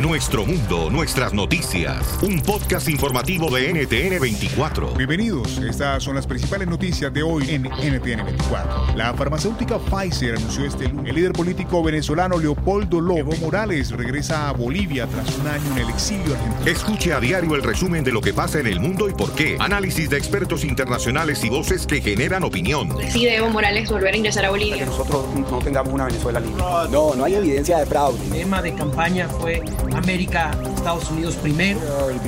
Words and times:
Nuestro 0.00 0.44
mundo, 0.44 0.90
nuestras 0.90 1.32
noticias. 1.32 2.18
Un 2.20 2.42
podcast 2.42 2.86
informativo 2.90 3.48
de 3.48 3.72
NTN 3.72 4.20
24. 4.20 4.90
Bienvenidos. 4.90 5.56
Estas 5.56 6.02
son 6.02 6.16
las 6.16 6.26
principales 6.26 6.68
noticias 6.68 7.10
de 7.14 7.22
hoy 7.22 7.48
en 7.48 7.62
NTN 7.62 8.26
24. 8.26 8.94
La 8.94 9.14
farmacéutica 9.14 9.78
Pfizer 9.78 10.36
anunció 10.36 10.66
este 10.66 10.88
lunes. 10.88 11.08
El 11.08 11.16
líder 11.16 11.32
político 11.32 11.82
venezolano 11.82 12.36
Leopoldo 12.36 13.00
Lobo 13.00 13.34
Morales 13.40 13.90
regresa 13.90 14.50
a 14.50 14.52
Bolivia 14.52 15.06
tras 15.06 15.34
un 15.38 15.46
año 15.46 15.64
en 15.72 15.78
el 15.78 15.88
exilio 15.88 16.34
argentino. 16.34 16.70
Escuche 16.70 17.14
a 17.14 17.20
diario 17.20 17.54
el 17.54 17.62
resumen 17.62 18.04
de 18.04 18.12
lo 18.12 18.20
que 18.20 18.34
pasa 18.34 18.60
en 18.60 18.66
el 18.66 18.80
mundo 18.80 19.08
y 19.08 19.14
por 19.14 19.32
qué. 19.32 19.56
Análisis 19.58 20.10
de 20.10 20.18
expertos 20.18 20.62
internacionales 20.62 21.42
y 21.42 21.48
voces 21.48 21.86
que 21.86 22.02
generan 22.02 22.44
opinión. 22.44 22.94
Decide 22.98 23.36
Evo 23.36 23.48
Morales 23.48 23.90
volver 23.90 24.12
a 24.12 24.16
ingresar 24.18 24.44
a 24.44 24.50
Bolivia. 24.50 24.76
Que 24.76 24.84
nosotros 24.84 25.24
no 25.34 25.58
tengamos 25.60 25.94
una 25.94 26.04
Venezuela 26.04 26.38
libre. 26.38 26.62
No, 26.90 27.14
no 27.14 27.24
hay 27.24 27.36
evidencia 27.36 27.78
de 27.78 27.86
fraude. 27.86 28.22
El 28.26 28.30
tema 28.30 28.60
de 28.60 28.74
campaña 28.74 29.26
fue 29.26 29.62
América, 29.94 30.50
Estados 30.74 31.10
Unidos 31.10 31.36
primero. 31.36 31.80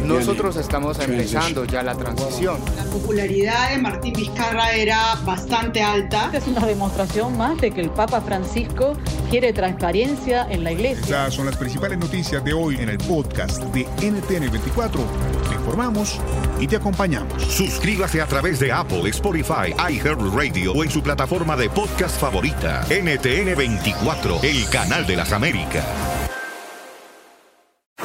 Nosotros 0.04 0.56
estamos 0.56 0.98
empezando 1.00 1.64
ya 1.64 1.82
la 1.82 1.94
transición. 1.94 2.58
La 2.76 2.84
popularidad 2.84 3.70
de 3.70 3.78
Martín 3.78 4.12
Vizcarra 4.14 4.72
era 4.72 5.14
bastante 5.24 5.82
alta. 5.82 6.30
Es 6.32 6.46
una 6.46 6.64
demostración 6.66 7.36
más 7.36 7.58
de 7.60 7.70
que 7.70 7.80
el 7.80 7.90
Papa 7.90 8.20
Francisco 8.20 8.96
quiere 9.30 9.52
transparencia 9.52 10.46
en 10.50 10.64
la 10.64 10.72
iglesia. 10.72 11.02
Estas 11.02 11.34
son 11.34 11.46
las 11.46 11.56
principales 11.56 11.98
noticias 11.98 12.42
de 12.44 12.52
hoy 12.52 12.76
en 12.76 12.88
el 12.88 12.98
podcast 12.98 13.62
de 13.74 13.82
NTN 14.00 14.50
24. 14.50 15.02
Te 15.48 15.54
informamos 15.54 16.18
y 16.60 16.66
te 16.66 16.76
acompañamos. 16.76 17.42
Suscríbase 17.42 18.20
a 18.20 18.26
través 18.26 18.58
de 18.58 18.72
Apple, 18.72 19.08
Spotify, 19.10 19.74
iHeartRadio 19.90 20.72
o 20.72 20.84
en 20.84 20.90
su 20.90 21.02
plataforma 21.02 21.56
de 21.56 21.70
podcast 21.70 22.18
favorita. 22.18 22.84
NTN 22.90 23.56
24, 23.56 24.40
el 24.42 24.68
canal 24.70 25.06
de 25.06 25.16
las 25.16 25.32
Américas. 25.32 26.17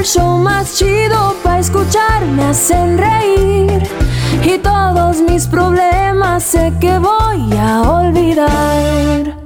El 0.00 0.06
show 0.06 0.38
más 0.38 0.78
chido 0.78 1.36
para 1.42 1.58
escuchar. 1.58 2.24
Me 2.24 2.44
hacen 2.44 2.96
reír 2.96 3.82
y 4.42 4.56
todos 4.58 5.20
mis 5.20 5.46
problemas 5.46 6.42
sé 6.42 6.72
que 6.80 6.98
voy 6.98 7.52
a 7.58 7.82
olvidar. 7.82 9.36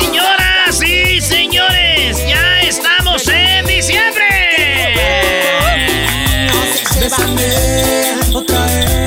Señoras 0.00 0.82
y 0.82 1.20
señores, 1.20 2.18
ya 2.28 2.60
estamos 2.62 3.28
en 3.28 3.66
diciembre. 3.66 4.28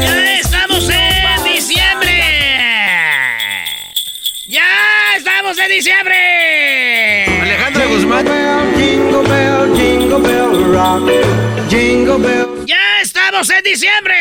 Ya 0.01 0.35
estamos 0.35 0.89
en 0.89 1.44
diciembre. 1.44 2.23
Ya 4.47 4.69
estamos 5.17 5.57
en 5.57 5.69
diciembre. 5.69 6.87
Ya 12.68 13.02
estamos 13.02 13.50
en 13.50 13.64
diciembre. 13.64 14.14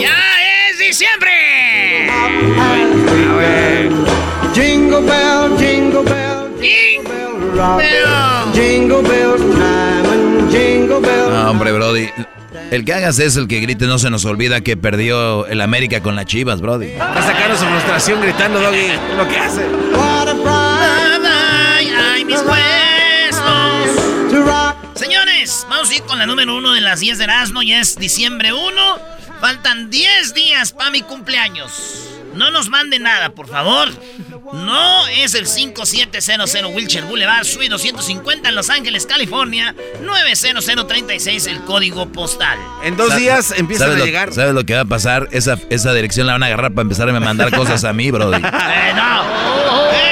Ya 0.00 0.14
es 0.70 0.78
diciembre. 0.78 2.06
Jingle 4.54 5.00
bell, 5.00 5.58
jingle 5.58 6.02
bell, 6.04 6.56
jingle 6.60 7.76
bell, 7.76 8.52
jingle 8.54 9.02
bells 9.02 9.42
time 9.56 10.06
and 10.06 10.50
jingle 10.52 11.00
bells. 11.00 11.30
No, 11.32 11.50
hombre, 11.50 11.72
Brody. 11.72 12.08
El 12.70 12.84
que 12.84 12.94
hagas 12.94 13.18
es 13.18 13.36
el 13.36 13.48
que 13.48 13.60
grite, 13.60 13.86
no 13.86 13.98
se 13.98 14.08
nos 14.08 14.24
olvida 14.24 14.60
que 14.60 14.76
perdió 14.76 15.46
el 15.46 15.60
América 15.60 16.00
con 16.00 16.14
las 16.14 16.26
Chivas, 16.26 16.60
Brody. 16.60 16.92
Está 16.92 17.22
sacando 17.22 17.56
su 17.56 17.64
frustración 17.64 18.20
gritando, 18.22 18.60
Doggy. 18.60 18.86
Lo 19.16 19.28
que 19.28 19.36
hace. 19.36 20.15
Con 26.06 26.18
la 26.18 26.26
número 26.26 26.56
uno 26.56 26.72
de 26.72 26.80
las 26.80 27.00
10 27.00 27.18
de 27.18 27.24
Erasmo. 27.24 27.62
Ya 27.62 27.80
es 27.80 27.96
diciembre 27.96 28.52
1. 28.52 28.62
Faltan 29.40 29.90
10 29.90 30.34
días 30.34 30.72
para 30.72 30.90
mi 30.90 31.02
cumpleaños. 31.02 32.02
No 32.34 32.50
nos 32.50 32.68
manden 32.68 33.02
nada, 33.04 33.30
por 33.30 33.48
favor. 33.48 33.88
No 34.52 35.06
es 35.08 35.34
el 35.34 35.46
5700 35.46 36.54
Wilshire 36.74 37.06
Boulevard, 37.06 37.44
Suite 37.46 37.70
250 37.70 38.50
en 38.50 38.54
Los 38.54 38.68
Ángeles, 38.68 39.06
California. 39.06 39.74
90036 40.02 41.46
el 41.46 41.60
código 41.62 42.06
postal. 42.12 42.58
En 42.84 42.96
dos 42.96 43.16
días 43.16 43.54
empiezan 43.56 43.86
a 43.88 43.90
¿sabes 43.92 43.98
lo- 44.00 44.04
llegar. 44.06 44.32
¿Sabes 44.34 44.54
lo 44.54 44.64
que 44.64 44.74
va 44.74 44.80
a 44.82 44.84
pasar? 44.84 45.28
Esa, 45.32 45.58
esa 45.70 45.94
dirección 45.94 46.26
la 46.26 46.34
van 46.34 46.42
a 46.42 46.46
agarrar 46.46 46.72
para 46.72 46.82
empezar 46.82 47.08
a 47.08 47.18
mandar 47.20 47.50
cosas 47.56 47.84
a 47.84 47.92
mí, 47.94 48.10
Brody. 48.10 48.36
Eh, 48.44 48.92
no. 48.94 50.05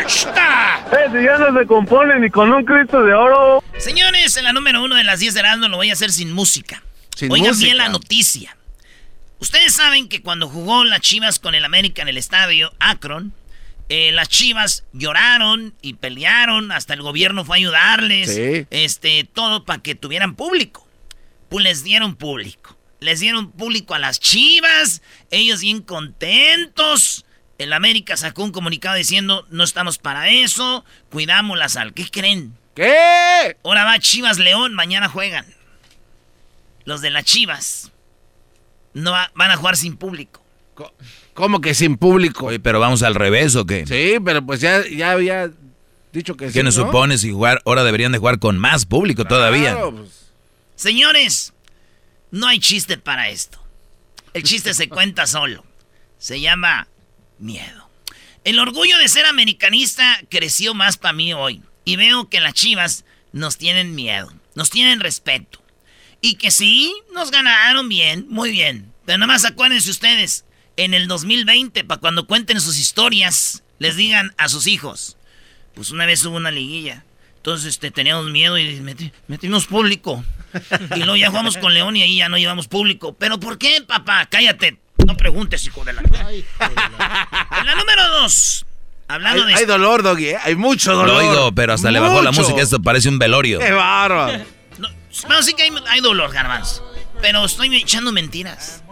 Eh, 0.00 0.04
claro. 0.32 1.18
Eh, 1.18 1.24
ya 1.24 1.38
no 1.38 1.58
se 1.58 1.66
compone 1.66 2.18
ni 2.20 2.30
con 2.30 2.52
un 2.52 2.64
Cristo 2.64 3.02
de 3.02 3.12
oro. 3.14 3.62
Señores, 3.78 4.36
en 4.36 4.44
la 4.44 4.52
número 4.52 4.82
uno 4.82 4.94
de 4.96 5.04
las 5.04 5.20
10 5.20 5.34
de 5.34 5.40
Erasmo 5.40 5.68
lo 5.68 5.76
voy 5.76 5.90
a 5.90 5.92
hacer 5.94 6.10
sin 6.10 6.32
música. 6.32 6.82
Sin 7.16 7.30
Oigan 7.32 7.48
música. 7.48 7.64
bien 7.64 7.76
la 7.78 7.88
noticia. 7.88 8.56
Ustedes 9.40 9.72
saben 9.74 10.08
que 10.08 10.22
cuando 10.22 10.48
jugó 10.48 10.84
las 10.84 11.00
Chivas 11.00 11.38
con 11.38 11.54
el 11.54 11.64
América 11.64 12.02
en 12.02 12.08
el 12.08 12.16
estadio 12.18 12.72
Akron, 12.80 13.32
eh, 13.88 14.10
las 14.12 14.28
Chivas 14.28 14.84
lloraron 14.92 15.74
y 15.80 15.94
pelearon, 15.94 16.72
hasta 16.72 16.94
el 16.94 17.02
gobierno 17.02 17.44
fue 17.44 17.56
a 17.56 17.58
ayudarles, 17.58 18.34
Sí. 18.34 18.66
este, 18.70 19.24
todo 19.32 19.64
para 19.64 19.80
que 19.82 19.94
tuvieran 19.94 20.34
público. 20.34 20.86
Pues 21.48 21.64
les 21.64 21.84
dieron 21.84 22.16
público. 22.16 22.76
Les 23.00 23.20
dieron 23.20 23.52
público 23.52 23.94
a 23.94 23.98
las 24.00 24.18
Chivas, 24.18 25.02
ellos 25.30 25.60
bien 25.60 25.82
contentos. 25.82 27.24
El 27.58 27.72
América 27.72 28.16
sacó 28.16 28.44
un 28.44 28.52
comunicado 28.52 28.94
diciendo, 28.96 29.46
no 29.50 29.64
estamos 29.64 29.98
para 29.98 30.28
eso, 30.28 30.84
cuidamos 31.10 31.58
la 31.58 31.68
sal. 31.68 31.92
¿Qué 31.92 32.08
creen? 32.08 32.56
¿Qué? 32.74 33.56
Ahora 33.64 33.84
va 33.84 33.98
Chivas 33.98 34.38
León, 34.38 34.74
mañana 34.74 35.08
juegan. 35.08 35.44
Los 36.84 37.00
de 37.00 37.10
las 37.10 37.24
Chivas 37.24 37.90
no 38.94 39.10
va- 39.12 39.30
van 39.34 39.50
a 39.50 39.56
jugar 39.56 39.76
sin 39.76 39.96
público. 39.96 40.42
Co- 40.74 40.94
¿Cómo 41.34 41.60
que 41.60 41.74
sin 41.74 41.96
público? 41.96 42.46
Oye, 42.46 42.60
pero 42.60 42.78
vamos 42.80 43.02
al 43.02 43.14
revés 43.16 43.56
o 43.56 43.66
qué? 43.66 43.84
Sí, 43.86 44.18
pero 44.24 44.44
pues 44.46 44.60
ya, 44.60 44.82
ya 44.88 45.10
había 45.12 45.50
dicho 46.12 46.36
que 46.36 46.48
sí. 46.48 46.52
¿Qué 46.54 46.62
nos 46.62 46.76
¿no? 46.78 46.86
supones 46.86 47.24
y 47.24 47.32
jugar? 47.32 47.60
Ahora 47.66 47.82
deberían 47.84 48.12
de 48.12 48.18
jugar 48.18 48.38
con 48.38 48.58
más 48.58 48.86
público 48.86 49.24
todavía. 49.24 49.76
Pues. 49.90 50.30
Señores, 50.76 51.52
no 52.30 52.46
hay 52.46 52.60
chiste 52.60 52.96
para 52.98 53.28
esto. 53.28 53.60
El 54.32 54.44
chiste 54.44 54.72
se 54.74 54.88
cuenta 54.88 55.26
solo. 55.26 55.64
Se 56.18 56.40
llama 56.40 56.86
miedo. 57.38 57.88
El 58.44 58.58
orgullo 58.58 58.96
de 58.98 59.08
ser 59.08 59.26
americanista 59.26 60.20
creció 60.30 60.74
más 60.74 60.96
para 60.96 61.12
mí 61.12 61.32
hoy. 61.34 61.62
Y 61.84 61.96
veo 61.96 62.28
que 62.28 62.40
las 62.40 62.54
chivas 62.54 63.04
nos 63.32 63.56
tienen 63.58 63.94
miedo, 63.94 64.32
nos 64.54 64.70
tienen 64.70 65.00
respeto. 65.00 65.62
Y 66.20 66.34
que 66.34 66.50
sí, 66.50 66.94
nos 67.14 67.30
ganaron 67.30 67.88
bien, 67.88 68.26
muy 68.28 68.50
bien. 68.50 68.92
Pero 69.06 69.18
nada 69.18 69.32
más 69.32 69.44
acuérdense 69.44 69.90
ustedes, 69.90 70.44
en 70.76 70.92
el 70.94 71.08
2020 71.08 71.84
para 71.84 72.00
cuando 72.00 72.26
cuenten 72.26 72.60
sus 72.60 72.78
historias, 72.78 73.62
les 73.78 73.96
digan 73.96 74.34
a 74.36 74.48
sus 74.48 74.66
hijos. 74.66 75.16
Pues 75.74 75.90
una 75.90 76.06
vez 76.06 76.24
hubo 76.24 76.36
una 76.36 76.50
liguilla. 76.50 77.04
Entonces 77.36 77.68
este, 77.68 77.90
teníamos 77.90 78.30
miedo 78.30 78.58
y 78.58 78.80
meti- 78.80 79.12
metimos 79.28 79.66
público. 79.66 80.24
Y 80.96 80.98
luego 80.98 81.16
ya 81.16 81.28
jugamos 81.28 81.56
con 81.56 81.72
León 81.72 81.96
y 81.96 82.02
ahí 82.02 82.16
ya 82.18 82.28
no 82.28 82.36
llevamos 82.36 82.68
público. 82.68 83.14
¿Pero 83.14 83.38
por 83.40 83.58
qué, 83.58 83.80
papá? 83.86 84.26
Cállate. 84.30 84.78
No 85.08 85.16
preguntes, 85.16 85.64
hijo 85.64 85.82
de 85.84 85.94
la... 85.94 86.02
En 87.60 87.66
la 87.66 87.74
número 87.74 88.08
dos. 88.20 88.66
Hablando 89.08 89.42
Hay, 89.46 89.54
de... 89.54 89.58
hay 89.60 89.64
dolor, 89.64 90.02
Doggy, 90.02 90.28
¿eh? 90.28 90.38
hay 90.44 90.54
mucho 90.54 90.94
dolor. 90.94 91.22
Lo 91.22 91.30
oigo, 91.30 91.52
pero 91.54 91.72
hasta 91.72 91.90
le 91.90 91.98
bajó 91.98 92.20
la 92.20 92.30
música. 92.30 92.60
Esto 92.60 92.82
parece 92.82 93.08
un 93.08 93.18
velorio. 93.18 93.58
¡Qué 93.58 93.72
bárbaro! 93.72 94.44
Bueno, 95.26 95.42
sí 95.42 95.54
que 95.54 95.62
hay, 95.62 95.70
hay 95.88 96.00
dolor, 96.00 96.30
garbanzo. 96.30 96.86
Pero 97.22 97.42
estoy 97.46 97.74
echando 97.74 98.12
mentiras. 98.12 98.82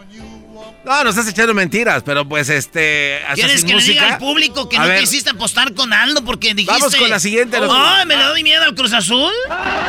No, 0.87 1.03
no 1.05 1.11
estás 1.11 1.29
echando 1.29 1.53
mentiras, 1.53 2.03
pero 2.05 2.27
pues 2.27 2.49
este. 2.49 3.21
¿Quieres 3.35 3.63
que 3.63 3.69
le 3.69 3.75
música. 3.75 3.93
diga 4.05 4.15
al 4.15 4.19
público 4.19 4.69
que 4.69 4.77
A 4.77 4.83
no 4.83 4.87
ver, 4.89 5.01
quisiste 5.01 5.31
apostar 5.31 5.75
con 5.75 5.93
Aldo 5.93 6.25
porque 6.25 6.55
dijiste... 6.55 6.73
Vamos 6.73 6.95
con 6.95 7.11
la 7.11 7.19
siguiente, 7.19 7.59
¡Ay, 7.61 8.07
me 8.07 8.17
le 8.17 8.23
doy 8.23 8.43
miedo 8.45 8.63
al 8.63 8.75
Cruz 8.75 8.93
Azul! 8.93 9.33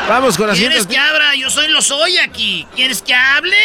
Vamos 0.10 0.36
con 0.38 0.48
la 0.48 0.54
¿Quieres 0.54 0.84
siguiente. 0.84 0.94
que 0.96 1.00
abra? 1.00 1.36
Yo 1.36 1.50
soy 1.52 1.68
Lozoya 1.70 2.24
aquí. 2.24 2.68
¿Quieres 2.76 3.02
que 3.04 3.14
hable? 3.14 3.56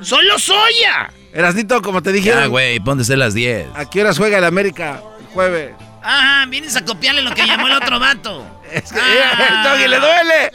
¡Soy 0.00 0.26
Lozoya! 0.26 1.10
Erasnito, 1.32 1.80
como 1.82 2.02
te 2.02 2.10
Ya, 2.10 2.14
dijeron, 2.16 2.50
güey, 2.50 2.78
ponte 2.80 3.02
a 3.02 3.04
ser 3.04 3.18
las 3.18 3.34
10. 3.34 3.68
¿a 3.74 3.88
qué 3.88 4.02
horas 4.02 4.18
juega 4.18 4.38
el 4.38 4.44
América 4.44 5.02
el 5.20 5.26
jueves? 5.26 5.74
Ajá, 6.02 6.46
vienes 6.46 6.74
a 6.76 6.84
copiarle 6.84 7.22
lo 7.22 7.32
que 7.34 7.46
llamó 7.46 7.68
el 7.68 7.74
otro 7.74 7.98
vato. 7.98 8.44
Es 8.72 8.90
que 8.92 8.98
el 8.98 9.62
Doggy 9.64 9.88
le 9.88 9.98
duele. 9.98 10.50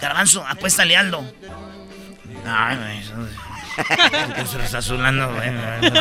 Garbanzo, 0.00 0.44
apuéstale 0.46 0.96
Aldo. 0.96 1.24
Ay, 2.46 2.76
güey. 2.76 2.98
eso- 2.98 3.28
¿Qué 4.34 4.46
se 4.50 4.58
lo 4.58 4.64
está 4.64 4.78
azulando, 4.78 5.32
güey? 5.32 5.48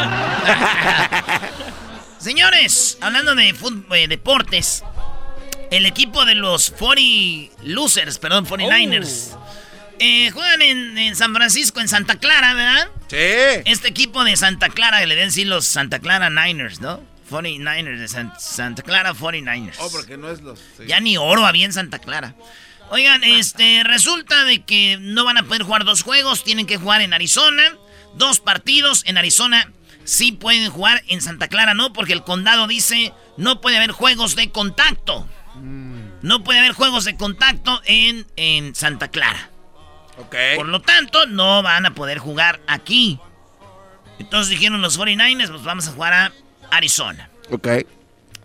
Señores, 2.19 2.97
hablando 3.01 3.35
de 3.35 3.49
eh, 3.91 4.07
deportes, 4.07 4.83
el 5.71 5.85
equipo 5.85 6.25
de 6.25 6.35
los 6.35 6.71
40 6.71 7.53
Losers, 7.63 8.17
perdón, 8.17 8.45
49ers, 8.45 9.37
eh, 9.99 10.31
juegan 10.31 10.61
en, 10.61 10.97
en 10.97 11.15
San 11.15 11.33
Francisco, 11.33 11.79
en 11.79 11.87
Santa 11.87 12.15
Clara, 12.17 12.53
¿verdad? 12.53 12.87
Sí. 13.09 13.61
Este 13.65 13.87
equipo 13.87 14.23
de 14.23 14.35
Santa 14.37 14.69
Clara, 14.69 14.99
que 14.99 15.07
le 15.07 15.15
den 15.15 15.31
sí 15.31 15.45
los 15.45 15.65
Santa 15.65 15.99
Clara 15.99 16.29
Niners, 16.29 16.81
¿no? 16.81 17.01
49ers, 17.29 17.97
de 17.99 18.07
San- 18.07 18.33
Santa 18.39 18.81
Clara 18.83 19.13
49ers. 19.13 19.75
Oh, 19.79 19.91
porque 19.91 20.17
no 20.17 20.29
es 20.31 20.41
los. 20.41 20.59
sí. 20.59 20.83
Ya 20.87 20.99
ni 20.99 21.17
oro 21.17 21.45
había 21.45 21.65
en 21.65 21.73
Santa 21.73 21.99
Clara. 21.99 22.35
Oigan, 22.89 23.23
este, 23.25 23.83
resulta 23.83 24.45
de 24.45 24.63
que 24.63 24.97
no 25.01 25.25
van 25.25 25.37
a 25.37 25.43
poder 25.43 25.63
jugar 25.63 25.83
dos 25.83 26.03
juegos, 26.03 26.43
tienen 26.45 26.65
que 26.67 26.77
jugar 26.77 27.01
en 27.01 27.13
Arizona, 27.13 27.63
dos 28.15 28.39
partidos 28.39 29.03
en 29.05 29.17
Arizona. 29.17 29.69
Sí 30.05 30.31
pueden 30.31 30.69
jugar 30.71 31.03
en 31.09 31.19
Santa 31.21 31.49
Clara, 31.49 31.73
no, 31.73 31.91
porque 31.91 32.13
el 32.13 32.23
condado 32.23 32.65
dice 32.65 33.11
no 33.35 33.59
puede 33.59 33.75
haber 33.75 33.91
juegos 33.91 34.35
de 34.37 34.49
contacto. 34.51 35.27
No 36.21 36.43
puede 36.43 36.59
haber 36.59 36.71
juegos 36.71 37.03
de 37.05 37.15
contacto 37.17 37.81
en, 37.85 38.25
en 38.37 38.73
Santa 38.73 39.09
Clara. 39.09 39.49
Por 40.55 40.67
lo 40.67 40.81
tanto, 40.81 41.25
no 41.27 41.61
van 41.61 41.85
a 41.85 41.93
poder 41.93 42.17
jugar 42.17 42.59
aquí. 42.67 43.19
Entonces 44.19 44.49
dijeron 44.49 44.81
los 44.81 44.99
49ers, 44.99 45.49
pues 45.49 45.63
vamos 45.63 45.87
a 45.87 45.91
jugar 45.91 46.13
a 46.13 46.31
Arizona. 46.71 47.29
Ok. 47.51 47.67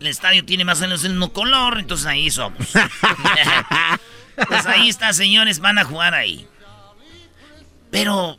El 0.01 0.07
estadio 0.07 0.45
tiene 0.45 0.65
más 0.65 0.79
o 0.79 0.83
menos 0.83 1.05
el 1.05 1.13
mismo 1.13 1.33
color, 1.33 1.79
entonces 1.79 2.07
ahí 2.07 2.31
somos. 2.31 2.59
pues 4.49 4.67
ahí 4.67 4.89
está, 4.89 5.13
señores, 5.13 5.61
van 5.61 5.79
a 5.79 5.85
jugar 5.85 6.15
ahí. 6.15 6.47
Pero, 7.91 8.37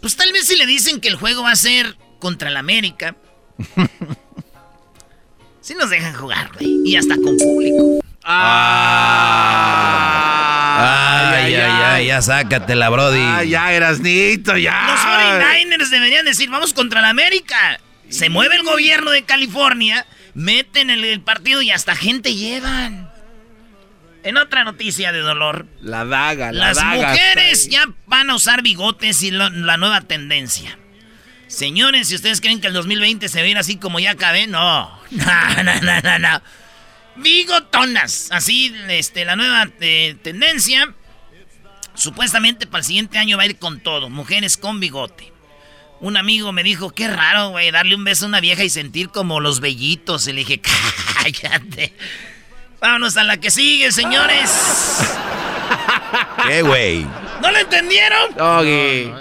pues 0.00 0.16
tal 0.16 0.32
vez 0.32 0.46
si 0.46 0.56
le 0.56 0.66
dicen 0.66 1.00
que 1.00 1.08
el 1.08 1.16
juego 1.16 1.42
va 1.42 1.52
a 1.52 1.56
ser 1.56 1.96
contra 2.18 2.48
el 2.48 2.56
América. 2.56 3.16
sí 5.60 5.74
nos 5.74 5.90
dejan 5.90 6.14
jugar, 6.14 6.50
güey. 6.54 6.80
Y 6.84 6.96
hasta 6.96 7.16
con 7.16 7.36
público. 7.36 8.00
Ay, 10.86 11.54
ay, 11.54 11.82
ay, 11.84 12.06
ya 12.06 12.22
sácatela, 12.22 12.88
Brody. 12.90 13.18
Ah, 13.20 13.44
ya, 13.44 13.72
Erasnito, 13.72 14.56
ya. 14.56 14.86
Los 14.88 15.00
49ers 15.00 15.88
deberían 15.90 16.24
decir, 16.24 16.50
vamos 16.50 16.72
contra 16.74 17.00
el 17.00 17.06
América. 17.06 17.80
Se 18.08 18.28
mueve 18.28 18.56
el 18.56 18.62
gobierno 18.62 19.10
de 19.10 19.24
California, 19.24 20.06
meten 20.34 20.90
el, 20.90 21.04
el 21.04 21.20
partido 21.20 21.62
y 21.62 21.70
hasta 21.70 21.96
gente 21.96 22.34
llevan. 22.34 23.10
En 24.22 24.36
otra 24.38 24.64
noticia 24.64 25.12
de 25.12 25.18
dolor, 25.18 25.66
La 25.82 26.04
daga, 26.06 26.50
la 26.52 26.68
las 26.68 26.76
daga. 26.78 26.94
mujeres 27.10 27.68
ya 27.68 27.84
van 28.06 28.30
a 28.30 28.34
usar 28.34 28.62
bigotes 28.62 29.22
y 29.22 29.30
lo- 29.30 29.50
la 29.50 29.76
nueva 29.76 30.00
tendencia. 30.00 30.78
Señores, 31.46 32.08
si 32.08 32.14
ustedes 32.14 32.40
creen 32.40 32.60
que 32.60 32.68
el 32.68 32.72
2020 32.72 33.28
se 33.28 33.40
va 33.40 33.44
a 33.44 33.48
ir 33.48 33.58
así 33.58 33.76
como 33.76 34.00
ya 34.00 34.12
acabé, 34.12 34.46
no. 34.46 34.90
No, 35.10 35.62
no, 35.62 35.74
no, 35.82 36.00
no, 36.00 36.18
no. 36.18 36.42
Bigotonas. 37.16 38.28
Así, 38.30 38.74
este, 38.88 39.24
la 39.24 39.36
nueva 39.36 39.68
eh, 39.80 40.16
tendencia. 40.22 40.94
Supuestamente 41.94 42.66
para 42.66 42.80
el 42.80 42.84
siguiente 42.84 43.18
año 43.18 43.36
va 43.36 43.44
a 43.44 43.46
ir 43.46 43.58
con 43.58 43.80
todo. 43.80 44.10
Mujeres 44.10 44.56
con 44.56 44.80
bigote. 44.80 45.32
Un 46.00 46.16
amigo 46.16 46.52
me 46.52 46.62
dijo, 46.62 46.90
qué 46.90 47.08
raro, 47.08 47.50
güey, 47.50 47.70
darle 47.70 47.94
un 47.94 48.04
beso 48.04 48.24
a 48.24 48.28
una 48.28 48.40
vieja 48.40 48.64
y 48.64 48.70
sentir 48.70 49.10
como 49.10 49.40
los 49.40 49.60
vellitos. 49.60 50.26
Y 50.26 50.32
le 50.32 50.40
dije, 50.40 50.60
cállate. 51.22 51.94
Vámonos 52.80 53.16
a 53.16 53.24
la 53.24 53.38
que 53.38 53.50
sigue, 53.50 53.92
señores. 53.92 54.50
¿Qué, 56.46 56.62
güey? 56.62 57.06
¿No 57.40 57.50
lo 57.50 57.58
entendieron? 57.58 58.34
Doggy. 58.34 59.12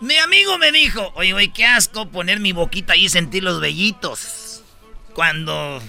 Mi 0.00 0.16
amigo 0.16 0.56
me 0.58 0.70
dijo, 0.70 1.12
oye, 1.16 1.32
güey, 1.32 1.48
qué 1.52 1.66
asco 1.66 2.08
poner 2.08 2.38
mi 2.38 2.52
boquita 2.52 2.92
ahí 2.92 3.06
y 3.06 3.08
sentir 3.08 3.42
los 3.42 3.60
vellitos. 3.60 4.62
Cuando... 5.12 5.82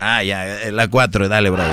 Ah, 0.00 0.22
ya, 0.22 0.62
eh, 0.62 0.72
la 0.72 0.88
4, 0.88 1.28
dale, 1.28 1.50
Brody. 1.50 1.72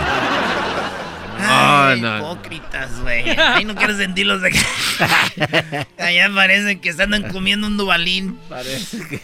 Ay, 1.44 2.02
no. 2.02 2.18
hipócritas, 2.18 3.00
güey. 3.02 3.30
Ahí 3.30 3.66
no 3.66 3.76
quiero 3.76 3.96
sentirlos 3.98 4.42
de 4.42 4.52
Allá 5.98 6.30
parece 6.34 6.80
que 6.80 6.94
se 6.94 7.04
andan 7.04 7.30
comiendo 7.32 7.68
un 7.68 7.78
dubalín. 7.78 8.38
Parece 8.50 9.00
que. 9.08 9.22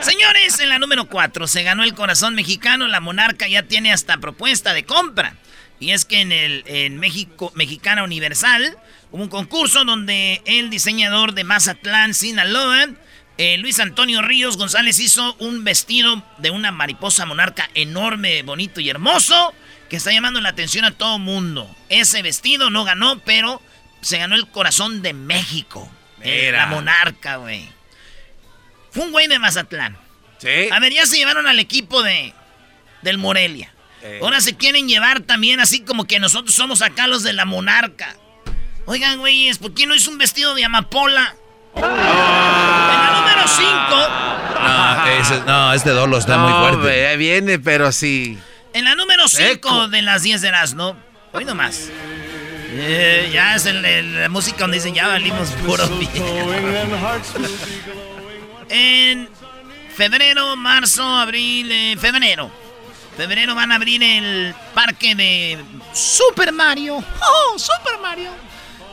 Señores, 0.00 0.58
en 0.60 0.68
la 0.68 0.78
número 0.78 1.08
4 1.08 1.46
se 1.46 1.62
ganó 1.62 1.84
el 1.84 1.94
corazón 1.94 2.34
mexicano. 2.34 2.86
La 2.88 3.00
monarca 3.00 3.48
ya 3.48 3.62
tiene 3.62 3.92
hasta 3.92 4.18
propuesta 4.18 4.74
de 4.74 4.84
compra. 4.84 5.34
Y 5.80 5.90
es 5.90 6.04
que 6.04 6.20
en 6.20 6.32
el 6.32 6.62
en 6.66 6.98
México, 6.98 7.52
Mexicana 7.54 8.04
Universal 8.04 8.76
hubo 9.10 9.22
un 9.22 9.28
concurso 9.28 9.84
donde 9.84 10.42
el 10.46 10.70
diseñador 10.70 11.34
de 11.34 11.44
Mazatlán, 11.44 12.14
Sinaloa, 12.14 12.88
eh, 13.36 13.58
Luis 13.58 13.80
Antonio 13.80 14.22
Ríos 14.22 14.56
González 14.56 14.98
hizo 15.00 15.34
un 15.40 15.64
vestido 15.64 16.22
de 16.38 16.50
una 16.50 16.70
mariposa 16.70 17.26
monarca 17.26 17.68
enorme, 17.74 18.42
bonito 18.42 18.80
y 18.80 18.88
hermoso 18.88 19.52
que 19.88 19.96
está 19.96 20.12
llamando 20.12 20.40
la 20.40 20.50
atención 20.50 20.84
a 20.84 20.92
todo 20.92 21.18
mundo. 21.18 21.68
Ese 21.88 22.22
vestido 22.22 22.70
no 22.70 22.84
ganó, 22.84 23.18
pero 23.20 23.60
se 24.00 24.18
ganó 24.18 24.34
el 24.36 24.46
corazón 24.48 25.02
de 25.02 25.12
México. 25.14 25.90
Eh, 26.20 26.50
la 26.52 26.66
monarca, 26.66 27.36
güey. 27.36 27.68
Fue 28.90 29.04
un 29.04 29.12
güey 29.12 29.26
de 29.26 29.38
Mazatlán. 29.38 29.98
Sí. 30.38 30.68
A 30.70 30.78
ver, 30.78 30.92
ya 30.92 31.04
se 31.04 31.16
llevaron 31.16 31.46
al 31.46 31.58
equipo 31.58 32.02
de 32.02 32.32
del 33.02 33.18
Morelia. 33.18 33.72
Eh. 34.02 34.20
Ahora 34.22 34.40
se 34.40 34.56
quieren 34.56 34.88
llevar 34.88 35.20
también 35.20 35.60
así 35.60 35.80
como 35.80 36.06
que 36.06 36.18
nosotros 36.18 36.54
somos 36.54 36.82
acá 36.82 37.06
los 37.06 37.22
de 37.22 37.32
la 37.32 37.44
monarca. 37.44 38.16
Oigan, 38.86 39.18
güeyes, 39.18 39.58
¿por 39.58 39.74
qué 39.74 39.86
no 39.86 39.94
es 39.94 40.08
un 40.08 40.18
vestido 40.18 40.54
de 40.54 40.64
amapola? 40.64 41.36
En 41.76 41.82
la 41.82 43.12
número 43.16 43.48
5, 43.48 43.70
No, 44.62 45.06
ese- 45.06 45.40
no, 45.46 45.72
este 45.72 45.90
dolo 45.90 46.18
está 46.18 46.38
muy 46.38 46.50
No, 46.52 46.58
fuerte. 46.60 46.76
hombre, 46.76 47.06
ahí 47.08 47.16
viene, 47.16 47.58
pero 47.58 47.92
sí. 47.92 48.38
en 48.72 48.84
la 48.84 48.94
número 48.94 49.28
5 49.28 49.44
Seco. 49.68 49.88
de 49.88 50.02
las 50.02 50.22
10 50.22 50.40
de 50.40 50.48
Erasmo, 50.48 50.96
hoy 51.32 51.44
nomás. 51.44 51.88
Eh, 52.76 53.30
ya 53.32 53.54
es 53.54 53.66
el- 53.66 53.84
el- 53.84 54.20
la 54.22 54.28
música 54.28 54.58
donde 54.60 54.78
dicen 54.78 54.94
ya 54.94 55.06
valimos 55.06 55.50
puro 55.64 55.84
En 58.68 59.28
febrero, 59.94 60.56
marzo, 60.56 61.04
abril, 61.04 61.70
eh, 61.70 61.96
febrero. 62.00 62.50
Febrero 63.16 63.54
van 63.54 63.70
a 63.70 63.76
abrir 63.76 64.02
el 64.02 64.54
parque 64.74 65.14
de 65.14 65.58
Super 65.92 66.50
Mario. 66.52 66.96
¡Oh, 66.96 67.58
Super 67.58 67.98
Mario! 68.02 68.30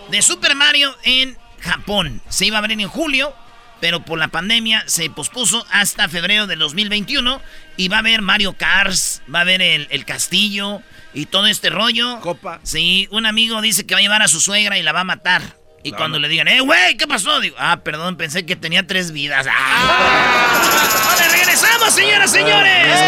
De 0.09 0.21
Super 0.21 0.53
Mario 0.55 0.95
en 1.03 1.35
Japón. 1.61 2.21
Se 2.29 2.45
iba 2.45 2.57
a 2.57 2.59
abrir 2.59 2.79
en 2.79 2.87
julio, 2.87 3.33
pero 3.79 4.03
por 4.03 4.19
la 4.19 4.27
pandemia 4.27 4.83
se 4.87 5.09
pospuso 5.09 5.65
hasta 5.71 6.09
febrero 6.09 6.47
del 6.47 6.59
2021. 6.59 7.41
Y 7.77 7.87
va 7.87 7.97
a 7.97 7.99
haber 7.99 8.21
Mario 8.21 8.53
Kart, 8.53 8.95
va 9.33 9.39
a 9.39 9.41
haber 9.41 9.61
el, 9.61 9.87
el 9.89 10.05
castillo 10.05 10.81
y 11.13 11.25
todo 11.25 11.47
este 11.47 11.69
rollo. 11.69 12.19
Copa. 12.19 12.59
Sí, 12.63 13.07
un 13.11 13.25
amigo 13.25 13.61
dice 13.61 13.85
que 13.85 13.95
va 13.95 13.99
a 13.99 14.01
llevar 14.01 14.21
a 14.21 14.27
su 14.27 14.41
suegra 14.41 14.77
y 14.77 14.83
la 14.83 14.91
va 14.91 15.01
a 15.01 15.05
matar. 15.05 15.41
Y 15.83 15.93
cuando 15.93 16.19
le 16.19 16.27
digan, 16.27 16.47
eh, 16.47 16.61
güey, 16.61 16.95
¿qué 16.95 17.07
pasó? 17.07 17.39
Digo, 17.39 17.55
ah, 17.59 17.79
perdón, 17.83 18.15
pensé 18.15 18.45
que 18.45 18.55
tenía 18.55 18.85
tres 18.85 19.11
vidas. 19.11 19.47
¡Ah! 19.49 20.61
¡Ahora 21.09 21.27
regresamos, 21.29 21.93
señoras, 21.93 22.31
señores! 22.31 22.99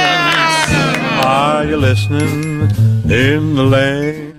Are 1.24 1.69
you 1.69 1.77
listening 1.77 2.67
in 3.05 3.55
the 3.55 3.63
lane? 3.63 4.33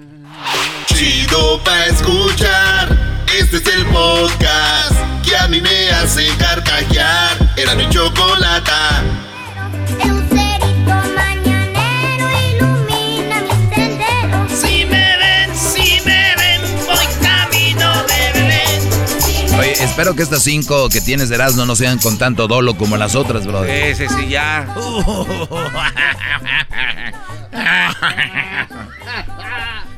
Chido 0.87 1.62
pa' 1.62 1.87
escuchar. 1.87 2.74
Este 3.45 3.59
es 3.59 3.67
el 3.77 3.85
podcast 3.89 4.95
que 5.23 5.37
a 5.37 5.47
mí 5.49 5.61
me 5.61 5.91
hace 5.91 6.27
carcajear. 6.39 7.53
Era 7.59 7.75
mi 7.75 7.87
chocolata. 7.91 9.03
Si 14.49 14.87
me 14.87 15.17
ven, 15.19 15.55
si 15.55 16.01
me 16.07 16.35
ven, 16.37 16.63
voy 16.87 17.07
camino 17.21 18.03
de 18.05 18.33
Belén. 18.33 18.81
Oye, 19.59 19.73
espero 19.75 20.17
que 20.17 20.23
estas 20.23 20.43
cinco 20.43 20.89
que 20.89 21.03
tienes 21.03 21.29
de 21.29 21.35
Erasmo 21.35 21.67
no 21.67 21.77
sean 21.77 21.99
con 21.99 22.17
tanto 22.17 22.49
dolo 22.49 22.79
como 22.79 22.97
las 22.97 23.15
otras, 23.15 23.47
bro. 23.47 23.63
Ese 23.65 24.09
sí, 24.09 24.31
ya. 24.31 24.67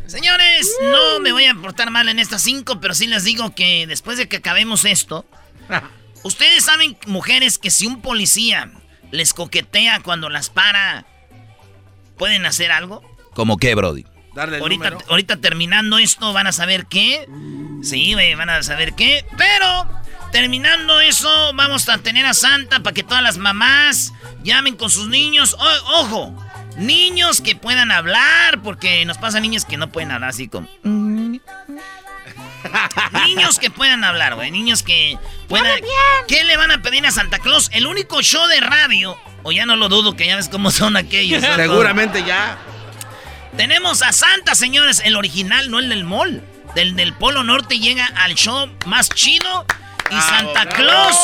Señores, 0.07 0.71
no 0.83 1.21
me 1.21 1.33
voy 1.33 1.47
a 1.47 1.55
portar 1.55 1.91
mal 1.91 2.09
en 2.09 2.19
estas 2.19 2.43
cinco, 2.43 2.81
pero 2.81 2.95
sí 2.95 3.07
les 3.07 3.25
digo 3.25 3.55
que 3.55 3.87
después 3.87 4.19
de 4.19 4.29
que 4.29 4.37
acabemos 4.37 4.85
esto, 4.85 5.27
ustedes 6.23 6.65
saben, 6.65 6.97
mujeres, 7.07 7.59
que 7.59 7.71
si 7.71 7.87
un 7.87 8.01
policía 8.03 8.71
les 9.11 9.35
coquetea 9.35 10.01
cuando 10.01 10.29
las 10.31 10.49
para, 10.51 11.07
¿pueden 12.17 12.47
hacer 12.47 12.71
algo? 12.73 13.03
¿Cómo 13.35 13.57
qué, 13.57 13.75
Brody? 13.75 14.05
Darle 14.35 14.57
el 14.57 14.63
Ahorita, 14.63 14.91
número. 14.91 15.07
ahorita 15.11 15.37
terminando 15.39 15.99
esto 15.99 16.33
van 16.33 16.47
a 16.47 16.53
saber 16.53 16.87
qué. 16.87 17.27
Sí, 17.83 18.15
van 18.15 18.51
a 18.51 18.63
saber 18.63 18.93
qué. 18.95 19.25
Pero 19.37 19.89
terminando 20.31 21.01
eso, 21.01 21.53
vamos 21.55 21.89
a 21.89 21.99
tener 21.99 22.27
a 22.27 22.35
Santa 22.35 22.81
para 22.81 22.93
que 22.93 23.03
todas 23.03 23.23
las 23.23 23.39
mamás 23.39 24.13
llamen 24.43 24.77
con 24.77 24.91
sus 24.91 25.09
niños. 25.09 25.55
O- 25.59 26.01
ojo, 26.01 26.46
niños 26.77 27.41
que 27.41 27.57
puedan 27.57 27.91
hablar, 27.91 28.61
porque 28.63 29.05
nos 29.05 29.19
pasa 29.19 29.41
niños 29.41 29.65
que 29.65 29.77
no 29.77 29.89
pueden 29.89 30.11
hablar 30.11 30.31
así 30.31 30.49
como... 30.49 30.69
niños 33.27 33.59
que 33.59 33.71
puedan 33.71 34.05
hablar, 34.05 34.35
güey. 34.35 34.51
Niños 34.51 34.83
que 34.83 35.19
puedan... 35.49 35.81
¿Qué 36.29 36.45
le 36.45 36.57
van 36.57 36.71
a 36.71 36.83
pedir 36.83 37.07
a 37.07 37.11
Santa 37.11 37.39
Claus? 37.39 37.71
El 37.73 37.87
único 37.87 38.23
show 38.23 38.47
de 38.47 38.61
radio. 38.61 39.17
O 39.43 39.53
ya 39.53 39.67
no 39.67 39.77
lo 39.77 39.89
dudo, 39.89 40.17
que 40.17 40.27
ya 40.27 40.37
ves 40.37 40.49
cómo 40.49 40.71
son 40.71 40.97
aquellos. 40.97 41.43
¿no? 41.43 41.55
Seguramente 41.55 42.25
ya. 42.25 42.59
Tenemos 43.57 44.03
a 44.03 44.13
Santa, 44.13 44.55
señores, 44.55 45.01
el 45.05 45.17
original, 45.17 45.71
no 45.71 45.79
el 45.79 45.89
del 45.89 46.05
mall. 46.05 46.43
Del 46.75 46.97
del 46.97 47.15
Polo 47.15 47.43
Norte 47.43 47.79
llega 47.79 48.07
al 48.07 48.35
show 48.35 48.69
más 48.87 49.09
chido. 49.09 49.67
Y 50.11 50.21
Santa 50.21 50.67
Claus, 50.67 51.17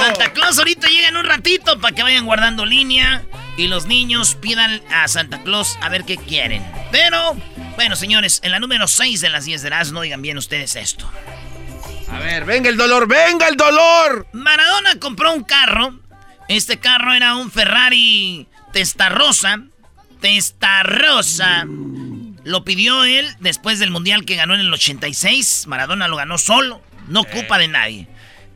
Santa 0.00 0.32
Claus 0.32 0.58
ahorita 0.58 0.88
llega 0.88 1.08
en 1.08 1.16
un 1.16 1.24
ratito 1.24 1.80
para 1.80 1.94
que 1.94 2.02
vayan 2.02 2.24
guardando 2.24 2.66
línea. 2.66 3.22
Y 3.58 3.66
los 3.66 3.86
niños 3.86 4.36
pidan 4.36 4.80
a 4.88 5.08
Santa 5.08 5.42
Claus 5.42 5.76
a 5.82 5.88
ver 5.88 6.04
qué 6.04 6.16
quieren. 6.16 6.64
Pero, 6.92 7.36
bueno, 7.74 7.96
señores, 7.96 8.38
en 8.44 8.52
la 8.52 8.60
número 8.60 8.86
6 8.86 9.20
de 9.20 9.30
las 9.30 9.46
10 9.46 9.62
de 9.62 9.70
no 9.92 10.00
digan 10.00 10.22
bien 10.22 10.38
ustedes 10.38 10.76
esto. 10.76 11.10
A 12.08 12.20
ver, 12.20 12.44
venga 12.44 12.70
el 12.70 12.76
dolor, 12.76 13.08
venga 13.08 13.48
el 13.48 13.56
dolor. 13.56 14.28
Maradona 14.32 15.00
compró 15.00 15.34
un 15.34 15.42
carro. 15.42 15.98
Este 16.48 16.78
carro 16.78 17.12
era 17.12 17.34
un 17.34 17.50
Ferrari 17.50 18.46
Testarossa. 18.72 19.64
Testarossa. 20.20 21.66
Lo 22.44 22.62
pidió 22.62 23.02
él 23.02 23.26
después 23.40 23.80
del 23.80 23.90
mundial 23.90 24.24
que 24.24 24.36
ganó 24.36 24.54
en 24.54 24.60
el 24.60 24.72
86. 24.72 25.66
Maradona 25.66 26.06
lo 26.06 26.14
ganó 26.14 26.38
solo. 26.38 26.80
No 27.08 27.22
ocupa 27.22 27.58
de 27.58 27.66
nadie. 27.66 28.06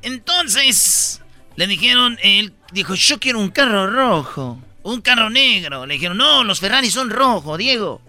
Entonces, 0.02 1.20
le 1.56 1.66
dijeron, 1.66 2.20
él 2.22 2.54
dijo, 2.70 2.94
yo 2.94 3.18
quiero 3.18 3.40
un 3.40 3.50
carro 3.50 3.90
rojo. 3.90 4.62
Un 4.82 5.00
carro 5.00 5.30
negro. 5.30 5.86
Le 5.86 5.94
dijeron, 5.94 6.16
no, 6.16 6.44
los 6.44 6.60
Ferrari 6.60 6.90
son 6.90 7.10
rojos, 7.10 7.58
Diego. 7.58 8.02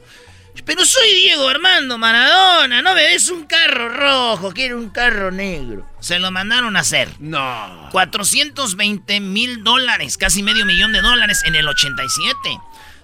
Pero 0.65 0.85
soy 0.85 1.13
Diego 1.15 1.49
Armando 1.49 1.97
Maradona, 1.97 2.81
no 2.81 2.93
me 2.93 3.01
des 3.01 3.29
un 3.29 3.45
carro 3.45 3.89
rojo, 3.89 4.53
quiero 4.53 4.77
un 4.77 4.91
carro 4.91 5.31
negro. 5.31 5.89
Se 5.99 6.19
lo 6.19 6.31
mandaron 6.31 6.77
a 6.77 6.81
hacer. 6.81 7.09
No. 7.19 7.89
420 7.91 9.19
mil 9.19 9.63
dólares, 9.63 10.17
casi 10.17 10.43
medio 10.43 10.65
millón 10.65 10.93
de 10.93 11.01
dólares 11.01 11.41
en 11.45 11.55
el 11.55 11.67
87. 11.67 12.37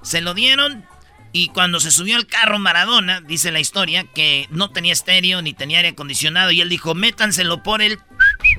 Se 0.03 0.21
lo 0.21 0.35
dieron 0.35 0.85
y 1.31 1.49
cuando 1.49 1.79
se 1.79 1.91
subió 1.91 2.15
al 2.15 2.27
carro 2.27 2.59
Maradona, 2.59 3.21
dice 3.21 3.51
la 3.51 3.59
historia, 3.59 4.03
que 4.03 4.47
no 4.51 4.71
tenía 4.71 4.93
estéreo 4.93 5.41
ni 5.41 5.53
tenía 5.53 5.77
aire 5.77 5.89
acondicionado 5.89 6.51
y 6.51 6.61
él 6.61 6.69
dijo, 6.69 6.95
métanselo 6.95 7.61
por 7.61 7.81
el... 7.81 7.99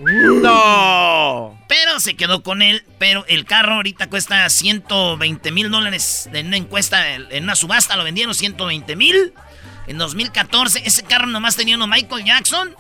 No. 0.01 1.59
Pero 1.69 2.01
se 2.01 2.15
quedó 2.15 2.43
con 2.43 2.63
él, 2.63 2.85
pero 2.99 3.25
el 3.29 3.45
carro 3.45 3.75
ahorita 3.75 4.09
cuesta 4.09 4.49
120 4.49 5.51
mil 5.53 5.71
dólares 5.71 6.29
en 6.33 6.49
una 6.49 6.57
encuesta, 6.57 7.15
en 7.15 7.45
una 7.45 7.55
subasta 7.55 7.97
lo 7.97 8.05
vendieron 8.05 8.35
120 8.35 8.97
mil. 8.97 9.33
En 9.87 9.99
2014 9.99 10.83
ese 10.85 11.03
carro 11.03 11.27
nomás 11.27 11.57
tenía 11.57 11.77
uno 11.77 11.87
Michael 11.87 12.25
Jackson 12.25 12.75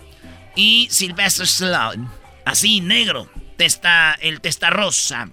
y 0.54 0.88
Sylvester 0.90 1.45
Stallone. 1.45 2.09
Así, 2.45 2.80
negro. 2.80 3.28
Testa, 3.57 4.16
el 4.21 4.40
testa 4.40 4.71
rosa. 4.71 5.28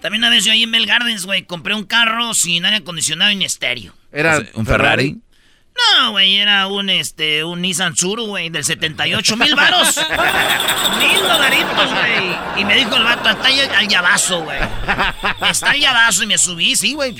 También 0.00 0.22
una 0.22 0.30
vez 0.30 0.44
yo 0.44 0.52
ahí 0.52 0.62
en 0.62 0.70
Bell 0.70 0.86
Gardens, 0.86 1.24
güey, 1.24 1.44
compré 1.44 1.74
un 1.74 1.84
carro 1.84 2.34
sin 2.34 2.64
aire 2.64 2.78
acondicionado 2.78 3.30
y 3.30 3.36
ni 3.36 3.44
estéreo. 3.46 3.94
Era 4.12 4.42
¿Un 4.54 4.66
Ferrari? 4.66 5.18
No, 5.76 6.12
güey, 6.12 6.36
era 6.36 6.66
un, 6.66 6.88
este, 6.88 7.44
un 7.44 7.60
Nissan 7.60 7.94
Tsuru, 7.94 8.26
güey, 8.26 8.48
del 8.48 8.64
78 8.64 9.36
mil 9.36 9.54
varos. 9.54 9.96
mil 10.98 11.20
dolaritos, 11.20 11.90
güey. 11.92 12.36
Y 12.56 12.64
me 12.64 12.76
dijo 12.76 12.96
el 12.96 13.04
vato, 13.04 13.28
está 13.28 13.48
ahí 13.48 13.60
al 13.60 13.88
llavazo, 13.88 14.42
güey. 14.42 14.58
Está 15.50 15.70
al 15.70 15.80
llavazo 15.80 16.22
y 16.22 16.26
me 16.26 16.38
subí, 16.38 16.76
sí, 16.76 16.94
güey. 16.94 17.14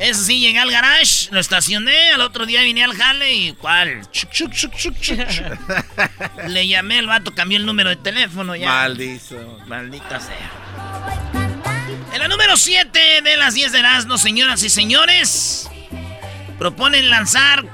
Eso 0.00 0.24
sí, 0.24 0.40
llegué 0.40 0.58
al 0.58 0.70
garage, 0.70 1.28
lo 1.30 1.38
estacioné, 1.40 2.12
al 2.12 2.22
otro 2.22 2.46
día 2.46 2.62
vine 2.62 2.82
al 2.82 2.96
jale 2.96 3.34
y 3.34 3.52
¿cuál? 3.52 4.10
Chuc, 4.10 4.30
chuc, 4.30 4.52
chuc, 4.52 4.74
chuc, 4.74 4.96
chuc. 4.98 6.48
Le 6.48 6.66
llamé 6.66 6.98
al 7.00 7.06
vato, 7.06 7.34
cambié 7.34 7.58
el 7.58 7.66
número 7.66 7.90
de 7.90 7.96
teléfono 7.96 8.56
ya. 8.56 8.66
Maldizo. 8.66 9.58
Maldita 9.66 10.18
sea. 10.18 10.50
En 12.14 12.18
la 12.18 12.28
número 12.28 12.56
7 12.56 13.20
de 13.22 13.36
las 13.36 13.52
10 13.52 13.72
de 13.72 13.78
Erasmo, 13.78 14.16
señoras 14.16 14.62
y 14.62 14.70
señores, 14.70 15.70
proponen 16.60 17.08
lanzar 17.08 17.64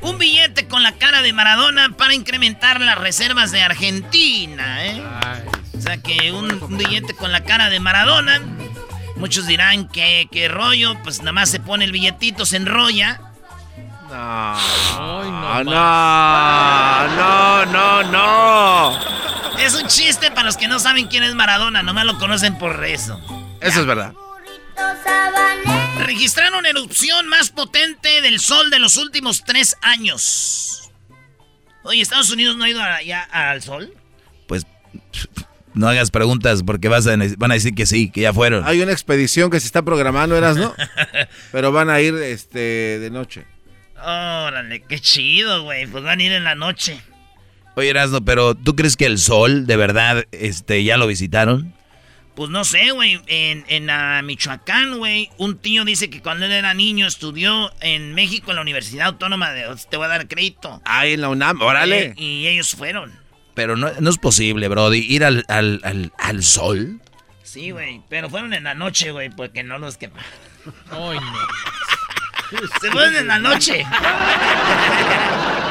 un 0.00 0.18
billete 0.18 0.66
con 0.66 0.82
la 0.82 0.90
cara 0.92 1.22
de 1.22 1.32
Maradona 1.32 1.90
para 1.96 2.12
incrementar 2.12 2.80
las 2.80 2.98
reservas 2.98 3.52
de 3.52 3.62
Argentina, 3.62 4.84
¿eh? 4.84 5.00
O 5.78 5.80
sea 5.80 5.96
que 5.98 6.32
un, 6.32 6.60
un 6.60 6.76
billete 6.76 7.14
con 7.14 7.30
la 7.30 7.44
cara 7.44 7.70
de 7.70 7.78
Maradona. 7.78 8.42
Muchos 9.14 9.46
dirán 9.46 9.86
que, 9.86 10.28
que 10.32 10.48
rollo, 10.48 11.00
pues 11.04 11.20
nada 11.20 11.30
más 11.30 11.50
se 11.50 11.60
pone 11.60 11.84
el 11.84 11.92
billetito, 11.92 12.44
se 12.44 12.56
enrolla. 12.56 13.20
No. 14.10 15.62
no, 15.62 15.64
no, 17.06 17.66
no, 17.66 18.02
no. 18.02 18.98
Es 19.60 19.74
un 19.80 19.86
chiste 19.86 20.32
para 20.32 20.42
los 20.42 20.56
que 20.56 20.66
no 20.66 20.80
saben 20.80 21.06
quién 21.06 21.22
es 21.22 21.36
Maradona, 21.36 21.84
nomás 21.84 22.06
lo 22.06 22.18
conocen 22.18 22.58
por 22.58 22.84
eso. 22.84 23.20
Eso 23.60 23.80
es 23.80 23.86
verdad. 23.86 24.12
Registraron 26.06 26.66
erupción 26.66 27.26
más 27.28 27.50
potente 27.50 28.20
del 28.22 28.38
sol 28.40 28.70
de 28.70 28.78
los 28.78 28.96
últimos 28.96 29.44
tres 29.44 29.76
años. 29.82 30.90
Oye, 31.84 32.00
¿Estados 32.02 32.30
Unidos 32.30 32.56
no 32.56 32.64
ha 32.64 32.68
ido 32.68 32.80
a- 32.82 33.02
ya 33.02 33.22
al 33.22 33.62
sol? 33.62 33.92
Pues 34.46 34.66
no 35.74 35.88
hagas 35.88 36.10
preguntas 36.10 36.62
porque 36.64 36.88
vas 36.88 37.06
a, 37.06 37.16
van 37.38 37.50
a 37.50 37.54
decir 37.54 37.74
que 37.74 37.86
sí, 37.86 38.10
que 38.10 38.20
ya 38.22 38.32
fueron. 38.32 38.64
Hay 38.66 38.80
una 38.82 38.92
expedición 38.92 39.50
que 39.50 39.58
se 39.58 39.66
está 39.66 39.82
programando, 39.82 40.36
¿eras, 40.36 40.56
no? 40.56 40.74
Pero 41.52 41.72
van 41.72 41.90
a 41.90 42.00
ir 42.00 42.14
este 42.14 42.98
de 42.98 43.10
noche. 43.10 43.46
Órale, 43.96 44.82
qué 44.82 45.00
chido, 45.00 45.62
güey. 45.64 45.86
Pues 45.86 46.04
van 46.04 46.20
a 46.20 46.22
ir 46.22 46.32
en 46.32 46.44
la 46.44 46.54
noche. 46.54 47.00
Oye, 47.74 47.88
Erasno, 47.88 48.22
pero 48.22 48.54
¿tú 48.54 48.76
crees 48.76 48.96
que 48.98 49.06
el 49.06 49.18
sol 49.18 49.66
de 49.66 49.76
verdad 49.76 50.24
este, 50.32 50.84
ya 50.84 50.98
lo 50.98 51.06
visitaron? 51.06 51.72
Pues 52.34 52.48
no 52.50 52.64
sé, 52.64 52.90
güey. 52.92 53.20
En, 53.26 53.64
en 53.68 53.90
ah, 53.90 54.22
Michoacán, 54.22 54.96
güey, 54.98 55.28
un 55.36 55.58
tío 55.58 55.84
dice 55.84 56.08
que 56.08 56.22
cuando 56.22 56.46
él 56.46 56.52
era 56.52 56.72
niño 56.72 57.06
estudió 57.06 57.70
en 57.80 58.14
México 58.14 58.50
en 58.52 58.56
la 58.56 58.62
Universidad 58.62 59.08
Autónoma 59.08 59.50
de... 59.52 59.66
Te 59.90 59.96
voy 59.98 60.06
a 60.06 60.08
dar 60.08 60.26
crédito. 60.28 60.80
Ahí 60.86 61.12
en 61.12 61.20
la 61.20 61.28
UNAM, 61.28 61.60
órale. 61.60 62.06
Eh, 62.06 62.14
y 62.16 62.46
ellos 62.46 62.70
fueron. 62.74 63.12
Pero 63.54 63.76
no, 63.76 63.90
no 64.00 64.08
es 64.10 64.16
posible, 64.16 64.66
Brody, 64.68 65.00
ir 65.00 65.24
al, 65.26 65.44
al, 65.48 65.80
al, 65.84 66.10
al 66.18 66.42
sol. 66.42 67.00
Sí, 67.42 67.70
güey. 67.70 68.00
Pero 68.08 68.30
fueron 68.30 68.54
en 68.54 68.64
la 68.64 68.74
noche, 68.74 69.10
güey, 69.10 69.28
porque 69.28 69.62
no 69.62 69.76
los 69.78 69.98
quemaron. 69.98 70.24
Ay, 70.90 71.18
no. 71.20 72.58
Se 72.80 72.90
fueron 72.90 73.14
en 73.16 73.26
la 73.26 73.38
noche. 73.38 73.84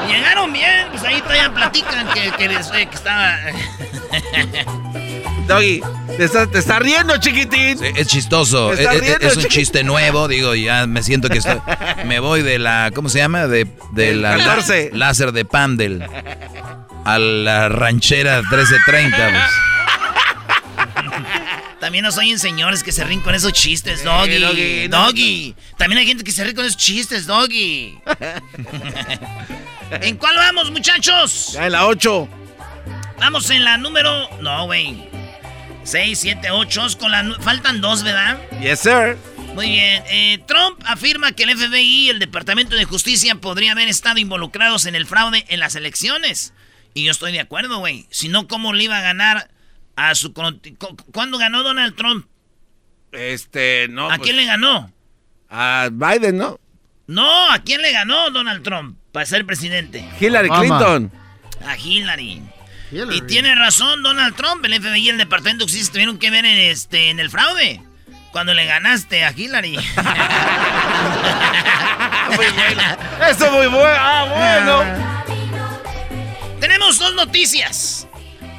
Llegaron 0.07 0.53
bien, 0.53 0.87
pues 0.91 1.03
ahí 1.03 1.19
todavía 1.21 1.51
platican 1.53 2.07
que, 2.13 2.31
que, 2.37 2.47
les- 2.49 2.67
que 2.71 2.81
estaba... 2.83 3.39
Doggy, 5.47 5.81
te 6.17 6.23
estás 6.25 6.49
te 6.51 6.59
está 6.59 6.79
riendo, 6.79 7.17
chiquitín. 7.17 7.77
Sí, 7.77 7.85
es 7.95 8.07
chistoso, 8.07 8.69
Te 8.69 8.73
es, 8.75 8.79
estás 8.81 8.95
es- 8.95 9.01
riendo, 9.01 9.27
es 9.27 9.37
un 9.37 9.45
chiste 9.45 9.83
nuevo, 9.83 10.27
digo, 10.27 10.55
ya 10.55 10.85
me 10.87 11.03
siento 11.03 11.29
que 11.29 11.39
estoy... 11.39 11.57
Me 12.05 12.19
voy 12.19 12.41
de 12.41 12.57
la, 12.59 12.91
¿cómo 12.93 13.09
se 13.09 13.17
llama? 13.19 13.47
De, 13.47 13.67
de 13.93 14.15
la 14.15 14.37
14. 14.37 14.91
láser 14.93 15.31
de 15.31 15.45
Pandel 15.45 16.03
a 17.05 17.17
la 17.19 17.69
ranchera 17.69 18.37
1330. 18.41 19.17
pues. 19.17 19.43
También 21.79 22.03
nos 22.05 22.17
oyen 22.17 22.37
señores 22.37 22.83
que 22.83 22.91
se 22.91 23.03
ríen 23.03 23.21
con 23.21 23.33
esos 23.33 23.53
chistes, 23.53 24.03
doggy. 24.03 24.37
doggy, 24.39 24.87
doggy. 24.87 25.55
no. 25.57 25.77
También 25.77 25.99
hay 25.99 26.05
gente 26.07 26.23
que 26.23 26.31
se 26.31 26.43
ríe 26.43 26.53
con 26.53 26.63
esos 26.65 26.77
chistes, 26.77 27.25
doggy. 27.25 27.97
¿En 30.01 30.15
cuál 30.17 30.35
vamos, 30.37 30.69
muchachos? 30.71 31.53
Ya 31.53 31.65
en 31.65 31.71
la 31.71 31.87
8. 31.87 32.27
Vamos 33.19 33.49
en 33.49 33.63
la 33.63 33.77
número. 33.77 34.29
No, 34.41 34.65
güey. 34.65 35.09
6, 35.83 36.19
7, 36.19 36.51
8. 36.51 36.87
Con 36.99 37.11
la... 37.11 37.35
Faltan 37.39 37.81
dos, 37.81 38.03
¿verdad? 38.03 38.39
Yes, 38.59 38.79
sir. 38.79 39.17
Muy 39.53 39.69
bien. 39.69 40.03
Eh, 40.07 40.43
Trump 40.47 40.81
afirma 40.85 41.33
que 41.33 41.43
el 41.43 41.57
FBI 41.57 42.05
y 42.05 42.09
el 42.09 42.19
Departamento 42.19 42.75
de 42.75 42.85
Justicia 42.85 43.35
podrían 43.35 43.77
haber 43.77 43.89
estado 43.89 44.19
involucrados 44.19 44.85
en 44.85 44.95
el 44.95 45.05
fraude 45.05 45.45
en 45.49 45.59
las 45.59 45.75
elecciones. 45.75 46.53
Y 46.93 47.03
yo 47.03 47.11
estoy 47.11 47.31
de 47.31 47.39
acuerdo, 47.39 47.79
güey. 47.79 48.05
Si 48.09 48.29
no, 48.29 48.47
¿cómo 48.47 48.73
le 48.73 48.85
iba 48.85 48.97
a 48.97 49.01
ganar 49.01 49.49
a 49.95 50.15
su... 50.15 50.33
¿Cuándo 50.33 51.37
ganó 51.37 51.63
Donald 51.63 51.95
Trump? 51.95 52.25
Este, 53.11 53.87
no. 53.89 54.05
¿A 54.05 54.17
pues, 54.17 54.21
quién 54.21 54.37
le 54.37 54.45
ganó? 54.45 54.91
A 55.49 55.89
Biden, 55.91 56.37
¿no? 56.37 56.59
No, 57.07 57.51
¿a 57.51 57.59
quién 57.59 57.81
le 57.81 57.91
ganó 57.91 58.29
Donald 58.31 58.63
Trump 58.63 58.97
para 59.11 59.25
ser 59.25 59.45
presidente? 59.45 60.07
Hillary 60.19 60.47
Obama. 60.47 60.77
Clinton. 60.77 61.11
A 61.65 61.77
Hillary. 61.77 62.41
Y 62.91 63.21
tiene 63.21 63.55
razón 63.55 64.03
Donald 64.03 64.35
Trump, 64.35 64.65
el 64.65 64.73
FBI 64.81 64.99
y 64.99 65.09
el 65.09 65.17
Departamento 65.17 65.65
de 65.65 65.71
Justicia 65.71 65.93
tuvieron 65.93 66.17
que 66.19 66.29
ver 66.29 66.45
en, 66.45 66.57
este, 66.57 67.09
en 67.09 67.19
el 67.19 67.29
fraude. 67.29 67.81
Cuando 68.31 68.53
le 68.53 68.65
ganaste 68.65 69.25
a 69.25 69.31
Hillary. 69.31 69.75
Eso 73.29 73.51
muy 73.51 73.67
bueno. 73.67 73.97
Ah, 73.97 74.63
bueno. 74.63 74.83
Tenemos 76.59 76.97
dos 76.99 77.13
noticias. 77.15 78.07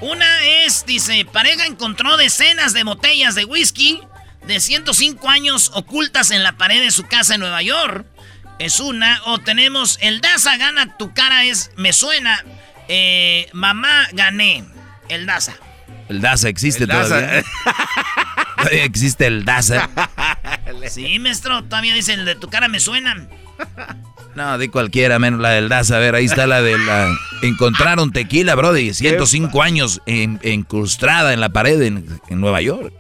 Una 0.01 0.45
es, 0.45 0.85
dice, 0.85 1.25
pareja 1.25 1.65
encontró 1.67 2.17
decenas 2.17 2.73
de 2.73 2.83
botellas 2.83 3.35
de 3.35 3.45
whisky 3.45 4.01
de 4.47 4.61
105 4.61 5.29
años 5.29 5.71
ocultas 5.75 6.31
en 6.31 6.43
la 6.43 6.53
pared 6.53 6.81
de 6.83 6.91
su 6.91 7.05
casa 7.05 7.35
en 7.35 7.41
Nueva 7.41 7.63
York. 7.63 8.05
Es 8.59 8.81
una. 8.81 9.23
O 9.27 9.39
tenemos, 9.39 9.99
el 10.01 10.21
Daza 10.21 10.57
gana 10.57 10.97
tu 10.99 11.15
cara 11.15 11.45
es, 11.45 11.71
me 11.77 11.93
suena. 11.93 12.45
Eh, 12.95 13.49
mamá 13.53 14.07
gané. 14.13 14.65
El 15.09 15.27
Daza. 15.27 15.55
El 16.09 16.21
DASA 16.21 16.49
existe 16.49 16.85
El 16.85 16.89
Daza. 16.91 17.09
todavía. 17.21 17.45
Todavía 18.59 18.85
existe 18.85 19.27
el 19.27 19.45
DASA. 19.45 19.89
Sí, 20.89 21.19
maestro, 21.19 21.65
todavía 21.65 21.95
dice 21.95 22.13
el 22.15 22.25
de 22.25 22.35
tu 22.35 22.49
cara 22.49 22.69
me 22.69 22.81
suena. 22.81 23.27
No, 24.35 24.59
di 24.59 24.69
cualquiera, 24.69 25.19
menos 25.19 25.41
la 25.41 25.51
del 25.51 25.69
DASA. 25.69 25.97
A 25.97 25.99
ver, 26.01 26.15
ahí 26.15 26.25
está 26.27 26.47
la 26.47 26.61
de 26.63 26.79
la... 26.79 27.09
Encontraron 27.43 28.13
tequila, 28.13 28.55
bro, 28.55 28.73
de 28.73 28.93
105 28.95 29.63
años 29.63 30.01
en- 30.07 30.41
incrustada 30.43 31.33
en 31.33 31.41
la 31.41 31.49
pared 31.51 31.81
en, 31.83 32.21
en 32.29 32.41
Nueva 32.41 32.61
York. 32.63 32.93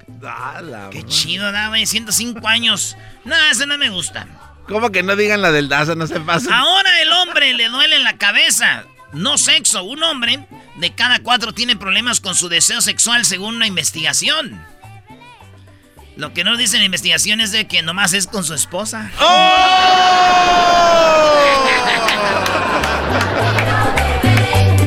Qué 0.90 1.02
chido, 1.04 1.50
da, 1.52 1.68
güey. 1.68 1.86
105 1.86 2.46
años. 2.48 2.96
No, 3.24 3.34
ese 3.50 3.66
no 3.66 3.78
me 3.78 3.88
gusta. 3.90 4.26
¿Cómo 4.68 4.90
que 4.90 5.02
no 5.02 5.16
digan 5.16 5.42
la 5.42 5.50
del 5.52 5.68
Daza? 5.68 5.94
No 5.94 6.06
se 6.06 6.20
pasa. 6.20 6.56
Ahora 6.56 6.90
el 7.02 7.10
hombre 7.12 7.52
le 7.54 7.68
duele 7.68 7.96
en 7.96 8.04
la 8.04 8.16
cabeza. 8.16 8.84
No 9.12 9.38
sexo. 9.38 9.84
Un 9.84 10.02
hombre 10.02 10.46
de 10.76 10.90
cada 10.92 11.20
cuatro 11.20 11.52
tiene 11.52 11.76
problemas 11.76 12.20
con 12.20 12.34
su 12.34 12.48
deseo 12.48 12.80
sexual 12.80 13.24
según 13.24 13.56
una 13.56 13.66
investigación. 13.66 14.64
Lo 16.16 16.32
que 16.34 16.44
no 16.44 16.56
dice 16.56 16.78
la 16.78 16.84
investigación 16.84 17.40
es 17.40 17.52
de 17.52 17.66
que 17.66 17.82
nomás 17.82 18.12
es 18.12 18.26
con 18.26 18.44
su 18.44 18.54
esposa. 18.54 19.10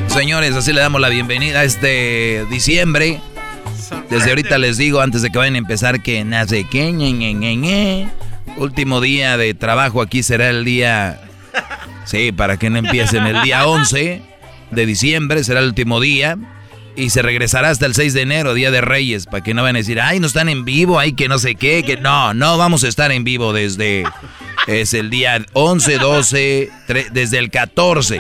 Señores, 0.07 0.55
así 0.55 0.71
le 0.71 0.79
damos 0.79 1.01
la 1.01 1.09
bienvenida 1.09 1.59
a 1.59 1.63
este 1.65 2.45
diciembre. 2.49 3.19
Desde 4.09 4.29
ahorita 4.29 4.57
les 4.57 4.77
digo, 4.77 5.01
antes 5.01 5.21
de 5.21 5.29
que 5.29 5.37
vayan 5.37 5.55
a 5.55 5.57
empezar, 5.57 6.01
que 6.01 6.23
nace 6.23 6.63
que. 6.69 8.07
Último 8.55 9.01
día 9.01 9.35
de 9.35 9.53
trabajo 9.53 10.01
aquí 10.01 10.23
será 10.23 10.49
el 10.49 10.63
día... 10.63 11.19
Sí, 12.05 12.31
para 12.31 12.57
que 12.57 12.69
no 12.69 12.77
empiecen 12.79 13.25
el 13.25 13.41
día 13.41 13.65
11 13.67 14.21
de 14.71 14.85
diciembre, 14.85 15.43
será 15.43 15.59
el 15.61 15.67
último 15.67 15.99
día. 15.99 16.37
Y 16.97 17.09
se 17.09 17.21
regresará 17.21 17.71
hasta 17.71 17.85
el 17.87 17.93
6 17.93 18.13
de 18.13 18.21
enero, 18.21 18.53
Día 18.53 18.71
de 18.71 18.79
Reyes, 18.79 19.25
para 19.25 19.43
que 19.43 19.53
no 19.53 19.63
vayan 19.63 19.75
a 19.75 19.79
decir, 19.79 19.99
ay, 19.99 20.21
no 20.21 20.27
están 20.27 20.47
en 20.47 20.63
vivo, 20.63 20.97
ay, 20.97 21.11
que 21.11 21.27
no 21.27 21.39
sé 21.39 21.55
qué, 21.55 21.83
que 21.83 21.97
no, 21.97 22.33
no 22.33 22.57
vamos 22.57 22.85
a 22.85 22.87
estar 22.87 23.11
en 23.11 23.25
vivo 23.25 23.51
desde... 23.51 24.05
Es 24.67 24.93
el 24.93 25.09
día 25.09 25.45
11, 25.51 25.97
12, 25.97 26.69
tre- 26.87 27.09
desde 27.11 27.37
el 27.39 27.51
14 27.51 28.19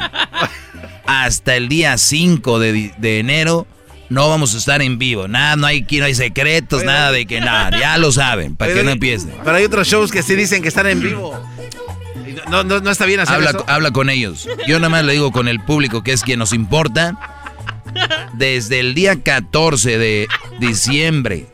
hasta 1.05 1.55
el 1.55 1.69
día 1.69 1.97
5 1.97 2.59
de, 2.59 2.91
de 2.97 3.19
enero 3.19 3.65
no 4.09 4.29
vamos 4.29 4.53
a 4.53 4.57
estar 4.57 4.81
en 4.81 4.97
vivo. 4.99 5.27
Nada, 5.27 5.55
no 5.55 5.65
hay, 5.65 5.85
no 5.89 6.05
hay 6.05 6.13
secretos, 6.13 6.83
nada 6.83 7.11
de 7.11 7.25
que 7.25 7.39
nada. 7.39 7.71
Ya 7.79 7.97
lo 7.97 8.11
saben, 8.11 8.55
para 8.55 8.73
que 8.73 8.83
no 8.83 8.91
empiecen. 8.91 9.31
Pero 9.43 9.55
hay 9.55 9.63
otros 9.63 9.87
shows 9.87 10.11
que 10.11 10.21
sí 10.21 10.35
dicen 10.35 10.61
que 10.61 10.67
están 10.67 10.85
en 10.87 11.01
vivo. 11.01 11.33
No, 12.49 12.63
no, 12.63 12.79
no 12.79 12.91
está 12.91 13.05
bien 13.05 13.19
hacer 13.19 13.35
Habla, 13.35 13.49
eso. 13.51 13.65
habla 13.67 13.91
con 13.91 14.09
ellos. 14.09 14.47
Yo 14.67 14.79
nada 14.79 14.89
más 14.89 15.03
le 15.03 15.13
digo 15.13 15.31
con 15.31 15.47
el 15.47 15.59
público, 15.59 16.03
que 16.03 16.13
es 16.13 16.21
quien 16.23 16.39
nos 16.39 16.53
importa. 16.53 17.17
Desde 18.33 18.79
el 18.79 18.93
día 18.93 19.21
14 19.23 19.97
de 19.97 20.27
diciembre 20.59 21.45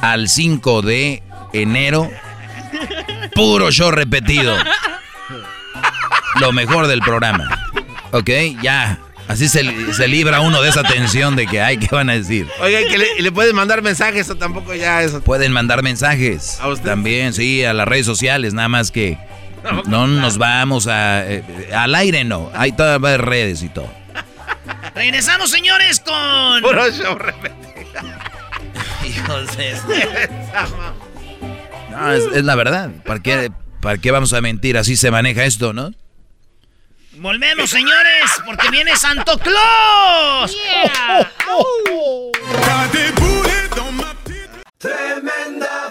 al 0.00 0.28
5 0.28 0.82
de 0.82 1.22
enero, 1.52 2.10
puro 3.34 3.70
show 3.70 3.90
repetido. 3.90 4.56
Lo 6.40 6.52
mejor 6.52 6.86
del 6.86 7.00
programa. 7.00 7.48
¿Ok? 8.12 8.30
Ya. 8.62 8.98
Así 9.28 9.48
se, 9.48 9.92
se 9.92 10.08
libra 10.08 10.40
uno 10.40 10.60
de 10.60 10.70
esa 10.70 10.82
tensión 10.82 11.36
de 11.36 11.46
que, 11.46 11.60
ay, 11.60 11.76
¿qué 11.76 11.86
van 11.94 12.10
a 12.10 12.14
decir? 12.14 12.48
Oiga, 12.60 12.80
¿y 12.80 12.88
que 12.88 12.98
le, 13.22 13.30
pueden 13.30 13.54
mandar 13.54 13.80
mensajes 13.80 14.28
o 14.28 14.34
tampoco 14.34 14.74
ya 14.74 15.02
eso. 15.02 15.20
Pueden 15.20 15.52
mandar 15.52 15.84
mensajes. 15.84 16.58
¿A 16.60 16.66
usted? 16.66 16.88
También, 16.88 17.32
sí, 17.32 17.64
a 17.64 17.72
las 17.72 17.86
redes 17.86 18.06
sociales, 18.06 18.54
nada 18.54 18.68
más 18.68 18.90
que 18.90 19.18
no 19.86 20.06
nos 20.06 20.38
vamos 20.38 20.86
a... 20.86 21.30
eh, 21.30 21.70
al 21.74 21.94
aire 21.94 22.24
no, 22.24 22.50
hay 22.54 22.72
todas 22.72 23.00
las 23.00 23.20
redes 23.20 23.62
y 23.62 23.68
todo. 23.68 23.90
Regresamos, 24.94 25.50
señores, 25.50 26.00
con. 26.00 26.62
Puro 26.62 26.90
show. 26.90 27.16
Hijos 29.04 29.56
de. 29.56 29.76
No, 31.90 32.12
es, 32.12 32.24
es 32.34 32.44
la 32.44 32.54
verdad. 32.54 32.90
¿Para 33.04 33.20
qué, 33.20 33.50
¿Para 33.80 33.98
qué 33.98 34.10
vamos 34.10 34.32
a 34.32 34.40
mentir? 34.40 34.76
Así 34.76 34.96
se 34.96 35.10
maneja 35.10 35.44
esto, 35.44 35.72
¿no? 35.72 35.92
Volvemos, 37.16 37.68
señores, 37.70 38.30
porque 38.46 38.70
viene 38.70 38.96
Santo 38.96 39.38
Claus. 39.38 40.56
Tremenda 44.78 45.90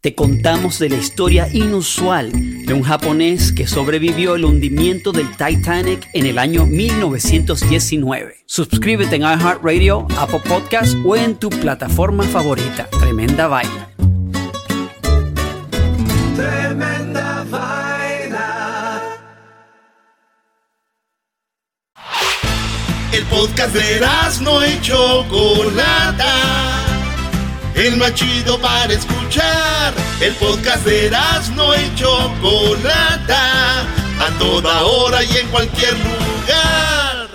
te 0.00 0.14
contamos 0.14 0.78
de 0.78 0.90
la 0.90 0.96
historia 0.96 1.48
inusual 1.52 2.30
de 2.32 2.72
un 2.72 2.82
japonés 2.82 3.50
que 3.50 3.66
sobrevivió 3.66 4.36
el 4.36 4.44
hundimiento 4.44 5.10
del 5.10 5.28
Titanic 5.36 6.08
en 6.14 6.26
el 6.26 6.38
año 6.38 6.66
1919. 6.66 8.36
Suscríbete 8.46 9.16
en 9.16 9.22
iHeartRadio, 9.22 10.06
Apple 10.16 10.40
Podcast 10.46 10.94
o 11.04 11.16
en 11.16 11.36
tu 11.36 11.50
plataforma 11.50 12.22
favorita. 12.24 12.88
Tremenda 13.00 13.48
vaina. 13.48 13.88
Tremenda 16.36 17.44
vaina. 17.50 19.02
El 23.12 23.24
podcast 23.24 23.74
de 23.74 24.00
no 24.42 24.64
y 24.64 24.80
Chocolata. 24.80 26.87
El 27.78 27.96
más 27.96 28.12
chido 28.12 28.60
para 28.60 28.92
escuchar. 28.92 29.94
El 30.20 30.34
podcast 30.34 30.84
de 30.84 31.10
no 31.54 31.72
y 31.76 31.94
Chocolata. 31.94 33.82
A 34.20 34.30
toda 34.36 34.82
hora 34.82 35.22
y 35.22 35.36
en 35.36 35.46
cualquier 35.46 35.92
lugar. 35.92 37.28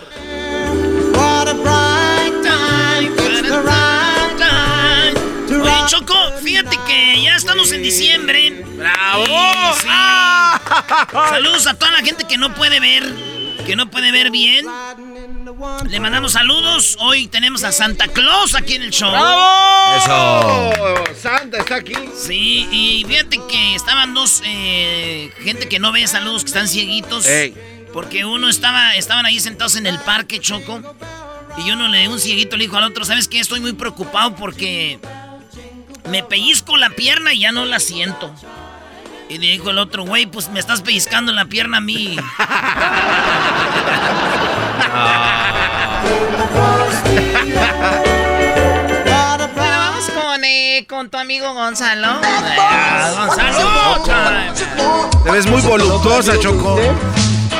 What 1.14 1.48
a 1.48 1.54
bright 1.54 2.44
time, 2.44 3.16
it's 3.16 3.42
the 3.42 3.62
right 3.62 4.38
time. 4.38 5.16
Oye, 5.62 5.86
Choco, 5.88 6.14
fíjate 6.44 6.78
que 6.88 7.22
ya 7.24 7.38
estamos 7.38 7.72
en 7.72 7.82
diciembre. 7.82 8.66
¡Bravo! 8.76 9.26
Saludos 11.30 11.68
a 11.68 11.76
toda 11.76 11.94
la 11.94 12.00
gente 12.00 12.26
que 12.26 12.38
no 12.38 12.54
puede 12.54 12.82
ver 12.82 13.34
que 13.64 13.76
no 13.76 13.90
puede 13.90 14.12
ver 14.12 14.30
bien. 14.30 14.66
Le 15.90 16.00
mandamos 16.00 16.32
saludos. 16.32 16.96
Hoy 17.02 17.28
tenemos 17.28 17.66
a 17.66 17.74
Santa 17.74 18.08
Claus 18.08 18.56
aquí 18.56 18.76
en 18.76 18.84
el 18.84 18.92
show. 18.92 19.12
¡Bravo! 19.12 19.98
Eso. 19.98 21.04
Santa 21.20 21.58
está 21.58 21.76
aquí. 21.76 21.96
Sí, 22.16 22.66
y 22.72 23.04
fíjate 23.06 23.42
que 23.50 23.76
estaban 23.76 24.14
dos 24.14 24.42
eh, 24.46 25.34
gente 25.44 25.68
que 25.68 25.80
no 25.80 25.92
ve 25.92 26.08
saludos, 26.08 26.44
que 26.44 26.48
están 26.48 26.70
cieguitos. 26.70 27.28
Porque 27.92 28.24
uno 28.24 28.48
estaba, 28.48 28.96
estaban 28.96 29.26
ahí 29.26 29.42
sentados 29.42 29.76
en 29.76 29.86
el 29.86 30.00
parque, 30.00 30.40
Choco. 30.40 30.82
Y 31.58 31.72
uno 31.72 31.90
le 31.90 32.08
un 32.08 32.20
cieguito 32.20 32.56
le 32.56 32.64
dijo 32.64 32.78
al 32.78 32.86
otro, 32.86 33.04
¿sabes 33.04 33.28
qué? 33.28 33.42
Estoy 33.42 33.60
muy 33.60 33.74
preocupado 33.74 34.36
porque 34.36 34.98
me 36.10 36.24
pellizco 36.24 36.78
la 36.78 36.92
pierna 36.92 37.34
y 37.34 37.40
ya 37.40 37.52
no 37.52 37.66
la 37.66 37.82
siento. 37.82 38.34
Y 39.28 39.40
le 39.40 39.48
dijo 39.48 39.72
el 39.72 39.78
otro, 39.78 40.06
güey, 40.06 40.26
pues 40.26 40.48
me 40.50 40.62
estás 40.62 40.82
pellizcando 40.82 41.34
la 41.34 41.46
pierna 41.46 41.78
a 41.78 41.82
mí. 41.82 42.16
bueno, 49.56 49.78
vamos 49.78 50.10
con, 50.10 50.44
eh, 50.44 50.86
con 50.88 51.10
tu 51.10 51.18
amigo 51.18 51.54
Gonzalo. 51.54 52.20
Gonzalo, 53.16 54.04
Te 55.24 55.32
ves 55.32 55.46
muy 55.48 55.62
voluptuosa, 55.62 56.40
Choco. 56.40 56.78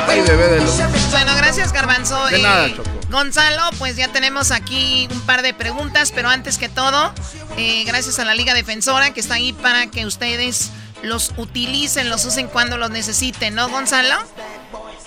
Ay, 0.08 0.20
bebé 0.22 0.48
de 0.48 0.60
luz. 0.60 0.78
Bueno, 1.10 1.34
gracias, 1.36 1.72
Garbanzo. 1.72 2.26
De 2.26 2.38
Eh, 2.38 2.42
nada, 2.42 2.68
Choco. 2.74 2.90
Gonzalo, 3.10 3.62
pues 3.78 3.96
ya 3.96 4.08
tenemos 4.08 4.50
aquí 4.50 5.08
un 5.10 5.20
par 5.20 5.42
de 5.42 5.54
preguntas, 5.54 6.10
pero 6.12 6.28
antes 6.28 6.58
que 6.58 6.68
todo, 6.68 7.12
eh, 7.56 7.84
gracias 7.86 8.18
a 8.18 8.24
la 8.24 8.34
Liga 8.34 8.54
Defensora 8.54 9.12
que 9.14 9.20
está 9.20 9.34
ahí 9.34 9.52
para 9.52 9.86
que 9.86 10.04
ustedes 10.06 10.70
los 11.04 11.32
utilicen, 11.36 12.08
los 12.10 12.24
usen 12.24 12.48
cuando 12.48 12.76
los 12.76 12.90
necesiten, 12.90 13.54
¿no, 13.54 13.68
Gonzalo? 13.68 14.16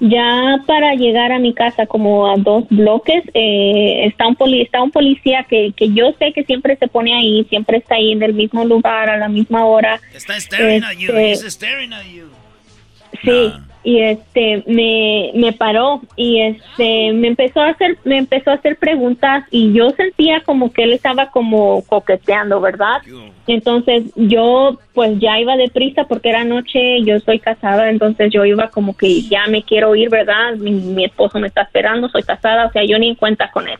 ya 0.00 0.62
para 0.66 0.94
llegar 0.94 1.30
a 1.30 1.38
mi 1.38 1.52
casa 1.54 1.86
como 1.86 2.26
a 2.30 2.36
dos 2.36 2.64
bloques, 2.70 3.22
eh, 3.34 4.06
está 4.06 4.26
un 4.26 4.34
poli 4.34 4.62
está 4.62 4.82
un 4.82 4.90
policía 4.90 5.44
que, 5.48 5.72
que 5.76 5.92
yo 5.92 6.12
sé 6.18 6.32
que 6.32 6.44
siempre 6.44 6.76
se 6.76 6.88
pone 6.88 7.14
ahí, 7.14 7.44
siempre 7.48 7.78
está 7.78 7.96
ahí 7.96 8.12
en 8.12 8.22
el 8.22 8.34
mismo 8.34 8.64
lugar 8.64 9.10
a 9.10 9.18
la 9.18 9.28
misma 9.28 9.64
hora. 9.66 10.00
Está 10.14 10.38
staring 10.40 10.84
at 10.84 10.96
you. 10.96 11.14
Este, 11.14 11.46
He's 11.46 11.54
staring 11.54 11.92
at 11.92 12.04
you. 12.06 12.30
Sí, 13.22 13.52
y 13.82 14.00
este 14.00 14.62
me, 14.66 15.30
me 15.34 15.52
paró 15.52 16.02
y 16.14 16.40
este 16.40 17.12
me 17.12 17.28
empezó 17.28 17.60
a 17.60 17.68
hacer 17.68 17.96
me 18.04 18.18
empezó 18.18 18.50
a 18.50 18.54
hacer 18.54 18.76
preguntas 18.76 19.44
y 19.50 19.72
yo 19.72 19.90
sentía 19.90 20.42
como 20.42 20.72
que 20.72 20.84
él 20.84 20.92
estaba 20.92 21.30
como 21.30 21.82
coqueteando, 21.86 22.60
¿verdad? 22.60 23.00
Entonces 23.46 24.04
yo 24.16 24.78
pues 24.92 25.18
ya 25.18 25.40
iba 25.40 25.56
deprisa 25.56 26.04
porque 26.04 26.28
era 26.28 26.44
noche, 26.44 27.02
yo 27.02 27.18
soy 27.20 27.38
casada, 27.38 27.88
entonces 27.88 28.30
yo 28.30 28.44
iba 28.44 28.68
como 28.68 28.96
que 28.96 29.22
ya 29.22 29.46
me 29.46 29.62
quiero 29.62 29.96
ir, 29.96 30.10
¿verdad? 30.10 30.56
Mi, 30.56 30.72
mi 30.72 31.04
esposo 31.04 31.38
me 31.38 31.48
está 31.48 31.62
esperando, 31.62 32.08
soy 32.10 32.22
casada, 32.22 32.66
o 32.66 32.72
sea, 32.72 32.84
yo 32.84 32.98
ni 32.98 33.08
en 33.08 33.14
cuenta 33.14 33.50
con 33.50 33.66
él. 33.66 33.78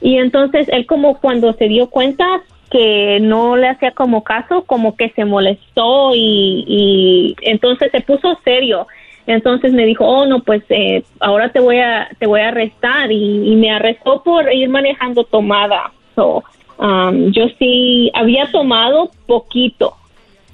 Y 0.00 0.18
entonces 0.18 0.68
él 0.70 0.86
como 0.86 1.18
cuando 1.20 1.52
se 1.52 1.68
dio 1.68 1.88
cuenta 1.88 2.26
que 2.70 3.20
no 3.20 3.56
le 3.56 3.68
hacía 3.68 3.92
como 3.92 4.24
caso, 4.24 4.64
como 4.64 4.96
que 4.96 5.10
se 5.10 5.24
molestó 5.24 6.14
y, 6.14 6.64
y 6.66 7.36
entonces 7.42 7.92
se 7.92 8.00
puso 8.00 8.36
serio. 8.44 8.88
Entonces 9.26 9.72
me 9.72 9.84
dijo, 9.84 10.04
oh 10.04 10.24
no, 10.26 10.40
pues 10.40 10.62
eh, 10.68 11.02
ahora 11.20 11.50
te 11.50 11.58
voy 11.58 11.78
a 11.78 12.08
te 12.18 12.26
voy 12.26 12.40
a 12.40 12.48
arrestar 12.48 13.10
y, 13.10 13.52
y 13.52 13.56
me 13.56 13.70
arrestó 13.70 14.22
por 14.22 14.52
ir 14.52 14.68
manejando 14.68 15.24
tomada. 15.24 15.92
So, 16.14 16.44
um, 16.78 17.32
yo 17.32 17.46
sí 17.58 18.10
había 18.14 18.50
tomado 18.52 19.10
poquito, 19.26 19.96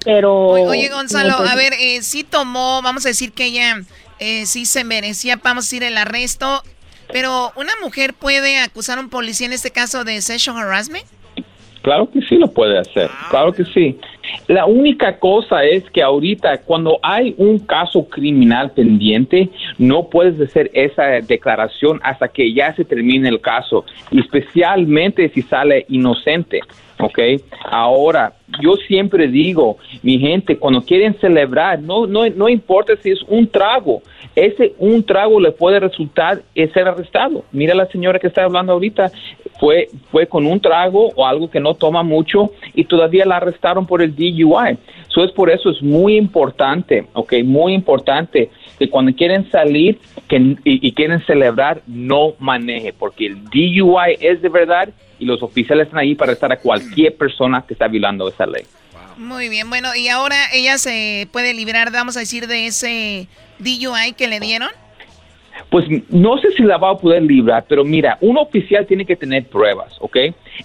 pero 0.04 0.48
Oye, 0.48 0.88
Gonzalo, 0.88 1.30
no, 1.30 1.36
pues, 1.38 1.50
a 1.50 1.56
ver, 1.56 1.72
eh, 1.78 2.02
sí 2.02 2.24
tomó, 2.24 2.80
vamos 2.82 3.04
a 3.04 3.10
decir 3.10 3.32
que 3.32 3.44
ella 3.44 3.82
eh, 4.18 4.46
sí 4.46 4.64
se 4.64 4.84
merecía, 4.84 5.38
vamos 5.42 5.64
a 5.64 5.66
decir, 5.66 5.82
el 5.82 5.98
arresto, 5.98 6.62
pero 7.12 7.52
¿una 7.56 7.72
mujer 7.82 8.14
puede 8.14 8.58
acusar 8.58 8.98
a 8.98 9.02
un 9.02 9.10
policía 9.10 9.46
en 9.46 9.52
este 9.52 9.70
caso 9.70 10.04
de 10.04 10.22
sexual 10.22 10.56
harassment? 10.56 11.04
Claro 11.82 12.10
que 12.10 12.20
sí 12.22 12.36
lo 12.36 12.50
puede 12.50 12.78
hacer, 12.78 13.10
claro 13.28 13.52
que 13.52 13.64
sí. 13.66 13.98
La 14.48 14.66
única 14.66 15.18
cosa 15.18 15.64
es 15.64 15.88
que 15.90 16.02
ahorita 16.02 16.62
cuando 16.62 16.98
hay 17.02 17.34
un 17.38 17.58
caso 17.58 18.08
criminal 18.08 18.72
pendiente, 18.72 19.48
no 19.78 20.08
puedes 20.08 20.40
hacer 20.40 20.70
esa 20.74 21.04
declaración 21.20 22.00
hasta 22.02 22.28
que 22.28 22.52
ya 22.52 22.74
se 22.74 22.84
termine 22.84 23.28
el 23.28 23.40
caso, 23.40 23.84
especialmente 24.10 25.28
si 25.30 25.42
sale 25.42 25.86
inocente. 25.88 26.60
¿ok? 27.02 27.18
Ahora, 27.64 28.34
yo 28.62 28.76
siempre 28.86 29.26
digo, 29.26 29.78
mi 30.02 30.18
gente, 30.18 30.56
cuando 30.56 30.82
quieren 30.82 31.18
celebrar, 31.20 31.80
no, 31.80 32.06
no, 32.06 32.28
no 32.28 32.48
importa 32.48 32.94
si 33.02 33.10
es 33.10 33.22
un 33.28 33.48
trago, 33.48 34.02
ese 34.34 34.74
un 34.78 35.02
trago 35.02 35.40
le 35.40 35.52
puede 35.52 35.80
resultar 35.80 36.42
en 36.54 36.72
ser 36.72 36.88
arrestado. 36.88 37.44
Mira 37.52 37.74
la 37.74 37.86
señora 37.86 38.18
que 38.18 38.28
está 38.28 38.44
hablando 38.44 38.72
ahorita, 38.72 39.10
fue, 39.62 39.88
fue 40.10 40.26
con 40.26 40.44
un 40.44 40.60
trago 40.60 41.12
o 41.14 41.24
algo 41.24 41.48
que 41.48 41.60
no 41.60 41.74
toma 41.74 42.02
mucho 42.02 42.50
y 42.74 42.82
todavía 42.82 43.24
la 43.24 43.36
arrestaron 43.36 43.86
por 43.86 44.02
el 44.02 44.12
DUI. 44.12 44.76
So 45.06 45.22
es 45.22 45.30
por 45.30 45.50
eso 45.50 45.70
es 45.70 45.80
muy 45.80 46.16
importante, 46.16 47.06
¿ok? 47.12 47.34
Muy 47.44 47.72
importante 47.72 48.50
que 48.76 48.90
cuando 48.90 49.14
quieren 49.14 49.48
salir 49.52 50.00
que, 50.26 50.56
y, 50.64 50.92
quieren 50.94 51.24
celebrar, 51.26 51.80
no 51.86 52.34
maneje, 52.40 52.92
porque 52.92 53.26
el 53.26 53.44
DUI 53.44 54.16
es 54.18 54.42
de 54.42 54.48
verdad 54.48 54.88
y 55.20 55.26
los 55.26 55.40
oficiales 55.44 55.86
están 55.86 56.00
ahí 56.00 56.16
para 56.16 56.32
arrestar 56.32 56.50
a 56.50 56.56
cualquier 56.56 57.16
persona 57.16 57.64
que 57.64 57.74
está 57.74 57.86
violando 57.86 58.26
esa 58.26 58.46
ley. 58.46 58.64
Muy 59.16 59.48
bien, 59.48 59.70
bueno, 59.70 59.94
y 59.94 60.08
ahora 60.08 60.34
ella 60.52 60.76
se 60.76 61.28
puede 61.30 61.54
liberar, 61.54 61.92
vamos 61.92 62.16
a 62.16 62.20
decir, 62.20 62.48
de 62.48 62.66
ese 62.66 63.28
DUI 63.60 64.14
que 64.16 64.26
le 64.26 64.40
dieron. 64.40 64.70
Pues 65.70 65.86
no 66.10 66.38
sé 66.38 66.52
si 66.52 66.62
la 66.62 66.78
va 66.78 66.90
a 66.90 66.96
poder 66.98 67.22
librar, 67.22 67.64
pero 67.68 67.84
mira, 67.84 68.18
un 68.20 68.36
oficial 68.36 68.86
tiene 68.86 69.04
que 69.04 69.16
tener 69.16 69.46
pruebas, 69.46 69.96
¿ok? 70.00 70.16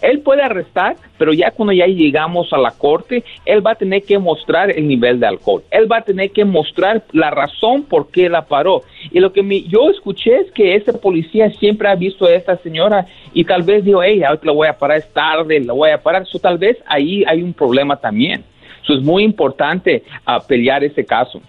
Él 0.01 0.19
puede 0.19 0.41
arrestar, 0.41 0.97
pero 1.17 1.33
ya 1.33 1.51
cuando 1.51 1.73
ya 1.73 1.87
llegamos 1.87 2.51
a 2.51 2.57
la 2.57 2.71
corte, 2.71 3.23
él 3.45 3.65
va 3.65 3.71
a 3.71 3.75
tener 3.75 4.03
que 4.03 4.19
mostrar 4.19 4.71
el 4.71 4.87
nivel 4.87 5.19
de 5.19 5.27
alcohol. 5.27 5.63
Él 5.71 5.91
va 5.91 5.97
a 5.97 6.01
tener 6.01 6.31
que 6.31 6.45
mostrar 6.45 7.03
la 7.13 7.31
razón 7.31 7.83
por 7.83 8.11
qué 8.11 8.29
la 8.29 8.45
paró. 8.45 8.83
Y 9.11 9.19
lo 9.19 9.31
que 9.31 9.43
yo 9.63 9.89
escuché 9.89 10.39
es 10.39 10.51
que 10.51 10.75
ese 10.75 10.93
policía 10.93 11.49
siempre 11.51 11.87
ha 11.87 11.95
visto 11.95 12.25
a 12.25 12.33
esta 12.33 12.57
señora 12.57 13.05
y 13.33 13.45
tal 13.45 13.63
vez 13.63 13.85
dijo, 13.85 14.03
hey, 14.03 14.23
ahorita 14.23 14.45
la 14.45 14.51
voy 14.51 14.67
a 14.67 14.77
parar, 14.77 14.97
es 14.97 15.13
tarde, 15.13 15.59
la 15.61 15.73
voy 15.73 15.91
a 15.91 16.01
parar. 16.01 16.25
So, 16.25 16.39
tal 16.39 16.57
vez 16.57 16.77
ahí 16.85 17.23
hay 17.27 17.41
un 17.41 17.53
problema 17.53 17.95
también. 17.97 18.43
Eso 18.83 18.93
es 18.93 19.01
muy 19.01 19.23
importante 19.23 20.03
ah, 20.25 20.39
pelear 20.39 20.83
ese 20.83 21.05
caso. 21.05 21.41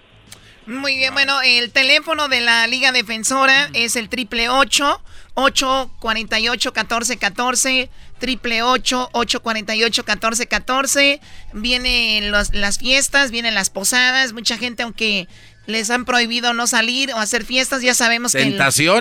Muy 0.68 0.96
bien, 0.96 1.14
bueno, 1.14 1.40
el 1.42 1.70
teléfono 1.72 2.28
de 2.28 2.40
la 2.42 2.66
Liga 2.66 2.92
Defensora 2.92 3.70
es 3.72 3.96
el 3.96 4.09
triple 4.09 4.48
ocho 4.50 5.02
848 5.35 6.72
1414 6.72 7.90
triple 8.18 8.62
ocho 8.62 9.09
848 9.12 10.02
1414 10.02 11.20
Vienen 11.54 12.31
los- 12.31 12.52
las 12.52 12.78
fiestas, 12.78 13.31
vienen 13.31 13.54
las 13.54 13.70
posadas, 13.70 14.33
mucha 14.35 14.59
gente 14.59 14.83
aunque 14.83 15.26
les 15.66 15.88
han 15.90 16.04
prohibido 16.04 16.52
no 16.54 16.66
salir 16.66 17.12
o 17.12 17.18
hacer 17.18 17.44
fiestas, 17.44 17.83
ya 17.83 17.94
sabemos 17.94 18.33
que 18.33 18.42
el- 18.42 18.57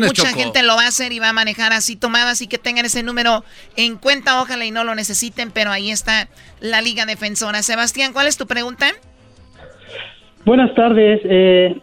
mucha 0.08 0.23
Choco. 0.30 0.39
gente 0.39 0.63
lo 0.63 0.75
va 0.75 0.84
a 0.84 0.88
hacer 0.88 1.12
y 1.13 1.19
va 1.19 1.30
a 1.30 1.34
manejar 1.34 1.73
así 1.73 1.95
tomada, 1.95 2.32
así 2.32 2.47
que 2.47 2.58
tengan 2.58 2.86
ese 2.86 3.03
número 3.03 3.43
en 3.75 3.97
cuenta, 3.97 4.41
ojalá 4.41 4.65
y 4.65 4.71
no 4.71 4.84
lo 4.84 4.93
necesiten, 4.95 5.51
pero 5.51 5.71
ahí 5.71 5.91
está 5.91 6.27
la 6.60 6.82
Liga 6.82 7.06
Defensora. 7.06 7.63
Sebastián, 7.63 8.12
¿cuál 8.13 8.27
es 8.27 8.38
tu 8.38 8.47
pregunta? 8.47 8.91
Buenas 10.47 10.73
tardes. 10.75 11.19
Eh, 11.25 11.75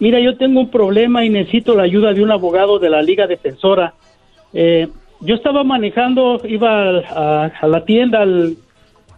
mira, 0.00 0.18
yo 0.20 0.38
tengo 0.38 0.58
un 0.60 0.70
problema 0.70 1.22
y 1.22 1.28
necesito 1.28 1.74
la 1.76 1.82
ayuda 1.82 2.14
de 2.14 2.22
un 2.22 2.30
abogado 2.30 2.78
de 2.78 2.88
la 2.88 3.02
Liga 3.02 3.26
Defensora. 3.26 3.92
Eh, 4.54 4.88
yo 5.20 5.34
estaba 5.34 5.64
manejando, 5.64 6.40
iba 6.48 6.98
a 7.00 7.66
la 7.68 7.84
tienda 7.84 8.22
al- 8.22 8.56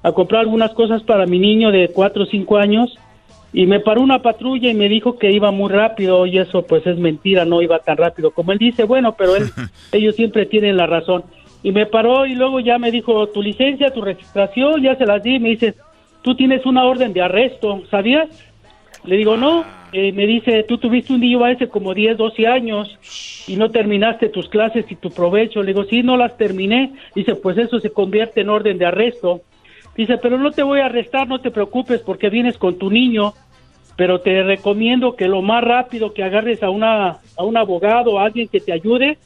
a 0.02 0.10
comprar 0.10 0.40
algunas 0.40 0.72
cosas 0.72 1.04
para 1.04 1.26
mi 1.26 1.38
niño 1.38 1.70
de 1.70 1.90
4 1.94 2.24
o 2.24 2.26
5 2.26 2.56
años 2.56 2.92
y 3.52 3.66
me 3.66 3.78
paró 3.78 4.00
una 4.00 4.20
patrulla 4.20 4.68
y 4.68 4.74
me 4.74 4.88
dijo 4.88 5.16
que 5.16 5.30
iba 5.30 5.52
muy 5.52 5.70
rápido 5.70 6.26
y 6.26 6.38
eso 6.38 6.62
pues 6.62 6.84
es 6.84 6.98
mentira, 6.98 7.44
no 7.44 7.62
iba 7.62 7.78
tan 7.78 7.98
rápido 7.98 8.32
como 8.32 8.50
él 8.50 8.58
dice, 8.58 8.82
bueno, 8.82 9.14
pero 9.16 9.36
él, 9.36 9.44
ellos 9.92 10.16
siempre 10.16 10.44
tienen 10.46 10.76
la 10.76 10.86
razón. 10.88 11.22
Y 11.62 11.70
me 11.70 11.86
paró 11.86 12.26
y 12.26 12.34
luego 12.34 12.58
ya 12.58 12.78
me 12.78 12.90
dijo, 12.90 13.28
tu 13.28 13.42
licencia, 13.42 13.92
tu 13.92 14.02
registración, 14.02 14.82
ya 14.82 14.96
se 14.96 15.06
las 15.06 15.22
di, 15.22 15.38
me 15.38 15.50
dice, 15.50 15.74
tú 16.22 16.34
tienes 16.34 16.66
una 16.66 16.84
orden 16.84 17.12
de 17.12 17.22
arresto, 17.22 17.82
¿sabías? 17.92 18.28
Le 19.04 19.16
digo, 19.16 19.36
no, 19.36 19.64
Eh, 19.90 20.12
me 20.12 20.26
dice, 20.26 20.64
tú 20.64 20.76
tuviste 20.76 21.14
un 21.14 21.20
día 21.20 21.50
ese 21.50 21.68
como 21.68 21.94
10, 21.94 22.18
12 22.18 22.46
años 22.46 22.98
y 23.46 23.56
no 23.56 23.70
terminaste 23.70 24.28
tus 24.28 24.48
clases 24.48 24.84
y 24.90 24.96
tu 24.96 25.10
provecho. 25.10 25.62
Le 25.62 25.72
digo, 25.72 25.84
sí, 25.84 26.02
no 26.02 26.16
las 26.16 26.36
terminé. 26.36 26.92
Dice, 27.14 27.34
pues 27.34 27.56
eso 27.56 27.80
se 27.80 27.90
convierte 27.90 28.42
en 28.42 28.50
orden 28.50 28.76
de 28.76 28.86
arresto. 28.86 29.40
Dice, 29.96 30.18
pero 30.18 30.38
no 30.38 30.50
te 30.50 30.62
voy 30.62 30.80
a 30.80 30.86
arrestar, 30.86 31.26
no 31.26 31.40
te 31.40 31.50
preocupes 31.50 32.02
porque 32.02 32.28
vienes 32.28 32.58
con 32.58 32.78
tu 32.78 32.90
niño, 32.90 33.32
pero 33.96 34.20
te 34.20 34.42
recomiendo 34.42 35.16
que 35.16 35.26
lo 35.26 35.42
más 35.42 35.64
rápido 35.64 36.12
que 36.12 36.22
agarres 36.22 36.62
a, 36.62 36.70
una, 36.70 37.18
a 37.36 37.44
un 37.44 37.56
abogado, 37.56 38.18
a 38.18 38.26
alguien 38.26 38.48
que 38.48 38.60
te 38.60 38.72
ayude 38.72 39.16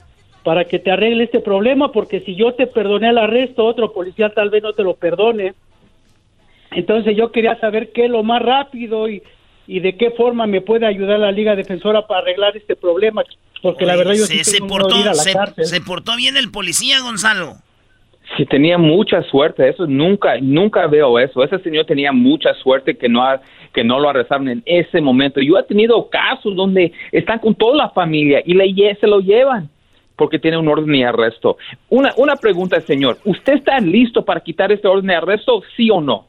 para 0.44 0.64
que 0.64 0.78
te 0.78 0.90
arregle 0.90 1.24
este 1.24 1.40
problema, 1.40 1.92
porque 1.92 2.20
si 2.20 2.34
yo 2.34 2.54
te 2.54 2.66
perdoné 2.66 3.10
el 3.10 3.18
arresto, 3.18 3.64
otro 3.64 3.92
policía 3.92 4.30
tal 4.30 4.50
vez 4.50 4.62
no 4.62 4.72
te 4.72 4.82
lo 4.82 4.94
perdone. 4.94 5.54
Entonces 6.70 7.16
yo 7.16 7.30
quería 7.30 7.56
saber 7.56 7.92
qué 7.92 8.06
es 8.06 8.10
lo 8.10 8.22
más 8.22 8.42
rápido 8.42 9.08
y, 9.08 9.22
y 9.66 9.80
de 9.80 9.96
qué 9.96 10.10
forma 10.12 10.46
me 10.46 10.60
puede 10.60 10.86
ayudar 10.86 11.18
la 11.20 11.32
Liga 11.32 11.54
Defensora 11.56 12.06
para 12.06 12.20
arreglar 12.20 12.56
este 12.56 12.76
problema, 12.76 13.22
porque 13.62 13.86
la 13.86 13.96
verdad 13.96 14.14
yo 14.14 14.24
se, 14.26 14.42
sí 14.44 14.60
portó, 14.60 14.98
ir 14.98 15.04
a 15.08 15.14
la 15.14 15.14
se, 15.14 15.32
cárcel. 15.32 15.64
se 15.66 15.80
portó 15.80 16.16
bien 16.16 16.36
el 16.36 16.50
policía, 16.50 17.00
Gonzalo. 17.00 17.54
Sí, 18.36 18.46
tenía 18.46 18.78
mucha 18.78 19.22
suerte. 19.24 19.68
Eso 19.68 19.86
nunca, 19.86 20.38
nunca 20.40 20.86
veo 20.86 21.18
eso. 21.18 21.44
Ese 21.44 21.58
señor 21.58 21.84
tenía 21.84 22.12
mucha 22.12 22.54
suerte 22.54 22.96
que 22.96 23.08
no, 23.08 23.22
ha- 23.22 23.42
que 23.74 23.84
no 23.84 24.00
lo 24.00 24.08
arrestaron 24.08 24.48
en 24.48 24.62
ese 24.64 25.00
momento. 25.02 25.40
Yo 25.40 25.58
he 25.58 25.62
tenido 25.64 26.08
casos 26.08 26.56
donde 26.56 26.92
están 27.12 27.40
con 27.40 27.54
toda 27.54 27.76
la 27.76 27.90
familia 27.90 28.42
y 28.46 28.54
le, 28.54 28.94
se 28.98 29.06
lo 29.06 29.20
llevan 29.20 29.68
porque 30.16 30.38
tiene 30.38 30.56
un 30.56 30.66
orden 30.68 30.86
de 30.92 31.04
arresto. 31.04 31.58
Una, 31.90 32.12
una 32.16 32.36
pregunta, 32.36 32.80
señor. 32.80 33.18
¿Usted 33.24 33.54
está 33.54 33.78
listo 33.80 34.24
para 34.24 34.40
quitar 34.40 34.72
este 34.72 34.88
orden 34.88 35.06
de 35.08 35.14
arresto, 35.16 35.62
sí 35.76 35.90
o 35.90 36.00
no? 36.00 36.28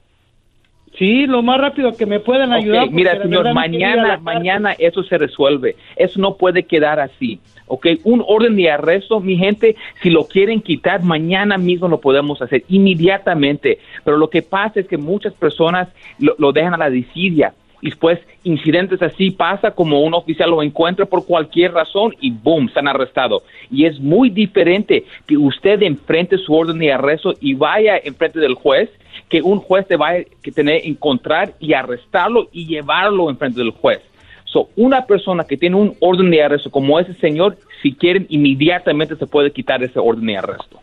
Sí, 0.97 1.25
lo 1.25 1.41
más 1.41 1.59
rápido 1.59 1.93
que 1.93 2.05
me 2.05 2.19
puedan 2.19 2.53
ayudar. 2.53 2.89
mira, 2.91 3.19
señor, 3.21 3.51
mañana, 3.53 4.17
mañana 4.17 4.73
eso 4.77 5.03
se 5.03 5.17
resuelve. 5.17 5.75
Eso 5.95 6.19
no 6.19 6.35
puede 6.35 6.63
quedar 6.63 6.99
así. 6.99 7.39
Ok, 7.65 7.87
un 8.03 8.23
orden 8.27 8.55
de 8.55 8.69
arresto, 8.69 9.19
mi 9.19 9.37
gente, 9.37 9.75
si 10.01 10.09
lo 10.11 10.25
quieren 10.25 10.61
quitar, 10.61 11.01
mañana 11.01 11.57
mismo 11.57 11.87
lo 11.87 11.99
podemos 11.99 12.41
hacer 12.41 12.63
inmediatamente. 12.67 13.79
Pero 14.03 14.17
lo 14.17 14.29
que 14.29 14.43
pasa 14.43 14.81
es 14.81 14.87
que 14.87 14.97
muchas 14.97 15.33
personas 15.33 15.87
lo, 16.19 16.35
lo 16.37 16.51
dejan 16.51 16.75
a 16.75 16.77
la 16.77 16.89
desidia. 16.89 17.53
Y 17.81 17.89
después 17.89 18.19
incidentes 18.43 19.01
así 19.01 19.31
pasa 19.31 19.71
como 19.71 20.01
un 20.01 20.13
oficial 20.13 20.51
lo 20.51 20.63
encuentra 20.63 21.05
por 21.05 21.25
cualquier 21.25 21.73
razón 21.73 22.13
y 22.21 22.31
boom, 22.31 22.67
están 22.67 22.87
arrestados. 22.87 23.43
Y 23.69 23.85
es 23.85 23.99
muy 23.99 24.29
diferente 24.29 25.03
que 25.25 25.35
usted 25.35 25.81
enfrente 25.81 26.37
su 26.37 26.53
orden 26.53 26.77
de 26.79 26.93
arresto 26.93 27.33
y 27.41 27.55
vaya 27.55 27.97
enfrente 27.97 28.39
del 28.39 28.53
juez 28.53 28.89
que 29.33 29.41
un 29.41 29.61
juez 29.61 29.87
te 29.87 29.95
va 29.95 30.09
a 30.09 30.23
que 30.43 30.51
tener 30.51 30.83
que 30.83 30.89
encontrar 30.89 31.55
y 31.59 31.73
arrestarlo 31.73 32.49
y 32.51 32.67
llevarlo 32.67 33.31
enfrente 33.31 33.59
del 33.61 33.71
juez. 33.71 33.99
So, 34.45 34.69
una 34.75 35.07
persona 35.07 35.43
que 35.43 35.57
tiene 35.57 35.75
un 35.75 35.97
orden 36.01 36.29
de 36.29 36.43
arresto 36.43 36.69
como 36.69 36.99
ese 36.99 37.15
señor, 37.15 37.57
si 37.81 37.95
quieren, 37.95 38.27
inmediatamente 38.29 39.15
se 39.15 39.25
puede 39.25 39.51
quitar 39.51 39.81
ese 39.83 39.97
orden 39.97 40.27
de 40.27 40.37
arresto. 40.37 40.79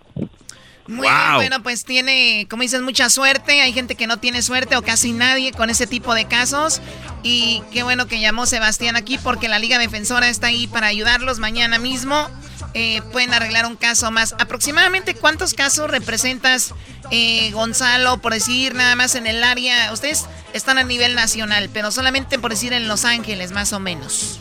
Muy 0.89 1.07
bien, 1.07 1.35
bueno, 1.37 1.63
pues 1.63 1.85
tiene, 1.85 2.49
como 2.51 2.63
dices, 2.63 2.83
mucha 2.83 3.09
suerte. 3.09 3.61
Hay 3.61 3.73
gente 3.73 3.95
que 3.95 4.09
no 4.09 4.17
tiene 4.17 4.43
suerte 4.43 4.77
o 4.77 4.83
casi 4.83 5.13
nadie 5.13 5.53
con 5.53 5.71
ese 5.71 5.87
tipo 5.87 6.13
de 6.17 6.25
casos. 6.25 6.83
Y 7.23 7.63
qué 7.73 7.85
bueno 7.85 8.09
que 8.09 8.21
llamó 8.21 8.47
Sebastián 8.47 8.97
aquí 8.97 9.17
porque 9.23 9.47
la 9.47 9.61
Liga 9.61 9.79
Defensora 9.79 10.29
está 10.29 10.49
ahí 10.49 10.67
para 10.67 10.89
ayudarlos 10.89 11.39
mañana 11.39 11.79
mismo. 11.79 12.27
Eh, 12.75 13.01
pueden 13.13 13.33
arreglar 13.35 13.67
un 13.67 13.77
caso 13.77 14.11
más. 14.11 14.35
Aproximadamente, 14.39 15.15
¿cuántos 15.15 15.55
casos 15.55 15.91
representas, 15.91 16.75
eh, 17.11 17.51
Gonzalo, 17.53 18.19
por 18.19 18.33
decir 18.33 18.75
nada 18.75 18.97
más 18.97 19.15
en 19.15 19.27
el 19.27 19.43
área? 19.45 19.93
Ustedes 19.93 20.29
están 20.53 20.79
a 20.79 20.85
nivel 20.85 21.15
nacional, 21.15 21.69
pero 21.73 21.91
solamente 21.91 22.39
por 22.39 22.51
decir 22.51 22.73
en 22.73 22.89
Los 22.89 23.05
Ángeles, 23.05 23.53
más 23.53 23.73
o 23.73 23.81
menos. 23.81 24.41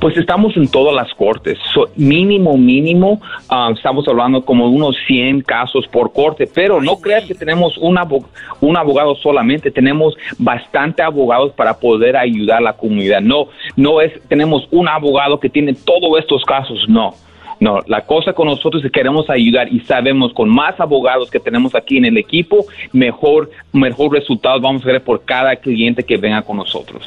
Pues 0.00 0.16
estamos 0.16 0.56
en 0.56 0.68
todas 0.68 0.94
las 0.94 1.12
cortes. 1.14 1.56
Mínimo, 1.96 2.58
mínimo, 2.58 3.20
ah, 3.48 3.70
estamos 3.74 4.06
hablando 4.08 4.44
como 4.44 4.68
unos 4.68 4.96
100 5.06 5.42
casos 5.42 5.86
por 5.86 6.12
corte. 6.12 6.46
Pero 6.52 6.82
no 6.82 6.96
creas 6.96 7.24
que 7.24 7.34
tenemos 7.34 7.78
un, 7.78 7.96
abo- 7.96 8.26
un 8.60 8.76
abogado 8.76 9.14
solamente. 9.16 9.70
Tenemos 9.70 10.14
bastante 10.36 11.02
abogados 11.02 11.52
para 11.52 11.78
poder 11.78 12.16
ayudar 12.16 12.58
a 12.58 12.62
la 12.62 12.72
comunidad. 12.76 13.20
No, 13.20 13.46
no 13.76 14.00
es, 14.00 14.12
tenemos 14.28 14.66
un 14.72 14.88
abogado 14.88 15.38
que 15.38 15.48
tiene 15.48 15.72
todos 15.74 16.18
estos 16.18 16.44
casos. 16.44 16.84
No. 16.88 17.14
No, 17.60 17.80
la 17.86 18.02
cosa 18.02 18.32
con 18.32 18.48
nosotros 18.48 18.84
es 18.84 18.90
que 18.90 19.00
queremos 19.00 19.28
ayudar 19.30 19.72
y 19.72 19.80
sabemos 19.80 20.32
con 20.32 20.48
más 20.48 20.78
abogados 20.80 21.30
que 21.30 21.40
tenemos 21.40 21.74
aquí 21.74 21.98
en 21.98 22.04
el 22.04 22.18
equipo, 22.18 22.66
mejor, 22.92 23.50
mejor 23.72 24.12
resultados 24.12 24.60
vamos 24.60 24.82
a 24.82 24.86
ver 24.86 25.02
por 25.02 25.24
cada 25.24 25.56
cliente 25.56 26.02
que 26.02 26.16
venga 26.16 26.42
con 26.42 26.56
nosotros. 26.56 27.06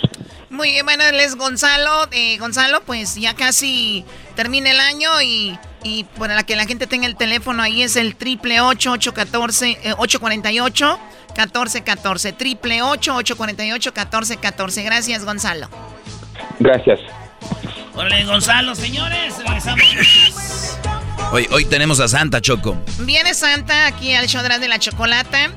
Muy 0.49 0.71
bien, 0.71 0.85
bueno, 0.85 1.03
él 1.03 1.19
es 1.19 1.35
Gonzalo. 1.35 2.07
Eh, 2.11 2.37
Gonzalo, 2.39 2.81
pues 2.85 3.15
ya 3.15 3.35
casi 3.35 4.03
termina 4.35 4.71
el 4.71 4.79
año 4.79 5.21
y, 5.21 5.57
y 5.83 6.05
para 6.17 6.35
la 6.35 6.43
que 6.43 6.55
la 6.55 6.65
gente 6.65 6.87
tenga 6.87 7.05
el 7.05 7.15
teléfono 7.15 7.61
ahí 7.61 7.83
es 7.83 7.95
el 7.95 8.15
triple 8.15 8.61
ocho 8.61 8.91
ocho 8.91 9.13
catorce 9.13 9.77
eh. 9.83 9.93
Gracias, 14.83 15.23
Gonzalo. 15.23 15.67
Gracias. 16.59 16.99
Órale, 17.97 18.25
Gonzalo, 18.25 18.75
señores, 18.75 19.33
regresamos. 19.39 20.77
Hoy, 21.31 21.47
hoy 21.49 21.65
tenemos 21.65 21.99
a 21.99 22.07
Santa 22.07 22.39
Choco. 22.41 22.77
Viene 22.99 23.33
Santa 23.33 23.87
aquí 23.87 24.13
al 24.13 24.27
show 24.27 24.43
de 24.43 24.67
la 24.67 24.77
chocolata. 24.77 25.51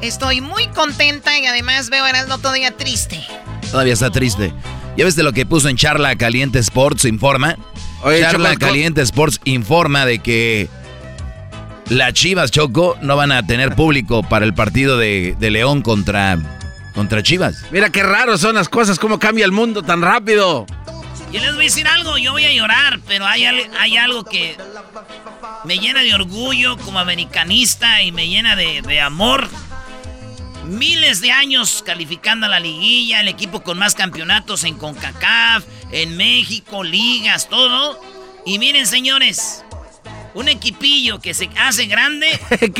Estoy 0.00 0.40
muy 0.40 0.68
contenta 0.68 1.38
y 1.38 1.44
además 1.44 1.90
veo 1.90 2.02
a 2.04 2.08
Erasmo 2.08 2.38
todavía 2.38 2.74
triste. 2.74 3.20
Todavía 3.70 3.92
está 3.92 4.08
triste. 4.10 4.54
¿Ya 4.96 5.04
ves 5.04 5.16
de 5.16 5.22
lo 5.22 5.34
que 5.34 5.44
puso 5.44 5.68
en 5.68 5.76
Charla 5.76 6.16
Caliente 6.16 6.58
Sports 6.60 7.04
Informa? 7.04 7.56
Oye, 8.02 8.22
Charla 8.22 8.54
Choco, 8.54 8.66
Caliente 8.66 9.02
Sports 9.02 9.42
informa 9.44 10.06
de 10.06 10.20
que 10.20 10.70
las 11.90 12.14
Chivas 12.14 12.50
Choco 12.50 12.96
no 13.02 13.16
van 13.16 13.32
a 13.32 13.46
tener 13.46 13.74
público 13.74 14.22
para 14.22 14.46
el 14.46 14.54
partido 14.54 14.96
de, 14.96 15.36
de 15.38 15.50
León 15.50 15.82
contra, 15.82 16.38
contra 16.94 17.22
Chivas. 17.22 17.66
Mira 17.70 17.90
qué 17.90 18.02
raro 18.02 18.38
son 18.38 18.54
las 18.54 18.70
cosas, 18.70 18.98
cómo 18.98 19.18
cambia 19.18 19.44
el 19.44 19.52
mundo 19.52 19.82
tan 19.82 20.00
rápido. 20.00 20.64
Yo 21.32 21.40
les 21.40 21.54
voy 21.54 21.64
a 21.64 21.68
decir 21.68 21.88
algo, 21.88 22.18
yo 22.18 22.32
voy 22.32 22.44
a 22.44 22.52
llorar, 22.52 23.00
pero 23.06 23.26
hay, 23.26 23.46
al- 23.46 23.70
hay 23.78 23.96
algo 23.96 24.24
que 24.24 24.56
me 25.64 25.78
llena 25.78 26.02
de 26.02 26.14
orgullo 26.14 26.76
como 26.78 26.98
americanista 26.98 28.02
y 28.02 28.12
me 28.12 28.28
llena 28.28 28.54
de, 28.54 28.82
de 28.82 29.00
amor. 29.00 29.48
Miles 30.66 31.20
de 31.20 31.32
años 31.32 31.82
calificando 31.84 32.46
a 32.46 32.48
la 32.48 32.60
liguilla, 32.60 33.20
el 33.20 33.28
equipo 33.28 33.62
con 33.62 33.78
más 33.78 33.94
campeonatos 33.94 34.64
en 34.64 34.76
CONCACAF, 34.76 35.64
en 35.90 36.16
México, 36.16 36.84
ligas, 36.84 37.48
todo. 37.48 37.98
Y 38.44 38.58
miren, 38.58 38.86
señores, 38.86 39.64
un 40.34 40.48
equipillo 40.48 41.18
que 41.20 41.32
se 41.34 41.48
hace 41.58 41.86
grande 41.86 42.38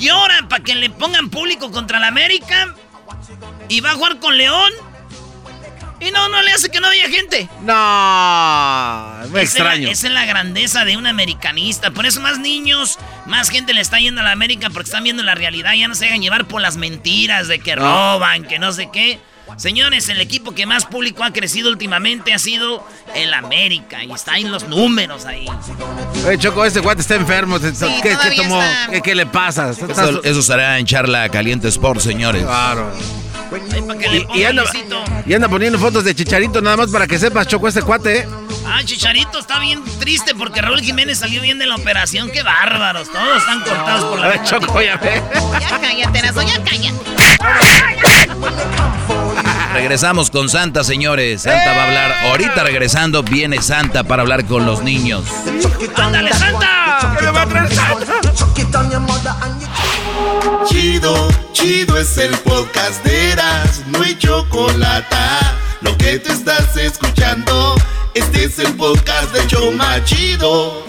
llora 0.00 0.48
para 0.48 0.64
que 0.64 0.74
le 0.74 0.90
pongan 0.90 1.30
público 1.30 1.70
contra 1.70 1.98
la 2.00 2.08
América 2.08 2.74
y 3.68 3.80
va 3.80 3.92
a 3.92 3.94
jugar 3.94 4.18
con 4.18 4.36
León. 4.36 4.72
Y 6.06 6.10
no, 6.10 6.28
no 6.28 6.42
le 6.42 6.52
hace 6.52 6.68
que 6.68 6.80
no 6.80 6.88
haya 6.88 7.08
gente. 7.08 7.48
No, 7.62 9.16
muy 9.20 9.26
es 9.26 9.32
la- 9.32 9.42
extraño. 9.42 9.88
Esa 9.90 10.06
es 10.08 10.12
la 10.12 10.24
grandeza 10.26 10.84
de 10.84 10.96
un 10.96 11.06
americanista. 11.06 11.90
Por 11.92 12.04
eso 12.06 12.20
más 12.20 12.38
niños, 12.38 12.98
más 13.26 13.48
gente 13.48 13.72
le 13.74 13.80
está 13.80 13.98
yendo 13.98 14.20
a 14.20 14.24
la 14.24 14.32
América 14.32 14.68
porque 14.70 14.88
están 14.88 15.04
viendo 15.04 15.22
la 15.22 15.34
realidad. 15.34 15.72
Ya 15.74 15.88
no 15.88 15.94
se 15.94 16.06
hagan 16.06 16.20
llevar 16.20 16.46
por 16.46 16.60
las 16.60 16.76
mentiras 16.76 17.48
de 17.48 17.58
que 17.60 17.76
No. 17.76 17.82
roban, 17.82 18.44
que 18.44 18.58
no 18.58 18.72
sé 18.72 18.88
qué. 18.92 19.18
Señores, 19.58 20.08
el 20.08 20.20
equipo 20.20 20.52
que 20.54 20.64
más 20.66 20.84
público 20.86 21.22
ha 21.22 21.30
crecido 21.32 21.70
últimamente 21.70 22.32
ha 22.32 22.38
sido 22.38 22.84
el 23.14 23.32
América. 23.34 24.02
Y 24.02 24.10
está 24.10 24.38
en 24.38 24.50
los 24.50 24.66
números 24.68 25.26
ahí. 25.26 25.46
Oye, 26.26 26.38
Choco, 26.38 26.64
este 26.64 26.80
guate 26.80 27.02
está 27.02 27.14
enfermo. 27.14 27.60
¿Qué, 27.60 27.70
qué 28.02 28.10
todavía 28.14 28.42
tomó? 28.42 28.62
está. 28.62 28.90
¿Qué, 28.90 29.02
qué 29.02 29.14
le 29.14 29.26
pasa? 29.26 29.70
Eso, 29.70 30.22
eso 30.24 30.42
será 30.42 30.78
en 30.78 30.86
Charla 30.86 31.28
Caliente 31.28 31.68
Sports, 31.68 32.02
señores. 32.04 32.42
Claro. 32.42 32.90
Y, 33.56 34.38
Y 34.40 34.44
anda, 34.44 34.64
y 35.26 35.34
anda 35.34 35.48
poniendo 35.48 35.78
fotos 35.78 36.04
de 36.04 36.14
Chicharito 36.14 36.60
nada 36.60 36.76
más 36.76 36.90
para 36.90 37.06
que 37.06 37.18
sepas, 37.18 37.46
Choco, 37.46 37.68
este 37.68 37.82
cuate, 37.82 38.20
¿eh? 38.20 38.28
Ah, 38.66 38.80
Chicharito 38.84 39.38
está 39.38 39.58
bien 39.58 39.82
triste 40.00 40.34
porque 40.34 40.62
Raúl 40.62 40.80
Jiménez 40.80 41.18
salió 41.18 41.40
bien 41.42 41.58
de 41.58 41.66
la 41.66 41.76
operación. 41.76 42.30
¡Qué 42.30 42.42
bárbaros! 42.42 43.10
Todos 43.10 43.38
están 43.38 43.60
cortados 43.60 44.04
por 44.04 44.18
la... 44.18 44.26
A 44.26 44.28
ver, 44.30 44.42
Choco, 44.44 44.80
ya 44.80 44.96
ve. 44.96 45.22
Ya 45.60 45.80
cállate, 45.80 46.18
Erasmo, 46.18 46.42
ya 46.42 46.62
cállate. 46.64 46.94
Regresamos 49.74 50.30
con 50.30 50.48
Santa, 50.48 50.84
señores. 50.84 51.42
Santa 51.42 51.72
va 51.72 51.82
a 51.82 51.86
hablar. 51.86 52.12
Ahorita 52.30 52.62
regresando 52.62 53.22
viene 53.22 53.60
Santa 53.60 54.04
para 54.04 54.22
hablar 54.22 54.44
con 54.46 54.64
los 54.66 54.82
niños. 54.82 55.24
¡Ándale, 55.96 56.32
Santa! 56.32 57.16
¿Qué 57.18 57.26
me 57.26 57.30
va 57.32 57.42
a 57.42 57.46
traer 57.46 57.74
Santa? 57.74 58.32
Chido, 60.66 61.28
chido 61.52 61.98
es 61.98 62.16
el 62.16 62.30
podcast 62.38 63.04
de 63.04 63.32
Eras, 63.32 63.82
no 63.88 64.02
hay 64.02 64.16
chocolate. 64.16 65.16
Lo 65.82 65.96
que 65.98 66.18
te 66.18 66.32
estás 66.32 66.76
escuchando, 66.76 67.74
este 68.14 68.44
es 68.44 68.58
el 68.58 68.72
podcast 68.74 69.34
de 69.34 69.46
Choma 69.46 70.02
Chido. 70.04 70.86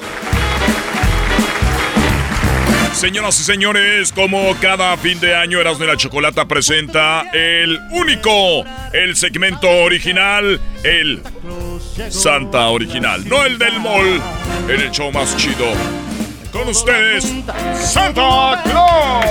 Señoras 2.93 3.37
y 3.41 3.43
señores, 3.43 4.13
como 4.13 4.55
cada 4.61 4.95
fin 4.95 5.19
de 5.19 5.35
año 5.35 5.59
Erasmo 5.59 5.83
y 5.83 5.87
la 5.87 5.97
Chocolata 5.97 6.47
presenta 6.47 7.25
el 7.33 7.77
único, 7.91 8.63
el 8.93 9.17
segmento 9.17 9.69
original, 9.69 10.61
el 10.83 11.21
Santa 12.09 12.69
original, 12.69 13.27
no 13.27 13.43
el 13.43 13.57
del 13.57 13.79
mall, 13.81 14.21
en 14.69 14.81
el 14.81 14.91
show 14.91 15.11
más 15.11 15.35
chido. 15.35 15.73
Con 16.55 16.69
ustedes, 16.69 17.25
Santa 17.75 18.61
Claus. 18.63 19.25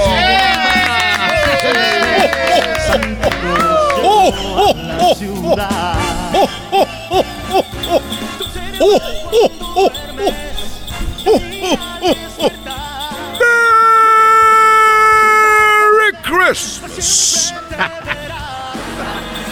Merry 15.80 16.12
Christmas. 16.22 17.54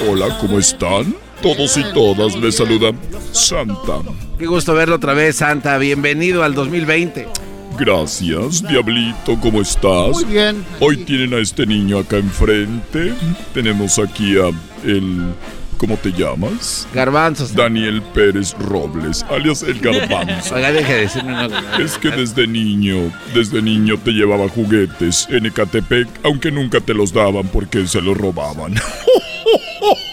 Hola, 0.06 0.36
¿cómo 0.38 0.58
están? 0.58 1.16
Todos 1.40 1.78
y 1.78 1.84
todas 1.94 2.36
les 2.36 2.54
saludan 2.54 3.00
Santa. 3.32 4.02
Qué 4.38 4.44
gusto 4.44 4.74
verlo 4.74 4.96
otra 4.96 5.14
vez, 5.14 5.36
Santa. 5.36 5.78
Bienvenido 5.78 6.44
al 6.44 6.52
2020. 6.52 7.41
Gracias, 7.78 8.62
Diablito, 8.66 9.38
¿cómo 9.40 9.60
estás? 9.60 10.10
Muy 10.10 10.24
bien. 10.24 10.64
Hoy 10.80 10.98
tienen 11.04 11.34
a 11.34 11.38
este 11.38 11.66
niño 11.66 11.98
acá 11.98 12.16
enfrente. 12.18 13.14
Tenemos 13.54 13.98
aquí 13.98 14.36
a 14.36 14.50
el... 14.84 15.34
¿Cómo 15.78 15.96
te 15.96 16.12
llamas? 16.12 16.86
Garbanzos. 16.94 17.56
Daniel 17.56 18.02
Pérez 18.14 18.54
Robles, 18.56 19.24
alias 19.28 19.64
el 19.64 19.80
Garbanzo. 19.80 20.54
Oiga, 20.54 20.70
deje 20.70 20.92
de 20.92 21.00
decirme 21.00 21.32
una 21.32 21.76
Es 21.80 21.98
que 21.98 22.10
desde 22.10 22.46
niño, 22.46 23.12
desde 23.34 23.60
niño 23.60 23.98
te 23.98 24.12
llevaba 24.12 24.48
juguetes 24.48 25.26
en 25.28 25.46
Ecatepec, 25.46 26.06
aunque 26.22 26.52
nunca 26.52 26.78
te 26.80 26.94
los 26.94 27.12
daban 27.12 27.48
porque 27.48 27.84
se 27.88 28.00
los 28.00 28.16
robaban. 28.16 28.74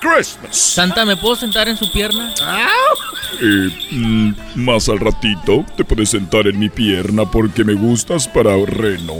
Christmas! 0.00 0.56
Santa, 0.56 1.04
¿me 1.04 1.16
puedo 1.16 1.36
sentar 1.36 1.68
en 1.68 1.76
su 1.76 1.90
pierna? 1.92 2.32
Eh, 3.40 3.70
mm, 3.92 4.32
más 4.56 4.88
al 4.88 4.98
ratito 4.98 5.64
te 5.76 5.84
puedes 5.84 6.10
sentar 6.10 6.46
en 6.46 6.58
mi 6.58 6.68
pierna 6.68 7.24
porque 7.24 7.64
me 7.64 7.74
gustas 7.74 8.26
para 8.26 8.56
reno. 8.66 9.14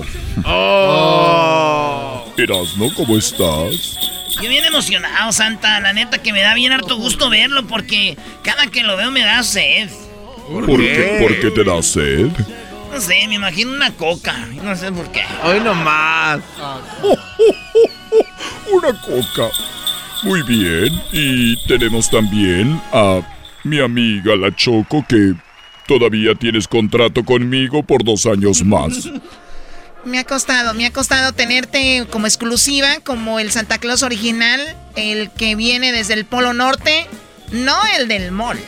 Oh. 0.44 2.24
Erasno, 2.36 2.92
¿cómo 2.94 3.16
estás? 3.16 3.98
Yo 4.40 4.48
bien 4.48 4.64
emocionado, 4.64 5.32
Santa. 5.32 5.80
La 5.80 5.92
neta 5.92 6.18
que 6.18 6.32
me 6.32 6.40
da 6.40 6.54
bien 6.54 6.72
harto 6.72 6.96
gusto 6.96 7.28
verlo 7.28 7.66
porque 7.66 8.16
cada 8.42 8.66
que 8.68 8.82
lo 8.82 8.96
veo 8.96 9.10
me 9.10 9.20
da 9.22 9.42
sed. 9.42 9.90
¿Por, 10.48 10.80
qué? 10.80 11.18
¿Por 11.20 11.38
qué 11.40 11.50
te 11.50 11.64
da 11.64 11.82
sed? 11.82 12.28
No 12.92 13.00
sé, 13.00 13.26
me 13.28 13.34
imagino 13.34 13.72
una 13.72 13.92
coca. 13.92 14.34
No 14.62 14.74
sé 14.74 14.90
por 14.90 15.12
qué. 15.12 15.24
Hoy 15.44 15.60
nomás. 15.60 16.40
Una 18.72 19.00
coca. 19.00 19.50
Muy 20.22 20.42
bien. 20.42 21.00
Y 21.12 21.56
tenemos 21.66 22.10
también 22.10 22.80
a 22.92 23.20
mi 23.64 23.80
amiga 23.80 24.36
la 24.36 24.54
Choco 24.54 25.04
que 25.08 25.34
todavía 25.86 26.34
tienes 26.34 26.68
contrato 26.68 27.24
conmigo 27.24 27.82
por 27.82 28.04
dos 28.04 28.26
años 28.26 28.62
más. 28.64 29.08
Me 30.04 30.18
ha 30.18 30.24
costado, 30.24 30.72
me 30.72 30.86
ha 30.86 30.92
costado 30.92 31.32
tenerte 31.32 32.06
como 32.10 32.26
exclusiva, 32.26 33.00
como 33.04 33.38
el 33.38 33.50
Santa 33.50 33.78
Claus 33.78 34.02
original, 34.02 34.60
el 34.96 35.30
que 35.30 35.56
viene 35.56 35.92
desde 35.92 36.14
el 36.14 36.24
Polo 36.24 36.54
Norte, 36.54 37.06
no 37.52 37.76
el 37.98 38.08
del 38.08 38.32
mall. 38.32 38.58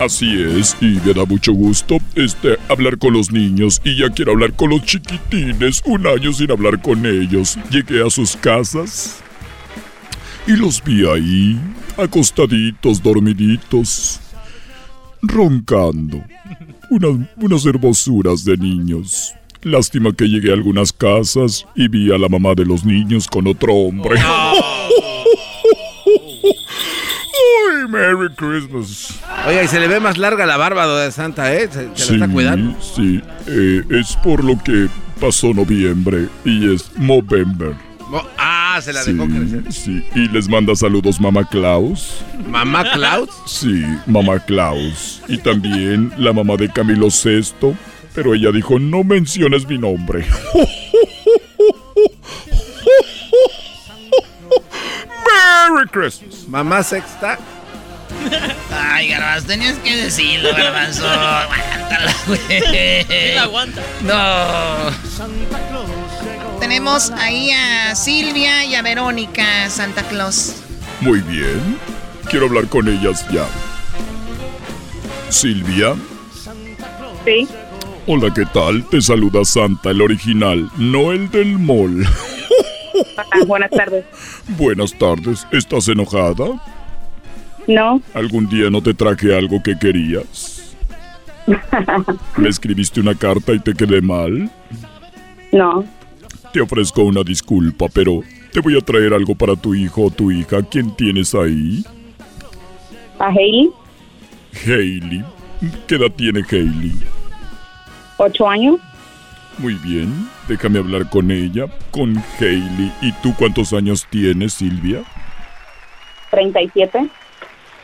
Así 0.00 0.42
es, 0.42 0.76
y 0.80 1.00
me 1.04 1.14
da 1.14 1.24
mucho 1.24 1.52
gusto 1.52 1.98
este, 2.16 2.58
hablar 2.68 2.98
con 2.98 3.14
los 3.14 3.30
niños 3.30 3.80
y 3.84 3.96
ya 3.96 4.10
quiero 4.10 4.32
hablar 4.32 4.52
con 4.52 4.70
los 4.70 4.82
chiquitines, 4.82 5.82
un 5.86 6.06
año 6.06 6.32
sin 6.32 6.50
hablar 6.50 6.82
con 6.82 7.06
ellos. 7.06 7.56
Llegué 7.70 8.04
a 8.04 8.10
sus 8.10 8.36
casas 8.36 9.22
y 10.46 10.52
los 10.56 10.82
vi 10.82 11.06
ahí, 11.06 11.58
acostaditos, 11.96 13.02
dormiditos, 13.02 14.20
roncando. 15.22 16.22
Unas, 16.90 17.28
unas 17.36 17.66
hermosuras 17.66 18.44
de 18.44 18.56
niños. 18.56 19.34
Lástima 19.62 20.12
que 20.12 20.28
llegué 20.28 20.50
a 20.50 20.54
algunas 20.54 20.92
casas 20.92 21.66
y 21.74 21.88
vi 21.88 22.12
a 22.12 22.18
la 22.18 22.28
mamá 22.28 22.54
de 22.54 22.64
los 22.64 22.84
niños 22.84 23.26
con 23.26 23.48
otro 23.48 23.74
hombre. 23.74 24.16
¡Ay, 24.20 24.62
Merry 27.88 28.32
Christmas! 28.36 29.18
Oiga, 29.48 29.64
y 29.64 29.68
se 29.68 29.80
le 29.80 29.88
ve 29.88 29.98
más 29.98 30.18
larga 30.18 30.46
la 30.46 30.56
barba 30.56 30.86
de 31.00 31.10
Santa, 31.10 31.52
¿eh? 31.52 31.68
Se, 31.70 31.90
se 31.94 32.16
la 32.16 32.26
está 32.26 32.32
cuidando. 32.32 32.76
Sí, 32.80 33.20
eh, 33.48 33.82
es 33.90 34.16
por 34.22 34.44
lo 34.44 34.62
que 34.62 34.88
pasó 35.20 35.52
noviembre 35.52 36.28
y 36.44 36.72
es 36.72 36.90
Movember. 36.96 37.74
Oh, 38.12 38.22
ah, 38.76 38.82
se 38.82 38.92
la 38.92 39.02
Sí, 39.02 39.12
dejó 39.12 39.26
crecer. 39.28 39.72
sí, 39.72 40.04
y 40.14 40.28
les 40.28 40.48
manda 40.48 40.74
saludos 40.74 41.20
Mamá 41.20 41.48
Klaus. 41.48 42.18
¿Mamá 42.48 42.90
Klaus? 42.92 43.30
Sí, 43.46 43.82
Mamá 44.06 44.38
Klaus. 44.40 45.22
Y 45.28 45.38
también 45.38 46.12
la 46.16 46.32
mamá 46.32 46.56
de 46.56 46.70
Camilo 46.70 47.08
VI, 47.08 47.74
pero 48.14 48.34
ella 48.34 48.50
dijo, 48.52 48.78
no 48.78 49.04
menciones 49.04 49.66
mi 49.66 49.78
nombre. 49.78 50.26
Merry 55.70 55.88
Christmas. 55.88 56.46
Mamá 56.48 56.82
sexta. 56.82 57.38
Ay, 58.72 59.08
Garbanzo, 59.08 59.46
tenías 59.46 59.76
que 59.78 59.96
decirlo, 59.96 60.50
Garbanzo. 60.56 61.06
Aguántala, 61.08 62.14
güey. 62.26 63.34
la 63.34 63.42
aguanta. 63.42 63.82
No. 64.02 66.05
Tenemos 66.66 67.12
ahí 67.12 67.52
a 67.52 67.94
Silvia 67.94 68.64
y 68.64 68.74
a 68.74 68.82
Verónica 68.82 69.70
Santa 69.70 70.02
Claus. 70.02 70.64
Muy 71.00 71.20
bien. 71.20 71.78
Quiero 72.28 72.46
hablar 72.46 72.66
con 72.66 72.88
ellas 72.88 73.24
ya. 73.30 73.46
Silvia. 75.28 75.94
Sí. 77.24 77.46
Hola, 78.08 78.34
¿qué 78.34 78.44
tal? 78.46 78.84
Te 78.88 79.00
saluda 79.00 79.44
Santa, 79.44 79.90
el 79.90 80.02
original, 80.02 80.68
no 80.76 81.12
el 81.12 81.30
del 81.30 81.56
mall. 81.56 82.04
Ah, 83.16 83.44
buenas 83.46 83.70
tardes. 83.70 84.04
Buenas 84.58 84.92
tardes. 84.98 85.46
¿Estás 85.52 85.86
enojada? 85.86 86.46
No. 87.68 88.02
¿Algún 88.12 88.48
día 88.48 88.70
no 88.70 88.82
te 88.82 88.92
traje 88.92 89.38
algo 89.38 89.62
que 89.62 89.78
querías? 89.78 90.74
¿Me 92.36 92.48
escribiste 92.48 93.00
una 93.00 93.14
carta 93.14 93.52
y 93.52 93.60
te 93.60 93.72
quedé 93.72 94.02
mal? 94.02 94.50
No. 95.52 95.84
Te 96.56 96.62
ofrezco 96.62 97.02
una 97.02 97.22
disculpa, 97.22 97.84
pero 97.92 98.22
te 98.50 98.60
voy 98.60 98.78
a 98.78 98.80
traer 98.80 99.12
algo 99.12 99.34
para 99.34 99.54
tu 99.56 99.74
hijo 99.74 100.06
o 100.06 100.10
tu 100.10 100.30
hija. 100.30 100.62
¿Quién 100.62 100.90
tienes 100.96 101.34
ahí? 101.34 101.84
¿A 103.18 103.26
Hailey? 103.26 103.70
Hailey. 104.64 105.22
¿Qué 105.86 105.96
edad 105.96 106.10
tiene 106.16 106.42
Hailey? 106.50 106.94
¿Ocho 108.16 108.48
años? 108.48 108.80
Muy 109.58 109.74
bien, 109.74 110.10
déjame 110.48 110.78
hablar 110.78 111.10
con 111.10 111.30
ella, 111.30 111.66
con 111.90 112.16
Hailey. 112.40 112.90
¿Y 113.02 113.12
tú 113.20 113.34
cuántos 113.38 113.74
años 113.74 114.06
tienes, 114.08 114.54
Silvia? 114.54 115.04
¿Treinta 116.30 116.62
y 116.62 116.70
siete? 116.70 117.06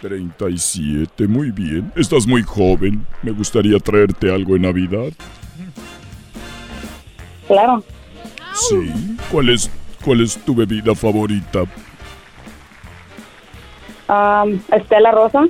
37, 0.00 1.28
muy 1.28 1.50
bien. 1.50 1.92
Estás 1.94 2.26
muy 2.26 2.42
joven. 2.42 3.06
Me 3.22 3.32
gustaría 3.32 3.78
traerte 3.80 4.32
algo 4.32 4.56
en 4.56 4.62
Navidad. 4.62 5.12
Claro. 7.46 7.84
Sí. 8.54 8.92
¿Cuál 9.30 9.48
es, 9.50 9.70
cuál 10.04 10.20
es 10.20 10.36
tu 10.44 10.54
bebida 10.54 10.94
favorita? 10.94 11.62
Um, 14.08 14.60
Estela 14.70 15.10
Rosa. 15.10 15.46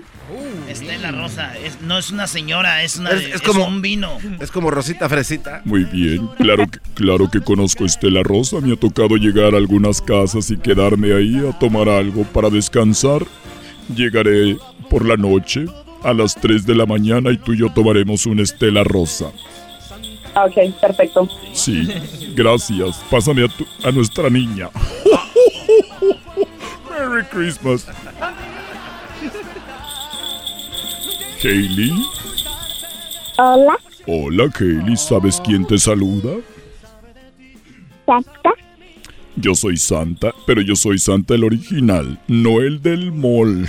Estela 0.68 1.10
Rosa, 1.10 1.58
es- 1.58 1.80
no 1.82 1.98
es 1.98 2.10
una 2.10 2.26
señora, 2.26 2.82
es, 2.84 2.96
una, 2.96 3.10
Es- 3.10 3.22
es, 3.26 3.34
es 3.36 3.42
como- 3.42 3.66
un 3.66 3.82
vino. 3.82 4.16
Es 4.40 4.50
como 4.50 4.70
Rosita 4.70 5.08
Fresita. 5.08 5.60
Muy 5.64 5.84
bien, 5.84 6.26
claro 6.38 6.66
que, 6.68 6.78
claro 6.94 7.30
que 7.30 7.40
conozco 7.42 7.82
a 7.84 7.86
Estela 7.86 8.22
Rosa. 8.22 8.60
Me 8.60 8.72
ha 8.72 8.76
tocado 8.76 9.16
llegar 9.16 9.54
a 9.54 9.58
algunas 9.58 10.00
casas 10.00 10.50
y 10.50 10.56
quedarme 10.56 11.12
ahí 11.12 11.42
a 11.46 11.58
tomar 11.58 11.88
algo 11.88 12.22
para 12.24 12.48
descansar. 12.48 13.26
Llegaré 13.94 14.56
por 14.88 15.04
la 15.04 15.16
noche 15.16 15.66
a 16.02 16.14
las 16.14 16.34
3 16.36 16.64
de 16.64 16.76
la 16.76 16.86
mañana 16.86 17.30
y 17.30 17.36
tú 17.36 17.52
y 17.52 17.58
yo 17.58 17.68
tomaremos 17.70 18.24
una 18.24 18.42
Estela 18.42 18.84
Rosa. 18.84 19.26
Ok, 20.34 20.54
perfecto. 20.80 21.28
Sí, 21.52 21.86
gracias. 22.34 22.96
Pásame 23.10 23.44
a, 23.44 23.48
tu- 23.48 23.66
a 23.84 23.90
nuestra 23.90 24.30
niña. 24.30 24.70
Merry 26.90 27.24
Christmas. 27.30 27.86
Hailey, 31.42 31.92
Hola. 33.38 33.76
Hola, 34.06 34.48
Hailey. 34.58 34.96
¿Sabes 34.96 35.40
quién 35.44 35.66
te 35.66 35.76
saluda? 35.78 36.30
Santa. 38.06 38.50
Yo 39.36 39.54
soy 39.54 39.76
Santa, 39.76 40.32
pero 40.46 40.60
yo 40.62 40.76
soy 40.76 40.98
Santa 40.98 41.34
el 41.34 41.44
original, 41.44 42.18
no 42.28 42.60
el 42.60 42.80
del 42.82 43.12
mall. 43.12 43.62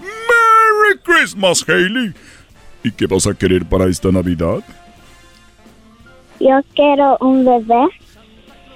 ¡Merry 0.00 0.98
Christmas, 1.04 1.64
Hailey! 1.68 2.14
¿Y 2.86 2.92
qué 2.92 3.06
vas 3.08 3.26
a 3.26 3.34
querer 3.34 3.64
para 3.64 3.86
esta 3.88 4.12
Navidad? 4.12 4.60
Yo 6.38 6.60
quiero 6.76 7.16
un 7.20 7.44
bebé. 7.44 7.84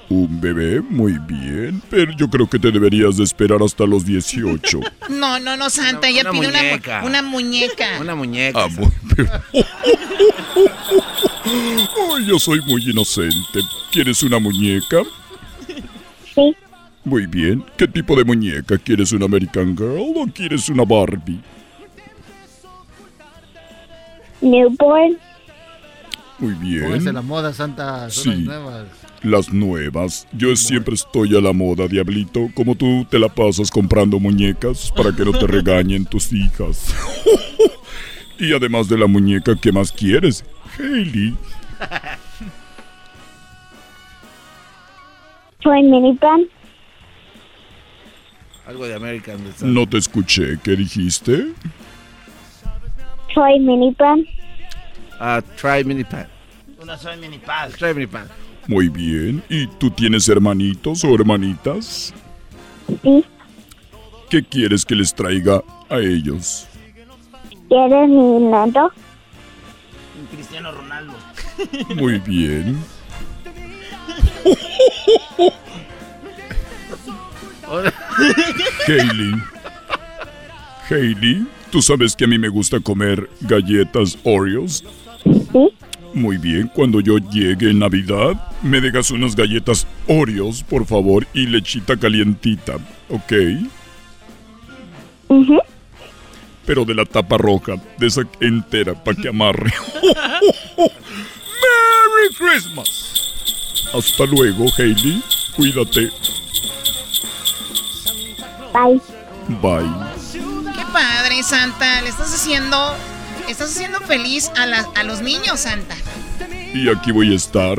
Un 0.08 0.40
bebé, 0.40 0.80
muy 0.80 1.16
bien, 1.28 1.80
pero 1.88 2.10
yo 2.16 2.28
creo 2.28 2.50
que 2.50 2.58
te 2.58 2.72
deberías 2.72 3.16
de 3.18 3.22
esperar 3.22 3.62
hasta 3.62 3.86
los 3.86 4.04
18. 4.04 4.80
No, 5.10 5.38
no, 5.38 5.56
no, 5.56 5.70
Santa, 5.70 6.08
ella 6.08 6.28
pide 6.30 6.48
una 6.48 6.58
mu- 6.58 6.64
muñeca. 6.68 7.02
una 7.04 7.22
muñeca. 7.22 7.86
Una 8.00 8.14
muñeca. 8.16 8.64
Ah, 8.64 8.68
pero- 9.14 9.30
yo 12.26 12.38
soy 12.40 12.60
muy 12.66 12.82
inocente. 12.90 13.60
¿Quieres 13.92 14.22
una 14.24 14.40
muñeca? 14.40 15.02
Sí. 16.34 16.52
Muy 17.04 17.26
bien. 17.26 17.64
¿Qué 17.76 17.86
tipo 17.86 18.16
de 18.16 18.24
muñeca? 18.24 18.76
¿Quieres 18.78 19.12
una 19.12 19.26
American 19.26 19.76
Girl 19.76 20.14
o 20.16 20.26
quieres 20.34 20.68
una 20.68 20.84
Barbie? 20.84 21.38
Newborn. 24.40 25.16
Muy 26.38 26.54
bien. 26.54 26.84
Póngase 26.84 27.12
la 27.12 27.22
moda, 27.22 27.52
Santa. 27.52 28.08
Son 28.10 28.22
Sí. 28.22 28.30
las 28.30 28.46
nuevas. 28.46 28.86
Las 29.22 29.52
nuevas. 29.52 30.26
Yo 30.32 30.56
siempre 30.56 30.94
estoy 30.94 31.36
a 31.36 31.40
la 31.40 31.52
moda, 31.52 31.86
diablito. 31.86 32.48
Como 32.54 32.74
tú 32.74 33.06
te 33.10 33.18
la 33.18 33.28
pasas 33.28 33.70
comprando 33.70 34.18
muñecas 34.18 34.90
para 34.96 35.14
que 35.14 35.24
no 35.24 35.32
te 35.32 35.46
regañen 35.46 36.06
tus 36.06 36.32
hijas. 36.32 36.94
y 38.38 38.52
además 38.54 38.88
de 38.88 38.96
la 38.96 39.06
muñeca, 39.06 39.54
¿qué 39.60 39.70
más 39.72 39.92
quieres? 39.92 40.42
Hailey. 40.78 41.36
Soy 45.62 45.82
minivan. 45.82 46.42
Algo 48.66 48.86
de 48.86 48.94
American. 48.94 49.38
No 49.62 49.86
te 49.86 49.98
escuché. 49.98 50.58
¿Qué 50.62 50.76
dijiste? 50.76 51.48
Soy 53.34 53.60
minivan. 53.60 54.26
Ah, 55.18 55.42
try 55.56 55.84
mini 55.84 56.04
pan. 56.04 56.26
Una 56.80 56.96
soy 56.96 57.16
mini 57.16 57.38
paz. 57.38 57.74
Try 57.76 57.94
mini 57.94 58.06
pan. 58.06 58.26
Muy 58.66 58.88
bien. 58.88 59.42
¿Y 59.48 59.66
tú 59.66 59.90
tienes 59.90 60.28
hermanitos 60.28 61.04
o 61.04 61.14
hermanitas? 61.14 62.14
Sí. 63.02 63.24
¿Qué 64.28 64.42
quieres 64.42 64.84
que 64.84 64.94
les 64.94 65.14
traiga 65.14 65.62
a 65.88 65.98
ellos? 65.98 66.66
¿Quieres 67.68 68.08
mi 68.08 68.38
neto? 68.40 68.90
Cristiano 70.32 70.72
Ronaldo. 70.72 71.12
Muy 71.96 72.18
bien. 72.20 72.78
Hailey. 78.86 79.34
Hailey, 80.88 81.46
¿tú 81.70 81.82
sabes 81.82 82.16
que 82.16 82.24
a 82.24 82.28
mí 82.28 82.38
me 82.38 82.48
gusta 82.48 82.80
comer 82.80 83.28
galletas 83.42 84.18
Oreos? 84.24 84.84
Sí. 85.24 85.68
Muy 86.12 86.38
bien, 86.38 86.70
cuando 86.74 87.00
yo 87.00 87.18
llegue 87.18 87.70
en 87.70 87.78
Navidad, 87.78 88.34
me 88.62 88.80
dejas 88.80 89.10
unas 89.10 89.36
galletas 89.36 89.86
Oreos, 90.08 90.62
por 90.62 90.84
favor, 90.84 91.26
y 91.32 91.46
lechita 91.46 91.96
calientita, 91.96 92.78
¿ok? 93.08 93.32
Pero 96.66 96.84
de 96.84 96.94
la 96.94 97.04
tapa 97.04 97.38
roja, 97.38 97.74
de 97.98 98.06
esa 98.06 98.22
entera, 98.40 98.94
para 98.94 99.16
que 99.20 99.28
amarre. 99.28 99.72
¡Merry 100.76 102.34
Christmas! 102.36 103.10
Hasta 103.92 104.26
luego, 104.26 104.66
Hailey. 104.78 105.22
Cuídate. 105.56 106.10
Bye. 108.72 109.00
Bye. 109.60 110.19
Padre, 110.92 111.42
Santa. 111.42 112.00
Le 112.02 112.08
estás 112.08 112.32
haciendo, 112.34 112.94
estás 113.48 113.70
haciendo 113.76 114.00
feliz 114.00 114.50
a, 114.56 114.66
la- 114.66 114.88
a 114.94 115.02
los 115.02 115.20
niños, 115.22 115.60
Santa. 115.60 115.94
Y 116.74 116.88
aquí 116.88 117.12
voy 117.12 117.32
a 117.32 117.36
estar. 117.36 117.78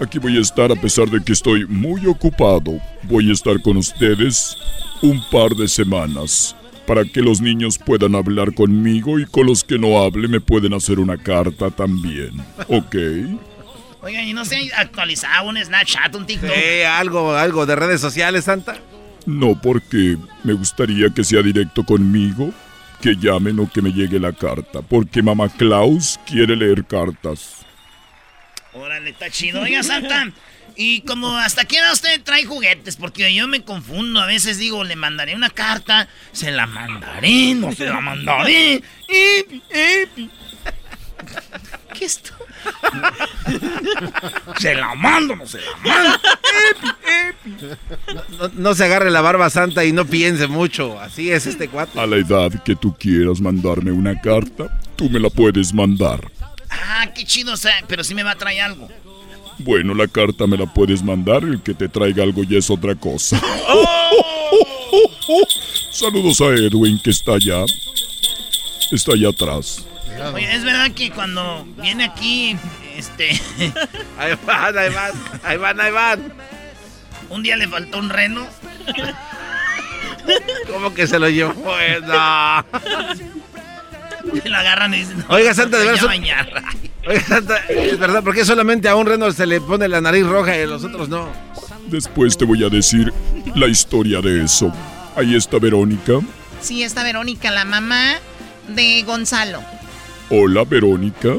Aquí 0.00 0.18
voy 0.18 0.36
a 0.38 0.40
estar 0.40 0.70
a 0.70 0.76
pesar 0.76 1.08
de 1.10 1.22
que 1.22 1.32
estoy 1.32 1.66
muy 1.66 2.06
ocupado. 2.06 2.80
Voy 3.04 3.30
a 3.30 3.32
estar 3.32 3.60
con 3.62 3.76
ustedes 3.76 4.56
un 5.02 5.20
par 5.30 5.50
de 5.56 5.66
semanas 5.68 6.54
para 6.86 7.04
que 7.04 7.20
los 7.20 7.40
niños 7.40 7.78
puedan 7.78 8.14
hablar 8.14 8.54
conmigo 8.54 9.18
y 9.18 9.26
con 9.26 9.46
los 9.46 9.62
que 9.64 9.78
no 9.78 10.00
hable 10.02 10.28
me 10.28 10.40
pueden 10.40 10.72
hacer 10.72 10.98
una 11.00 11.16
carta 11.18 11.70
también. 11.70 12.30
¿Ok? 12.68 12.94
Oigan, 14.00 14.24
y 14.24 14.32
no 14.32 14.44
se 14.44 14.72
ha 14.72 14.80
actualizado 14.80 15.48
un 15.48 15.56
Snapchat, 15.62 16.14
un 16.14 16.24
TikTok. 16.24 16.50
Sí, 16.50 16.82
algo, 16.82 17.34
algo 17.34 17.66
de 17.66 17.74
redes 17.76 18.00
sociales, 18.00 18.44
Santa. 18.44 18.76
No 19.28 19.60
porque 19.60 20.16
me 20.42 20.54
gustaría 20.54 21.10
que 21.10 21.22
sea 21.22 21.42
directo 21.42 21.84
conmigo, 21.84 22.50
que 23.02 23.14
llamen 23.14 23.60
o 23.60 23.70
que 23.70 23.82
me 23.82 23.92
llegue 23.92 24.18
la 24.18 24.32
carta, 24.32 24.80
porque 24.80 25.22
mamá 25.22 25.50
Klaus 25.50 26.18
quiere 26.26 26.56
leer 26.56 26.86
cartas. 26.86 27.56
Órale, 28.72 29.10
está 29.10 29.28
chido. 29.28 29.60
Oiga, 29.60 29.82
Santa. 29.82 30.32
Y 30.76 31.02
como 31.02 31.36
hasta 31.36 31.66
qué 31.66 31.76
edad 31.76 31.92
usted 31.92 32.22
trae 32.22 32.46
juguetes, 32.46 32.96
porque 32.96 33.34
yo 33.34 33.46
me 33.48 33.60
confundo. 33.60 34.18
A 34.18 34.24
veces 34.24 34.56
digo, 34.56 34.82
le 34.82 34.96
mandaré 34.96 35.34
una 35.34 35.50
carta, 35.50 36.08
se 36.32 36.50
la 36.50 36.66
mandaré, 36.66 37.54
no 37.54 37.70
se 37.72 37.84
la 37.84 38.00
mandaré. 38.00 38.82
Epi. 39.08 40.30
¿Qué 41.98 42.04
es 42.04 42.16
esto? 42.16 42.32
Se 44.58 44.74
la 44.74 44.94
mando, 44.94 45.34
no 45.34 45.46
se 45.46 45.58
la 45.58 45.76
mando. 45.84 46.18
No, 48.38 48.48
no 48.54 48.74
se 48.74 48.84
agarre 48.84 49.10
la 49.10 49.20
barba 49.20 49.50
santa 49.50 49.84
y 49.84 49.92
no 49.92 50.04
piense 50.04 50.46
mucho. 50.46 51.00
Así 51.00 51.30
es 51.30 51.46
este 51.46 51.68
cuate. 51.68 51.98
A 51.98 52.06
la 52.06 52.16
edad 52.16 52.52
que 52.62 52.76
tú 52.76 52.94
quieras 52.96 53.40
mandarme 53.40 53.90
una 53.90 54.20
carta, 54.20 54.78
tú 54.96 55.10
me 55.10 55.18
la 55.18 55.28
puedes 55.30 55.74
mandar. 55.74 56.30
Ah, 56.70 57.08
qué 57.14 57.24
chido, 57.24 57.54
o 57.54 57.56
sea, 57.56 57.74
pero 57.88 58.04
sí 58.04 58.14
me 58.14 58.22
va 58.22 58.32
a 58.32 58.38
traer 58.38 58.60
algo. 58.62 58.88
Bueno, 59.58 59.94
la 59.94 60.06
carta 60.06 60.46
me 60.46 60.56
la 60.56 60.66
puedes 60.66 61.02
mandar, 61.02 61.42
el 61.42 61.60
que 61.62 61.74
te 61.74 61.88
traiga 61.88 62.22
algo 62.22 62.44
ya 62.44 62.58
es 62.58 62.70
otra 62.70 62.94
cosa. 62.94 63.40
Saludos 65.92 66.40
a 66.40 66.46
Edwin 66.54 67.00
que 67.02 67.10
está 67.10 67.34
allá. 67.34 67.64
Está 68.92 69.12
allá 69.14 69.30
atrás. 69.30 69.84
Oye, 70.34 70.54
es 70.54 70.64
verdad 70.64 70.90
que 70.92 71.10
cuando 71.10 71.66
viene 71.80 72.04
aquí, 72.04 72.56
este. 72.96 73.40
Ahí 74.18 74.32
van, 74.46 74.76
ahí 74.78 74.92
van, 74.92 75.12
ahí 75.44 75.56
van, 75.56 75.80
ahí 75.80 75.92
van. 75.92 76.32
Un 77.30 77.42
día 77.42 77.56
le 77.56 77.68
faltó 77.68 77.98
un 77.98 78.08
reno. 78.10 78.46
¿Cómo 80.72 80.92
que 80.94 81.06
se 81.06 81.18
lo 81.18 81.28
llevó? 81.28 81.52
Eh, 81.80 82.00
No. 82.02 82.64
Y 84.44 84.48
lo 84.48 84.56
agarran 84.58 84.92
y 84.94 84.98
dicen. 84.98 85.24
Oiga, 85.28 85.54
Santa, 85.54 85.78
de 85.78 85.84
"No, 85.84 85.90
verdad. 85.92 86.02
ya 86.02 86.06
bañar". 86.08 86.62
Oiga, 87.06 87.20
Santa, 87.22 87.56
es 87.68 87.98
verdad, 87.98 88.22
¿por 88.22 88.34
qué 88.34 88.44
solamente 88.44 88.88
a 88.88 88.94
un 88.96 89.06
reno 89.06 89.30
se 89.32 89.46
le 89.46 89.60
pone 89.60 89.88
la 89.88 90.00
nariz 90.00 90.26
roja 90.26 90.56
y 90.56 90.62
a 90.62 90.66
los 90.66 90.84
otros 90.84 91.08
no? 91.08 91.28
Después 91.86 92.36
te 92.36 92.44
voy 92.44 92.62
a 92.64 92.68
decir 92.68 93.12
la 93.54 93.66
historia 93.68 94.20
de 94.20 94.44
eso. 94.44 94.70
Ahí 95.16 95.34
está 95.34 95.58
Verónica. 95.58 96.14
Sí, 96.60 96.82
está 96.82 97.02
Verónica, 97.04 97.50
la 97.50 97.64
mamá 97.64 98.16
de 98.68 99.02
Gonzalo. 99.04 99.62
Hola, 100.30 100.64
Verónica. 100.64 101.36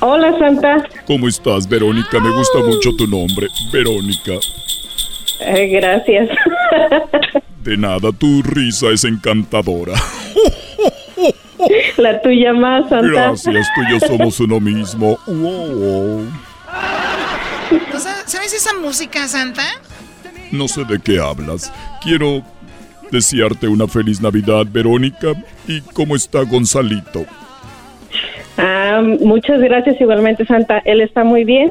Hola, 0.00 0.38
Santa. 0.38 0.84
¿Cómo 1.06 1.28
estás, 1.28 1.68
Verónica? 1.68 2.20
Me 2.20 2.30
gusta 2.30 2.58
mucho 2.60 2.90
tu 2.96 3.06
nombre, 3.06 3.48
Verónica. 3.72 4.32
Eh, 5.40 5.68
gracias. 5.68 6.28
De 7.64 7.76
nada, 7.76 8.10
tu 8.12 8.42
risa 8.42 8.88
es 8.90 9.04
encantadora. 9.04 9.92
La 11.98 12.22
tuya 12.22 12.52
más, 12.54 12.88
Santa. 12.88 13.06
Gracias, 13.06 13.66
tú 13.74 13.82
y 13.82 13.90
yo 13.92 14.00
somos 14.06 14.40
uno 14.40 14.58
mismo. 14.60 15.18
Wow. 15.26 16.24
¿Tú 17.92 17.98
sa- 17.98 18.26
¿Sabes 18.26 18.54
esa 18.54 18.74
música, 18.78 19.28
Santa? 19.28 19.64
No 20.52 20.68
sé 20.68 20.84
de 20.84 20.98
qué 20.98 21.18
hablas. 21.20 21.70
Quiero 22.02 22.42
desearte 23.10 23.68
una 23.68 23.86
feliz 23.86 24.20
Navidad, 24.22 24.64
Verónica. 24.70 25.34
¿Y 25.68 25.80
cómo 25.82 26.16
está 26.16 26.40
Gonzalito? 26.42 27.26
Ah, 28.60 29.02
muchas 29.02 29.60
gracias 29.60 30.00
igualmente, 30.00 30.44
Santa. 30.44 30.82
Él 30.84 31.00
está 31.00 31.24
muy 31.24 31.44
bien. 31.44 31.70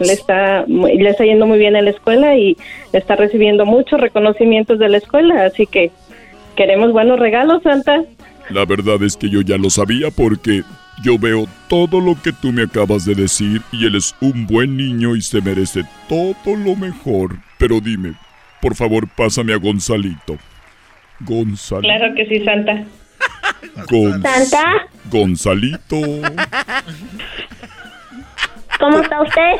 Le 0.00 0.12
está, 0.12 0.64
le 0.66 1.08
está 1.08 1.24
yendo 1.24 1.46
muy 1.46 1.58
bien 1.58 1.76
en 1.76 1.84
la 1.84 1.92
escuela 1.92 2.36
y 2.36 2.56
está 2.92 3.14
recibiendo 3.14 3.64
muchos 3.64 4.00
reconocimientos 4.00 4.78
de 4.80 4.88
la 4.88 4.96
escuela. 4.96 5.44
Así 5.44 5.66
que 5.66 5.92
queremos 6.56 6.92
buenos 6.92 7.20
regalos, 7.20 7.62
Santa. 7.62 8.02
La 8.50 8.64
verdad 8.64 9.02
es 9.02 9.16
que 9.16 9.30
yo 9.30 9.40
ya 9.40 9.56
lo 9.56 9.70
sabía 9.70 10.10
porque 10.10 10.62
yo 11.02 11.18
veo 11.18 11.46
todo 11.68 12.00
lo 12.00 12.16
que 12.20 12.32
tú 12.32 12.52
me 12.52 12.62
acabas 12.62 13.04
de 13.04 13.14
decir 13.14 13.62
y 13.72 13.86
él 13.86 13.94
es 13.94 14.14
un 14.20 14.46
buen 14.46 14.76
niño 14.76 15.16
y 15.16 15.22
se 15.22 15.40
merece 15.40 15.82
todo 16.08 16.56
lo 16.56 16.74
mejor. 16.74 17.36
Pero 17.58 17.80
dime, 17.80 18.14
por 18.60 18.74
favor, 18.74 19.08
pásame 19.08 19.52
a 19.52 19.58
Gonzalito. 19.58 20.36
Gonzalito. 21.20 21.88
Claro 21.88 22.14
que 22.14 22.26
sí, 22.26 22.44
Santa. 22.44 22.84
Gon- 23.90 24.22
Santa, 24.22 24.64
Gonzalito. 25.10 25.96
¿cómo 28.78 28.98
está 29.00 29.22
usted? 29.22 29.52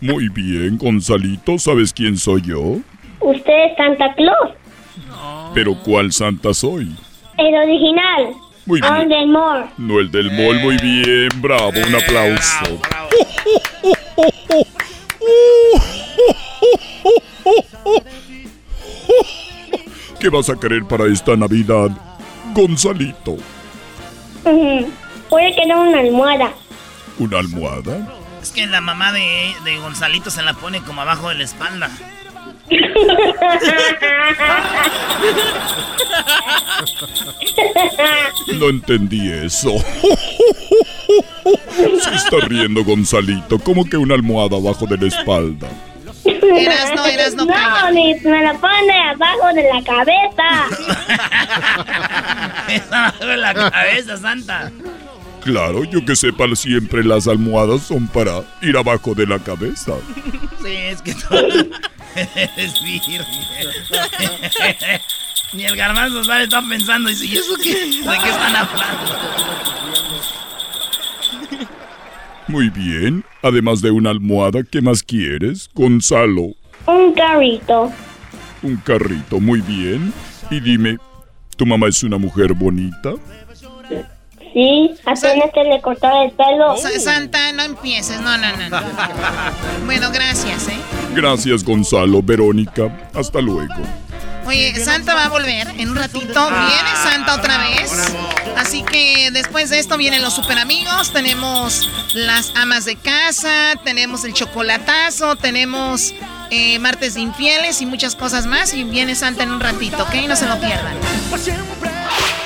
Muy 0.00 0.28
bien, 0.28 0.76
Gonzalito. 0.78 1.58
¿Sabes 1.58 1.92
quién 1.92 2.16
soy 2.16 2.42
yo? 2.42 2.78
Usted 3.20 3.64
es 3.70 3.76
Santa 3.76 4.14
Claus, 4.14 4.50
Pero 5.54 5.74
¿cuál 5.82 6.12
santa 6.12 6.54
soy? 6.54 6.94
el 7.38 7.54
original. 7.54 8.34
Muy 8.66 8.80
bien. 8.80 8.92
On 8.92 9.08
the 9.08 9.26
More. 9.26 9.66
No 9.78 9.98
el 9.98 10.10
del 10.10 10.30
mall. 10.32 10.60
Muy 10.60 10.76
bien, 10.78 11.28
bravo. 11.40 11.70
Un 11.86 11.94
aplauso. 11.94 12.80
¿Qué 20.18 20.28
vas 20.28 20.50
a 20.50 20.56
querer 20.58 20.84
para 20.84 21.06
esta 21.06 21.36
Navidad, 21.36 21.88
Gonzalito? 22.54 23.36
Puede 25.28 25.54
querer 25.54 25.76
una 25.76 26.00
almohada. 26.00 26.52
¿Una 27.18 27.38
almohada? 27.38 28.08
Es 28.42 28.50
que 28.50 28.66
la 28.66 28.80
mamá 28.80 29.12
de, 29.12 29.54
de 29.64 29.76
Gonzalito 29.78 30.30
se 30.30 30.42
la 30.42 30.54
pone 30.54 30.80
como 30.82 31.02
abajo 31.02 31.28
de 31.28 31.36
la 31.36 31.44
espalda. 31.44 31.90
No 38.58 38.68
entendí 38.68 39.30
eso. 39.30 39.72
Se 41.76 42.14
está 42.14 42.36
riendo 42.46 42.84
Gonzalito. 42.84 43.58
¿Cómo 43.58 43.84
que 43.84 43.96
una 43.96 44.14
almohada 44.14 44.56
abajo 44.56 44.86
de 44.86 44.96
la 44.98 45.06
espalda? 45.06 45.68
Eras 46.30 46.92
no, 46.94 47.06
eras 47.06 47.34
no. 47.34 47.44
No, 47.44 47.90
ni 47.92 48.14
me 48.20 48.42
la 48.42 48.54
pone 48.54 49.02
abajo 49.10 49.52
de 49.54 49.62
la 49.62 49.82
cabeza. 49.82 50.66
abajo 52.90 53.26
de 53.26 53.36
la 53.36 53.54
cabeza, 53.54 54.16
Santa. 54.16 54.70
Claro, 55.42 55.84
yo 55.84 56.04
que 56.04 56.14
sepa, 56.14 56.44
siempre 56.54 57.02
las 57.02 57.26
almohadas 57.26 57.82
son 57.82 58.06
para 58.08 58.42
ir 58.60 58.76
abajo 58.76 59.14
de 59.14 59.26
la 59.26 59.38
cabeza. 59.38 59.94
Sí, 60.62 60.76
es 60.76 61.00
que 61.00 61.14
tú 61.14 61.34
eres 61.34 62.82
virgen. 62.82 63.22
Ni 65.52 65.64
el 65.64 65.76
garbanzo 65.76 66.22
sabe, 66.24 66.44
está 66.44 66.62
pensando, 66.62 67.08
dice, 67.08 67.26
¿y 67.26 67.36
eso 67.36 67.54
qué? 67.62 67.74
¿De 67.74 68.18
qué 68.18 68.28
están 68.30 68.54
hablando? 68.54 69.18
Muy 72.50 72.68
bien. 72.70 73.24
Además 73.42 73.80
de 73.80 73.90
una 73.90 74.10
almohada, 74.10 74.62
¿qué 74.68 74.80
más 74.82 75.02
quieres? 75.02 75.68
Gonzalo, 75.74 76.48
Un 76.86 77.12
carrito. 77.14 77.90
un 78.62 78.76
carrito. 78.76 79.38
Muy 79.40 79.60
bien. 79.60 80.12
Y 80.50 80.58
dime, 80.60 80.98
¿tu 81.56 81.64
mamá 81.64 81.86
es 81.88 82.02
una 82.02 82.18
mujer 82.18 82.52
bonita? 82.54 83.12
Sí, 84.52 84.90
apenas 85.06 85.50
se 85.54 85.62
le 85.64 85.80
cortaba 85.80 86.24
el 86.24 86.32
pelo. 86.32 86.76
Sa- 86.76 86.98
Santa, 86.98 87.52
no 87.52 87.62
empieces. 87.62 88.20
No, 88.20 88.36
no, 88.36 88.56
no. 88.56 88.68
no. 88.68 88.80
Bueno, 89.86 90.08
gracias, 90.12 90.66
¿eh? 90.68 90.76
Gracias, 91.14 91.62
Gonzalo. 91.62 92.20
Verónica, 92.20 93.10
hasta 93.14 93.40
luego. 93.40 93.74
Oye, 94.46 94.74
Santa 94.84 95.14
va 95.14 95.26
a 95.26 95.28
volver 95.28 95.68
en 95.78 95.90
un 95.90 95.96
ratito. 95.96 96.50
Viene 96.50 96.90
Santa 97.02 97.34
otra 97.34 97.58
vez. 97.58 97.92
Así 98.56 98.82
que 98.82 99.30
después 99.32 99.70
de 99.70 99.78
esto 99.78 99.96
vienen 99.96 100.22
los 100.22 100.34
super 100.34 100.58
amigos. 100.58 101.12
Tenemos 101.12 101.88
las 102.14 102.52
amas 102.56 102.84
de 102.84 102.96
casa. 102.96 103.74
Tenemos 103.84 104.24
el 104.24 104.32
chocolatazo. 104.32 105.36
Tenemos 105.36 106.14
eh, 106.50 106.78
martes 106.78 107.14
de 107.14 107.20
infieles 107.20 107.80
y 107.80 107.86
muchas 107.86 108.16
cosas 108.16 108.46
más. 108.46 108.74
Y 108.74 108.84
viene 108.84 109.14
Santa 109.14 109.42
en 109.44 109.52
un 109.52 109.60
ratito, 109.60 110.02
¿ok? 110.02 110.14
No 110.28 110.36
se 110.36 110.46
lo 110.46 110.58
pierdan. 110.60 110.96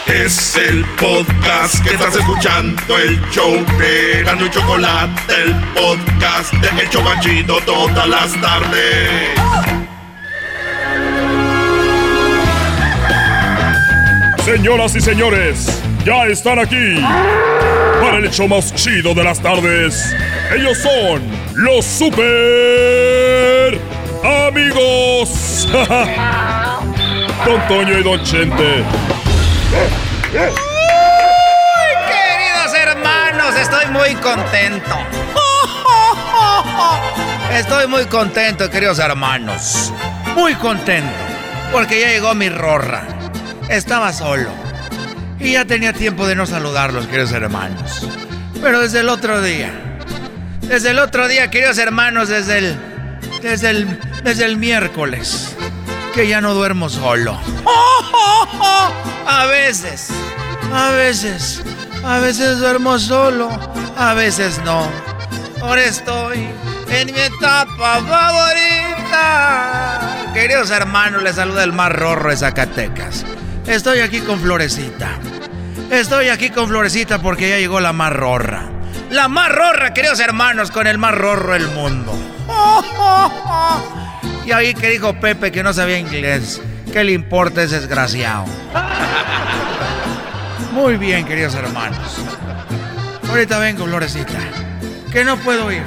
Es 0.07 0.57
el 0.57 0.85
podcast 0.97 1.83
que 1.83 1.95
estás 1.95 2.15
escuchando, 2.15 2.99
el 2.99 3.19
show 3.31 3.53
de 3.79 4.23
Gano 4.23 4.45
y 4.45 4.51
Chocolate, 4.51 5.35
el 5.35 5.55
podcast 5.73 6.53
de 6.53 6.83
El 6.83 6.91
Chocachito 6.91 7.59
todas 7.65 8.07
las 8.07 8.39
tardes. 8.41 9.84
Señoras 14.45 14.95
y 14.95 15.01
señores, 15.01 15.81
ya 16.05 16.27
están 16.27 16.59
aquí 16.59 17.01
para 17.99 18.19
el 18.19 18.27
hecho 18.27 18.47
más 18.47 18.75
chido 18.75 19.15
de 19.15 19.25
las 19.25 19.41
tardes. 19.41 20.15
Ellos 20.55 20.77
son 20.77 21.23
los 21.55 21.83
super 21.83 23.81
amigos. 24.23 25.67
Don 27.47 27.69
Toño 27.69 27.99
y 27.99 28.03
Don 28.03 28.23
Chente. 28.23 28.85
Queridos 32.07 32.75
hermanos, 32.75 33.57
estoy 33.59 33.87
muy 33.87 34.15
contento. 34.17 34.95
Estoy 37.51 37.87
muy 37.87 38.05
contento, 38.07 38.69
queridos 38.69 38.99
hermanos. 38.99 39.91
Muy 40.35 40.55
contento. 40.57 41.15
Porque 41.73 41.99
ya 42.01 42.09
llegó 42.09 42.35
mi 42.35 42.51
rorra. 42.51 43.24
Estaba 43.69 44.13
solo. 44.13 44.51
Y 45.39 45.53
ya 45.53 45.65
tenía 45.65 45.93
tiempo 45.93 46.27
de 46.27 46.35
no 46.35 46.47
saludarlos, 46.47 47.07
queridos 47.07 47.33
hermanos. 47.33 48.07
Pero 48.61 48.81
desde 48.81 49.01
el 49.01 49.09
otro 49.09 49.43
día. 49.43 49.73
Desde 50.63 50.91
el 50.91 50.99
otro 50.99 51.29
día, 51.29 51.51
queridos 51.51 51.79
hermanos, 51.79 52.29
desde 52.29 52.59
el. 52.59 52.77
Desde 53.43 53.71
el. 53.71 53.99
Desde 54.23 54.45
el 54.47 54.57
miércoles. 54.57 55.55
Que 56.15 56.29
ya 56.29 56.41
no 56.41 56.55
duermo 56.55 56.89
solo. 56.89 57.39
A 59.27 59.47
veces. 59.47 60.09
A 60.73 60.91
veces. 60.91 61.63
A 62.05 62.19
veces 62.19 62.59
duermo 62.59 62.99
solo. 62.99 63.51
A 63.99 64.15
veces 64.15 64.61
no. 64.65 64.89
Ahora 65.61 65.85
estoy 65.85 66.49
en 66.91 67.13
mi 67.13 67.21
etapa 67.21 68.01
favorita. 68.07 69.11
Queridos 70.33 70.71
hermanos, 70.71 71.23
les 71.23 71.37
saluda 71.37 71.65
el 71.65 71.73
más 71.73 71.93
rorro 71.93 72.31
de 72.31 72.37
Zacatecas. 72.37 73.25
Estoy 73.67 74.01
aquí 74.01 74.21
con 74.21 74.39
Florecita. 74.41 75.19
Estoy 75.91 76.29
aquí 76.29 76.51
con 76.51 76.69
Florecita 76.69 77.21
porque 77.21 77.49
ya 77.49 77.59
llegó 77.59 77.81
la 77.81 77.93
más 77.93 78.13
rorra. 78.13 78.69
La 79.11 79.29
más 79.29 79.51
rorra, 79.51 79.95
queridos 79.95 80.21
hermanos, 80.21 80.71
con 80.71 80.87
el 80.87 80.99
más 80.99 81.15
rorro 81.15 81.53
del 81.53 81.69
mundo. 81.69 82.13
Y 84.47 84.53
ahí 84.53 84.75
que 84.75 84.91
dijo 84.91 85.19
Pepe 85.19 85.51
que 85.51 85.63
no 85.63 85.73
sabía 85.73 85.99
inglés. 85.99 86.61
¿Qué 86.93 87.03
le 87.03 87.13
importa 87.13 87.63
ese 87.63 87.81
desgraciado? 87.81 88.45
Muy 90.73 90.99
bien, 90.99 91.25
queridos 91.25 91.55
hermanos. 91.55 92.19
Ahorita 93.31 93.59
vengo, 93.59 93.87
Florecita. 93.87 94.39
Que 95.11 95.25
no 95.25 95.39
puedo 95.39 95.73
ir. 95.73 95.83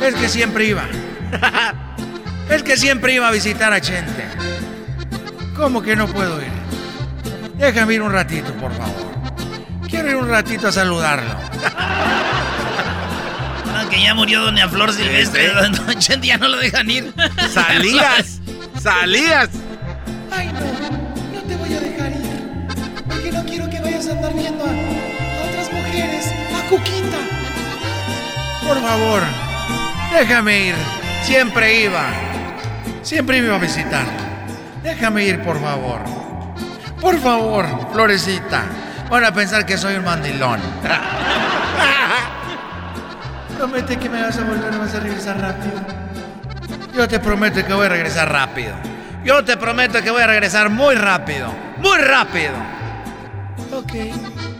Es 0.00 0.14
que 0.14 0.28
siempre 0.28 0.64
iba. 0.64 0.84
Es 2.48 2.62
que 2.62 2.78
siempre 2.78 3.12
iba 3.12 3.28
a 3.28 3.30
visitar 3.30 3.74
a 3.74 3.80
Chente. 3.82 4.24
¿Cómo 5.58 5.82
que 5.82 5.96
no 5.96 6.06
puedo 6.06 6.40
ir? 6.40 6.52
Déjame 7.56 7.94
ir 7.94 8.02
un 8.02 8.12
ratito, 8.12 8.52
por 8.54 8.72
favor. 8.72 8.94
Quiero 9.88 10.08
ir 10.08 10.16
un 10.16 10.28
ratito 10.28 10.68
a 10.68 10.72
saludarlo. 10.72 11.34
No, 13.66 13.88
que 13.90 14.02
ya 14.02 14.12
murió 14.12 14.42
Doña 14.42 14.68
Flor 14.68 14.92
Silvestre. 14.92 15.52
Don 15.52 15.72
Chente 16.00 16.26
ya 16.28 16.36
no 16.36 16.48
lo 16.48 16.56
dejan 16.56 16.90
ir. 16.90 17.12
Salías, 17.52 18.40
salías. 18.82 19.50
Ay, 20.32 20.48
no, 20.48 20.60
no 21.38 21.42
te 21.46 21.56
voy 21.56 21.74
a 21.74 21.80
dejar 21.80 22.10
ir. 22.10 22.66
Porque 23.06 23.30
no 23.30 23.44
quiero 23.44 23.70
que 23.70 23.80
vayas 23.80 24.08
a 24.08 24.12
andar 24.12 24.34
viendo 24.34 24.64
a, 24.64 24.68
a 24.68 25.48
otras 25.48 25.72
mujeres, 25.72 26.32
a 26.56 26.68
Cuquita. 26.68 27.18
Por 28.66 28.80
favor, 28.80 29.22
déjame 30.12 30.68
ir. 30.68 30.74
Siempre 31.22 31.82
iba. 31.82 32.06
Siempre 33.02 33.38
iba 33.38 33.54
a 33.54 33.58
visitar. 33.58 34.27
Déjame 34.82 35.24
ir, 35.24 35.42
por 35.42 35.60
favor. 35.60 36.00
Por 37.00 37.18
favor, 37.18 37.66
Florecita. 37.92 38.62
Van 39.10 39.24
a 39.24 39.32
pensar 39.32 39.64
que 39.64 39.78
soy 39.78 39.96
un 39.96 40.04
mandilón. 40.04 40.60
Promete 43.56 43.96
que 43.96 44.08
me 44.08 44.22
vas 44.22 44.38
a 44.38 44.44
volver, 44.44 44.78
vas 44.78 44.94
a 44.94 45.00
regresar 45.00 45.40
rápido. 45.40 45.80
Yo 46.94 47.08
te 47.08 47.18
prometo 47.18 47.64
que 47.64 47.72
voy 47.72 47.86
a 47.86 47.88
regresar 47.88 48.30
rápido. 48.30 48.74
Yo 49.24 49.44
te 49.44 49.56
prometo 49.56 50.00
que 50.02 50.10
voy 50.10 50.22
a 50.22 50.26
regresar 50.26 50.70
muy 50.70 50.94
rápido. 50.94 51.52
Muy 51.78 51.98
rápido. 51.98 52.52
Ok, 53.72 53.92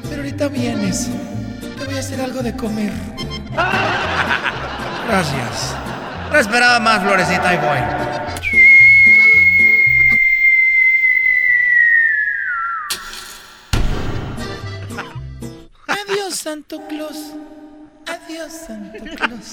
pero 0.08 0.16
ahorita 0.16 0.48
vienes. 0.48 1.08
Te 1.78 1.84
voy 1.84 1.96
a 1.96 2.00
hacer 2.00 2.20
algo 2.20 2.42
de 2.42 2.56
comer. 2.56 2.92
Gracias. 5.08 5.74
No 6.30 6.38
esperaba 6.38 6.78
más, 6.80 7.02
Florecita, 7.02 7.54
y 7.54 7.56
voy. 7.56 8.27
Santo 16.48 16.80
Claus. 16.88 17.34
Adiós, 18.06 18.50
Santo 18.66 19.04
Claus. 19.16 19.52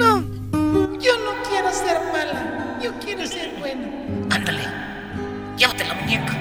No, 0.00 0.22
yo 0.98 1.12
no 1.18 1.42
quiero 1.46 1.70
ser 1.70 1.98
mala. 2.10 2.78
Yo 2.82 2.90
quiero 3.00 3.26
ser 3.26 3.54
buena. 3.58 3.86
Ándale. 4.34 4.62
Llévatela, 5.58 5.92
muñeca. 5.92 6.32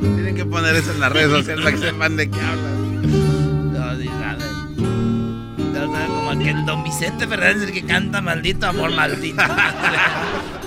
Tienen 0.00 0.34
que 0.34 0.44
poner 0.44 0.74
eso 0.74 0.90
en 0.90 0.98
las 0.98 1.12
redes 1.12 1.30
sociales 1.30 1.64
para 1.64 1.76
que 1.76 1.82
sepan 1.82 2.16
de 2.16 2.28
qué 2.28 2.40
hablan. 2.40 3.72
No, 3.72 3.94
ni 3.94 4.06
nada. 4.06 4.46
No, 4.78 5.86
no, 5.86 6.06
como 6.08 6.30
aquel 6.32 6.66
Don 6.66 6.82
Vicente 6.82 7.28
Fernández 7.28 7.68
el 7.68 7.72
que 7.72 7.86
canta 7.86 8.20
maldito 8.20 8.66
amor 8.66 8.90
maldito. 8.90 9.44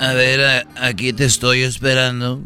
A 0.00 0.12
ver, 0.12 0.66
aquí 0.80 1.12
te 1.12 1.24
estoy 1.24 1.62
esperando. 1.62 2.40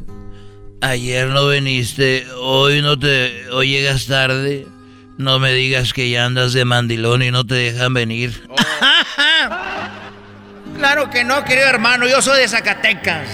Ayer 0.80 1.28
no 1.28 1.48
viniste, 1.48 2.26
hoy 2.40 2.82
no 2.82 2.98
te, 2.98 3.48
hoy 3.50 3.70
llegas 3.70 4.06
tarde. 4.06 4.66
No 5.16 5.40
me 5.40 5.52
digas 5.52 5.92
que 5.92 6.08
ya 6.08 6.24
andas 6.24 6.52
de 6.52 6.64
mandilón 6.64 7.22
y 7.22 7.32
no 7.32 7.44
te 7.44 7.56
dejan 7.56 7.92
venir. 7.92 8.48
claro 10.76 11.10
que 11.10 11.24
no, 11.24 11.44
querido 11.44 11.66
hermano. 11.66 12.06
Yo 12.06 12.22
soy 12.22 12.40
de 12.40 12.48
Zacatecas. 12.48 13.28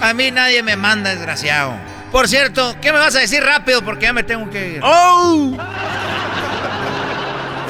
A 0.00 0.14
mí 0.14 0.30
nadie 0.30 0.62
me 0.62 0.76
manda, 0.76 1.10
desgraciado. 1.10 1.74
Por 2.12 2.28
cierto, 2.28 2.76
¿qué 2.80 2.92
me 2.92 2.98
vas 2.98 3.16
a 3.16 3.20
decir 3.20 3.42
rápido? 3.42 3.82
Porque 3.82 4.04
ya 4.04 4.12
me 4.12 4.22
tengo 4.22 4.48
que 4.50 4.74
ir. 4.74 4.80
¡Oh! 4.84 5.56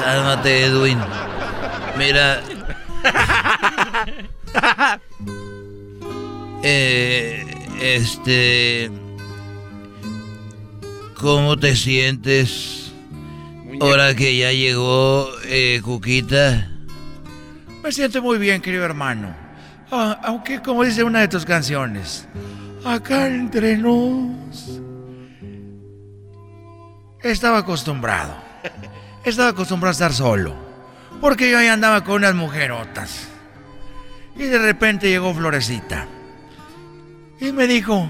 Cálmate, 0.03 0.65
Edwin. 0.65 0.99
Mira. 1.97 2.41
Eh, 6.69 7.45
este. 7.79 8.91
¿Cómo 11.15 11.55
te 11.55 11.77
sientes? 11.77 12.91
Ahora 13.79 14.13
que 14.13 14.37
ya 14.37 14.51
llegó 14.51 15.29
eh, 15.45 15.79
Cuquita. 15.81 16.69
Me 17.81 17.91
siento 17.93 18.21
muy 18.21 18.37
bien, 18.37 18.61
querido 18.61 18.83
hermano. 18.83 19.33
Ah, 19.91 20.19
aunque, 20.25 20.61
como 20.61 20.83
dice 20.83 21.05
una 21.05 21.21
de 21.21 21.29
tus 21.29 21.45
canciones, 21.45 22.27
acá 22.83 23.27
entre 23.27 23.77
nos. 23.77 24.81
Estaba 27.23 27.59
acostumbrado. 27.59 28.35
Estaba 29.23 29.51
acostumbrado 29.51 29.91
a 29.91 29.93
estar 29.93 30.13
solo. 30.13 30.53
Porque 31.21 31.49
yo 31.49 31.59
ahí 31.59 31.67
andaba 31.67 32.03
con 32.03 32.15
unas 32.15 32.35
mujerotas. 32.35 33.29
Y 34.35 34.43
de 34.43 34.59
repente 34.59 35.09
llegó 35.09 35.33
Florecita. 35.33 36.07
Y 37.39 37.51
me 37.51 37.67
dijo, 37.67 38.09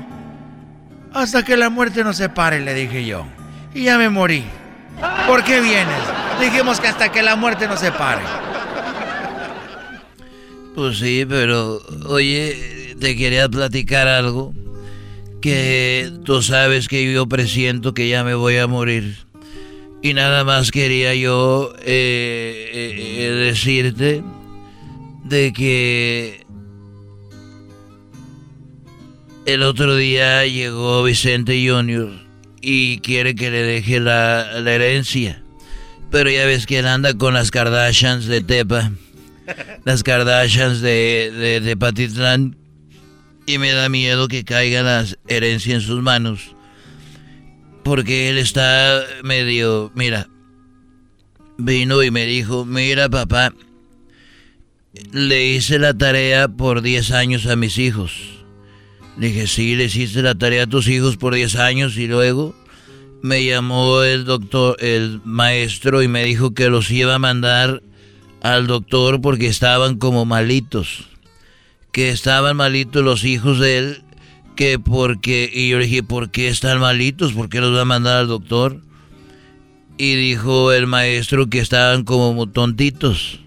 hasta 1.14 1.44
que 1.44 1.58
la 1.58 1.70
muerte 1.70 2.04
nos 2.04 2.18
separe, 2.18 2.62
le 2.62 2.74
dije 2.74 3.06
yo. 3.06 3.26
Y 3.74 3.84
ya 3.84 3.98
me 3.98 4.10
morí. 4.10 4.44
¿Por 5.28 5.44
qué 5.44 5.62
vienes? 5.62 6.02
Dijimos 6.40 6.80
que 6.80 6.88
hasta 6.88 7.12
que 7.12 7.22
la 7.22 7.36
muerte 7.36 7.68
nos 7.68 7.80
separe. 7.80 8.22
Pues 10.76 11.00
sí, 11.00 11.26
pero 11.28 11.82
oye, 12.06 12.96
te 13.00 13.16
quería 13.16 13.50
platicar 13.50 14.08
algo. 14.08 14.54
Que 15.42 16.12
tú 16.24 16.42
sabes 16.42 16.88
que 16.88 17.12
yo 17.12 17.28
presiento 17.28 17.94
que 17.94 18.08
ya 18.08 18.24
me 18.24 18.34
voy 18.34 18.58
a 18.58 18.68
morir. 18.68 19.28
Y 20.02 20.14
nada 20.14 20.44
más 20.44 20.72
quería 20.72 21.14
yo 21.16 21.74
eh, 21.80 22.70
eh, 22.74 23.26
eh, 23.26 23.32
decirte 23.32 24.24
de 25.24 25.54
que 25.54 26.46
el 29.48 29.64
otro 29.64 29.96
día 29.96 30.46
llegó 30.46 31.04
Vicente 31.04 31.66
Junior 31.66 32.12
y 32.62 33.00
quiere 33.00 33.34
que 33.34 33.50
le 33.50 33.64
deje 33.64 34.02
la, 34.02 34.60
herencia. 34.60 35.42
Pero 36.12 36.30
ya 36.30 36.46
ves 36.46 36.66
que 36.66 36.80
él 36.80 36.86
anda 36.86 37.14
con 37.14 37.34
las 37.34 37.50
Kardashians 37.50 38.26
de 38.26 38.42
Tepa 38.42 38.92
las 39.86 40.04
Kardashians 40.04 40.82
de, 40.82 41.32
de, 41.34 41.62
de 41.62 41.78
Patitlán 41.78 42.58
y 43.46 43.58
me 43.58 43.72
da 43.72 43.88
miedo 43.88 44.28
que 44.28 44.44
caiga 44.44 44.84
la 44.84 45.06
herencia 45.30 45.76
en 45.76 45.82
sus 45.82 46.04
manos. 46.04 46.54
Porque 47.86 48.30
él 48.30 48.38
está 48.38 49.02
medio, 49.24 49.94
mira, 49.96 50.28
vino 51.58 52.04
y 52.04 52.12
me 52.12 52.26
dijo, 52.26 52.66
mira 52.66 53.08
papá, 53.08 53.54
le 55.14 55.46
hice 55.46 55.80
la 55.80 55.94
tarea 55.94 56.50
por 56.50 56.82
10 56.82 57.12
años 57.12 57.46
a 57.46 57.56
mis 57.56 57.78
hijos. 57.78 58.37
Le 59.18 59.28
dije, 59.28 59.48
sí, 59.48 59.76
le 59.76 59.86
hiciste 59.86 60.22
la 60.22 60.36
tarea 60.36 60.64
a 60.64 60.68
tus 60.68 60.88
hijos 60.88 61.18
por 61.18 61.34
10 61.34 61.56
años 61.56 61.98
y 61.98 62.08
luego 62.08 62.56
me 63.22 63.44
llamó 63.44 64.04
el 64.04 64.26
doctor, 64.26 64.78
el 64.80 65.22
maestro 65.24 66.04
y 66.04 66.08
me 66.08 66.24
dijo 66.24 66.54
que 66.54 66.70
los 66.70 66.92
iba 66.92 67.16
a 67.16 67.20
mandar 67.20 67.82
al 68.42 68.68
doctor 68.68 69.22
porque 69.22 69.48
estaban 69.48 69.98
como 69.98 70.26
malitos. 70.26 71.10
Que 71.92 72.10
estaban 72.10 72.58
malitos 72.58 73.04
los 73.04 73.24
hijos 73.24 73.60
de 73.60 73.78
él. 73.78 74.04
Que 74.56 74.80
porque. 74.80 75.50
Y 75.52 75.70
yo 75.70 75.80
le 75.80 75.86
dije, 75.86 76.04
¿por 76.04 76.32
qué 76.32 76.48
están 76.48 76.80
malitos? 76.80 77.34
¿Por 77.34 77.50
qué 77.50 77.60
los 77.60 77.76
va 77.76 77.82
a 77.82 77.86
mandar 77.86 78.18
al 78.18 78.28
doctor? 78.28 78.82
Y 79.98 80.16
dijo 80.16 80.72
el 80.72 80.86
maestro 80.88 81.48
que 81.48 81.60
estaban 81.60 82.04
como 82.04 82.48
tontitos. 82.48 83.40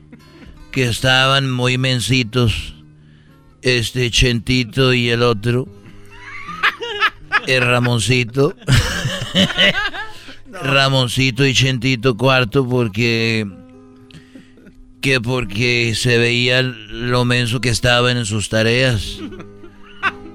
Que 0.72 0.84
estaban 0.84 1.50
muy 1.50 1.78
mensitos. 1.78 2.74
Este 3.62 4.10
Chentito 4.10 4.94
y 4.94 5.10
el 5.10 5.22
otro. 5.22 5.68
El 7.46 7.62
Ramoncito. 7.62 8.54
Ramoncito 10.62 11.46
y 11.46 11.54
Chentito 11.54 12.16
cuarto 12.16 12.68
porque 12.68 13.46
que 15.00 15.20
porque 15.20 15.94
se 15.96 16.18
veía 16.18 16.62
lo 16.62 17.24
menso 17.24 17.60
que 17.60 17.70
estaban 17.70 18.16
en 18.16 18.26
sus 18.26 18.48
tareas. 18.48 19.18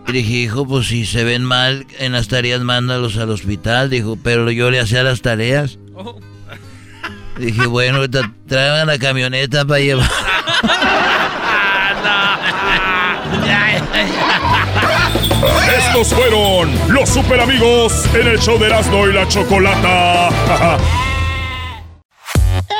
Y 0.07 0.11
dije, 0.11 0.33
hijo, 0.33 0.67
pues 0.67 0.87
si 0.87 1.05
se 1.05 1.23
ven 1.23 1.43
mal 1.43 1.85
en 1.99 2.11
las 2.11 2.27
tareas, 2.27 2.61
mándalos 2.61 3.17
al 3.17 3.29
hospital. 3.29 3.89
Dijo, 3.89 4.17
pero 4.21 4.49
yo 4.51 4.71
le 4.71 4.79
hacía 4.79 5.03
las 5.03 5.21
tareas. 5.21 5.77
Dije, 7.37 7.65
bueno, 7.65 7.99
traigan 8.47 8.87
la 8.87 8.97
camioneta 8.97 9.65
para 9.65 9.81
llevar. 9.81 10.09
Estos 15.77 16.13
fueron 16.13 16.71
los 16.89 17.09
super 17.09 17.39
amigos 17.39 18.05
en 18.13 18.27
el 18.27 18.39
show 18.39 18.57
de 18.57 18.67
Erasmo 18.67 19.07
y 19.07 19.13
la 19.13 19.27
Chocolata. 19.27 20.29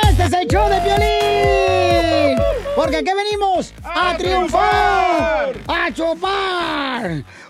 Este 0.08 0.24
es 0.24 0.32
el 0.32 0.48
show 0.48 0.68
de 0.68 0.80
Piolín. 0.80 2.38
Porque 2.74 2.96
aquí 2.96 3.10
venimos 3.14 3.72
a, 3.82 4.16
triunfar, 4.16 5.52
a 5.66 5.92
chupar. 5.92 7.24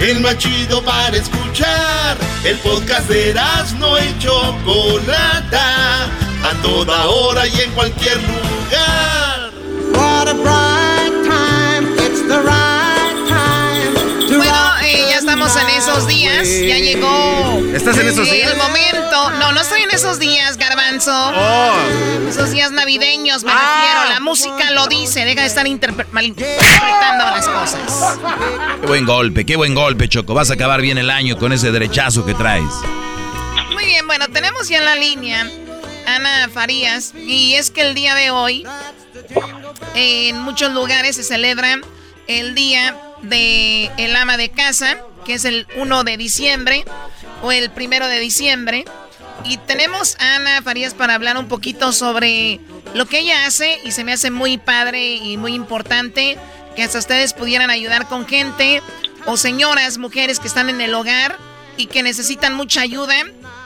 El 0.00 0.20
más 0.20 0.38
chido 0.38 0.82
para 0.82 1.16
escuchar. 1.16 2.16
El 2.44 2.56
podcast 2.58 3.08
de 3.08 3.34
no 3.78 3.98
y 3.98 4.18
Chocolata, 4.18 6.04
a 6.04 6.62
toda 6.62 7.06
hora 7.06 7.46
y 7.46 7.60
en 7.60 7.70
cualquier 7.72 8.16
lugar. 8.16 9.50
What 9.92 10.28
a 10.28 10.69
estamos 15.50 15.72
en 15.72 15.78
esos 15.78 16.06
días, 16.06 16.48
ya 16.48 16.78
llegó. 16.78 17.60
¿Estás 17.74 17.98
en 17.98 18.08
esos 18.08 18.30
días? 18.30 18.52
El 18.52 18.56
momento. 18.56 19.30
No, 19.38 19.52
no 19.52 19.60
estoy 19.60 19.82
en 19.82 19.90
esos 19.90 20.18
días, 20.18 20.56
Garbanzo. 20.56 21.12
Oh. 21.12 21.74
Esos 22.28 22.50
días 22.50 22.70
navideños, 22.70 23.42
me 23.42 23.52
refiero. 23.52 24.04
La 24.08 24.20
música 24.20 24.70
lo 24.70 24.86
dice. 24.86 25.24
Deja 25.24 25.40
de 25.40 25.46
estar 25.46 25.66
malinterpretando 26.12 27.24
las 27.24 27.48
cosas. 27.48 28.18
Qué 28.80 28.86
buen 28.86 29.04
golpe, 29.04 29.44
qué 29.44 29.56
buen 29.56 29.74
golpe, 29.74 30.08
Choco. 30.08 30.34
Vas 30.34 30.50
a 30.50 30.54
acabar 30.54 30.80
bien 30.80 30.98
el 30.98 31.10
año 31.10 31.36
con 31.36 31.52
ese 31.52 31.72
derechazo 31.72 32.24
que 32.24 32.34
traes. 32.34 32.72
Muy 33.72 33.86
bien, 33.86 34.06
bueno, 34.06 34.28
tenemos 34.28 34.68
ya 34.68 34.78
en 34.78 34.84
la 34.84 34.94
línea 34.94 35.50
Ana 36.06 36.48
Farías. 36.52 37.12
Y 37.14 37.54
es 37.54 37.70
que 37.70 37.82
el 37.82 37.94
día 37.94 38.14
de 38.14 38.30
hoy, 38.30 38.66
en 39.94 40.38
muchos 40.40 40.72
lugares 40.72 41.16
se 41.16 41.24
celebra 41.24 41.80
el 42.28 42.54
día 42.54 42.96
de 43.22 43.90
el 43.98 44.16
ama 44.16 44.36
de 44.36 44.50
casa, 44.50 44.96
es 45.34 45.44
el 45.44 45.66
1 45.76 46.04
de 46.04 46.16
diciembre 46.16 46.84
o 47.42 47.52
el 47.52 47.70
1 47.74 48.08
de 48.08 48.20
diciembre. 48.20 48.84
Y 49.44 49.56
tenemos 49.56 50.16
a 50.18 50.36
Ana 50.36 50.62
Farías 50.62 50.94
para 50.94 51.14
hablar 51.14 51.38
un 51.38 51.48
poquito 51.48 51.92
sobre 51.92 52.60
lo 52.94 53.06
que 53.06 53.20
ella 53.20 53.46
hace 53.46 53.78
y 53.84 53.92
se 53.92 54.04
me 54.04 54.12
hace 54.12 54.30
muy 54.30 54.58
padre 54.58 55.14
y 55.14 55.36
muy 55.36 55.54
importante 55.54 56.36
que 56.76 56.82
hasta 56.82 56.98
ustedes 56.98 57.32
pudieran 57.32 57.70
ayudar 57.70 58.06
con 58.06 58.26
gente 58.26 58.82
o 59.26 59.36
señoras, 59.36 59.98
mujeres 59.98 60.40
que 60.40 60.48
están 60.48 60.68
en 60.68 60.80
el 60.80 60.94
hogar 60.94 61.38
y 61.76 61.86
que 61.86 62.02
necesitan 62.02 62.54
mucha 62.54 62.82
ayuda 62.82 63.14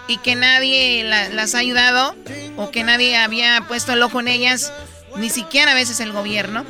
y 0.06 0.18
que 0.18 0.34
nadie 0.34 1.04
las 1.04 1.54
ha 1.54 1.58
ayudado 1.58 2.14
o 2.56 2.70
que 2.70 2.84
nadie 2.84 3.16
había 3.16 3.64
puesto 3.66 3.92
el 3.92 4.02
ojo 4.02 4.20
en 4.20 4.28
ellas, 4.28 4.72
ni 5.16 5.30
siquiera 5.30 5.72
a 5.72 5.74
veces 5.74 6.00
el 6.00 6.12
gobierno. 6.12 6.64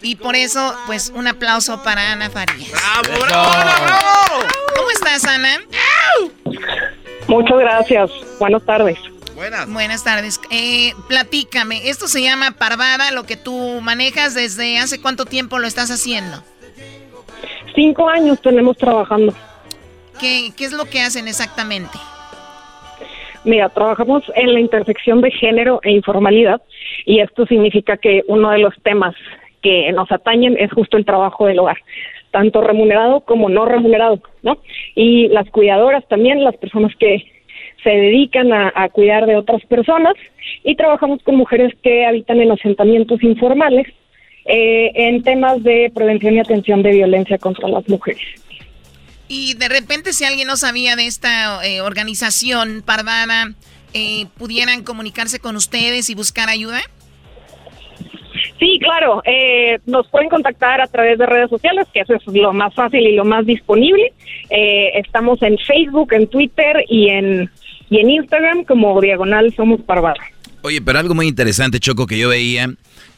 Y 0.00 0.16
por 0.16 0.36
eso, 0.36 0.74
pues, 0.86 1.12
un 1.14 1.26
aplauso 1.26 1.82
para 1.82 2.12
Ana 2.12 2.30
Farías. 2.30 2.70
¡Bravo, 2.70 3.24
bravo, 3.26 3.84
bravo! 3.84 4.46
¿Cómo 4.76 4.90
estás, 4.90 5.24
Ana? 5.24 5.60
Muchas 7.26 7.58
gracias. 7.58 8.10
Buenas 8.38 8.64
tardes. 8.64 8.98
Buenas. 9.34 9.72
Buenas 9.72 10.04
tardes. 10.04 10.40
Eh, 10.50 10.94
platícame, 11.08 11.88
esto 11.88 12.08
se 12.08 12.22
llama 12.22 12.52
Parvada, 12.52 13.12
lo 13.12 13.24
que 13.24 13.36
tú 13.36 13.80
manejas 13.82 14.34
desde 14.34 14.78
hace 14.78 15.00
cuánto 15.00 15.26
tiempo 15.26 15.58
lo 15.58 15.66
estás 15.66 15.90
haciendo. 15.90 16.42
Cinco 17.74 18.08
años 18.08 18.40
tenemos 18.42 18.76
trabajando. 18.76 19.34
¿Qué, 20.18 20.52
qué 20.56 20.64
es 20.64 20.72
lo 20.72 20.86
que 20.86 21.00
hacen 21.00 21.28
exactamente? 21.28 21.96
Mira, 23.44 23.68
trabajamos 23.68 24.24
en 24.34 24.52
la 24.52 24.60
intersección 24.60 25.20
de 25.20 25.30
género 25.30 25.80
e 25.84 25.92
informalidad 25.92 26.60
y 27.04 27.20
esto 27.20 27.46
significa 27.46 27.96
que 27.96 28.22
uno 28.26 28.50
de 28.50 28.58
los 28.58 28.74
temas 28.82 29.14
que 29.62 29.90
nos 29.92 30.10
atañen 30.10 30.56
es 30.58 30.72
justo 30.72 30.96
el 30.96 31.04
trabajo 31.04 31.46
del 31.46 31.58
hogar, 31.58 31.78
tanto 32.30 32.60
remunerado 32.60 33.20
como 33.20 33.48
no 33.48 33.64
remunerado, 33.64 34.20
¿no? 34.42 34.58
Y 34.94 35.28
las 35.28 35.48
cuidadoras 35.50 36.06
también, 36.08 36.44
las 36.44 36.56
personas 36.56 36.94
que 36.96 37.24
se 37.82 37.90
dedican 37.90 38.52
a, 38.52 38.88
cuidar 38.90 39.26
de 39.26 39.36
otras 39.36 39.64
personas 39.66 40.14
y 40.64 40.74
trabajamos 40.74 41.22
con 41.22 41.36
mujeres 41.36 41.72
que 41.82 42.04
habitan 42.04 42.40
en 42.40 42.50
asentamientos 42.50 43.22
informales 43.22 43.86
eh, 44.46 44.90
en 44.94 45.22
temas 45.22 45.62
de 45.62 45.90
prevención 45.94 46.34
y 46.34 46.40
atención 46.40 46.82
de 46.82 46.90
violencia 46.90 47.38
contra 47.38 47.68
las 47.68 47.88
mujeres. 47.88 48.22
Y 49.28 49.54
de 49.54 49.68
repente 49.68 50.12
si 50.12 50.24
alguien 50.24 50.48
no 50.48 50.56
sabía 50.56 50.96
de 50.96 51.06
esta 51.06 51.64
eh, 51.66 51.82
organización 51.82 52.82
Parvada, 52.84 53.54
eh, 53.94 54.26
¿pudieran 54.38 54.82
comunicarse 54.82 55.38
con 55.38 55.54
ustedes 55.54 56.10
y 56.10 56.14
buscar 56.14 56.48
ayuda? 56.48 56.80
Sí, 58.58 58.78
claro. 58.80 59.22
Eh, 59.24 59.78
nos 59.86 60.08
pueden 60.08 60.28
contactar 60.28 60.80
a 60.80 60.86
través 60.86 61.18
de 61.18 61.26
redes 61.26 61.50
sociales, 61.50 61.86
que 61.92 62.00
eso 62.00 62.14
es 62.14 62.26
lo 62.26 62.52
más 62.52 62.74
fácil 62.74 63.00
y 63.06 63.14
lo 63.14 63.24
más 63.24 63.46
disponible. 63.46 64.12
Eh, 64.50 64.90
estamos 64.94 65.42
en 65.42 65.58
Facebook, 65.58 66.12
en 66.12 66.26
Twitter 66.26 66.84
y 66.88 67.08
en, 67.08 67.50
y 67.90 67.98
en 67.98 68.10
Instagram 68.10 68.64
como 68.64 69.00
Diagonal 69.00 69.52
Somos 69.54 69.80
Parvada. 69.82 70.20
Oye, 70.62 70.80
pero 70.82 70.98
algo 70.98 71.14
muy 71.14 71.28
interesante, 71.28 71.78
Choco, 71.78 72.06
que 72.06 72.18
yo 72.18 72.28
veía 72.30 72.68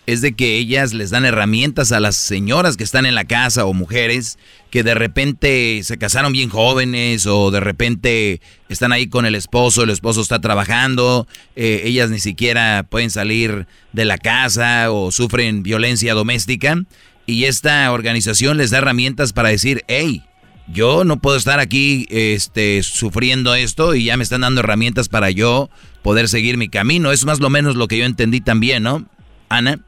es 0.07 0.21
de 0.21 0.33
que 0.33 0.57
ellas 0.57 0.93
les 0.93 1.11
dan 1.11 1.25
herramientas 1.25 1.93
a 1.93 2.01
las 2.01 2.17
señoras 2.17 2.77
que 2.77 2.85
están 2.85 3.07
en 3.07 3.15
la 3.15 3.25
casa 3.25 3.65
o 3.65 3.73
mujeres 3.73 4.39
que 4.71 4.83
de 4.83 4.95
repente 4.95 5.81
se 5.85 5.99
casaron 5.99 6.33
bien 6.33 6.49
jóvenes 6.49 7.27
o 7.27 7.51
de 7.51 7.61
repente 7.61 8.41
están 8.69 8.93
ahí 8.93 9.09
con 9.09 9.27
el 9.27 9.35
esposo, 9.35 9.83
el 9.83 9.91
esposo 9.91 10.21
está 10.21 10.41
trabajando, 10.41 11.27
eh, 11.57 11.83
ellas 11.85 12.11
ni 12.11 12.21
siquiera 12.21 12.85
pueden 12.89 13.11
salir 13.11 13.67
de 13.93 14.05
la 14.05 14.19
casa 14.19 14.91
o 14.91 15.11
sufren 15.13 15.63
violencia 15.63 16.15
doméstica 16.15 16.83
y 17.27 17.45
esta 17.45 17.93
organización 17.93 18.57
les 18.57 18.71
da 18.71 18.79
herramientas 18.79 19.33
para 19.33 19.51
decir, 19.51 19.85
hey, 19.87 20.25
yo 20.73 21.05
no 21.05 21.19
puedo 21.19 21.37
estar 21.37 21.59
aquí 21.59 22.07
este, 22.11 22.83
sufriendo 22.83 23.55
esto 23.55 23.95
y 23.95 24.05
ya 24.05 24.17
me 24.17 24.23
están 24.23 24.43
dando 24.43 24.61
herramientas 24.61 25.09
para 25.09 25.31
yo 25.31 25.69
poder 26.03 26.29
seguir 26.29 26.57
mi 26.57 26.69
camino. 26.69 27.13
Es 27.13 27.25
más 27.25 27.41
o 27.41 27.51
menos 27.51 27.77
lo 27.77 27.89
que 27.89 27.99
yo 27.99 28.05
entendí 28.05 28.41
también, 28.41 28.85
¿no? 28.85 29.07
Ana. 29.49 29.81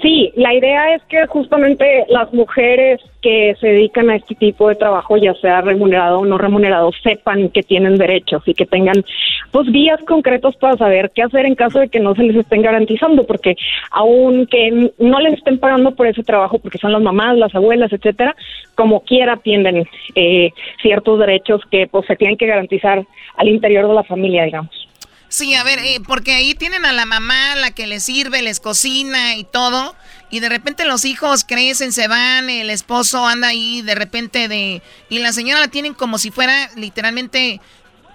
Sí, 0.00 0.32
la 0.36 0.54
idea 0.54 0.94
es 0.94 1.02
que 1.04 1.26
justamente 1.26 2.04
las 2.08 2.32
mujeres 2.32 3.00
que 3.20 3.56
se 3.60 3.66
dedican 3.66 4.10
a 4.10 4.16
este 4.16 4.36
tipo 4.36 4.68
de 4.68 4.76
trabajo, 4.76 5.16
ya 5.16 5.34
sea 5.34 5.60
remunerado 5.60 6.20
o 6.20 6.24
no 6.24 6.38
remunerado, 6.38 6.92
sepan 7.02 7.48
que 7.48 7.64
tienen 7.64 7.96
derechos 7.96 8.42
y 8.46 8.54
que 8.54 8.64
tengan 8.64 9.04
pues 9.50 9.66
guías 9.72 10.00
concretos 10.06 10.54
para 10.56 10.76
saber 10.76 11.10
qué 11.12 11.22
hacer 11.22 11.46
en 11.46 11.56
caso 11.56 11.80
de 11.80 11.88
que 11.88 11.98
no 11.98 12.14
se 12.14 12.22
les 12.22 12.36
estén 12.36 12.62
garantizando, 12.62 13.24
porque 13.24 13.56
aunque 13.90 14.92
no 14.98 15.20
les 15.20 15.34
estén 15.34 15.58
pagando 15.58 15.92
por 15.96 16.06
ese 16.06 16.22
trabajo, 16.22 16.60
porque 16.60 16.78
son 16.78 16.92
las 16.92 17.02
mamás, 17.02 17.36
las 17.36 17.54
abuelas, 17.54 17.92
etcétera, 17.92 18.36
como 18.76 19.00
quiera 19.00 19.36
tienen 19.38 19.84
eh, 20.14 20.50
ciertos 20.80 21.18
derechos 21.18 21.60
que 21.72 21.88
pues 21.88 22.06
se 22.06 22.14
tienen 22.14 22.36
que 22.36 22.46
garantizar 22.46 23.04
al 23.36 23.48
interior 23.48 23.88
de 23.88 23.94
la 23.94 24.04
familia, 24.04 24.44
digamos. 24.44 24.87
Sí, 25.28 25.54
a 25.54 25.62
ver, 25.62 25.78
eh, 25.80 26.00
porque 26.06 26.32
ahí 26.32 26.54
tienen 26.54 26.86
a 26.86 26.92
la 26.92 27.04
mamá, 27.04 27.54
la 27.56 27.70
que 27.70 27.86
les 27.86 28.02
sirve, 28.02 28.40
les 28.40 28.60
cocina 28.60 29.36
y 29.36 29.44
todo. 29.44 29.94
Y 30.30 30.40
de 30.40 30.48
repente 30.48 30.84
los 30.84 31.04
hijos 31.04 31.44
crecen, 31.44 31.92
se 31.92 32.08
van, 32.08 32.48
el 32.48 32.70
esposo 32.70 33.26
anda 33.26 33.48
ahí 33.48 33.82
de 33.82 33.94
repente 33.94 34.48
de... 34.48 34.82
Y 35.08 35.18
la 35.18 35.32
señora 35.32 35.60
la 35.60 35.68
tienen 35.68 35.94
como 35.94 36.18
si 36.18 36.30
fuera 36.30 36.70
literalmente 36.76 37.60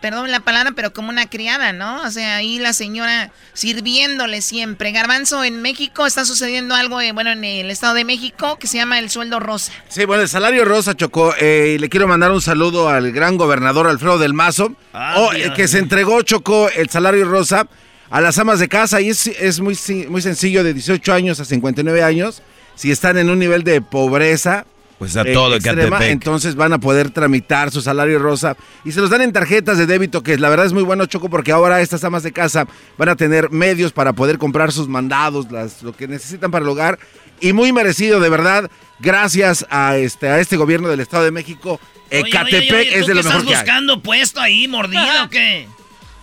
perdón 0.03 0.31
la 0.31 0.41
palabra, 0.41 0.73
pero 0.75 0.91
como 0.91 1.07
una 1.07 1.29
criada, 1.29 1.71
¿no? 1.71 2.01
O 2.01 2.11
sea, 2.11 2.35
ahí 2.35 2.59
la 2.59 2.73
señora 2.73 3.31
sirviéndole 3.53 4.41
siempre. 4.41 4.91
Garbanzo, 4.91 5.45
en 5.45 5.61
México 5.61 6.05
está 6.05 6.25
sucediendo 6.25 6.75
algo, 6.75 6.99
eh, 6.99 7.13
bueno, 7.13 7.31
en 7.31 7.45
el 7.45 7.71
Estado 7.71 7.93
de 7.93 8.03
México, 8.03 8.57
que 8.59 8.67
se 8.67 8.75
llama 8.75 8.99
el 8.99 9.09
sueldo 9.09 9.39
rosa. 9.39 9.71
Sí, 9.87 10.03
bueno, 10.03 10.23
el 10.23 10.27
salario 10.27 10.65
rosa, 10.65 10.93
Chocó. 10.93 11.33
Eh, 11.39 11.75
y 11.75 11.77
le 11.77 11.87
quiero 11.87 12.09
mandar 12.09 12.33
un 12.33 12.41
saludo 12.41 12.89
al 12.89 13.13
gran 13.13 13.37
gobernador 13.37 13.87
Alfredo 13.87 14.17
del 14.17 14.33
Mazo, 14.33 14.75
ah, 14.91 15.15
oh, 15.19 15.31
que 15.55 15.69
se 15.69 15.79
entregó, 15.79 16.21
Chocó, 16.21 16.67
el 16.67 16.89
salario 16.89 17.23
rosa 17.23 17.69
a 18.09 18.19
las 18.19 18.37
amas 18.37 18.59
de 18.59 18.67
casa. 18.67 18.99
Y 18.99 19.07
es, 19.07 19.27
es 19.27 19.61
muy, 19.61 19.79
muy 20.09 20.21
sencillo, 20.21 20.65
de 20.65 20.73
18 20.73 21.13
años 21.13 21.39
a 21.39 21.45
59 21.45 22.03
años. 22.03 22.41
Si 22.75 22.91
están 22.91 23.17
en 23.17 23.29
un 23.29 23.39
nivel 23.39 23.63
de 23.63 23.79
pobreza, 23.79 24.65
pues 25.03 25.17
a 25.17 25.25
todo 25.25 25.55
extrema, 25.55 26.05
entonces 26.05 26.55
van 26.55 26.71
a 26.71 26.79
poder 26.79 27.09
tramitar 27.09 27.71
su 27.71 27.81
salario 27.81 28.19
rosa 28.19 28.55
y 28.85 28.93
se 28.93 29.01
los 29.01 29.09
dan 29.09 29.21
en 29.21 29.33
tarjetas 29.33 29.77
de 29.77 29.85
débito, 29.85 30.23
que 30.23 30.37
la 30.37 30.47
verdad 30.47 30.65
es 30.65 30.71
muy 30.71 30.83
bueno, 30.83 31.05
Choco, 31.07 31.29
porque 31.29 31.51
ahora 31.51 31.81
estas 31.81 32.05
amas 32.05 32.23
de 32.23 32.31
casa 32.31 32.67
van 32.97 33.09
a 33.09 33.17
tener 33.17 33.51
medios 33.51 33.91
para 33.91 34.13
poder 34.13 34.37
comprar 34.37 34.71
sus 34.71 34.87
mandados, 34.87 35.51
las, 35.51 35.83
lo 35.83 35.93
que 35.93 36.07
necesitan 36.07 36.51
para 36.51 36.63
el 36.63 36.69
hogar 36.69 36.99
y 37.41 37.51
muy 37.51 37.73
merecido, 37.73 38.21
de 38.21 38.29
verdad, 38.29 38.71
gracias 38.99 39.65
a 39.69 39.97
este, 39.97 40.29
a 40.29 40.39
este 40.39 40.55
gobierno 40.55 40.87
del 40.87 41.01
Estado 41.01 41.25
de 41.25 41.31
México. 41.31 41.81
Ecatepec 42.09 42.93
es 42.93 43.05
de 43.05 43.15
lo 43.15 43.23
mejor 43.23 43.41
estás 43.41 43.43
buscando 43.43 44.01
puesto 44.01 44.39
ahí, 44.39 44.69
mordido 44.69 45.25
o 45.25 45.29
qué? 45.29 45.67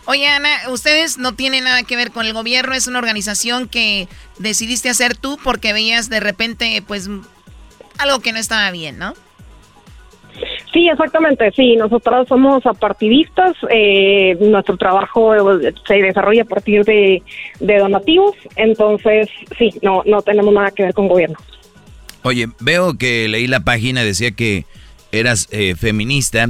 Oye, 0.07 0.27
Ana, 0.27 0.49
ustedes 0.71 1.19
no 1.19 1.35
tienen 1.35 1.65
nada 1.65 1.83
que 1.83 1.97
ver 1.97 2.13
con 2.13 2.25
el 2.25 2.33
gobierno, 2.33 2.73
es 2.73 2.87
una 2.87 2.99
organización 2.99 3.69
que 3.69 4.09
decidiste 4.39 4.89
hacer 4.89 5.15
tú 5.17 5.39
porque 5.45 5.75
veías 5.75 6.09
de 6.09 6.21
repente, 6.21 6.83
pues, 6.87 7.11
algo 8.01 8.21
que 8.21 8.33
no 8.33 8.39
estaba 8.39 8.71
bien, 8.71 8.99
¿no? 8.99 9.15
Sí, 10.73 10.89
exactamente, 10.89 11.51
sí, 11.55 11.77
nosotros 11.77 12.29
somos 12.29 12.65
apartidistas, 12.65 13.57
eh, 13.71 14.37
nuestro 14.41 14.77
trabajo 14.77 15.33
se 15.87 15.95
desarrolla 15.95 16.43
a 16.43 16.47
partir 16.47 16.85
de, 16.85 17.23
donativos, 17.59 18.37
entonces 18.57 19.29
sí, 19.59 19.75
no, 19.83 20.03
no 20.07 20.23
tenemos 20.23 20.55
nada 20.55 20.71
que 20.71 20.85
ver 20.85 20.95
con 20.95 21.09
gobierno. 21.09 21.37
Oye, 22.23 22.47
veo 22.61 22.97
que 22.97 23.29
leí 23.29 23.49
la 23.49 23.61
página, 23.61 24.05
decía 24.05 24.31
que 24.31 24.65
eras 25.11 25.49
eh, 25.51 25.75
feminista, 25.75 26.47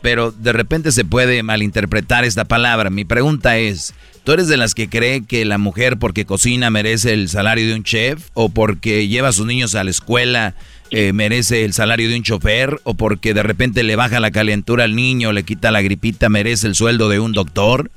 pero 0.00 0.32
de 0.32 0.52
repente 0.52 0.90
se 0.90 1.04
puede 1.04 1.42
malinterpretar 1.42 2.24
esta 2.24 2.46
palabra. 2.46 2.88
Mi 2.88 3.04
pregunta 3.04 3.58
es, 3.58 3.94
¿Tú 4.24 4.32
eres 4.32 4.48
de 4.48 4.58
las 4.58 4.74
que 4.74 4.88
cree 4.88 5.24
que 5.24 5.44
la 5.46 5.56
mujer 5.56 5.98
porque 5.98 6.26
cocina 6.26 6.68
merece 6.70 7.14
el 7.14 7.28
salario 7.28 7.66
de 7.66 7.74
un 7.74 7.84
chef? 7.84 8.28
¿O 8.34 8.50
porque 8.50 9.08
lleva 9.08 9.28
a 9.28 9.32
sus 9.32 9.46
niños 9.46 9.74
a 9.74 9.82
la 9.82 9.90
escuela 9.90 10.54
eh, 10.90 11.12
merece 11.12 11.64
el 11.64 11.72
salario 11.72 12.08
de 12.08 12.16
un 12.16 12.22
chofer? 12.22 12.80
¿O 12.84 12.94
porque 12.94 13.34
de 13.34 13.42
repente 13.42 13.82
le 13.82 13.96
baja 13.96 14.20
la 14.20 14.30
calentura 14.30 14.84
al 14.84 14.96
niño, 14.96 15.32
le 15.32 15.44
quita 15.44 15.70
la 15.70 15.82
gripita, 15.82 16.28
merece 16.28 16.66
el 16.66 16.74
sueldo 16.74 17.08
de 17.08 17.20
un 17.20 17.32
doctor? 17.32 17.90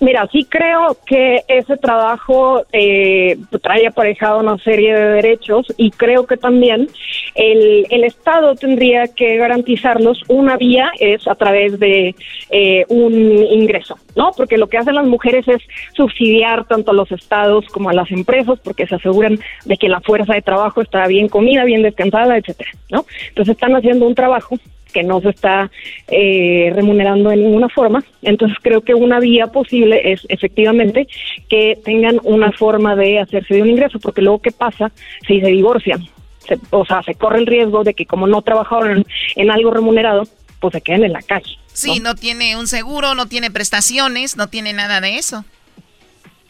Mira, 0.00 0.28
sí 0.30 0.44
creo 0.44 0.96
que 1.06 1.42
ese 1.48 1.76
trabajo 1.78 2.64
eh, 2.72 3.38
trae 3.62 3.86
aparejado 3.86 4.40
una 4.40 4.58
serie 4.58 4.94
de 4.94 5.08
derechos 5.12 5.72
y 5.78 5.90
creo 5.90 6.26
que 6.26 6.36
también 6.36 6.88
el, 7.34 7.86
el 7.90 8.04
Estado 8.04 8.54
tendría 8.54 9.08
que 9.08 9.36
garantizarlos. 9.36 10.22
Una 10.28 10.56
vía 10.56 10.92
es 11.00 11.26
a 11.26 11.34
través 11.34 11.78
de 11.78 12.14
eh, 12.50 12.84
un 12.88 13.14
ingreso, 13.14 13.96
¿no? 14.14 14.32
Porque 14.36 14.58
lo 14.58 14.68
que 14.68 14.78
hacen 14.78 14.94
las 14.94 15.06
mujeres 15.06 15.48
es 15.48 15.62
subsidiar 15.94 16.66
tanto 16.66 16.90
a 16.90 16.94
los 16.94 17.10
estados 17.10 17.66
como 17.68 17.88
a 17.88 17.94
las 17.94 18.10
empresas 18.10 18.58
porque 18.62 18.86
se 18.86 18.96
aseguran 18.96 19.38
de 19.64 19.76
que 19.76 19.88
la 19.88 20.00
fuerza 20.00 20.34
de 20.34 20.42
trabajo 20.42 20.82
está 20.82 21.06
bien 21.06 21.28
comida, 21.28 21.64
bien 21.64 21.82
descansada, 21.82 22.36
etcétera, 22.36 22.70
¿no? 22.90 23.06
Entonces 23.28 23.54
están 23.54 23.74
haciendo 23.74 24.06
un 24.06 24.14
trabajo 24.14 24.58
que 24.96 25.02
no 25.02 25.20
se 25.20 25.28
está 25.28 25.70
eh, 26.08 26.72
remunerando 26.74 27.28
de 27.28 27.36
ninguna 27.36 27.68
forma. 27.68 28.02
Entonces 28.22 28.56
creo 28.62 28.80
que 28.80 28.94
una 28.94 29.20
vía 29.20 29.48
posible 29.48 30.00
es 30.10 30.22
efectivamente 30.30 31.06
que 31.50 31.78
tengan 31.84 32.18
una 32.24 32.50
forma 32.52 32.96
de 32.96 33.20
hacerse 33.20 33.56
de 33.56 33.60
un 33.60 33.68
ingreso, 33.68 33.98
porque 34.00 34.22
luego 34.22 34.38
qué 34.38 34.52
pasa 34.52 34.90
si 35.28 35.38
se 35.42 35.48
divorcian, 35.48 36.02
o 36.70 36.86
sea, 36.86 37.02
se 37.02 37.14
corre 37.14 37.40
el 37.40 37.46
riesgo 37.46 37.84
de 37.84 37.92
que 37.92 38.06
como 38.06 38.26
no 38.26 38.40
trabajaron 38.40 39.04
en, 39.34 39.50
algo 39.50 39.70
remunerado, 39.70 40.22
pues 40.60 40.72
se 40.72 40.80
queden 40.80 41.04
en 41.04 41.12
la 41.12 41.20
calle. 41.20 41.58
Sí, 41.74 42.00
¿no? 42.00 42.14
tiene 42.14 42.56
un 42.56 42.66
seguro, 42.66 43.14
no 43.14 43.26
tiene 43.26 43.50
prestaciones, 43.50 44.38
no 44.38 44.46
tiene 44.46 44.72
nada 44.72 45.02
de 45.02 45.18
eso. 45.18 45.44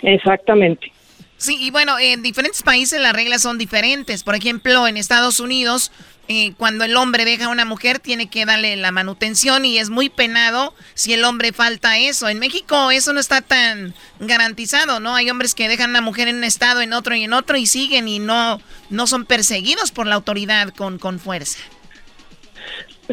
Exactamente. 0.02 0.92
Sí, 1.38 1.58
y 1.60 1.70
bueno, 1.70 1.98
en 1.98 2.22
diferentes 2.22 2.62
países 2.62 3.00
las 3.00 3.12
reglas 3.12 3.42
son 3.42 3.58
diferentes. 3.58 4.22
Por 4.22 4.34
ejemplo, 4.34 4.86
en 4.86 4.96
Estados 4.96 5.38
Unidos 5.40 5.92
eh, 6.28 6.54
cuando 6.56 6.84
el 6.84 6.96
hombre 6.96 7.24
deja 7.24 7.44
a 7.44 7.50
una 7.50 7.64
mujer 7.64 8.00
tiene 8.00 8.28
que 8.28 8.44
darle 8.44 8.74
la 8.76 8.90
manutención 8.90 9.64
y 9.64 9.78
es 9.78 9.90
muy 9.90 10.08
penado 10.08 10.74
si 10.94 11.12
el 11.12 11.24
hombre 11.24 11.52
falta 11.52 11.98
eso. 11.98 12.28
En 12.28 12.40
México 12.40 12.90
eso 12.90 13.12
no 13.12 13.20
está 13.20 13.42
tan 13.42 13.94
garantizado, 14.18 14.98
¿no? 14.98 15.14
Hay 15.14 15.30
hombres 15.30 15.54
que 15.54 15.68
dejan 15.68 15.90
a 15.90 15.98
una 15.98 16.00
mujer 16.00 16.26
en 16.26 16.36
un 16.36 16.44
estado, 16.44 16.80
en 16.80 16.92
otro 16.92 17.14
y 17.14 17.22
en 17.22 17.32
otro 17.32 17.56
y 17.56 17.66
siguen 17.66 18.08
y 18.08 18.18
no, 18.18 18.60
no 18.90 19.06
son 19.06 19.24
perseguidos 19.24 19.92
por 19.92 20.08
la 20.08 20.16
autoridad 20.16 20.70
con, 20.74 20.98
con 20.98 21.20
fuerza. 21.20 21.60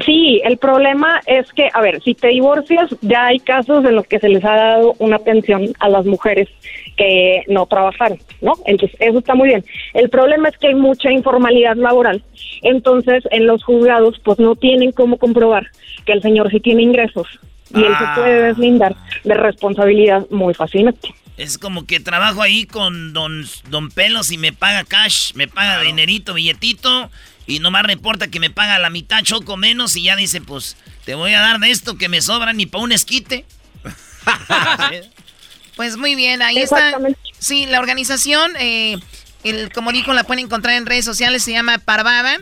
Sí, 0.04 0.42
el 0.44 0.58
problema 0.58 1.22
es 1.28 1.52
que, 1.54 1.70
a 1.72 1.82
ver, 1.82 2.02
si 2.02 2.16
te 2.16 2.30
divorcias, 2.30 2.90
ya 3.02 3.28
hay 3.28 3.40
casos 3.40 3.86
en 3.86 3.96
los 3.96 4.08
que 4.08 4.20
se 4.20 4.30
les 4.30 4.44
ha 4.44 4.56
dado 4.56 4.96
una 4.98 5.20
pensión 5.20 5.72
a 5.80 5.90
las 5.90 6.06
mujeres 6.06 6.50
que 6.98 7.44
no 7.48 7.68
trabajaron, 7.68 8.18
¿no? 8.42 8.54
Entonces, 8.66 8.98
eso 9.00 9.20
está 9.20 9.36
muy 9.36 9.50
bien. 9.50 9.64
El 9.94 10.10
problema 10.10 10.50
es 10.50 10.58
que 10.58 10.68
hay 10.68 10.76
mucha 10.76 11.12
informalidad 11.12 11.76
laboral, 11.76 12.24
entonces 12.64 13.24
en 13.30 13.46
los 13.46 13.64
juzgados 13.64 14.20
pues 14.24 14.40
no 14.40 14.56
tienen 14.56 14.92
cómo 14.92 15.18
comprobar 15.18 15.68
que 16.06 16.14
el 16.14 16.22
señor 16.22 16.50
sí 16.50 16.60
tiene 16.60 16.82
ingresos 16.82 17.28
y 17.74 17.84
él 17.84 17.94
se 17.98 18.06
puede 18.16 18.44
ah. 18.44 18.48
deslindar 18.48 18.96
de 19.24 19.34
responsabilidad 19.36 20.26
muy 20.30 20.54
fácilmente. 20.54 21.14
Es 21.38 21.58
como 21.58 21.88
que 21.88 22.00
trabajo 22.00 22.44
ahí 22.44 22.66
con 22.66 23.12
don, 23.12 23.44
don 23.70 23.90
Pelos 23.90 24.32
y 24.32 24.38
me 24.38 24.54
paga 24.54 24.84
cash, 24.84 25.34
me 25.34 25.48
paga 25.48 25.82
dinerito, 25.82 26.36
billetito 26.36 27.10
y 27.46 27.60
nomás 27.60 27.84
reporta 27.84 28.28
que 28.28 28.40
me 28.40 28.50
paga 28.50 28.80
la 28.80 28.90
mitad 28.90 29.22
choco 29.24 29.58
menos 29.58 29.96
y 29.96 30.04
ya 30.04 30.16
dice, 30.16 30.42
pues, 30.42 30.78
te 31.06 31.16
voy 31.16 31.34
a 31.34 31.42
dar 31.42 31.60
de 31.60 31.72
esto 31.72 31.98
que 31.98 32.10
me 32.10 32.22
sobra 32.22 32.54
ni 32.54 32.66
para 32.66 32.84
un 32.84 32.92
esquite. 32.92 33.46
pues 35.76 35.98
muy 35.98 36.16
bien, 36.16 36.42
ahí 36.42 36.60
está. 36.60 36.98
Sí, 37.40 37.66
la 37.66 37.80
organización, 37.80 38.54
eh, 38.58 38.98
el, 39.44 39.72
como 39.72 39.92
dijo, 39.92 40.14
la 40.14 40.24
pueden 40.24 40.46
encontrar 40.46 40.76
en 40.76 40.86
redes 40.86 41.06
sociales, 41.06 41.44
se 41.44 41.52
llama 41.52 41.78
Parvada. 41.80 42.38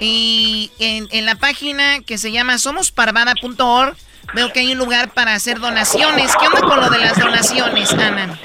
Y 0.00 0.70
en, 0.78 1.08
en 1.10 1.26
la 1.26 1.34
página 1.34 2.00
que 2.00 2.18
se 2.18 2.30
llama 2.30 2.58
somosparvada.org 2.58 3.96
veo 4.32 4.52
que 4.52 4.60
hay 4.60 4.72
un 4.72 4.78
lugar 4.78 5.12
para 5.12 5.34
hacer 5.34 5.58
donaciones. 5.58 6.30
¿Qué 6.38 6.46
onda 6.46 6.60
con 6.60 6.80
lo 6.80 6.88
de 6.88 6.98
las 6.98 7.18
donaciones, 7.18 7.92
Ana? 7.92 8.38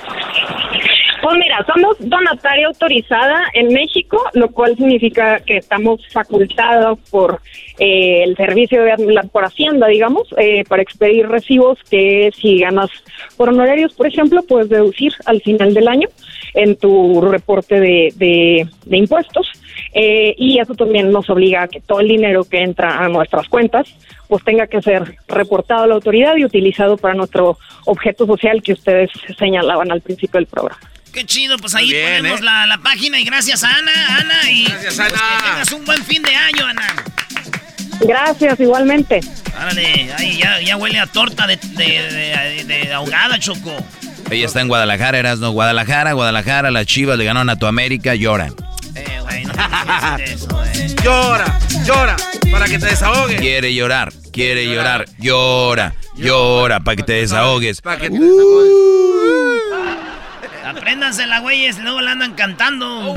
Pues 1.23 1.37
mira, 1.37 1.65
somos 1.73 1.95
donataria 2.01 2.67
autorizada 2.67 3.45
en 3.53 3.69
México, 3.69 4.21
lo 4.33 4.49
cual 4.49 4.75
significa 4.75 5.39
que 5.39 5.55
estamos 5.55 6.05
facultados 6.11 6.99
por 7.09 7.39
eh, 7.79 8.23
el 8.25 8.35
servicio 8.35 8.83
de 8.83 9.29
por 9.31 9.45
Hacienda, 9.45 9.87
digamos, 9.87 10.27
eh, 10.35 10.65
para 10.67 10.81
expedir 10.81 11.29
recibos 11.29 11.79
que 11.89 12.29
si 12.35 12.59
ganas 12.59 12.89
por 13.37 13.47
honorarios, 13.47 13.93
por 13.93 14.05
ejemplo, 14.05 14.43
puedes 14.43 14.67
deducir 14.67 15.13
al 15.25 15.39
final 15.39 15.73
del 15.73 15.87
año 15.87 16.09
en 16.55 16.75
tu 16.75 17.21
reporte 17.21 17.79
de, 17.79 18.67
impuestos. 18.91 19.49
Eh, 19.93 20.35
y 20.37 20.59
eso 20.59 20.75
también 20.75 21.09
nos 21.09 21.29
obliga 21.29 21.63
a 21.63 21.67
que 21.69 21.79
todo 21.79 22.01
el 22.01 22.09
dinero 22.09 22.43
que 22.43 22.59
entra 22.59 22.97
a 22.97 23.07
nuestras 23.07 23.47
cuentas 23.47 23.87
pues 24.27 24.43
tenga 24.43 24.67
que 24.67 24.81
ser 24.81 25.15
reportado 25.29 25.83
a 25.83 25.87
la 25.87 25.93
autoridad 25.93 26.35
y 26.35 26.43
utilizado 26.43 26.97
para 26.97 27.13
nuestro 27.13 27.57
objeto 27.85 28.25
social 28.25 28.61
que 28.61 28.73
ustedes 28.73 29.09
señalaban 29.39 29.89
al 29.89 30.01
principio 30.01 30.39
del 30.39 30.47
programa. 30.47 30.92
Qué 31.13 31.27
chido, 31.27 31.57
pues 31.59 31.75
ahí 31.75 31.93
ponemos 31.93 32.39
¿eh? 32.39 32.43
la, 32.43 32.79
página 32.81 33.19
y 33.19 33.23
gracias 33.23 33.63
a 33.63 33.69
Ana, 33.69 34.17
Ana, 34.17 34.49
y 34.49 34.63
gracias, 34.63 34.97
Ana. 34.97 35.09
Pues 35.11 35.21
que 35.21 35.49
tengas 35.49 35.71
un 35.71 35.85
buen 35.85 36.03
fin 36.03 36.23
de 36.23 36.35
año, 36.35 36.65
Ana. 36.65 36.87
Gracias, 38.01 38.59
igualmente. 38.59 39.19
Árale, 39.55 40.11
ahí 40.17 40.39
ya, 40.39 40.59
ya 40.61 40.75
huele 40.75 40.99
a 40.99 41.05
torta 41.05 41.45
de, 41.45 41.57
de, 41.57 42.63
de, 42.65 42.93
ahogada, 42.93 43.37
Choco. 43.37 43.77
Ella 44.31 44.47
está 44.47 44.61
en 44.61 44.67
Guadalajara, 44.67 45.19
eras 45.19 45.37
no 45.37 45.51
Guadalajara, 45.51 46.13
Guadalajara, 46.13 46.71
las 46.71 46.87
chivas 46.87 47.15
le 47.19 47.25
ganaron 47.25 47.51
a 47.51 47.57
tu 47.57 47.67
América, 47.67 48.15
llora. 48.15 48.47
Eh, 48.95 49.19
güey, 49.21 49.45
no 49.45 49.53
eso, 50.17 50.63
eh. 50.65 50.95
Llora, 51.03 51.59
llora, 51.85 52.15
para 52.51 52.65
que 52.65 52.79
te 52.79 52.87
desahogues. 52.87 53.39
Quiere 53.39 53.75
llorar, 53.75 54.11
quiere 54.31 54.65
llorar, 54.65 55.05
llora, 55.19 55.93
llora, 56.15 56.79
para 56.79 56.95
que 56.95 57.03
te 57.03 57.13
desahogues. 57.13 57.81
Para 57.81 58.01
que 58.01 58.09
te 58.09 58.17
desahogues. 58.17 59.13
Apréndansela, 60.65 61.39
güeyes, 61.39 61.77
luego 61.79 62.01
la 62.01 62.11
andan 62.11 62.33
cantando. 62.33 63.13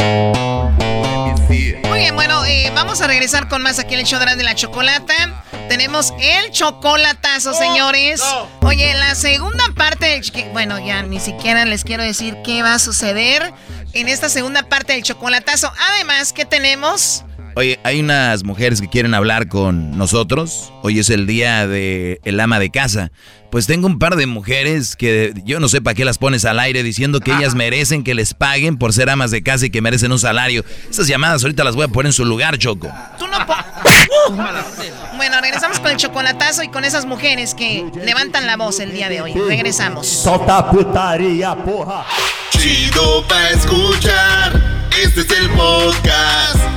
Muy 1.84 1.98
bien, 1.98 2.14
bueno, 2.14 2.44
eh, 2.44 2.70
vamos 2.74 3.00
a 3.00 3.06
regresar 3.06 3.48
con 3.48 3.62
más 3.62 3.78
aquí 3.78 3.94
en 3.94 4.00
el 4.00 4.06
show 4.06 4.18
de 4.18 4.42
la 4.42 4.54
chocolata. 4.54 5.44
Tenemos 5.68 6.12
el 6.20 6.50
chocolatazo, 6.50 7.54
señores. 7.54 8.22
Oye, 8.62 8.94
la 8.94 9.14
segunda 9.14 9.64
parte 9.76 10.06
del... 10.06 10.50
Bueno, 10.52 10.78
ya 10.78 11.02
ni 11.02 11.20
siquiera 11.20 11.64
les 11.64 11.84
quiero 11.84 12.02
decir 12.02 12.36
qué 12.44 12.62
va 12.62 12.74
a 12.74 12.78
suceder 12.78 13.52
en 13.92 14.08
esta 14.08 14.28
segunda 14.28 14.64
parte 14.64 14.92
del 14.94 15.02
chocolatazo. 15.02 15.72
Además, 15.90 16.32
¿qué 16.32 16.44
tenemos? 16.44 17.24
Oye, 17.58 17.80
hay 17.84 18.00
unas 18.00 18.44
mujeres 18.44 18.82
que 18.82 18.88
quieren 18.88 19.14
hablar 19.14 19.48
con 19.48 19.96
nosotros. 19.96 20.74
Hoy 20.82 20.98
es 20.98 21.08
el 21.08 21.26
día 21.26 21.66
de 21.66 22.20
el 22.24 22.38
ama 22.38 22.58
de 22.58 22.68
casa. 22.68 23.10
Pues 23.50 23.66
tengo 23.66 23.86
un 23.86 23.98
par 23.98 24.16
de 24.16 24.26
mujeres 24.26 24.94
que 24.94 25.32
yo 25.42 25.58
no 25.58 25.68
sé 25.68 25.80
para 25.80 25.94
qué 25.94 26.04
las 26.04 26.18
pones 26.18 26.44
al 26.44 26.60
aire 26.60 26.82
diciendo 26.82 27.18
que 27.20 27.32
ellas 27.32 27.54
merecen 27.54 28.04
que 28.04 28.14
les 28.14 28.34
paguen 28.34 28.76
por 28.76 28.92
ser 28.92 29.08
amas 29.08 29.30
de 29.30 29.42
casa 29.42 29.64
y 29.64 29.70
que 29.70 29.80
merecen 29.80 30.12
un 30.12 30.18
salario. 30.18 30.66
Esas 30.90 31.06
llamadas 31.06 31.44
ahorita 31.44 31.64
las 31.64 31.76
voy 31.76 31.86
a 31.86 31.88
poner 31.88 32.08
en 32.08 32.12
su 32.12 32.26
lugar, 32.26 32.58
Choco. 32.58 32.90
Tú 33.18 33.26
no 33.26 33.38
Bueno, 35.16 35.40
regresamos 35.40 35.80
con 35.80 35.92
el 35.92 35.96
chocolatazo 35.96 36.62
y 36.62 36.68
con 36.68 36.84
esas 36.84 37.06
mujeres 37.06 37.54
que 37.54 37.86
levantan 38.04 38.46
la 38.46 38.58
voz 38.58 38.80
el 38.80 38.92
día 38.92 39.08
de 39.08 39.22
hoy. 39.22 39.32
Regresamos. 39.32 40.06
Sota 40.06 40.70
putaría, 40.70 41.54
porra. 41.54 42.04
Chido 42.50 43.26
pa 43.26 43.48
escuchar. 43.48 44.90
Este 45.02 45.22
es 45.22 45.30
el 45.30 45.48
podcast 45.50 46.75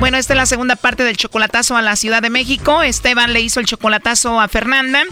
Bueno, 0.00 0.16
esta 0.16 0.32
es 0.32 0.38
la 0.38 0.46
segunda 0.46 0.76
parte 0.76 1.04
del 1.04 1.18
chocolatazo 1.18 1.76
a 1.76 1.82
la 1.82 1.94
Ciudad 1.94 2.22
de 2.22 2.30
México. 2.30 2.82
Esteban 2.82 3.34
le 3.34 3.42
hizo 3.42 3.60
el 3.60 3.66
chocolatazo 3.66 4.40
a 4.40 4.48
Fernanda. 4.48 5.04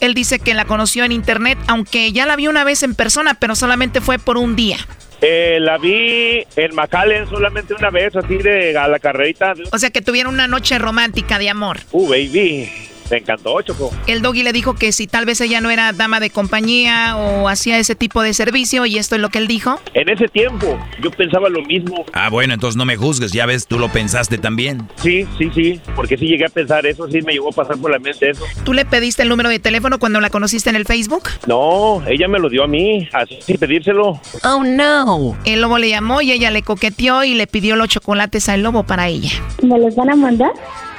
Él 0.00 0.14
dice 0.14 0.38
que 0.38 0.54
la 0.54 0.64
conoció 0.64 1.02
en 1.02 1.10
internet, 1.10 1.58
aunque 1.66 2.12
ya 2.12 2.26
la 2.26 2.36
vio 2.36 2.48
una 2.48 2.62
vez 2.62 2.84
en 2.84 2.94
persona, 2.94 3.34
pero 3.34 3.56
solamente 3.56 4.00
fue 4.00 4.20
por 4.20 4.38
un 4.38 4.54
día. 4.54 4.78
Eh, 5.20 5.58
la 5.60 5.78
vi 5.78 6.44
en 6.54 6.74
McAllen 6.76 7.28
solamente 7.28 7.74
una 7.74 7.90
vez, 7.90 8.14
así 8.14 8.36
de 8.36 8.78
a 8.78 8.86
la 8.86 9.00
carrerita. 9.00 9.52
O 9.72 9.78
sea 9.78 9.90
que 9.90 10.00
tuvieron 10.00 10.32
una 10.32 10.46
noche 10.46 10.78
romántica 10.78 11.40
de 11.40 11.50
amor. 11.50 11.80
Uh, 11.90 12.08
baby. 12.08 12.70
Me 13.10 13.18
encantó, 13.18 13.60
Choco. 13.62 13.90
El 14.06 14.22
doggy 14.22 14.42
le 14.42 14.52
dijo 14.52 14.74
que 14.74 14.92
si 14.92 15.06
tal 15.06 15.24
vez 15.24 15.40
ella 15.40 15.60
no 15.60 15.70
era 15.70 15.92
dama 15.92 16.20
de 16.20 16.30
compañía 16.30 17.16
o 17.16 17.48
hacía 17.48 17.78
ese 17.78 17.94
tipo 17.94 18.22
de 18.22 18.34
servicio 18.34 18.86
y 18.86 18.98
esto 18.98 19.14
es 19.14 19.20
lo 19.20 19.28
que 19.28 19.38
él 19.38 19.46
dijo. 19.46 19.80
En 19.94 20.08
ese 20.08 20.28
tiempo 20.28 20.78
yo 21.02 21.10
pensaba 21.10 21.48
lo 21.48 21.62
mismo. 21.62 22.04
Ah, 22.12 22.28
bueno, 22.28 22.54
entonces 22.54 22.76
no 22.76 22.84
me 22.84 22.96
juzgues, 22.96 23.32
ya 23.32 23.46
ves, 23.46 23.66
tú 23.66 23.78
lo 23.78 23.88
pensaste 23.90 24.38
también. 24.38 24.88
Sí, 24.96 25.26
sí, 25.38 25.50
sí, 25.54 25.80
porque 25.94 26.16
sí 26.16 26.26
llegué 26.26 26.46
a 26.46 26.50
pensar 26.50 26.84
eso, 26.86 27.08
sí 27.08 27.22
me 27.22 27.32
llegó 27.32 27.50
a 27.50 27.52
pasar 27.52 27.76
por 27.78 27.90
la 27.90 27.98
mente 27.98 28.30
eso. 28.30 28.44
¿Tú 28.64 28.72
le 28.72 28.84
pediste 28.84 29.22
el 29.22 29.28
número 29.28 29.48
de 29.48 29.58
teléfono 29.58 29.98
cuando 29.98 30.20
la 30.20 30.30
conociste 30.30 30.70
en 30.70 30.76
el 30.76 30.84
Facebook? 30.84 31.28
No, 31.46 32.02
ella 32.06 32.28
me 32.28 32.38
lo 32.38 32.48
dio 32.48 32.64
a 32.64 32.66
mí, 32.66 33.08
así 33.12 33.36
sin 33.46 33.58
pedírselo. 33.58 34.20
Oh, 34.42 34.64
no. 34.64 35.36
El 35.44 35.60
lobo 35.60 35.78
le 35.78 35.88
llamó 35.88 36.20
y 36.20 36.32
ella 36.32 36.50
le 36.50 36.62
coqueteó 36.62 37.24
y 37.24 37.34
le 37.34 37.46
pidió 37.46 37.76
los 37.76 37.88
chocolates 37.88 38.48
al 38.48 38.62
lobo 38.62 38.84
para 38.84 39.08
ella. 39.08 39.30
¿Me 39.62 39.78
los 39.78 39.94
van 39.94 40.10
a 40.10 40.16
mandar? 40.16 40.50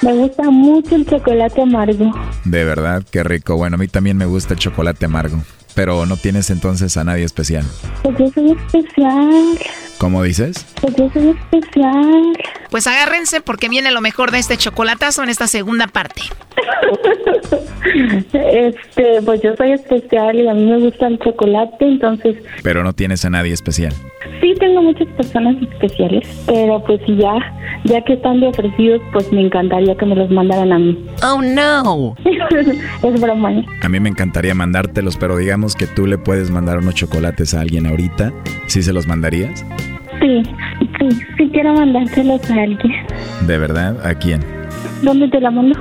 Me 0.02 0.12
gusta 0.12 0.50
mucho 0.50 0.94
el 0.94 1.06
chocolate 1.06 1.62
amargo. 1.62 2.12
De 2.44 2.64
verdad, 2.64 3.02
qué 3.10 3.24
rico. 3.24 3.56
Bueno, 3.56 3.74
a 3.74 3.78
mí 3.78 3.88
también 3.88 4.16
me 4.16 4.26
gusta 4.26 4.54
el 4.54 4.60
chocolate 4.60 5.06
amargo. 5.06 5.38
Pero 5.78 6.06
no 6.06 6.16
tienes 6.16 6.50
entonces 6.50 6.96
a 6.96 7.04
nadie 7.04 7.22
especial. 7.22 7.64
Pues 8.02 8.18
yo 8.18 8.28
soy 8.34 8.50
especial. 8.50 9.58
¿Cómo 9.98 10.24
dices? 10.24 10.66
Pues 10.80 10.96
yo 10.96 11.08
soy 11.12 11.28
especial. 11.28 12.36
Pues 12.68 12.88
agárrense 12.88 13.40
porque 13.40 13.68
viene 13.68 13.92
lo 13.92 14.00
mejor 14.00 14.32
de 14.32 14.40
este 14.40 14.56
chocolatazo 14.56 15.22
en 15.22 15.28
esta 15.28 15.46
segunda 15.46 15.86
parte. 15.86 16.22
Este, 18.34 19.22
pues 19.24 19.40
yo 19.42 19.54
soy 19.56 19.72
especial 19.72 20.36
y 20.36 20.46
a 20.48 20.54
mí 20.54 20.66
me 20.66 20.78
gusta 20.78 21.06
el 21.06 21.18
chocolate, 21.20 21.86
entonces 21.86 22.36
Pero 22.62 22.82
no 22.82 22.92
tienes 22.92 23.24
a 23.24 23.30
nadie 23.30 23.52
especial. 23.52 23.94
sí 24.40 24.52
tengo 24.58 24.82
muchas 24.82 25.08
personas 25.16 25.56
especiales, 25.62 26.26
pero 26.46 26.82
pues 26.84 27.00
si 27.06 27.16
ya, 27.16 27.34
ya 27.84 28.02
que 28.04 28.14
están 28.14 28.40
de 28.40 28.48
ofrecidos, 28.48 29.00
pues 29.12 29.32
me 29.32 29.42
encantaría 29.42 29.96
que 29.96 30.04
me 30.06 30.16
los 30.16 30.30
mandaran 30.30 30.72
a 30.72 30.78
mí. 30.78 31.06
Oh 31.22 31.40
no. 31.40 32.14
es 33.02 33.20
broma. 33.20 33.52
¿eh? 33.52 33.64
A 33.82 33.88
mí 33.88 34.00
me 34.00 34.08
encantaría 34.10 34.54
mandártelos, 34.54 35.16
pero 35.16 35.36
digamos 35.36 35.67
que 35.74 35.86
tú 35.86 36.06
le 36.06 36.18
puedes 36.18 36.50
mandar 36.50 36.78
unos 36.78 36.94
chocolates 36.94 37.54
a 37.54 37.60
alguien 37.60 37.86
ahorita. 37.86 38.32
¿Sí 38.66 38.82
se 38.82 38.92
los 38.92 39.06
mandarías? 39.06 39.64
Sí, 40.20 40.42
sí, 40.98 41.08
sí 41.36 41.50
quiero 41.52 41.74
mandárselos 41.74 42.50
a 42.50 42.54
alguien. 42.54 42.92
¿De 43.46 43.58
verdad? 43.58 44.04
¿A 44.06 44.14
quién? 44.14 44.44
¿Dónde 45.02 45.28
te 45.28 45.40
la 45.40 45.50
mando? 45.50 45.78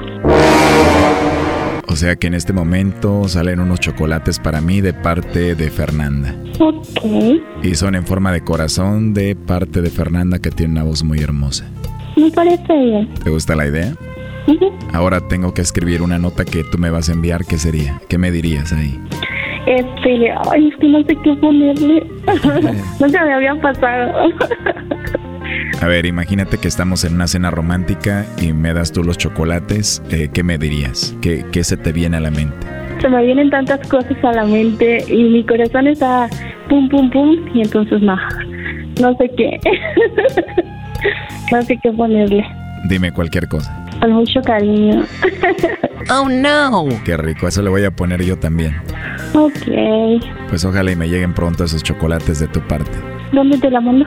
O 1.89 1.95
sea 1.95 2.15
que 2.15 2.27
en 2.27 2.33
este 2.33 2.53
momento 2.53 3.27
salen 3.27 3.59
unos 3.59 3.79
chocolates 3.79 4.39
para 4.39 4.61
mí 4.61 4.81
de 4.81 4.93
parte 4.93 5.55
de 5.55 5.71
Fernanda. 5.71 6.35
Ok. 6.59 7.03
Y 7.63 7.75
son 7.75 7.95
en 7.95 8.05
forma 8.05 8.31
de 8.31 8.41
corazón 8.41 9.13
de 9.13 9.35
parte 9.35 9.81
de 9.81 9.89
Fernanda 9.89 10.39
que 10.39 10.51
tiene 10.51 10.73
una 10.73 10.83
voz 10.83 11.03
muy 11.03 11.19
hermosa. 11.19 11.65
Me 12.15 12.29
parece 12.31 12.73
bien. 12.73 13.13
¿Te 13.23 13.29
gusta 13.29 13.55
la 13.55 13.67
idea? 13.67 13.93
Ujú. 14.47 14.71
Ahora 14.93 15.21
tengo 15.27 15.53
que 15.53 15.61
escribir 15.61 16.01
una 16.01 16.19
nota 16.19 16.45
que 16.45 16.63
tú 16.63 16.77
me 16.77 16.89
vas 16.89 17.09
a 17.09 17.13
enviar. 17.13 17.45
¿Qué 17.45 17.57
sería? 17.57 17.99
¿Qué 18.07 18.17
me 18.17 18.31
dirías 18.31 18.73
ahí? 18.73 18.99
Este, 19.67 20.31
ay, 20.51 20.69
es 20.69 20.75
que 20.77 20.87
no 20.87 20.99
sé 21.03 21.15
qué 21.23 21.33
ponerle. 21.35 22.03
Nunca 22.99 23.25
me 23.25 23.33
había 23.33 23.53
pasado. 23.61 24.29
A 25.81 25.87
ver, 25.87 26.05
imagínate 26.05 26.57
que 26.57 26.67
estamos 26.67 27.03
en 27.03 27.15
una 27.15 27.27
cena 27.27 27.51
romántica 27.51 28.25
y 28.41 28.53
me 28.53 28.73
das 28.73 28.91
tú 28.91 29.03
los 29.03 29.17
chocolates. 29.17 30.01
eh, 30.09 30.29
¿Qué 30.33 30.41
me 30.43 30.57
dirías? 30.57 31.15
¿Qué, 31.21 31.45
¿Qué 31.51 31.63
se 31.63 31.77
te 31.77 31.91
viene 31.91 32.17
a 32.17 32.19
la 32.21 32.31
mente? 32.31 32.55
Se 33.01 33.09
me 33.09 33.23
vienen 33.23 33.49
tantas 33.49 33.85
cosas 33.89 34.17
a 34.23 34.31
la 34.31 34.45
mente 34.45 35.03
y 35.07 35.23
mi 35.25 35.45
corazón 35.45 35.87
está 35.87 36.27
pum, 36.69 36.89
pum, 36.89 37.09
pum, 37.11 37.35
y 37.53 37.61
entonces 37.61 38.01
no, 38.01 38.15
no 39.01 39.15
sé 39.17 39.29
qué. 39.37 39.59
no 41.51 41.61
sé 41.61 41.77
qué 41.83 41.91
ponerle. 41.91 42.43
Dime 42.89 43.11
cualquier 43.11 43.47
cosa. 43.47 43.85
Con 43.99 44.11
mucho 44.13 44.41
cariño. 44.41 45.03
Oh 46.09 46.27
no. 46.29 46.87
Qué 47.03 47.17
rico, 47.17 47.47
eso 47.47 47.61
le 47.61 47.69
voy 47.69 47.83
a 47.83 47.91
poner 47.91 48.23
yo 48.23 48.37
también. 48.37 48.75
Ok. 49.33 50.49
Pues 50.49 50.65
ojalá 50.65 50.91
y 50.91 50.95
me 50.95 51.07
lleguen 51.07 51.33
pronto 51.33 51.63
esos 51.63 51.83
chocolates 51.83 52.39
de 52.39 52.47
tu 52.47 52.59
parte. 52.61 52.97
¿Dónde 53.31 53.57
te 53.57 53.69
la 53.69 53.81
mando? 53.81 54.05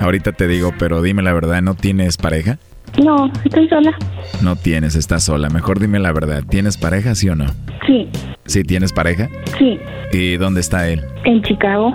Ahorita 0.00 0.32
te 0.32 0.46
digo, 0.46 0.72
pero 0.78 1.00
dime 1.02 1.22
la 1.22 1.32
verdad, 1.32 1.62
¿no 1.62 1.74
tienes 1.74 2.16
pareja? 2.16 2.58
No, 3.02 3.30
estoy 3.44 3.68
sola. 3.68 3.96
No 4.42 4.56
tienes, 4.56 4.94
estás 4.94 5.24
sola. 5.24 5.48
Mejor 5.48 5.80
dime 5.80 5.98
la 5.98 6.12
verdad, 6.12 6.42
¿tienes 6.48 6.76
pareja, 6.76 7.14
sí 7.14 7.28
o 7.28 7.34
no? 7.34 7.46
Sí, 7.86 8.08
¿Sí 8.46 8.62
tienes 8.62 8.92
pareja? 8.92 9.28
sí, 9.58 9.78
¿Y 10.12 10.36
dónde 10.36 10.60
está 10.60 10.88
él? 10.88 11.02
en 11.24 11.42
Chicago. 11.42 11.94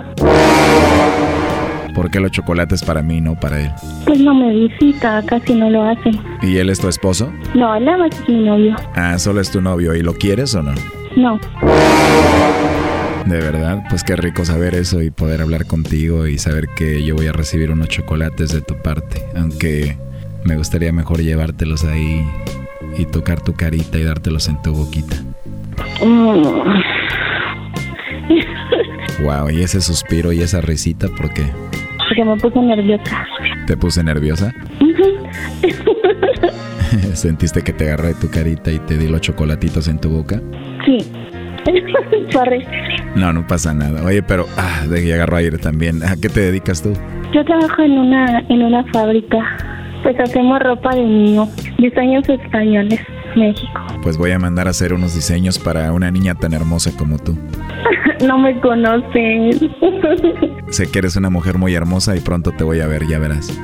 ¿Por 1.94 2.10
qué 2.10 2.20
los 2.20 2.30
chocolates 2.30 2.82
para 2.82 3.02
mí, 3.02 3.20
no 3.20 3.38
para 3.38 3.60
él? 3.60 3.70
Pues 4.06 4.18
no 4.20 4.34
me 4.34 4.50
visita, 4.54 5.22
casi 5.26 5.54
no 5.54 5.68
lo 5.70 5.82
hace. 5.84 6.10
¿Y 6.42 6.56
él 6.56 6.70
es 6.70 6.78
tu 6.80 6.88
esposo? 6.88 7.30
No, 7.54 7.74
él 7.76 7.84
nada 7.84 7.98
más 7.98 8.10
es 8.18 8.28
mi 8.28 8.44
novio. 8.44 8.74
Ah, 8.94 9.18
solo 9.18 9.40
es 9.40 9.50
tu 9.50 9.60
novio. 9.60 9.94
¿Y 9.94 10.02
lo 10.02 10.14
quieres 10.14 10.54
o 10.54 10.62
no? 10.62 10.72
No. 11.16 11.38
De 13.26 13.38
verdad, 13.38 13.84
pues 13.88 14.02
qué 14.02 14.16
rico 14.16 14.44
saber 14.44 14.74
eso 14.74 15.00
y 15.02 15.10
poder 15.10 15.42
hablar 15.42 15.66
contigo 15.66 16.26
y 16.26 16.38
saber 16.38 16.68
que 16.74 17.04
yo 17.04 17.14
voy 17.14 17.28
a 17.28 17.32
recibir 17.32 17.70
unos 17.70 17.88
chocolates 17.88 18.52
de 18.52 18.62
tu 18.62 18.74
parte. 18.82 19.22
Aunque 19.36 19.96
me 20.44 20.56
gustaría 20.56 20.92
mejor 20.92 21.20
llevártelos 21.22 21.84
ahí 21.84 22.26
y 22.98 23.06
tocar 23.06 23.40
tu 23.40 23.54
carita 23.54 23.98
y 23.98 24.04
dártelos 24.04 24.48
en 24.48 24.60
tu 24.62 24.72
boquita. 24.72 25.16
Mm. 26.04 26.82
Wow, 29.22 29.50
y 29.50 29.62
ese 29.62 29.80
suspiro 29.80 30.32
y 30.32 30.42
esa 30.42 30.60
risita, 30.60 31.06
¿por 31.08 31.32
qué? 31.32 31.44
Porque 32.08 32.24
me 32.24 32.36
puse 32.36 32.60
nerviosa. 32.60 33.26
¿Te 33.66 33.76
puse 33.76 34.02
nerviosa? 34.02 34.52
¿Sentiste 37.14 37.62
que 37.62 37.72
te 37.72 37.84
agarré 37.84 38.14
tu 38.14 38.30
carita 38.30 38.70
y 38.70 38.78
te 38.80 38.96
di 38.96 39.08
los 39.08 39.20
chocolatitos 39.20 39.88
en 39.88 39.98
tu 39.98 40.10
boca? 40.10 40.40
Sí. 40.84 40.98
No, 43.14 43.30
no 43.32 43.46
pasa 43.46 43.74
nada. 43.74 44.02
Oye, 44.04 44.22
pero 44.22 44.46
ah, 44.56 44.86
de 44.88 45.02
que 45.02 45.12
agarro 45.12 45.36
aire 45.36 45.58
también. 45.58 46.02
¿A 46.02 46.16
qué 46.16 46.30
te 46.30 46.40
dedicas 46.40 46.82
tú? 46.82 46.94
Yo 47.34 47.44
trabajo 47.44 47.82
en 47.82 47.92
una 47.92 48.40
en 48.48 48.62
una 48.62 48.82
fábrica. 48.90 49.38
Pues 50.02 50.18
hacemos 50.18 50.58
ropa 50.60 50.94
de 50.94 51.02
niño, 51.02 51.46
diseños 51.78 52.26
españoles, 52.28 53.00
México. 53.36 53.80
Pues 54.02 54.16
voy 54.16 54.30
a 54.30 54.38
mandar 54.38 54.66
a 54.66 54.70
hacer 54.70 54.94
unos 54.94 55.14
diseños 55.14 55.58
para 55.58 55.92
una 55.92 56.10
niña 56.10 56.34
tan 56.34 56.54
hermosa 56.54 56.90
como 56.96 57.18
tú. 57.18 57.36
No 58.26 58.38
me 58.38 58.58
conocen. 58.60 59.50
Sé 60.70 60.90
que 60.90 61.00
eres 61.00 61.16
una 61.16 61.28
mujer 61.28 61.58
muy 61.58 61.74
hermosa 61.74 62.16
y 62.16 62.20
pronto 62.20 62.52
te 62.52 62.62
voy 62.62 62.78
a 62.80 62.86
ver, 62.86 63.06
ya 63.08 63.18
verás. 63.18 63.60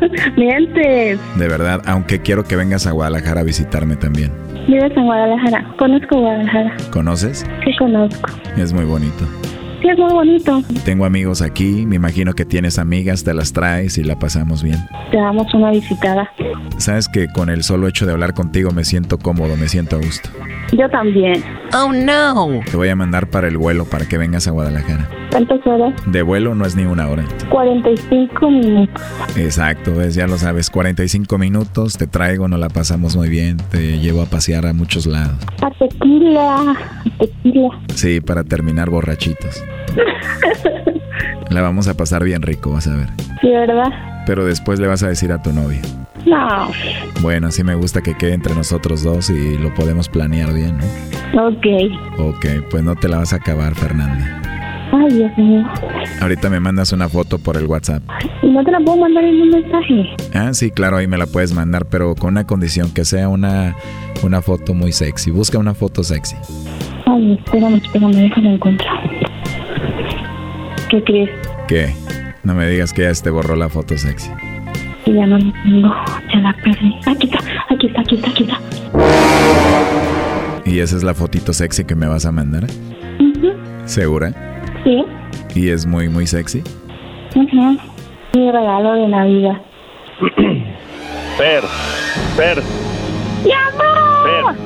Mientes. 0.36 1.18
De 1.36 1.48
verdad, 1.48 1.82
aunque 1.86 2.20
quiero 2.20 2.44
que 2.44 2.56
vengas 2.56 2.86
a 2.86 2.92
Guadalajara 2.92 3.40
a 3.40 3.44
visitarme 3.44 3.96
también. 3.96 4.32
Vives 4.66 4.92
en 4.96 5.04
Guadalajara. 5.04 5.64
Conozco 5.78 6.20
Guadalajara. 6.20 6.76
¿Conoces? 6.90 7.46
Sí, 7.64 7.76
conozco. 7.78 8.30
Es 8.56 8.72
muy 8.72 8.84
bonito. 8.84 9.24
Sí, 9.80 9.88
es 9.88 9.98
muy 9.98 10.12
bonito. 10.12 10.62
Tengo 10.84 11.04
amigos 11.04 11.40
aquí, 11.40 11.86
me 11.86 11.96
imagino 11.96 12.34
que 12.34 12.44
tienes 12.44 12.78
amigas, 12.78 13.22
te 13.22 13.32
las 13.32 13.52
traes 13.52 13.96
y 13.96 14.02
la 14.02 14.18
pasamos 14.18 14.62
bien. 14.62 14.78
Te 15.12 15.18
damos 15.18 15.52
una 15.54 15.70
visitada. 15.70 16.28
Sabes 16.78 17.08
que 17.08 17.28
con 17.28 17.48
el 17.48 17.62
solo 17.62 17.86
hecho 17.86 18.04
de 18.04 18.12
hablar 18.12 18.34
contigo 18.34 18.72
me 18.72 18.84
siento 18.84 19.18
cómodo, 19.18 19.56
me 19.56 19.68
siento 19.68 19.96
a 19.96 20.00
gusto. 20.00 20.30
Yo 20.72 20.88
también. 20.90 21.42
Oh 21.72 21.92
no. 21.92 22.60
Te 22.70 22.76
voy 22.76 22.88
a 22.88 22.96
mandar 22.96 23.30
para 23.30 23.48
el 23.48 23.56
vuelo 23.56 23.84
para 23.84 24.06
que 24.06 24.18
vengas 24.18 24.48
a 24.48 24.50
Guadalajara. 24.50 25.08
¿Cuántas 25.30 25.66
horas? 25.66 25.92
De 26.06 26.22
vuelo 26.22 26.54
no 26.54 26.64
es 26.64 26.74
ni 26.76 26.84
una 26.84 27.08
hora. 27.08 27.24
45 27.50 28.50
minutos. 28.50 29.02
Exacto, 29.36 29.94
ves, 29.94 30.14
ya 30.14 30.26
lo 30.26 30.38
sabes, 30.38 30.70
45 30.70 31.38
minutos, 31.38 31.98
te 31.98 32.06
traigo, 32.06 32.48
nos 32.48 32.58
la 32.60 32.68
pasamos 32.68 33.16
muy 33.16 33.28
bien, 33.28 33.58
te 33.70 33.98
llevo 33.98 34.22
a 34.22 34.26
pasear 34.26 34.66
a 34.66 34.72
muchos 34.72 35.06
lados. 35.06 35.36
A 35.62 35.70
tequila. 35.70 36.72
a 36.72 36.76
Tequila. 37.18 37.68
Sí, 37.94 38.20
para 38.20 38.44
terminar 38.44 38.90
borrachitos. 38.90 39.62
La 41.50 41.62
vamos 41.62 41.88
a 41.88 41.94
pasar 41.96 42.24
bien 42.24 42.42
rico, 42.42 42.72
vas 42.72 42.86
a 42.86 42.94
ver. 42.96 43.08
Sí, 43.40 43.48
¿verdad? 43.48 44.24
Pero 44.26 44.44
después 44.44 44.78
le 44.80 44.86
vas 44.86 45.02
a 45.02 45.08
decir 45.08 45.32
a 45.32 45.42
tu 45.42 45.52
novia. 45.52 45.80
No. 46.26 46.70
Bueno, 47.22 47.50
sí 47.50 47.64
me 47.64 47.74
gusta 47.74 48.02
que 48.02 48.14
quede 48.14 48.34
entre 48.34 48.54
nosotros 48.54 49.02
dos 49.02 49.30
y 49.30 49.56
lo 49.56 49.72
podemos 49.74 50.08
planear 50.08 50.52
bien, 50.52 50.76
¿no? 50.78 51.46
Ok. 51.46 51.66
Ok, 52.18 52.46
pues 52.70 52.82
no 52.82 52.94
te 52.96 53.08
la 53.08 53.18
vas 53.18 53.32
a 53.32 53.36
acabar, 53.36 53.74
Fernanda. 53.74 54.42
Ay, 54.92 55.08
Dios 55.14 55.30
mío. 55.36 55.66
Ahorita 56.20 56.48
me 56.48 56.60
mandas 56.60 56.92
una 56.92 57.08
foto 57.08 57.38
por 57.38 57.56
el 57.56 57.66
WhatsApp. 57.66 58.02
¿Y 58.42 58.48
no 58.48 58.64
te 58.64 58.70
la 58.70 58.80
puedo 58.80 58.96
mandar 58.98 59.24
en 59.24 59.40
un 59.42 59.50
mensaje? 59.50 60.16
Ah, 60.34 60.52
sí, 60.54 60.70
claro, 60.70 60.96
ahí 60.96 61.06
me 61.06 61.18
la 61.18 61.26
puedes 61.26 61.54
mandar, 61.54 61.86
pero 61.86 62.14
con 62.14 62.30
una 62.30 62.44
condición, 62.46 62.92
que 62.92 63.04
sea 63.04 63.28
una, 63.28 63.76
una 64.22 64.40
foto 64.42 64.74
muy 64.74 64.92
sexy. 64.92 65.30
Busca 65.30 65.58
una 65.58 65.74
foto 65.74 66.02
sexy. 66.02 66.36
Ay, 67.06 67.34
espérame, 67.44 67.76
espérame, 67.76 68.12
déjame 68.12 68.54
encontrar. 68.54 68.98
¿Qué 70.88 71.04
crees? 71.04 71.30
¿Qué? 71.66 71.94
No 72.42 72.54
me 72.54 72.66
digas 72.68 72.92
que 72.94 73.02
ya 73.02 73.12
te 73.12 73.28
borró 73.30 73.56
la 73.56 73.68
foto 73.68 73.96
sexy. 73.98 74.30
Que 75.04 75.12
ya 75.14 75.26
no 75.26 75.38
la 75.38 75.52
tengo. 75.64 75.94
Ya 76.32 76.40
la 76.40 76.56
perdí. 76.64 76.94
Aquí 77.06 77.26
está, 77.26 77.38
aquí 77.68 77.86
está, 77.88 78.00
aquí 78.00 78.14
está, 78.14 78.30
aquí 78.30 78.42
está. 78.44 78.60
¿Y 80.64 80.80
esa 80.80 80.96
es 80.96 81.02
la 81.02 81.14
fotito 81.14 81.52
sexy 81.52 81.84
que 81.84 81.94
me 81.94 82.06
vas 82.06 82.24
a 82.26 82.32
mandar? 82.32 82.64
Ujú, 83.18 83.52
¿Segura? 83.84 84.32
Sí. 84.88 85.04
¿Y 85.54 85.68
es 85.68 85.84
muy, 85.84 86.08
muy 86.08 86.26
sexy? 86.26 86.62
ujú. 87.34 87.78
Mi 88.34 88.50
regalo 88.50 88.94
de 88.94 89.08
Navidad. 89.08 89.60
Fer, 91.36 91.62
Fer, 92.36 92.62
¡Mi 93.44 93.52
amor! 93.52 94.56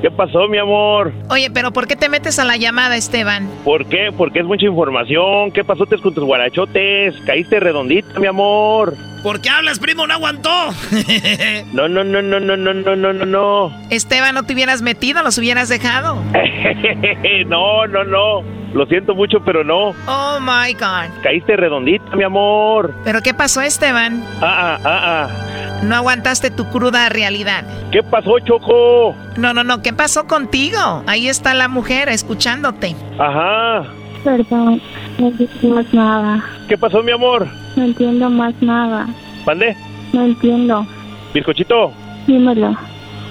¿Qué 0.00 0.10
pasó, 0.12 0.46
mi 0.48 0.58
amor? 0.58 1.12
Oye, 1.28 1.50
pero 1.50 1.72
¿por 1.72 1.88
qué 1.88 1.96
te 1.96 2.08
metes 2.08 2.38
a 2.38 2.44
la 2.44 2.56
llamada, 2.56 2.96
Esteban? 2.96 3.48
¿Por 3.64 3.86
qué? 3.86 4.10
Porque 4.16 4.40
es 4.40 4.44
mucha 4.44 4.66
información. 4.66 5.50
¿Qué 5.50 5.64
pasó 5.64 5.84
con 5.86 6.14
tus 6.14 6.24
guarachotes? 6.24 7.16
Caíste 7.26 7.58
redondita, 7.58 8.20
mi 8.20 8.28
amor. 8.28 8.94
¿Por 9.24 9.40
qué 9.40 9.48
hablas, 9.48 9.78
primo? 9.78 10.06
No 10.06 10.12
aguantó. 10.12 10.50
no, 11.72 11.88
no, 11.88 12.04
no, 12.04 12.20
no, 12.20 12.40
no, 12.40 12.56
no, 12.58 12.74
no, 12.74 12.94
no, 12.94 13.24
no. 13.24 13.72
Esteban, 13.88 14.34
no 14.34 14.42
te 14.42 14.52
hubieras 14.52 14.82
metido, 14.82 15.22
los 15.22 15.38
hubieras 15.38 15.70
dejado. 15.70 16.16
no, 17.46 17.86
no, 17.86 18.04
no. 18.04 18.42
Lo 18.74 18.84
siento 18.84 19.14
mucho, 19.14 19.38
pero 19.42 19.64
no. 19.64 19.94
Oh 20.06 20.38
my 20.40 20.74
God. 20.74 21.22
Caíste 21.22 21.56
redondita, 21.56 22.14
mi 22.14 22.22
amor. 22.22 22.94
¿Pero 23.02 23.22
qué 23.22 23.32
pasó, 23.32 23.62
Esteban? 23.62 24.22
Ah, 24.42 24.76
ah, 24.76 24.80
ah, 24.84 25.00
ah. 25.04 25.80
No 25.84 25.94
aguantaste 25.94 26.50
tu 26.50 26.68
cruda 26.68 27.08
realidad. 27.08 27.64
¿Qué 27.92 28.02
pasó, 28.02 28.38
Choco? 28.40 29.16
No, 29.38 29.54
no, 29.54 29.64
no. 29.64 29.80
¿Qué 29.80 29.94
pasó 29.94 30.26
contigo? 30.26 31.02
Ahí 31.06 31.28
está 31.28 31.54
la 31.54 31.68
mujer 31.68 32.10
escuchándote. 32.10 32.94
Ajá. 33.18 33.84
Perdón, 34.22 34.82
no 35.18 35.28
entiendo 35.28 35.76
más 35.76 35.94
nada. 35.94 36.44
¿Qué 36.68 36.76
pasó, 36.76 37.02
mi 37.02 37.12
amor? 37.12 37.46
No 37.76 37.84
entiendo 37.84 38.30
más 38.30 38.54
nada. 38.60 39.06
¿Mande? 39.46 39.76
No 40.12 40.22
entiendo. 40.24 40.86
¿Bizcochito? 41.32 41.92
Dímelo. 42.26 42.76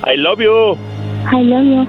I 0.06 0.18
love 0.18 0.40
you. 0.40 0.78
I 1.32 1.44
love 1.44 1.64
you. 1.64 1.88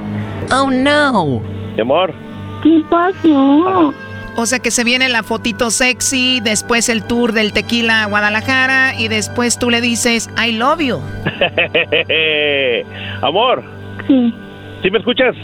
Oh, 0.53 0.71
no. 0.71 1.41
Mi 1.75 1.81
amor. 1.81 2.15
¿Qué 2.63 2.83
pasó? 2.89 3.93
O 4.37 4.47
sea 4.47 4.59
que 4.59 4.71
se 4.71 4.83
viene 4.83 5.09
la 5.09 5.23
fotito 5.23 5.71
sexy, 5.71 6.41
después 6.41 6.89
el 6.89 7.05
tour 7.05 7.33
del 7.33 7.53
tequila 7.53 8.03
a 8.03 8.07
Guadalajara 8.07 8.99
y 8.99 9.07
después 9.09 9.59
tú 9.59 9.71
le 9.71 9.81
dices 9.81 10.29
I 10.45 10.53
love 10.53 10.81
you. 10.81 10.99
amor. 13.23 13.63
Sí. 14.09 14.35
¿Sí 14.83 14.91
me 14.91 14.99
escuchas? 14.99 15.37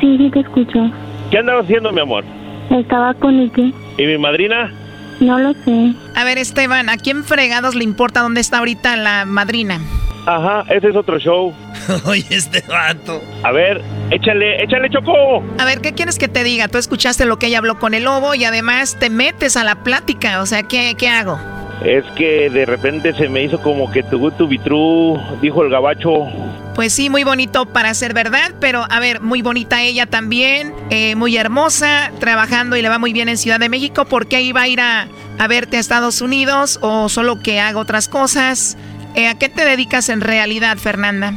Sí, 0.00 0.18
sí 0.18 0.30
te 0.30 0.40
escucho. 0.40 0.90
¿Qué 1.30 1.38
andabas 1.38 1.64
haciendo, 1.64 1.92
mi 1.92 2.00
amor? 2.00 2.24
Estaba 2.70 3.14
con 3.14 3.38
Ike. 3.38 3.72
¿Y 3.98 4.06
mi 4.06 4.18
madrina? 4.18 4.72
No 5.20 5.38
lo 5.38 5.52
sé. 5.64 5.94
A 6.14 6.24
ver, 6.24 6.38
Esteban, 6.38 6.88
¿a 6.88 6.96
quién 6.96 7.24
fregados 7.24 7.74
le 7.74 7.84
importa 7.84 8.20
dónde 8.20 8.40
está 8.40 8.58
ahorita 8.58 8.96
la 8.96 9.24
madrina? 9.24 9.80
Ajá, 10.26 10.64
ese 10.72 10.88
es 10.88 10.96
otro 10.96 11.18
show. 11.18 11.52
Oye, 12.06 12.24
este 12.30 12.62
vato. 12.68 13.20
A 13.42 13.50
ver, 13.52 13.80
échale, 14.10 14.62
échale, 14.62 14.88
Choco. 14.90 15.42
A 15.58 15.64
ver, 15.64 15.80
¿qué 15.80 15.92
quieres 15.92 16.18
que 16.18 16.28
te 16.28 16.44
diga? 16.44 16.68
Tú 16.68 16.78
escuchaste 16.78 17.24
lo 17.24 17.38
que 17.38 17.46
ella 17.48 17.58
habló 17.58 17.78
con 17.78 17.94
el 17.94 18.04
lobo 18.04 18.34
y 18.34 18.44
además 18.44 18.96
te 18.98 19.10
metes 19.10 19.56
a 19.56 19.64
la 19.64 19.82
plática. 19.82 20.40
O 20.40 20.46
sea, 20.46 20.62
¿qué, 20.62 20.94
qué 20.96 21.08
hago? 21.08 21.38
Es 21.84 22.04
que 22.16 22.48
de 22.48 22.64
repente 22.64 23.12
se 23.14 23.28
me 23.28 23.42
hizo 23.42 23.60
como 23.60 23.90
que 23.90 24.02
tu 24.02 24.30
tu 24.32 24.46
vitru, 24.46 25.18
dijo 25.40 25.64
el 25.64 25.70
gabacho. 25.70 26.26
Pues 26.74 26.92
sí, 26.92 27.10
muy 27.10 27.24
bonito 27.24 27.66
para 27.66 27.92
ser 27.94 28.14
verdad, 28.14 28.52
pero 28.60 28.84
a 28.88 29.00
ver, 29.00 29.20
muy 29.20 29.42
bonita 29.42 29.82
ella 29.82 30.06
también, 30.06 30.72
eh, 30.90 31.16
muy 31.16 31.36
hermosa, 31.36 32.12
trabajando 32.18 32.76
y 32.76 32.82
le 32.82 32.88
va 32.88 32.98
muy 32.98 33.12
bien 33.12 33.28
en 33.28 33.36
Ciudad 33.36 33.60
de 33.60 33.68
México. 33.68 34.04
¿Por 34.04 34.26
qué 34.26 34.42
iba 34.42 34.62
a 34.62 34.68
ir 34.68 34.80
a, 34.80 35.08
a 35.38 35.48
verte 35.48 35.76
a 35.76 35.80
Estados 35.80 36.22
Unidos 36.22 36.78
o 36.82 37.08
solo 37.08 37.40
que 37.42 37.60
haga 37.60 37.78
otras 37.78 38.08
cosas? 38.08 38.78
Eh, 39.14 39.28
¿A 39.28 39.38
qué 39.38 39.48
te 39.48 39.64
dedicas 39.64 40.08
en 40.08 40.20
realidad, 40.20 40.78
Fernanda? 40.78 41.34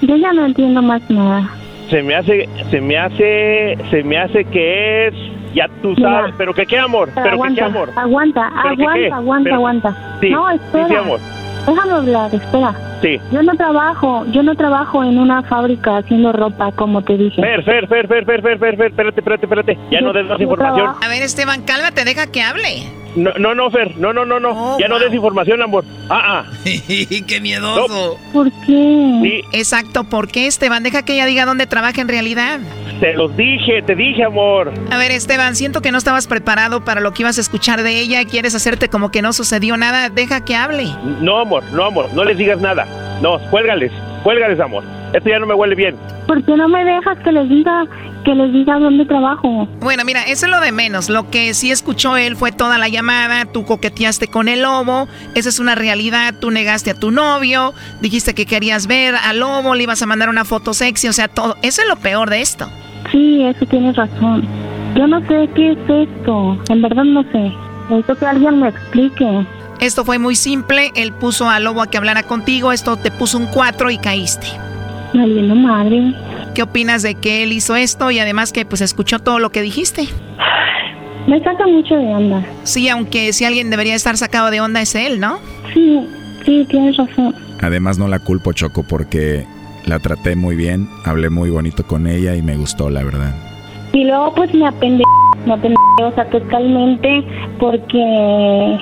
Yo 0.00 0.16
ya 0.16 0.32
no 0.32 0.46
entiendo 0.46 0.80
más 0.80 1.02
nada. 1.10 1.50
Se 1.90 2.02
me 2.02 2.14
hace, 2.14 2.48
se 2.70 2.80
me 2.80 2.96
hace, 2.96 3.76
se 3.90 4.02
me 4.04 4.16
hace 4.16 4.44
que 4.44 5.08
es, 5.08 5.14
ya 5.54 5.68
tú 5.82 5.94
sabes, 5.96 6.26
Mira, 6.26 6.34
pero 6.38 6.54
que 6.54 6.66
qué 6.66 6.78
amor, 6.78 7.10
pero 7.14 7.30
aguanta, 7.30 7.54
que 7.54 7.54
qué 7.54 7.64
amor. 7.64 7.90
Aguanta, 7.96 8.46
aguanta, 8.46 8.94
qué, 8.94 9.12
aguanta, 9.12 9.44
pero, 9.44 9.56
aguanta. 9.56 10.18
Sí, 10.20 10.30
no, 10.30 10.50
espera. 10.50 10.86
Sí, 10.86 10.92
sí, 10.92 10.96
amor. 10.96 11.20
Déjame 11.66 11.92
hablar, 11.92 12.34
espera. 12.34 12.74
Sí. 13.02 13.20
Yo 13.32 13.42
no 13.42 13.54
trabajo, 13.54 14.24
yo 14.30 14.42
no 14.42 14.54
trabajo 14.54 15.04
en 15.04 15.18
una 15.18 15.42
fábrica 15.42 15.98
haciendo 15.98 16.32
ropa, 16.32 16.72
como 16.72 17.02
te 17.02 17.16
dije. 17.16 17.40
Fer, 17.40 17.64
Fer, 17.64 17.88
Fer, 17.88 18.06
Fer, 18.06 18.24
Fer, 18.24 18.42
Fer, 18.42 18.58
Fer, 18.58 18.86
espérate, 18.86 19.20
espérate, 19.20 19.46
espérate. 19.46 19.78
Ya 19.90 20.00
yo, 20.00 20.06
no 20.06 20.12
des 20.12 20.26
más 20.26 20.40
información. 20.40 20.84
Trabajo. 20.84 21.04
A 21.04 21.08
ver, 21.08 21.22
Esteban, 21.22 21.62
cálmate, 21.62 22.04
deja 22.04 22.26
que 22.30 22.42
hable. 22.42 22.99
No, 23.16 23.32
no, 23.38 23.54
no, 23.54 23.70
Fer, 23.70 23.96
no, 23.96 24.12
no, 24.12 24.24
no, 24.24 24.38
no. 24.38 24.50
Oh, 24.50 24.78
ya 24.78 24.88
no 24.88 24.98
des 24.98 25.12
información, 25.12 25.60
amor. 25.62 25.84
Ah, 26.08 26.44
ah. 26.44 26.50
Qué 26.64 27.40
miedoso. 27.40 28.18
¿Por 28.32 28.50
qué? 28.66 29.20
Sí. 29.22 29.42
Exacto, 29.52 30.04
¿por 30.04 30.28
qué, 30.28 30.46
Esteban? 30.46 30.82
Deja 30.82 31.04
que 31.04 31.14
ella 31.14 31.26
diga 31.26 31.44
dónde 31.44 31.66
trabaja 31.66 32.00
en 32.00 32.08
realidad. 32.08 32.60
Te 33.00 33.14
los 33.14 33.36
dije, 33.36 33.82
te 33.82 33.94
dije, 33.94 34.24
amor. 34.24 34.72
A 34.90 34.98
ver, 34.98 35.10
Esteban, 35.10 35.56
siento 35.56 35.80
que 35.80 35.90
no 35.90 35.98
estabas 35.98 36.26
preparado 36.26 36.84
para 36.84 37.00
lo 37.00 37.12
que 37.12 37.22
ibas 37.22 37.38
a 37.38 37.40
escuchar 37.40 37.82
de 37.82 37.98
ella 37.98 38.20
y 38.20 38.26
quieres 38.26 38.54
hacerte 38.54 38.88
como 38.88 39.10
que 39.10 39.22
no 39.22 39.32
sucedió 39.32 39.76
nada. 39.76 40.10
Deja 40.10 40.44
que 40.44 40.54
hable. 40.54 40.84
No, 41.20 41.38
amor, 41.38 41.64
no, 41.72 41.86
amor, 41.86 42.12
no 42.14 42.24
les 42.24 42.36
digas 42.36 42.60
nada. 42.60 42.86
No, 43.22 43.38
cuélgales, 43.50 43.92
cuélgales, 44.22 44.60
amor. 44.60 44.84
Esto 45.12 45.28
ya 45.28 45.38
no 45.38 45.46
me 45.46 45.54
huele 45.54 45.74
bien. 45.74 45.96
¿Por 46.26 46.42
qué 46.44 46.56
no 46.56 46.68
me 46.68 46.84
dejas 46.84 47.18
que 47.18 47.32
les 47.32 47.48
diga 47.48 47.84
que 48.24 48.34
les 48.34 48.52
diga 48.52 48.78
dónde 48.78 49.04
trabajo? 49.06 49.66
Bueno, 49.80 50.04
mira, 50.04 50.22
eso 50.24 50.46
es 50.46 50.52
lo 50.52 50.60
de 50.60 50.72
menos. 50.72 51.08
Lo 51.08 51.30
que 51.30 51.54
sí 51.54 51.70
escuchó 51.70 52.16
él 52.16 52.36
fue 52.36 52.52
toda 52.52 52.78
la 52.78 52.88
llamada, 52.88 53.46
tú 53.46 53.64
coqueteaste 53.64 54.28
con 54.28 54.48
el 54.48 54.62
lobo, 54.62 55.08
esa 55.34 55.48
es 55.48 55.58
una 55.58 55.74
realidad, 55.74 56.34
tú 56.40 56.50
negaste 56.50 56.90
a 56.90 56.94
tu 56.94 57.10
novio, 57.10 57.72
dijiste 58.00 58.34
que 58.34 58.46
querías 58.46 58.86
ver 58.86 59.14
al 59.14 59.40
lobo, 59.40 59.74
le 59.74 59.84
ibas 59.84 60.02
a 60.02 60.06
mandar 60.06 60.28
una 60.28 60.44
foto 60.44 60.74
sexy, 60.74 61.08
o 61.08 61.12
sea, 61.12 61.28
todo. 61.28 61.56
Eso 61.62 61.82
es 61.82 61.88
lo 61.88 61.96
peor 61.96 62.30
de 62.30 62.40
esto. 62.40 62.70
Sí, 63.10 63.42
eso 63.42 63.66
tienes 63.66 63.96
razón. 63.96 64.46
Yo 64.94 65.06
no 65.06 65.20
sé 65.26 65.48
qué 65.54 65.72
es 65.72 66.08
esto, 66.08 66.58
en 66.68 66.82
verdad 66.82 67.04
no 67.04 67.22
sé. 67.32 67.52
Necesito 67.88 68.16
que 68.16 68.26
alguien 68.26 68.60
me 68.60 68.68
explique. 68.68 69.46
Esto 69.80 70.04
fue 70.04 70.18
muy 70.18 70.36
simple, 70.36 70.92
él 70.94 71.12
puso 71.12 71.48
al 71.48 71.64
lobo 71.64 71.80
a 71.80 71.86
que 71.86 71.96
hablara 71.96 72.22
contigo, 72.22 72.70
esto 72.70 72.98
te 72.98 73.10
puso 73.10 73.38
un 73.38 73.46
4 73.46 73.90
y 73.90 73.96
caíste. 73.96 74.46
Valiendo 75.14 75.54
madre. 75.54 76.14
¿Qué 76.54 76.62
opinas 76.62 77.02
de 77.02 77.14
que 77.14 77.42
él 77.42 77.52
hizo 77.52 77.74
esto 77.76 78.10
y 78.10 78.18
además 78.18 78.52
que 78.52 78.66
pues 78.66 78.82
escuchó 78.82 79.20
todo 79.20 79.38
lo 79.38 79.50
que 79.50 79.62
dijiste? 79.62 80.06
Me 81.26 81.42
saca 81.42 81.66
mucho 81.66 81.96
de 81.96 82.06
onda. 82.06 82.44
Sí, 82.64 82.90
aunque 82.90 83.32
si 83.32 83.46
alguien 83.46 83.70
debería 83.70 83.94
estar 83.94 84.18
sacado 84.18 84.50
de 84.50 84.60
onda 84.60 84.82
es 84.82 84.94
él, 84.94 85.18
¿no? 85.18 85.38
Sí, 85.72 86.06
sí, 86.44 86.66
tienes 86.68 86.98
razón. 86.98 87.34
Además 87.62 87.98
no 87.98 88.06
la 88.06 88.18
culpo, 88.18 88.52
Choco, 88.52 88.82
porque 88.82 89.46
la 89.86 89.98
traté 89.98 90.36
muy 90.36 90.56
bien, 90.56 90.88
hablé 91.06 91.30
muy 91.30 91.48
bonito 91.48 91.86
con 91.86 92.06
ella 92.06 92.36
y 92.36 92.42
me 92.42 92.56
gustó, 92.56 92.90
la 92.90 93.02
verdad. 93.02 93.34
Y 93.94 94.04
luego 94.04 94.34
pues 94.34 94.52
me 94.52 94.66
apende, 94.66 95.04
me 95.46 95.54
apende, 95.54 95.76
o 96.02 96.14
sea, 96.14 96.28
totalmente 96.28 97.24
porque 97.58 98.78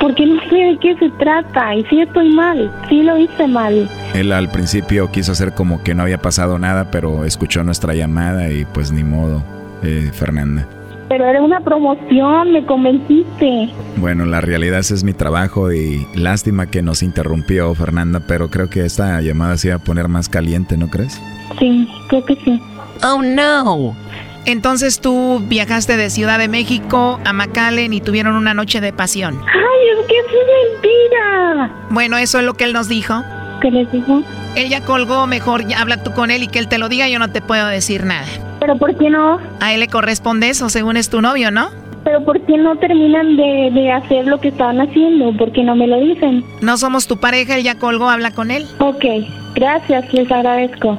porque 0.00 0.26
no 0.26 0.40
sé 0.48 0.56
de 0.56 0.78
qué 0.80 0.96
se 0.96 1.10
trata 1.10 1.74
y 1.74 1.84
sí 1.86 2.00
estoy 2.00 2.32
mal, 2.34 2.70
sí 2.88 3.02
lo 3.02 3.18
hice 3.18 3.46
mal. 3.46 3.88
Él 4.14 4.32
al 4.32 4.50
principio 4.50 5.10
quiso 5.10 5.32
hacer 5.32 5.52
como 5.52 5.82
que 5.82 5.94
no 5.94 6.02
había 6.02 6.18
pasado 6.18 6.58
nada, 6.58 6.90
pero 6.90 7.24
escuchó 7.24 7.64
nuestra 7.64 7.94
llamada 7.94 8.50
y 8.50 8.64
pues 8.64 8.92
ni 8.92 9.04
modo, 9.04 9.42
eh, 9.82 10.10
Fernanda. 10.12 10.66
Pero 11.08 11.24
era 11.24 11.42
una 11.42 11.60
promoción, 11.60 12.52
me 12.52 12.66
convenciste. 12.66 13.70
Bueno, 13.96 14.26
la 14.26 14.42
realidad 14.42 14.80
ese 14.80 14.94
es 14.94 15.04
mi 15.04 15.14
trabajo 15.14 15.72
y 15.72 16.06
lástima 16.14 16.66
que 16.66 16.82
nos 16.82 17.02
interrumpió 17.02 17.74
Fernanda, 17.74 18.20
pero 18.20 18.50
creo 18.50 18.68
que 18.68 18.84
esta 18.84 19.20
llamada 19.22 19.56
se 19.56 19.68
iba 19.68 19.76
a 19.76 19.80
poner 19.80 20.08
más 20.08 20.28
caliente, 20.28 20.76
¿no 20.76 20.88
crees? 20.88 21.20
Sí, 21.58 21.88
creo 22.08 22.24
que 22.26 22.36
sí. 22.44 22.60
Oh 23.02 23.22
no. 23.22 23.96
Entonces 24.48 25.02
tú 25.02 25.42
viajaste 25.46 25.98
de 25.98 26.08
Ciudad 26.08 26.38
de 26.38 26.48
México 26.48 27.20
a 27.22 27.34
McAllen 27.34 27.92
y 27.92 28.00
tuvieron 28.00 28.34
una 28.34 28.54
noche 28.54 28.80
de 28.80 28.94
pasión. 28.94 29.38
¡Ay, 29.46 30.00
es 30.00 30.06
que 30.06 30.16
es 30.16 30.24
mentira! 30.82 31.70
Bueno, 31.90 32.16
eso 32.16 32.38
es 32.38 32.46
lo 32.46 32.54
que 32.54 32.64
él 32.64 32.72
nos 32.72 32.88
dijo. 32.88 33.22
¿Qué 33.60 33.70
les 33.70 33.92
dijo? 33.92 34.22
Él 34.56 34.70
ya 34.70 34.80
colgó, 34.80 35.26
mejor 35.26 35.68
ya 35.68 35.82
habla 35.82 36.02
tú 36.02 36.14
con 36.14 36.30
él 36.30 36.44
y 36.44 36.48
que 36.48 36.60
él 36.60 36.66
te 36.66 36.78
lo 36.78 36.88
diga, 36.88 37.10
yo 37.10 37.18
no 37.18 37.30
te 37.30 37.42
puedo 37.42 37.66
decir 37.66 38.04
nada. 38.04 38.24
¿Pero 38.58 38.78
por 38.78 38.96
qué 38.96 39.10
no? 39.10 39.38
A 39.60 39.74
él 39.74 39.80
le 39.80 39.88
corresponde 39.88 40.48
eso, 40.48 40.70
según 40.70 40.96
es 40.96 41.10
tu 41.10 41.20
novio, 41.20 41.50
¿no? 41.50 41.68
¿Pero 42.04 42.24
por 42.24 42.40
qué 42.46 42.56
no 42.56 42.74
terminan 42.76 43.36
de, 43.36 43.70
de 43.74 43.92
hacer 43.92 44.26
lo 44.28 44.40
que 44.40 44.48
estaban 44.48 44.80
haciendo? 44.80 45.36
¿Por 45.36 45.52
qué 45.52 45.62
no 45.62 45.76
me 45.76 45.86
lo 45.86 46.00
dicen? 46.00 46.42
No 46.62 46.78
somos 46.78 47.06
tu 47.06 47.18
pareja, 47.20 47.56
él 47.58 47.64
ya 47.64 47.78
colgó, 47.78 48.08
habla 48.08 48.30
con 48.30 48.50
él. 48.50 48.66
Ok, 48.78 49.04
gracias, 49.54 50.10
les 50.14 50.32
agradezco. 50.32 50.98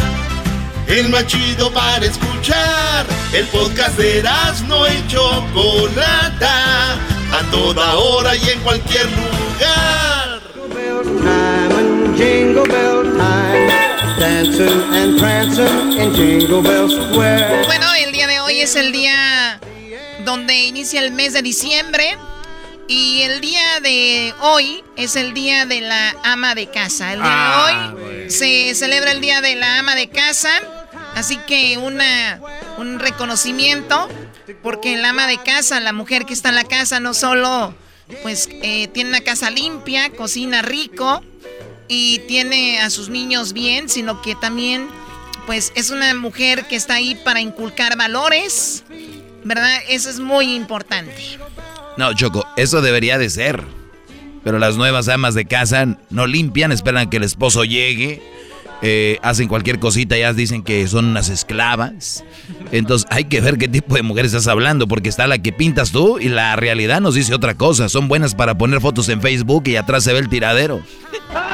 el 0.99 1.09
más 1.09 1.25
chido 1.25 1.71
para 1.71 2.05
escuchar. 2.05 3.05
El 3.33 3.47
podcast 3.47 3.97
de 3.97 4.23
no 4.67 4.85
y 4.87 5.07
Chocolata, 5.07 6.93
a 6.93 7.43
toda 7.49 7.95
hora 7.95 8.35
y 8.35 8.49
en 8.49 8.59
cualquier 8.59 9.05
lugar. 9.05 10.41
Bueno, 17.65 17.93
el 17.95 18.11
día 18.11 18.27
de 18.27 18.39
hoy 18.41 18.59
es 18.59 18.75
el 18.75 18.91
día 18.91 19.59
donde 20.25 20.63
inicia 20.63 20.99
el 21.01 21.11
mes 21.11 21.33
de 21.33 21.41
diciembre. 21.41 22.17
Y 22.87 23.21
el 23.21 23.39
día 23.39 23.79
de 23.81 24.33
hoy 24.41 24.83
es 24.97 25.15
el 25.15 25.33
día 25.33 25.65
de 25.65 25.79
la 25.79 26.13
ama 26.23 26.55
de 26.55 26.67
casa. 26.67 27.13
El 27.13 27.21
día 27.21 27.29
de 27.29 27.35
ah, 27.37 27.93
hoy 27.95 28.29
se 28.29 28.75
celebra 28.75 29.11
el 29.11 29.21
día 29.21 29.39
de 29.39 29.55
la 29.55 29.79
ama 29.79 29.95
de 29.95 30.09
casa. 30.09 30.49
Así 31.15 31.37
que 31.47 31.77
una, 31.77 32.39
un 32.77 32.99
reconocimiento 32.99 34.07
porque 34.63 34.93
el 34.93 35.05
ama 35.05 35.27
de 35.27 35.37
casa, 35.37 35.79
la 35.79 35.93
mujer 35.93 36.25
que 36.25 36.33
está 36.33 36.49
en 36.49 36.55
la 36.55 36.63
casa, 36.63 36.99
no 36.99 37.13
solo 37.13 37.75
pues 38.23 38.49
eh, 38.61 38.87
tiene 38.89 39.09
una 39.11 39.21
casa 39.21 39.49
limpia, 39.49 40.09
cocina 40.11 40.61
rico 40.61 41.21
y 41.87 42.19
tiene 42.27 42.79
a 42.81 42.89
sus 42.89 43.09
niños 43.09 43.53
bien, 43.53 43.89
sino 43.89 44.21
que 44.21 44.35
también 44.35 44.87
pues 45.45 45.71
es 45.75 45.89
una 45.89 46.13
mujer 46.13 46.67
que 46.67 46.75
está 46.75 46.95
ahí 46.95 47.15
para 47.15 47.41
inculcar 47.41 47.97
valores, 47.97 48.83
¿verdad? 49.43 49.79
Eso 49.89 50.09
es 50.09 50.19
muy 50.19 50.55
importante. 50.55 51.39
No, 51.97 52.13
Choco, 52.13 52.45
eso 52.57 52.81
debería 52.81 53.17
de 53.17 53.29
ser. 53.29 53.63
Pero 54.43 54.57
las 54.57 54.75
nuevas 54.75 55.07
amas 55.07 55.35
de 55.35 55.45
casa 55.45 55.85
no 56.09 56.25
limpian, 56.25 56.71
esperan 56.71 57.09
que 57.09 57.17
el 57.17 57.23
esposo 57.23 57.63
llegue 57.63 58.23
eh, 58.81 59.19
hacen 59.21 59.47
cualquier 59.47 59.79
cosita, 59.79 60.17
ya 60.17 60.33
dicen 60.33 60.63
que 60.63 60.87
son 60.87 61.05
unas 61.05 61.29
esclavas. 61.29 62.23
Entonces 62.71 63.07
hay 63.11 63.25
que 63.25 63.41
ver 63.41 63.57
qué 63.57 63.67
tipo 63.67 63.95
de 63.95 64.01
mujer 64.01 64.25
estás 64.25 64.47
hablando, 64.47 64.87
porque 64.87 65.09
está 65.09 65.27
la 65.27 65.37
que 65.37 65.53
pintas 65.53 65.91
tú 65.91 66.19
y 66.19 66.29
la 66.29 66.55
realidad 66.55 67.01
nos 67.01 67.15
dice 67.15 67.33
otra 67.33 67.55
cosa. 67.55 67.89
Son 67.89 68.07
buenas 68.07 68.33
para 68.35 68.57
poner 68.57 68.81
fotos 68.81 69.09
en 69.09 69.21
Facebook 69.21 69.63
y 69.67 69.75
atrás 69.75 70.03
se 70.03 70.13
ve 70.13 70.19
el 70.19 70.29
tiradero. 70.29 70.81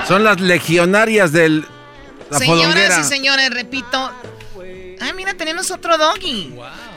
Son 0.08 0.24
las 0.24 0.40
legionarias 0.40 1.32
del... 1.32 1.66
La 2.30 2.40
Señoras 2.40 3.00
y 3.00 3.04
señores, 3.04 3.50
repito. 3.52 4.12
Ah, 5.00 5.14
mira, 5.16 5.34
tenemos 5.36 5.72
otro 5.72 5.98
doggy. 5.98 6.54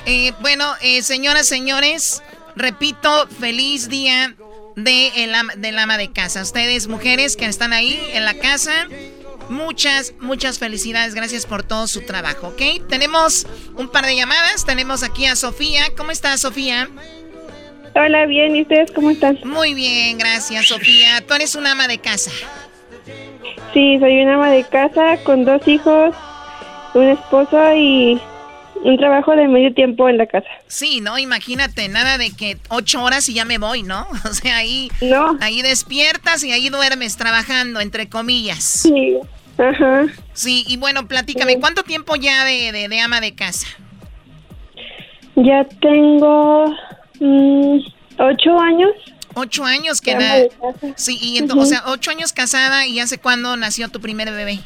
Eh, 0.06 0.32
bueno, 0.40 0.72
eh, 0.80 1.02
señoras, 1.02 1.46
señores, 1.46 2.22
repito, 2.56 3.28
feliz 3.38 3.88
día 3.88 4.34
de 4.76 5.24
el, 5.24 5.32
del 5.60 5.78
ama 5.78 5.98
de 5.98 6.10
casa. 6.10 6.42
Ustedes, 6.42 6.88
mujeres 6.88 7.36
que 7.36 7.46
están 7.46 7.72
ahí 7.72 8.00
en 8.12 8.24
la 8.24 8.34
casa, 8.34 8.88
Muchas, 9.50 10.14
muchas 10.20 10.60
felicidades. 10.60 11.14
Gracias 11.16 11.44
por 11.44 11.64
todo 11.64 11.88
su 11.88 12.02
trabajo, 12.02 12.48
¿ok? 12.48 12.86
Tenemos 12.88 13.48
un 13.76 13.88
par 13.88 14.06
de 14.06 14.14
llamadas. 14.14 14.64
Tenemos 14.64 15.02
aquí 15.02 15.26
a 15.26 15.34
Sofía. 15.34 15.82
¿Cómo 15.96 16.12
estás, 16.12 16.40
Sofía? 16.40 16.88
Hola, 17.96 18.26
bien. 18.26 18.54
¿Y 18.54 18.62
ustedes 18.62 18.92
cómo 18.92 19.10
están? 19.10 19.40
Muy 19.44 19.74
bien, 19.74 20.18
gracias, 20.18 20.68
Sofía. 20.68 21.26
Tú 21.26 21.34
eres 21.34 21.56
una 21.56 21.72
ama 21.72 21.88
de 21.88 21.98
casa. 21.98 22.30
Sí, 23.74 23.98
soy 23.98 24.22
una 24.22 24.34
ama 24.34 24.50
de 24.50 24.62
casa 24.62 25.16
con 25.24 25.44
dos 25.44 25.66
hijos, 25.66 26.14
un 26.94 27.08
esposo 27.08 27.74
y 27.74 28.20
un 28.84 28.96
trabajo 28.98 29.34
de 29.34 29.48
medio 29.48 29.74
tiempo 29.74 30.08
en 30.08 30.16
la 30.16 30.26
casa. 30.26 30.48
Sí, 30.68 31.00
no, 31.00 31.18
imagínate, 31.18 31.88
nada 31.88 32.18
de 32.18 32.30
que 32.30 32.56
ocho 32.68 33.02
horas 33.02 33.28
y 33.28 33.34
ya 33.34 33.44
me 33.44 33.58
voy, 33.58 33.82
¿no? 33.82 34.06
O 34.30 34.32
sea, 34.32 34.58
ahí, 34.58 34.90
ahí 35.40 35.62
despiertas 35.62 36.44
y 36.44 36.52
ahí 36.52 36.68
duermes 36.68 37.16
trabajando, 37.16 37.80
entre 37.80 38.08
comillas. 38.08 38.62
Sí. 38.62 39.18
Ajá. 39.60 40.06
Sí, 40.32 40.64
y 40.66 40.78
bueno, 40.78 41.06
platícame, 41.06 41.60
¿cuánto 41.60 41.82
tiempo 41.82 42.16
ya 42.16 42.44
de, 42.44 43.00
ama 43.00 43.20
de 43.20 43.34
casa? 43.34 43.66
Ya 45.36 45.64
tengo 45.80 46.74
mm, 47.20 47.78
ocho 48.18 48.58
años. 48.58 48.90
Ocho 49.34 49.64
años 49.64 50.00
que 50.00 50.14
nada. 50.14 50.44
Sí, 50.96 51.18
y 51.20 51.38
entonces, 51.38 51.78
o 51.78 51.82
sea, 51.82 51.92
ocho 51.92 52.10
años 52.10 52.32
casada 52.32 52.86
y 52.86 53.00
¿hace 53.00 53.18
cuándo 53.18 53.56
nació 53.56 53.88
tu 53.88 54.00
primer 54.00 54.30
bebé? 54.30 54.60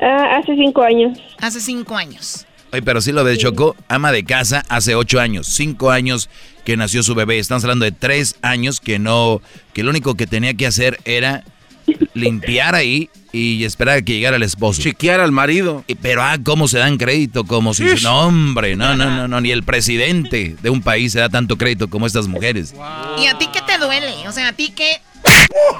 Ah, 0.00 0.38
hace 0.38 0.54
cinco 0.56 0.82
años. 0.82 1.18
Hace 1.38 1.60
cinco 1.60 1.96
años. 1.96 2.46
Oye, 2.72 2.82
pero 2.82 3.00
sí 3.00 3.12
lo 3.12 3.22
ves, 3.24 3.38
Choco, 3.38 3.76
ama 3.88 4.12
de 4.12 4.24
casa 4.24 4.64
hace 4.68 4.94
ocho 4.94 5.20
años, 5.20 5.46
cinco 5.48 5.90
años 5.90 6.30
que 6.64 6.76
nació 6.76 7.02
su 7.02 7.14
bebé. 7.14 7.38
Estamos 7.38 7.64
hablando 7.64 7.84
de 7.84 7.92
tres 7.92 8.36
años 8.42 8.80
que 8.80 8.98
no, 8.98 9.42
que 9.72 9.82
lo 9.82 9.90
único 9.90 10.14
que 10.14 10.26
tenía 10.26 10.54
que 10.54 10.66
hacer 10.66 10.98
era 11.04 11.44
limpiar 12.14 12.74
ahí 12.74 13.10
y 13.32 13.64
esperar 13.64 13.98
a 13.98 14.02
que 14.02 14.14
llegara 14.14 14.36
el 14.36 14.42
esposo. 14.42 14.82
Chiquear 14.82 15.20
al 15.20 15.32
marido. 15.32 15.84
Y, 15.86 15.94
pero, 15.94 16.22
ah, 16.22 16.36
cómo 16.42 16.68
se 16.68 16.78
dan 16.78 16.96
crédito, 16.96 17.44
como 17.44 17.74
si... 17.74 17.84
No, 18.02 18.26
hombre, 18.26 18.76
no, 18.76 18.96
no, 18.96 19.10
no, 19.10 19.28
no, 19.28 19.40
ni 19.40 19.50
el 19.50 19.62
presidente 19.62 20.56
de 20.60 20.70
un 20.70 20.82
país 20.82 21.12
se 21.12 21.20
da 21.20 21.28
tanto 21.28 21.56
crédito 21.56 21.88
como 21.88 22.06
estas 22.06 22.26
mujeres. 22.26 22.74
¿Y 23.18 23.26
a 23.26 23.38
ti 23.38 23.48
qué 23.52 23.60
te 23.62 23.78
duele? 23.78 24.28
O 24.28 24.32
sea, 24.32 24.48
a 24.48 24.52
ti 24.52 24.72
qué... 24.74 25.00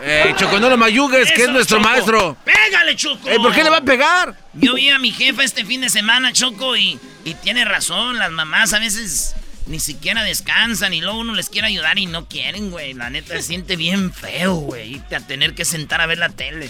Eh, 0.05 0.35
Choco, 0.37 0.61
no 0.61 0.69
lo 0.69 0.77
mayugues, 0.77 1.33
que 1.33 1.45
es 1.45 1.49
nuestro 1.51 1.81
maestro. 1.81 2.37
¡Pégale, 2.45 2.95
Choco! 2.95 3.29
Eh, 3.29 3.37
¿Por 3.37 3.55
qué 3.55 3.65
le 3.65 3.71
va 3.71 3.79
a 3.79 3.83
pegar? 3.83 4.37
Yo 4.55 4.75
vi 4.75 4.91
a 4.91 4.99
mi 4.99 5.11
jefa 5.11 5.43
este 5.43 5.65
fin 5.65 5.81
de 5.81 5.89
semana, 5.89 6.33
Choco, 6.33 6.77
y, 6.77 6.99
y 7.25 7.35
tiene 7.35 7.65
razón, 7.65 8.19
las 8.19 8.31
mamás 8.31 8.73
a 8.75 8.79
veces 8.79 9.35
ni 9.71 9.79
siquiera 9.79 10.25
descansan 10.25 10.93
y 10.93 11.01
luego 11.01 11.21
uno 11.21 11.35
les 11.35 11.49
quiere 11.49 11.69
ayudar 11.69 11.99
y 11.99 12.07
no 12.07 12.27
quieren, 12.27 12.71
güey. 12.71 12.93
La 12.93 13.09
neta 13.09 13.35
se 13.37 13.43
siente 13.43 13.77
bien 13.77 14.13
feo, 14.13 14.57
güey, 14.57 15.01
a 15.15 15.21
tener 15.21 15.55
que 15.55 15.65
sentar 15.65 16.01
a 16.01 16.07
ver 16.07 16.19
la 16.19 16.29
tele. 16.29 16.69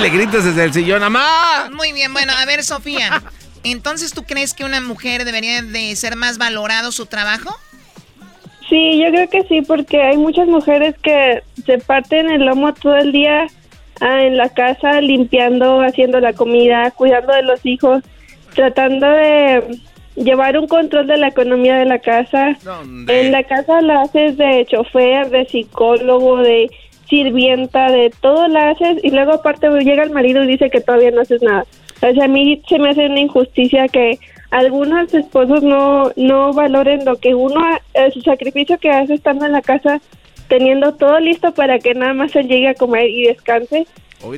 Le 0.00 0.08
gritas 0.08 0.44
desde 0.44 0.64
el 0.64 0.72
sillón, 0.72 1.00
¡mamá! 1.00 1.70
Muy 1.72 1.92
bien, 1.92 2.12
bueno, 2.12 2.32
a 2.36 2.44
ver, 2.46 2.64
Sofía. 2.64 3.22
Entonces, 3.64 4.12
¿tú 4.12 4.24
crees 4.24 4.54
que 4.54 4.64
una 4.64 4.80
mujer 4.80 5.24
debería 5.24 5.60
de 5.60 5.94
ser 5.94 6.16
más 6.16 6.38
valorado 6.38 6.90
su 6.90 7.04
trabajo? 7.06 7.54
Sí, 8.68 8.98
yo 8.98 9.10
creo 9.10 9.28
que 9.28 9.42
sí, 9.44 9.62
porque 9.62 10.02
hay 10.02 10.16
muchas 10.16 10.48
mujeres 10.48 10.96
que 11.02 11.42
se 11.66 11.78
parten 11.78 12.30
el 12.30 12.46
lomo 12.46 12.72
todo 12.74 12.96
el 12.96 13.12
día 13.12 13.46
ah, 14.00 14.22
en 14.22 14.38
la 14.38 14.48
casa, 14.48 15.00
limpiando, 15.00 15.82
haciendo 15.82 16.18
la 16.20 16.32
comida, 16.32 16.90
cuidando 16.92 17.34
de 17.34 17.42
los 17.42 17.64
hijos, 17.64 18.02
tratando 18.54 19.06
de 19.06 19.78
llevar 20.16 20.58
un 20.58 20.66
control 20.66 21.06
de 21.06 21.18
la 21.18 21.28
economía 21.28 21.76
de 21.76 21.84
la 21.84 21.98
casa. 21.98 22.56
En 23.08 23.32
la 23.32 23.44
casa 23.44 23.80
la 23.80 24.02
haces 24.02 24.36
de 24.36 24.66
chofer, 24.66 25.30
de 25.30 25.46
psicólogo, 25.46 26.38
de 26.38 26.70
sirvienta, 27.08 27.90
de 27.90 28.12
todo 28.20 28.48
la 28.48 28.70
haces 28.70 28.98
y 29.02 29.10
luego 29.10 29.34
aparte 29.34 29.68
llega 29.80 30.02
el 30.02 30.10
marido 30.10 30.42
y 30.42 30.48
dice 30.48 30.70
que 30.70 30.80
todavía 30.80 31.10
no 31.10 31.20
haces 31.20 31.42
nada. 31.42 31.64
O 32.02 32.12
sea, 32.12 32.24
a 32.24 32.28
mí 32.28 32.62
se 32.68 32.78
me 32.78 32.90
hace 32.90 33.06
una 33.06 33.20
injusticia 33.20 33.88
que 33.88 34.18
algunos 34.50 35.12
esposos 35.14 35.62
no, 35.62 36.10
no 36.16 36.52
valoren 36.52 37.04
lo 37.04 37.16
que 37.16 37.34
uno, 37.34 37.60
el 37.94 38.22
sacrificio 38.22 38.78
que 38.78 38.90
hace 38.90 39.14
estando 39.14 39.46
en 39.46 39.52
la 39.52 39.62
casa, 39.62 40.00
teniendo 40.48 40.94
todo 40.94 41.18
listo 41.20 41.52
para 41.52 41.78
que 41.78 41.94
nada 41.94 42.14
más 42.14 42.34
él 42.36 42.48
llegue 42.48 42.68
a 42.68 42.74
comer 42.74 43.08
y 43.10 43.26
descanse 43.26 43.86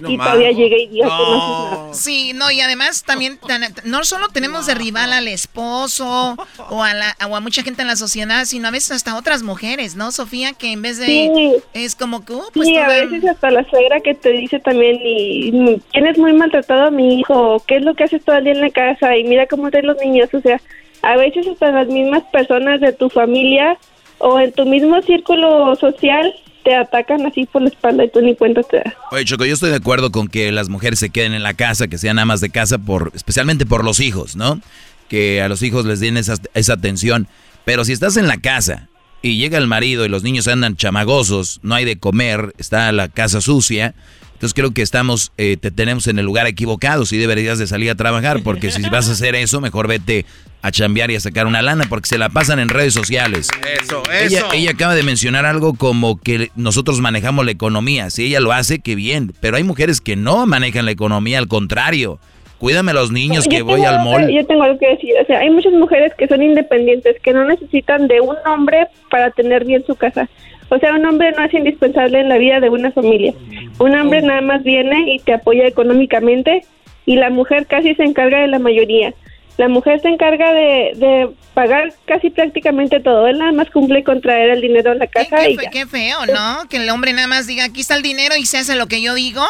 y 0.09 0.19
todavía 0.19 0.51
llega 0.51 0.77
y 0.77 0.89
diga 0.89 1.07
no. 1.07 1.91
Sí, 1.93 2.33
no, 2.35 2.51
y 2.51 2.61
además 2.61 3.05
también 3.05 3.39
no 3.85 4.05
solo 4.05 4.29
tenemos 4.29 4.67
de 4.67 4.75
rival 4.75 5.13
al 5.13 5.29
esposo 5.29 6.37
o 6.71 6.83
a, 6.83 6.95
la, 6.95 7.17
o 7.29 7.37
a 7.37 7.41
mucha 7.41 7.63
gente 7.63 7.83
en 7.83 7.89
la 7.89 7.97
sociedad, 7.97 8.45
sino 8.45 8.69
a 8.69 8.71
veces 8.71 8.93
hasta 8.93 9.17
otras 9.17 9.43
mujeres, 9.43 9.97
¿no, 9.97 10.11
Sofía? 10.11 10.53
Que 10.53 10.73
en 10.73 10.83
vez 10.83 10.99
de... 10.99 11.63
Es 11.75 11.95
como 11.95 12.25
que... 12.25 12.33
Uh, 12.33 12.43
pues 12.53 12.69
sí, 12.69 12.77
a 12.77 12.89
veces 12.89 13.25
hasta 13.25 13.51
la 13.51 13.69
suegra 13.71 14.01
que 14.01 14.15
te 14.15 14.31
dice 14.31 14.59
también, 14.59 14.99
y 15.01 15.81
tienes 15.93 16.19
muy 16.19 16.33
maltratado 16.33 16.87
a 16.87 16.91
mi 16.91 17.21
hijo, 17.21 17.63
¿qué 17.67 17.77
es 17.77 17.83
lo 17.83 17.95
que 17.95 18.05
haces 18.05 18.25
todo 18.25 18.37
el 18.37 18.45
día 18.45 18.55
en 18.55 18.61
la 18.61 18.71
casa? 18.71 19.17
Y 19.17 19.25
mira 19.25 19.47
cómo 19.47 19.71
traen 19.71 19.87
los 19.87 19.99
niños, 19.99 20.29
o 20.35 20.41
sea, 20.41 20.61
a 21.03 21.17
veces 21.17 21.47
hasta 21.47 21.71
las 21.71 21.87
mismas 21.87 22.25
personas 22.33 22.81
de 22.81 22.93
tu 22.93 23.09
familia 23.09 23.79
o 24.19 24.39
en 24.39 24.53
tu 24.53 24.67
mismo 24.67 25.01
círculo 25.03 25.75
social 25.77 26.33
te 26.65 26.75
atacan 26.75 27.25
así 27.27 27.47
por 27.47 27.63
la 27.63 27.69
espalda 27.69 28.05
y 28.05 28.11
tú 28.11 28.21
ni 28.21 28.35
cuenta 28.35 28.63
te 28.63 28.79
das. 28.79 28.95
Oye, 29.11 29.25
Choco, 29.25 29.45
yo 29.45 29.55
estoy 29.55 29.71
de 29.71 29.77
acuerdo 29.77 30.11
con 30.11 30.29
que 30.29 30.53
las 30.53 30.69
mujeres 30.69 30.99
se 30.99 31.11
queden 31.11 31.33
en 31.33 31.43
la 31.43 31.55
casa, 31.55 31.89
que 31.89 31.99
sean 31.99 32.19
amas 32.19 32.41
de 32.41 32.51
casa, 32.51 32.79
por, 32.79 33.13
especialmente 33.15 33.65
por 33.65 33.85
los 33.85 34.01
hijos, 34.01 34.37
¿no? 34.37 34.61
Que 35.09 35.41
a 35.41 35.49
los 35.49 35.63
hijos 35.63 35.87
les 35.87 36.01
den 36.01 36.17
esa, 36.17 36.35
esa 36.55 36.75
atención. 36.75 37.27
Pero 37.65 37.85
si 37.85 37.93
estás 37.93 38.17
en 38.17 38.29
la 38.29 38.39
casa 38.39 38.89
y 39.23 39.39
llega 39.39 39.59
el 39.59 39.67
marido 39.67 40.05
y 40.05 40.09
los 40.09 40.23
niños 40.23 40.49
andan 40.49 40.77
chamagosos, 40.77 41.61
no 41.63 41.75
hay 41.75 41.85
de 41.85 41.99
comer, 41.99 42.53
está 42.59 42.93
la 42.93 43.09
casa 43.09 43.41
sucia, 43.41 43.95
entonces 44.39 44.55
creo 44.55 44.71
que 44.71 44.83
estamos, 44.83 45.33
eh, 45.37 45.57
te 45.61 45.73
tenemos 45.73 46.07
en 46.07 46.21
el 46.21 46.25
lugar 46.25 46.47
equivocado, 46.47 47.05
si 47.05 47.19
deberías 47.19 47.59
de 47.59 47.67
salir 47.67 47.91
a 47.91 47.97
trabajar, 47.97 48.41
porque 48.45 48.71
si 48.71 48.89
vas 48.89 49.09
a 49.09 49.13
hacer 49.13 49.35
eso, 49.35 49.61
mejor 49.61 49.89
vete 49.89 50.27
a 50.63 50.71
chambear 50.71 51.11
y 51.11 51.17
a 51.17 51.21
sacar 51.21 51.49
una 51.49 51.61
lana, 51.61 51.87
porque 51.89 52.07
se 52.07 52.19
la 52.19 52.29
pasan 52.29 52.61
en 52.61 52.69
redes 52.69 52.95
sociales. 52.95 53.49
Eso, 53.83 54.01
eso. 54.13 54.49
Ella, 54.53 54.71
acaba 54.71 54.95
de 54.95 55.03
mencionar 55.03 55.45
algo 55.45 55.75
como 55.75 56.21
que 56.21 56.53
nosotros 56.55 57.01
manejamos 57.01 57.47
la 57.47 57.51
economía. 57.51 58.11
Si 58.11 58.27
ella 58.27 58.39
lo 58.39 58.53
hace, 58.53 58.79
qué 58.79 58.95
bien. 58.95 59.33
Pero 59.41 59.57
hay 59.57 59.65
mujeres 59.65 60.01
que 60.01 60.15
no 60.15 60.47
manejan 60.47 60.85
la 60.85 60.93
economía, 60.93 61.39
al 61.39 61.49
contrario. 61.49 62.21
Cuídame 62.59 62.93
a 62.93 62.95
los 62.95 63.11
niños 63.11 63.49
que 63.49 63.63
voy 63.63 63.85
al 63.85 64.05
mall. 64.05 64.33
Yo 64.33 64.47
tengo 64.47 64.63
algo 64.63 64.79
que 64.79 64.87
decir. 64.87 65.15
O 65.21 65.27
sea, 65.27 65.41
hay 65.41 65.51
muchas 65.51 65.73
mujeres 65.73 66.13
que 66.17 66.29
son 66.29 66.45
independientes, 66.45 67.17
que 67.23 67.33
no 67.33 67.45
necesitan 67.45 68.07
de 68.07 68.21
un 68.21 68.37
hombre 68.47 68.87
para 69.11 69.33
tener 69.33 69.65
bien 69.65 69.83
su 69.85 69.97
casa. 69.97 70.29
O 70.71 70.79
sea, 70.79 70.95
un 70.95 71.05
hombre 71.07 71.33
no 71.33 71.45
es 71.45 71.55
indispensable 71.55 72.21
en 72.21 72.29
la 72.29 72.37
vida 72.37 72.61
de 72.61 72.69
una 72.69 72.93
familia. 72.93 73.33
Un 73.79 73.95
hombre 73.99 74.21
nada 74.23 74.41
más 74.43 74.63
viene 74.63 75.15
y 75.15 75.19
te 75.21 75.33
apoya 75.33 75.67
económicamente 75.67 76.65
y 77.07 77.17
la 77.17 77.31
mujer 77.31 77.67
casi 77.67 77.95
se 77.95 78.05
encarga 78.05 78.41
de 78.41 78.49
la 78.49 78.59
mayoría. 78.59 79.15
La 79.57 79.69
mujer 79.69 80.01
se 80.01 80.09
encarga 80.09 80.53
de, 80.53 81.31
pagar 81.55 81.93
casi 82.05 82.31
prácticamente 82.31 83.01
todo. 83.01 83.27
Él 83.27 83.39
nada 83.39 83.53
más 83.53 83.71
cumple 83.71 84.05
con 84.05 84.21
traer 84.21 84.51
el 84.51 84.61
dinero 84.61 84.93
a 84.93 84.95
la 84.95 85.07
casa. 85.07 85.39
Qué, 85.39 85.53
y 85.53 85.57
qué 85.73 85.87
feo, 85.87 86.27
¿no? 86.27 86.69
Que 86.69 86.77
el 86.77 86.89
hombre 86.91 87.13
nada 87.13 87.27
más 87.27 87.47
diga, 87.47 87.65
aquí 87.65 87.81
está 87.81 87.97
el 87.97 88.03
dinero 88.03 88.37
y 88.37 88.47
se 88.47 88.59
hace 88.59 88.77
lo 88.77 88.87
que 88.87 89.01
yo 89.01 89.15
digo. 89.15 89.45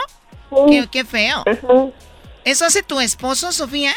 Qué, 0.68 0.86
qué, 0.90 1.04
feo. 1.04 1.44
¿Eso 2.44 2.64
hace 2.64 2.82
tu 2.82 3.00
esposo, 3.00 3.52
Sofía? 3.52 3.92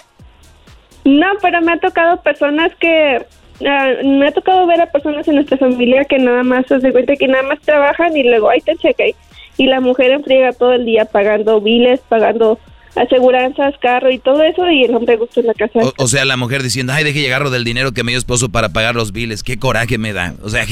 No, 1.06 1.27
pero 1.41 1.61
me 1.61 1.73
ha 1.73 1.80
tocado 1.80 2.22
personas 2.22 2.73
que 2.80 3.26
ah, 3.68 3.90
me 4.04 4.28
ha 4.28 4.32
tocado 4.32 4.66
ver 4.68 4.82
a 4.82 4.92
personas 4.92 5.28
en 5.28 5.36
nuestra 5.36 5.58
familia 5.58 6.06
que 6.06 6.18
nada 6.18 6.44
más 6.44 6.66
se 6.68 6.80
dan 6.80 6.92
cuenta 6.92 7.16
que 7.16 7.28
nada 7.28 7.44
más 7.44 7.60
trabajan 7.62 8.16
y 8.16 8.24
luego 8.24 8.50
ahí 8.50 8.62
te 8.62 8.76
cheque 8.78 9.16
y 9.58 9.68
la 9.68 9.80
mujer 9.80 10.12
enfriega 10.12 10.54
todo 10.54 10.74
el 10.74 10.86
día 10.86 11.06
pagando 11.06 11.62
biles, 11.62 12.00
pagando 12.08 12.60
aseguranzas, 12.96 13.74
carro 13.82 14.12
y 14.12 14.20
todo 14.20 14.44
eso 14.44 14.70
y 14.70 14.84
el 14.84 14.96
hombre 14.96 15.16
gusta 15.18 15.40
en 15.40 15.48
la 15.48 15.54
casa. 15.54 15.80
O, 15.98 16.08
sea, 16.08 16.26
la 16.26 16.38
mujer 16.38 16.64
diciendo, 16.64 16.94
ay, 16.94 17.04
deje 17.04 17.22
llegarlo 17.22 17.50
del 17.50 17.64
dinero 17.64 17.92
que 17.94 18.04
me 18.04 18.12
dio 18.12 18.20
esposo 18.20 18.50
para 18.50 18.70
pagar 18.70 18.96
los 18.96 19.12
biles. 19.12 19.44
Qué 19.44 19.58
coraje 19.58 19.98
me 19.98 20.14
da. 20.14 20.34
O 20.44 20.50
sea, 20.50 20.66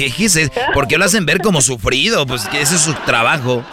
¿por 0.73 0.87
qué 0.87 0.97
lo 0.97 1.05
hacen 1.05 1.25
ver 1.25 1.39
como 1.39 1.61
sufrido? 1.61 2.25
Pues 2.25 2.47
que 2.47 2.61
ese 2.61 2.75
es 2.75 2.81
su 2.81 2.93
trabajo. 3.05 3.63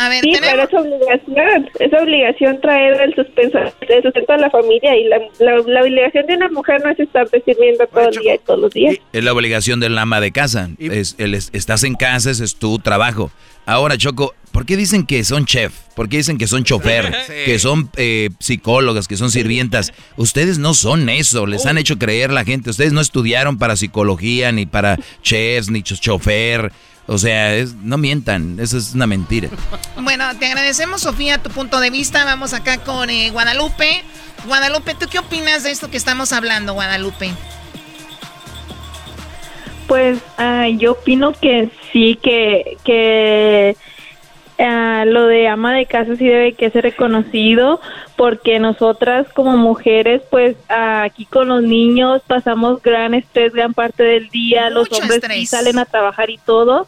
A 0.00 0.08
ver, 0.08 0.22
sí, 0.22 0.32
pero 0.40 0.62
es 0.62 0.72
obligación, 0.72 1.70
es 1.78 1.92
obligación 1.92 2.58
traer 2.62 3.02
el 3.02 3.14
suspenso, 3.14 3.58
el 3.58 4.02
sustento 4.02 4.32
a 4.32 4.38
la 4.38 4.48
familia 4.48 4.96
y 4.96 5.04
la, 5.04 5.18
la, 5.40 5.82
obligación 5.82 6.26
de 6.26 6.36
una 6.36 6.48
mujer 6.48 6.82
no 6.82 6.90
es 6.90 7.00
estar 7.00 7.28
sirviendo 7.44 7.86
todo 7.86 8.08
el 8.08 8.16
día 8.16 8.36
y 8.36 8.38
todos 8.38 8.60
los 8.60 8.72
días. 8.72 8.96
Es 9.12 9.22
la 9.22 9.34
obligación 9.34 9.78
del 9.78 9.98
ama 9.98 10.22
de 10.22 10.32
casa. 10.32 10.70
Es, 10.78 11.16
el, 11.18 11.34
estás 11.34 11.84
en 11.84 11.96
casa, 11.96 12.30
ese 12.30 12.44
es 12.44 12.56
tu 12.56 12.78
trabajo. 12.78 13.30
Ahora, 13.66 13.96
Choco, 13.96 14.34
¿por 14.52 14.66
qué 14.66 14.76
dicen 14.76 15.06
que 15.06 15.22
son 15.24 15.46
chef? 15.46 15.72
¿Por 15.94 16.08
qué 16.08 16.18
dicen 16.18 16.38
que 16.38 16.46
son 16.46 16.64
chofer? 16.64 17.14
Que 17.44 17.58
son 17.58 17.90
eh, 17.96 18.30
psicólogas, 18.38 19.06
que 19.06 19.16
son 19.16 19.30
sirvientas. 19.30 19.92
Ustedes 20.16 20.58
no 20.58 20.74
son 20.74 21.08
eso, 21.08 21.46
les 21.46 21.66
han 21.66 21.76
oh. 21.76 21.80
hecho 21.80 21.98
creer 21.98 22.32
la 22.32 22.44
gente. 22.44 22.70
Ustedes 22.70 22.92
no 22.92 23.00
estudiaron 23.00 23.58
para 23.58 23.76
psicología, 23.76 24.50
ni 24.52 24.66
para 24.66 24.98
chefs, 25.22 25.70
ni 25.70 25.82
chofer. 25.82 26.72
O 27.06 27.18
sea, 27.18 27.64
no 27.82 27.98
mientan, 27.98 28.60
eso 28.60 28.78
es 28.78 28.94
una 28.94 29.06
mentira. 29.06 29.48
Bueno, 30.00 30.24
te 30.38 30.46
agradecemos, 30.46 31.02
Sofía, 31.02 31.42
tu 31.42 31.50
punto 31.50 31.80
de 31.80 31.90
vista. 31.90 32.24
Vamos 32.24 32.54
acá 32.54 32.78
con 32.78 33.10
eh, 33.10 33.30
Guadalupe. 33.30 34.04
Guadalupe, 34.46 34.94
¿tú 34.94 35.06
qué 35.10 35.18
opinas 35.18 35.64
de 35.64 35.72
esto 35.72 35.90
que 35.90 35.96
estamos 35.96 36.32
hablando, 36.32 36.72
Guadalupe? 36.72 37.34
Pues 39.90 40.20
ah, 40.38 40.68
yo 40.68 40.92
opino 40.92 41.32
que 41.32 41.68
sí, 41.92 42.14
que, 42.22 42.76
que 42.84 43.76
ah, 44.56 45.02
lo 45.04 45.26
de 45.26 45.48
ama 45.48 45.74
de 45.74 45.86
casa 45.86 46.14
sí 46.14 46.28
debe 46.28 46.52
que 46.52 46.70
ser 46.70 46.84
reconocido 46.84 47.80
porque 48.14 48.60
nosotras 48.60 49.26
como 49.32 49.56
mujeres 49.56 50.22
pues 50.30 50.54
aquí 50.68 51.24
con 51.24 51.48
los 51.48 51.64
niños 51.64 52.22
pasamos 52.24 52.80
gran 52.80 53.14
estrés 53.14 53.52
gran 53.52 53.74
parte 53.74 54.04
del 54.04 54.28
día, 54.28 54.70
los 54.70 54.92
hombres 54.92 55.24
sí 55.28 55.46
salen 55.46 55.80
a 55.80 55.86
trabajar 55.86 56.30
y 56.30 56.38
todo, 56.38 56.86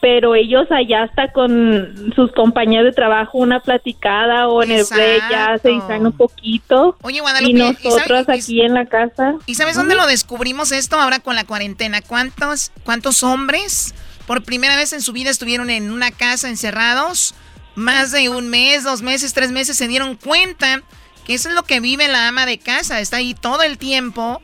pero 0.00 0.34
ellos 0.34 0.66
allá 0.70 1.04
está 1.04 1.32
con 1.32 2.12
sus 2.14 2.32
compañeros 2.32 2.86
de 2.86 2.92
trabajo 2.92 3.38
una 3.38 3.60
platicada 3.60 4.48
o 4.48 4.62
en 4.62 4.70
el 4.70 4.84
break 4.84 5.30
ya 5.30 5.58
se 5.58 5.70
distraen 5.70 6.06
un 6.06 6.12
poquito. 6.12 6.96
Oye, 7.02 7.20
Guadalupe, 7.20 7.50
y 7.50 7.54
nosotros 7.54 8.28
aquí 8.28 8.60
en 8.60 8.74
la 8.74 8.86
casa. 8.86 9.34
¿Y 9.46 9.56
sabes 9.56 9.76
dónde 9.76 9.94
lo 9.94 10.06
descubrimos 10.06 10.72
esto 10.72 10.96
ahora 11.00 11.18
con 11.18 11.34
la 11.34 11.44
cuarentena? 11.44 12.00
¿Cuántos, 12.02 12.70
cuántos 12.84 13.22
hombres 13.22 13.94
por 14.26 14.44
primera 14.44 14.76
vez 14.76 14.92
en 14.92 15.02
su 15.02 15.12
vida 15.12 15.30
estuvieron 15.30 15.70
en 15.70 15.90
una 15.90 16.10
casa 16.10 16.48
encerrados? 16.48 17.34
Más 17.74 18.10
de 18.12 18.28
un 18.28 18.48
mes, 18.48 18.84
dos 18.84 19.02
meses, 19.02 19.34
tres 19.34 19.52
meses 19.52 19.76
se 19.76 19.88
dieron 19.88 20.16
cuenta 20.16 20.82
que 21.26 21.34
eso 21.34 21.48
es 21.48 21.54
lo 21.54 21.62
que 21.62 21.80
vive 21.80 22.08
la 22.08 22.28
ama 22.28 22.46
de 22.46 22.58
casa. 22.58 23.00
Está 23.00 23.18
ahí 23.18 23.34
todo 23.34 23.62
el 23.62 23.78
tiempo. 23.78 24.40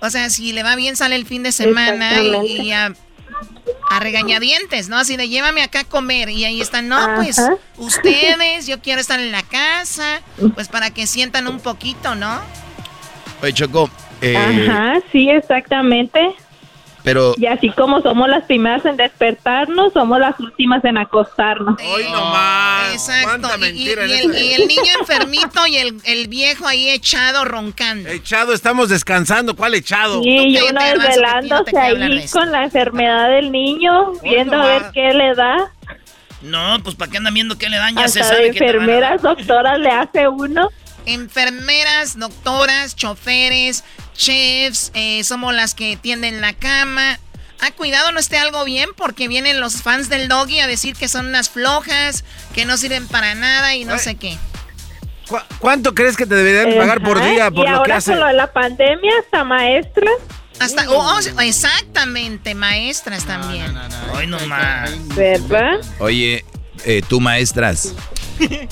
O 0.00 0.10
sea, 0.10 0.28
si 0.28 0.52
le 0.52 0.62
va 0.62 0.76
bien 0.76 0.96
sale 0.96 1.16
el 1.16 1.24
fin 1.24 1.42
de 1.42 1.52
semana 1.52 2.22
y, 2.22 2.72
a 2.72 2.94
a 3.90 4.00
regañadientes, 4.00 4.88
¿no? 4.88 4.98
Así 4.98 5.16
de 5.16 5.28
llévame 5.28 5.62
acá 5.62 5.80
a 5.80 5.84
comer. 5.84 6.28
Y 6.30 6.44
ahí 6.44 6.60
están, 6.60 6.88
no, 6.88 6.98
pues 7.16 7.40
ustedes, 7.76 8.66
yo 8.66 8.80
quiero 8.80 9.00
estar 9.00 9.20
en 9.20 9.32
la 9.32 9.42
casa, 9.42 10.20
pues 10.54 10.68
para 10.68 10.90
que 10.90 11.06
sientan 11.06 11.46
un 11.46 11.60
poquito, 11.60 12.14
¿no? 12.14 12.40
Oye, 13.42 13.52
Choco. 13.52 13.90
Eh, 14.20 14.36
Ajá, 14.36 15.00
sí, 15.12 15.28
exactamente. 15.28 16.34
Pero... 17.04 17.34
Y 17.36 17.44
así 17.44 17.68
como 17.68 18.00
somos 18.00 18.30
las 18.30 18.44
primeras 18.44 18.84
en 18.86 18.96
despertarnos, 18.96 19.92
somos 19.92 20.18
las 20.18 20.40
últimas 20.40 20.82
en 20.86 20.96
acostarnos. 20.96 21.78
¡Hoy 21.86 22.04
no 22.10 22.24
más! 22.24 22.94
Exacto. 22.94 23.48
Y, 23.62 23.90
el, 23.90 24.66
niño 24.66 24.90
enfermito 24.98 25.66
y 25.66 25.76
el, 25.76 26.28
viejo 26.28 26.66
ahí 26.66 26.88
echado 26.88 27.44
roncando. 27.44 28.08
Echado, 28.08 28.54
estamos 28.54 28.88
descansando. 28.88 29.54
¿Cuál 29.54 29.74
echado? 29.74 30.22
Sí, 30.22 30.30
y 30.30 30.58
uno 30.58 30.80
desvelándose 30.82 31.78
ahí 31.78 32.26
con 32.28 32.50
la 32.50 32.64
enfermedad 32.64 33.28
del 33.28 33.52
niño, 33.52 34.12
viendo 34.22 34.56
a 34.56 34.66
ver 34.66 34.82
qué 34.94 35.12
le 35.12 35.34
da. 35.34 35.72
No, 36.40 36.78
pues 36.82 36.94
¿para 36.94 37.10
qué 37.10 37.18
andan 37.18 37.34
viendo 37.34 37.58
qué 37.58 37.68
le 37.68 37.76
dan? 37.76 37.94
Ya 37.96 38.04
Hasta 38.04 38.22
se 38.22 38.28
sabe 38.28 38.48
enfermeras, 38.48 39.20
doctoras 39.20 39.78
le 39.78 39.90
hace 39.90 40.26
uno. 40.26 40.70
Enfermeras, 41.04 42.18
doctoras, 42.18 42.96
choferes, 42.96 43.84
chefs, 44.14 44.90
eh, 44.94 45.22
somos 45.24 45.54
las 45.54 45.74
que 45.74 45.96
tienden 45.96 46.40
la 46.40 46.52
cama. 46.52 47.18
Ah, 47.60 47.70
cuidado, 47.70 48.12
no 48.12 48.20
esté 48.20 48.36
algo 48.36 48.64
bien 48.64 48.90
porque 48.96 49.28
vienen 49.28 49.60
los 49.60 49.82
fans 49.82 50.08
del 50.08 50.28
doggy 50.28 50.60
a 50.60 50.66
decir 50.66 50.96
que 50.96 51.08
son 51.08 51.26
unas 51.26 51.48
flojas, 51.48 52.24
que 52.54 52.64
no 52.64 52.76
sirven 52.76 53.06
para 53.08 53.34
nada 53.34 53.74
y 53.74 53.84
no 53.84 53.98
sé 53.98 54.16
qué. 54.16 54.36
¿Cuánto 55.58 55.94
crees 55.94 56.16
que 56.16 56.26
te 56.26 56.34
deberían 56.34 56.76
pagar 56.78 57.02
por 57.02 57.22
día 57.22 57.50
por 57.50 57.68
lo 57.68 57.82
que 57.82 57.92
hace? 57.92 58.12
Ahora 58.12 58.32
la 58.32 58.52
pandemia, 58.52 59.12
hasta 59.24 59.44
maestras. 59.44 60.14
Hasta, 60.60 60.88
oh, 60.88 61.18
oh, 61.18 61.40
exactamente, 61.40 62.54
maestras 62.54 63.24
también. 63.24 63.74
Hoy 64.12 64.26
no 64.26 64.38
más. 64.46 64.92
¿Verdad? 65.16 65.80
Oye, 65.98 66.44
eh, 66.84 67.02
tú 67.08 67.20
maestras, 67.20 67.94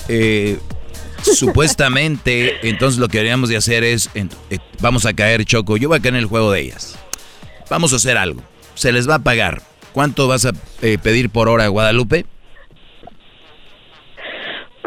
eh, 0.09 0.59
Supuestamente, 1.23 2.69
entonces 2.69 2.99
lo 2.99 3.09
que 3.09 3.19
deberíamos 3.19 3.49
de 3.49 3.57
hacer 3.57 3.85
es, 3.85 4.11
eh, 4.15 4.59
vamos 4.81 5.07
a 5.07 5.13
caer 5.13 5.45
Choco, 5.45 5.77
yo 5.77 5.89
voy 5.89 5.99
a 5.99 6.03
caer 6.03 6.15
en 6.15 6.21
el 6.21 6.27
juego 6.27 6.51
de 6.51 6.61
ellas. 6.61 6.99
Vamos 7.71 7.93
a 7.93 7.97
hacer 7.97 8.17
algo. 8.17 8.43
Se 8.75 8.93
les 8.93 9.09
va 9.09 9.17
a 9.17 9.19
pagar. 9.21 9.63
¿Cuánto 9.93 10.27
vas 10.27 10.47
a 10.47 10.53
eh, 10.81 10.99
pedir 11.03 11.31
por 11.31 11.49
hora, 11.49 11.69
Guadalupe? 11.69 12.27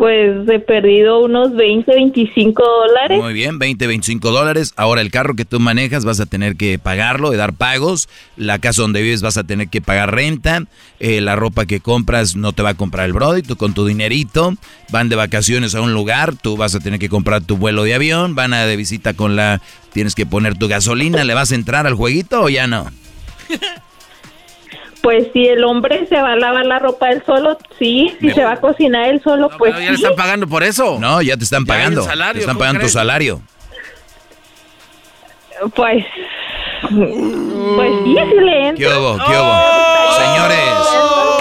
Pues 0.06 0.48
he 0.50 0.60
perdido 0.60 1.20
unos 1.24 1.56
20, 1.56 1.92
25 1.92 2.64
dólares. 2.64 3.20
Muy 3.20 3.34
bien, 3.34 3.58
20, 3.58 3.88
25 3.88 4.30
dólares. 4.30 4.72
Ahora 4.76 5.02
el 5.02 5.10
carro 5.10 5.36
que 5.36 5.46
tú 5.46 5.60
manejas 5.60 6.06
vas 6.06 6.20
a 6.20 6.28
tener 6.28 6.58
que 6.58 6.78
pagarlo, 6.78 7.32
de 7.32 7.38
dar 7.38 7.54
pagos. 7.54 8.08
La 8.38 8.60
casa 8.60 8.84
donde 8.84 9.02
vives 9.02 9.24
vas 9.24 9.38
a 9.38 9.46
tener 9.46 9.68
que 9.68 9.82
pagar 9.82 10.14
renta. 10.14 10.62
Eh, 11.00 11.22
la 11.22 11.36
ropa 11.36 11.66
que 11.66 11.80
compras 11.80 12.36
no 12.36 12.54
te 12.54 12.62
va 12.62 12.70
a 12.70 12.74
comprar 12.76 13.08
el 13.08 13.14
Brody, 13.14 13.42
tú 13.42 13.56
con 13.56 13.74
tu 13.74 13.84
dinerito. 13.84 14.54
Van 14.92 15.10
de 15.10 15.16
vacaciones 15.16 15.74
a 15.74 15.82
un 15.82 15.96
lugar, 15.96 16.36
tú 16.36 16.56
vas 16.56 16.76
a 16.76 16.80
tener 16.80 17.00
que 17.00 17.10
comprar 17.10 17.42
tu 17.42 17.58
vuelo 17.58 17.82
de 17.82 17.96
avión. 17.96 18.36
Van 18.36 18.54
a 18.54 18.68
de 18.68 18.76
visita 18.76 19.16
con 19.16 19.36
la... 19.36 19.60
Tienes 19.92 20.14
que 20.14 20.28
poner 20.28 20.56
tu 20.56 20.68
gasolina. 20.68 21.24
¿Le 21.24 21.34
vas 21.34 21.52
a 21.52 21.56
entrar 21.56 21.88
al 21.88 21.96
jueguito 21.96 22.44
o 22.44 22.50
ya 22.50 22.68
no? 22.68 22.86
Pues 25.06 25.28
si 25.34 25.46
el 25.46 25.64
hombre 25.64 26.08
se 26.08 26.20
va 26.20 26.32
a 26.32 26.36
lavar 26.36 26.66
la 26.66 26.80
ropa 26.80 27.12
él 27.12 27.22
solo, 27.28 27.60
sí. 27.78 28.18
Si 28.20 28.32
se 28.32 28.44
va 28.44 28.54
a 28.54 28.60
cocinar 28.60 29.08
él 29.08 29.22
solo, 29.24 29.52
pues 29.56 29.72
ya 29.74 29.92
le 29.92 29.92
están 29.92 30.16
pagando 30.16 30.48
por 30.48 30.64
eso. 30.64 30.98
No, 31.00 31.22
ya 31.22 31.38
te 31.38 31.44
están 31.44 31.64
pagando. 31.64 32.04
te 32.34 32.40
están 32.40 32.58
pagando 32.58 32.82
tu 32.82 32.90
salario. 32.90 33.40
Pues... 35.76 36.06
Pues 36.82 37.92
sí, 38.04 38.16
sí 38.16 38.36
le 38.42 38.74
¿Qué 38.76 38.88
hubo? 38.88 39.18
¿Qué 39.18 39.32
hubo? 39.32 39.86
Señores, 40.18 40.60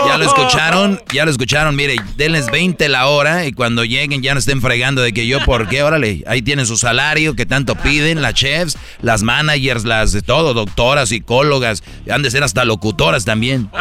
ya 0.07 0.17
lo 0.17 0.25
escucharon, 0.25 1.01
ya 1.13 1.25
lo 1.25 1.31
escucharon. 1.31 1.77
Mire, 1.77 1.97
denles 2.17 2.51
20 2.51 2.89
la 2.89 3.09
hora 3.09 3.45
y 3.45 3.53
cuando 3.53 3.85
lleguen 3.85 4.23
ya 4.23 4.33
no 4.33 4.39
estén 4.39 4.63
fregando 4.63 5.03
de 5.03 5.13
que 5.13 5.27
yo, 5.27 5.41
¿por 5.45 5.69
qué? 5.69 5.83
Órale, 5.83 6.23
ahí 6.27 6.41
tienen 6.43 6.67
su 6.67 6.77
salario 6.77 7.35
que 7.37 7.47
tanto 7.47 7.75
piden, 7.75 8.23
las 8.23 8.35
chefs, 8.35 8.79
las 9.03 9.23
managers, 9.23 9.85
las 9.85 10.13
de 10.13 10.23
todo, 10.23 10.55
doctoras, 10.55 11.11
psicólogas, 11.11 11.83
han 12.11 12.23
de 12.23 12.31
ser 12.31 12.43
hasta 12.43 12.65
locutoras 12.65 13.25
también. 13.25 13.71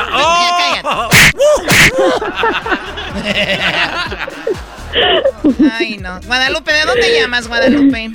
Ay, 5.80 5.98
no. 5.98 6.20
Guadalupe, 6.22 6.72
¿de 6.72 6.86
dónde 6.86 7.20
llamas, 7.20 7.48
Guadalupe? 7.48 8.12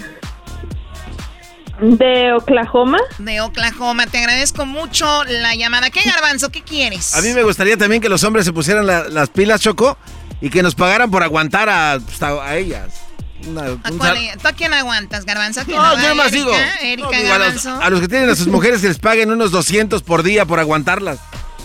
De 1.80 2.32
Oklahoma. 2.32 2.98
De 3.18 3.40
Oklahoma. 3.40 4.06
Te 4.06 4.18
agradezco 4.18 4.66
mucho 4.66 5.24
la 5.24 5.54
llamada. 5.54 5.90
¿Qué 5.90 6.00
garbanzo? 6.08 6.50
¿Qué 6.50 6.62
quieres? 6.62 7.14
A 7.14 7.22
mí 7.22 7.32
me 7.32 7.42
gustaría 7.42 7.76
también 7.76 8.02
que 8.02 8.08
los 8.08 8.24
hombres 8.24 8.44
se 8.44 8.52
pusieran 8.52 8.86
las 8.86 9.28
pilas, 9.30 9.60
Choco, 9.60 9.96
y 10.40 10.50
que 10.50 10.62
nos 10.62 10.74
pagaran 10.74 11.10
por 11.10 11.22
aguantar 11.22 11.68
a, 11.68 11.98
pues, 12.04 12.22
a 12.22 12.56
ellas. 12.56 13.08
¿Tú 13.42 14.48
a 14.48 14.52
quién 14.52 14.74
aguantas, 14.74 15.24
Garbanzo? 15.24 15.62
no, 15.68 16.00
yo 16.00 16.14
más 16.14 16.32
digo. 16.32 16.52
a, 16.52 17.90
los, 17.90 18.00
que 18.00 18.08
tienen 18.08 18.30
a 18.30 18.34
sus 18.34 18.48
mujeres 18.48 18.80
que 18.80 18.88
les 18.88 18.98
paguen 18.98 19.30
unos 19.30 19.52
200 19.52 20.02
por 20.02 20.22
día 20.22 20.44
por 20.44 20.58
aguantarlas. 20.58 21.18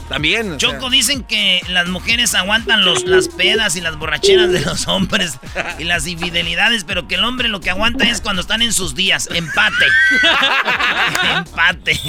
También. 0.10 0.58
Choco, 0.58 0.90
dicen 0.90 1.24
que 1.24 1.62
las 1.70 1.88
mujeres 1.88 2.36
aguantan 2.36 2.86
los, 2.86 3.04
las 3.06 3.30
pedas 3.30 3.76
y 3.76 3.82
las 3.82 3.98
borracheras 3.98 4.52
de 4.52 4.62
los 4.62 4.88
hombres 4.88 5.40
y 5.80 5.86
las 5.86 6.06
infidelidades, 6.08 6.84
pero 6.84 7.08
que 7.08 7.16
el 7.16 7.24
hombre 7.24 7.48
lo 7.48 7.62
que 7.62 7.70
aguanta 7.70 8.08
es 8.08 8.22
cuando 8.22 8.42
están 8.42 8.62
en 8.62 8.74
sus 8.74 8.96
días. 8.96 9.30
Empate. 9.34 9.86
Empate. 11.38 12.00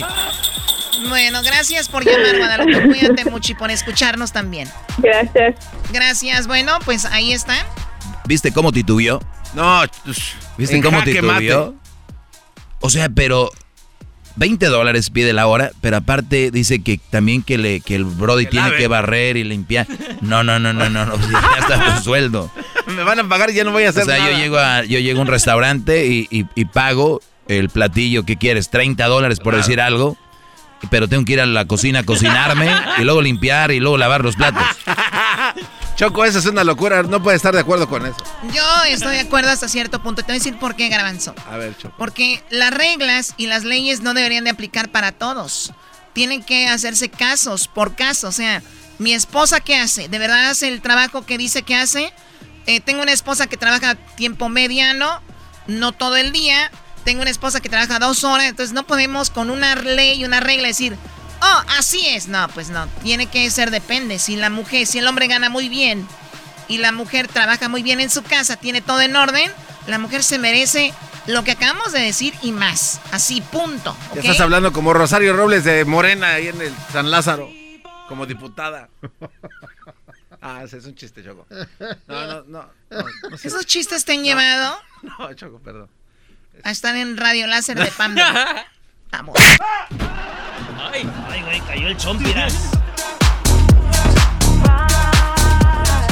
Bueno, 1.08 1.42
gracias 1.42 1.88
por 1.88 2.04
llamar, 2.04 2.36
Guadalupe. 2.38 2.82
Cuídate 2.88 3.24
mucho 3.30 3.52
y 3.52 3.54
por 3.54 3.70
escucharnos 3.70 4.32
también. 4.32 4.68
Gracias. 4.98 5.56
Gracias. 5.92 6.46
Bueno, 6.46 6.78
pues 6.84 7.04
ahí 7.06 7.32
está. 7.32 7.66
¿Viste 8.26 8.52
cómo 8.52 8.72
titubió? 8.72 9.20
No, 9.54 9.82
¿viste 10.56 10.80
cómo 10.80 11.02
te 11.02 11.12
titubeó? 11.12 11.74
O 12.80 12.90
sea, 12.90 13.08
pero 13.08 13.50
20 14.36 14.66
dólares 14.66 15.10
pide 15.10 15.32
la 15.32 15.46
hora, 15.46 15.70
pero 15.80 15.98
aparte 15.98 16.50
dice 16.50 16.82
que 16.82 16.98
también 17.10 17.42
que, 17.42 17.58
le, 17.58 17.80
que 17.80 17.94
el 17.94 18.04
Brody 18.04 18.46
tiene 18.46 18.74
que 18.76 18.88
barrer 18.88 19.36
y 19.36 19.44
limpiar. 19.44 19.86
No, 20.20 20.42
no, 20.42 20.58
no, 20.58 20.72
no, 20.72 20.90
no, 20.90 21.06
no 21.06 21.16
ya 21.16 21.58
está 21.58 21.96
tu 21.96 22.02
sueldo. 22.02 22.50
Me 22.86 23.02
van 23.04 23.20
a 23.20 23.28
pagar 23.28 23.50
y 23.50 23.54
ya 23.54 23.64
no 23.64 23.72
voy 23.72 23.84
a 23.84 23.90
hacer 23.90 24.06
nada. 24.06 24.20
O 24.20 24.22
sea, 24.22 24.32
yo 24.32 24.38
llego 24.38 24.58
a, 24.58 24.84
yo 24.84 24.98
llego 24.98 25.20
a 25.20 25.22
un 25.22 25.28
restaurante 25.28 26.06
y, 26.06 26.28
y, 26.30 26.64
pago 26.66 27.20
el 27.46 27.68
platillo 27.68 28.24
que 28.24 28.36
quieres, 28.36 28.70
30 28.70 29.06
dólares 29.06 29.38
por 29.38 29.54
decir 29.54 29.80
algo, 29.80 30.16
pero 30.90 31.08
tengo 31.08 31.24
que 31.24 31.34
ir 31.34 31.40
a 31.40 31.46
la 31.46 31.66
cocina 31.66 32.00
a 32.00 32.02
cocinarme 32.02 32.70
y 32.98 33.04
luego 33.04 33.22
limpiar 33.22 33.70
y 33.70 33.80
luego 33.80 33.98
lavar 33.98 34.24
los 34.24 34.36
platos. 34.36 34.62
Choco, 35.96 36.24
eso 36.24 36.40
es 36.40 36.46
una 36.46 36.64
locura. 36.64 37.02
No 37.02 37.22
puede 37.22 37.36
estar 37.36 37.54
de 37.54 37.60
acuerdo 37.60 37.88
con 37.88 38.04
eso. 38.04 38.16
Yo 38.52 38.84
estoy 38.88 39.14
de 39.14 39.20
acuerdo 39.20 39.50
hasta 39.50 39.68
cierto 39.68 40.02
punto. 40.02 40.22
Te 40.22 40.26
voy 40.26 40.36
a 40.36 40.38
decir 40.38 40.58
por 40.58 40.74
qué, 40.74 40.88
Garbanzo. 40.88 41.34
A 41.48 41.56
ver, 41.56 41.76
Choco. 41.76 41.94
Porque 41.96 42.42
las 42.50 42.72
reglas 42.72 43.34
y 43.36 43.46
las 43.46 43.64
leyes 43.64 44.00
no 44.00 44.12
deberían 44.14 44.44
de 44.44 44.50
aplicar 44.50 44.88
para 44.90 45.12
todos. 45.12 45.72
Tienen 46.12 46.42
que 46.42 46.68
hacerse 46.68 47.08
casos 47.10 47.68
por 47.68 47.94
caso. 47.94 48.28
O 48.28 48.32
sea, 48.32 48.62
mi 48.98 49.12
esposa, 49.12 49.60
¿qué 49.60 49.76
hace? 49.76 50.08
¿De 50.08 50.18
verdad 50.18 50.50
hace 50.50 50.68
el 50.68 50.80
trabajo 50.80 51.24
que 51.24 51.38
dice 51.38 51.62
que 51.62 51.76
hace? 51.76 52.12
Eh, 52.66 52.80
tengo 52.80 53.02
una 53.02 53.12
esposa 53.12 53.46
que 53.46 53.56
trabaja 53.56 53.94
tiempo 53.94 54.48
mediano, 54.48 55.20
no 55.66 55.92
todo 55.92 56.16
el 56.16 56.32
día. 56.32 56.70
Tengo 57.04 57.22
una 57.22 57.30
esposa 57.30 57.60
que 57.60 57.68
trabaja 57.68 57.98
dos 57.98 58.24
horas. 58.24 58.46
Entonces 58.46 58.72
no 58.72 58.84
podemos 58.84 59.30
con 59.30 59.50
una 59.50 59.76
ley 59.76 60.20
y 60.20 60.24
una 60.24 60.40
regla 60.40 60.68
decir, 60.68 60.96
oh, 61.44 61.62
así 61.78 62.06
es. 62.08 62.28
No, 62.28 62.48
pues 62.48 62.70
no. 62.70 62.86
Tiene 63.02 63.26
que 63.26 63.48
ser 63.50 63.70
depende. 63.70 64.18
Si 64.18 64.36
la 64.36 64.50
mujer, 64.50 64.86
si 64.86 64.98
el 64.98 65.06
hombre 65.06 65.26
gana 65.26 65.48
muy 65.48 65.68
bien 65.68 66.06
y 66.68 66.78
la 66.78 66.92
mujer 66.92 67.28
trabaja 67.28 67.68
muy 67.68 67.82
bien 67.82 68.00
en 68.00 68.10
su 68.10 68.22
casa, 68.22 68.56
tiene 68.56 68.80
todo 68.80 69.00
en 69.00 69.14
orden, 69.16 69.50
la 69.86 69.98
mujer 69.98 70.22
se 70.22 70.38
merece 70.38 70.94
lo 71.26 71.44
que 71.44 71.52
acabamos 71.52 71.92
de 71.92 72.00
decir 72.00 72.34
y 72.42 72.52
más. 72.52 73.00
Así, 73.12 73.40
punto. 73.40 73.96
Ya 74.14 74.20
estás 74.20 74.40
hablando 74.40 74.72
como 74.72 74.92
Rosario 74.92 75.34
Robles 75.34 75.64
de 75.64 75.84
Morena 75.84 76.30
ahí 76.30 76.48
en 76.48 76.60
el 76.60 76.74
San 76.92 77.10
Lázaro, 77.10 77.50
como 78.08 78.26
diputada. 78.26 78.88
Ah, 80.46 80.60
ese 80.62 80.76
es 80.76 80.84
un 80.84 80.94
chiste, 80.94 81.24
Choco. 81.24 81.46
No, 82.06 82.26
no, 82.26 82.42
no. 82.42 82.70
¿Esos 83.42 83.64
chistes 83.64 84.04
te 84.04 84.12
han 84.12 84.22
llevado? 84.22 84.78
No, 85.18 85.32
Choco, 85.32 85.58
perdón. 85.58 85.88
A 86.62 86.70
estar 86.70 86.94
en 86.96 87.16
Radio 87.16 87.46
Láser 87.46 87.78
de 87.78 87.90
Pam. 87.90 88.14
Vamos. 89.16 89.36
Ay, 90.92 91.08
ay, 91.30 91.42
güey, 91.42 91.60
cayó 91.60 91.86
el 91.86 91.96
chompiras. 91.96 92.52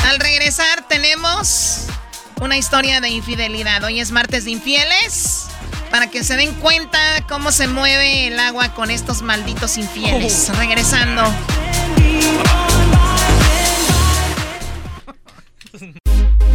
Al 0.06 0.20
regresar 0.20 0.86
tenemos 0.88 1.88
una 2.40 2.56
historia 2.56 3.00
de 3.00 3.08
infidelidad. 3.08 3.82
Hoy 3.82 3.98
es 3.98 4.12
martes 4.12 4.44
de 4.44 4.52
infieles. 4.52 5.48
Para 5.90 6.10
que 6.10 6.22
se 6.22 6.36
den 6.36 6.54
cuenta 6.54 6.98
cómo 7.28 7.50
se 7.50 7.66
mueve 7.66 8.28
el 8.28 8.38
agua 8.38 8.72
con 8.72 8.90
estos 8.90 9.20
malditos 9.20 9.78
infieles. 9.78 10.48
Oh. 10.50 10.56
Regresando. 10.56 11.22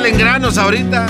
Salen 0.00 0.16
granos 0.16 0.56
ahorita. 0.56 1.08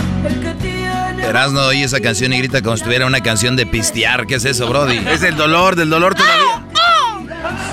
no 1.52 1.66
oye 1.66 1.84
esa 1.84 2.00
canción 2.00 2.32
y 2.32 2.38
grita 2.38 2.60
como 2.60 2.76
si 2.76 2.82
tuviera 2.82 3.06
una 3.06 3.20
canción 3.20 3.54
de 3.54 3.64
pistear. 3.64 4.26
¿Qué 4.26 4.34
es 4.34 4.44
eso, 4.44 4.66
Brody? 4.68 4.98
Es 5.08 5.22
el 5.22 5.36
dolor, 5.36 5.76
del 5.76 5.90
dolor 5.90 6.16
todavía. 6.16 6.66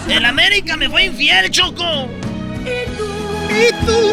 El 0.07 0.25
América 0.25 0.77
me 0.77 0.87
fue 0.87 1.05
infiel, 1.05 1.49
Choco. 1.49 2.07
¿Y 3.49 3.85
tú? 3.87 4.11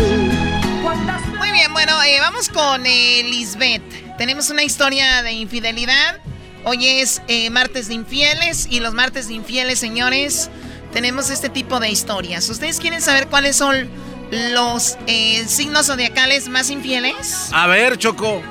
Muy 1.37 1.51
bien, 1.53 1.75
bueno, 1.75 1.93
eh, 2.05 2.21
vamos 2.21 2.49
con 2.49 2.87
eh, 2.87 3.23
Lisbeth. 3.23 4.17
Tenemos 4.17 4.49
una 4.49 4.63
historia 4.63 5.23
de 5.23 5.33
infidelidad. 5.33 6.21
Hoy 6.65 6.87
es 6.87 7.21
eh, 7.29 7.51
martes 7.51 7.89
de 7.89 7.95
infieles 7.95 8.67
y 8.71 8.81
los 8.81 8.95
martes 8.95 9.29
de 9.29 9.35
infieles, 9.35 9.79
señores, 9.79 10.49
tenemos 10.95 11.29
este 11.29 11.51
tipo 11.51 11.81
de 11.81 11.91
historias. 11.91 12.49
¿Ustedes 12.49 12.81
quieren 12.81 13.03
saber 13.03 13.27
cuáles 13.27 13.57
son 13.57 13.91
los 14.35 14.97
eh, 15.07 15.45
signos 15.47 15.87
zodiacales 15.87 16.49
más 16.49 16.71
infieles? 16.71 17.49
A 17.53 17.67
ver, 17.67 17.99
Choco. 17.99 18.43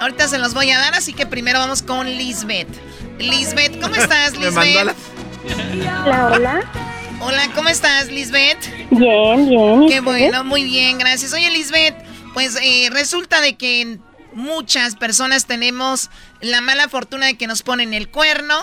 Ahorita 0.00 0.28
se 0.28 0.38
los 0.38 0.54
voy 0.54 0.70
a 0.70 0.78
dar, 0.78 0.94
así 0.94 1.12
que 1.12 1.26
primero 1.26 1.58
vamos 1.58 1.82
con 1.82 2.06
Lisbeth. 2.06 2.68
Lisbeth, 3.18 3.80
¿cómo 3.80 3.94
estás, 3.96 4.36
Lisbeth? 4.36 4.94
Hola, 6.04 6.30
hola. 6.32 6.72
Hola, 7.20 7.48
¿cómo 7.54 7.68
estás, 7.68 8.08
Lisbeth? 8.08 8.58
Bien, 8.90 9.48
bien. 9.48 9.88
Qué 9.88 10.00
bueno, 10.00 10.44
muy 10.44 10.64
bien, 10.64 10.98
gracias. 10.98 11.32
Oye, 11.32 11.50
Lisbeth, 11.50 11.94
pues 12.34 12.58
eh, 12.62 12.88
resulta 12.90 13.40
de 13.40 13.56
que 13.56 13.98
muchas 14.34 14.96
personas 14.96 15.46
tenemos 15.46 16.10
la 16.40 16.60
mala 16.60 16.88
fortuna 16.88 17.26
de 17.26 17.38
que 17.38 17.46
nos 17.46 17.62
ponen 17.62 17.94
el 17.94 18.10
cuerno 18.10 18.54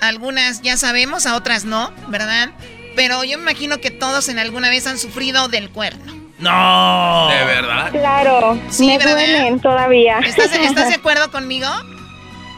algunas 0.00 0.62
ya 0.62 0.76
sabemos, 0.76 1.26
a 1.26 1.36
otras 1.36 1.64
no, 1.64 1.92
¿verdad? 2.08 2.50
Pero 2.96 3.24
yo 3.24 3.38
me 3.38 3.44
imagino 3.44 3.78
que 3.78 3.90
todos 3.90 4.28
en 4.28 4.38
alguna 4.38 4.68
vez 4.70 4.86
han 4.86 4.98
sufrido 4.98 5.48
del 5.48 5.70
cuerno. 5.70 6.14
No. 6.38 7.28
¿De 7.28 7.44
verdad? 7.44 7.90
Claro. 7.90 8.58
Sí, 8.70 8.86
me 8.86 8.98
duelen 8.98 9.60
todavía. 9.60 10.18
¿Estás, 10.20 10.50
de 10.50 10.94
acuerdo 10.94 11.30
conmigo? 11.30 11.66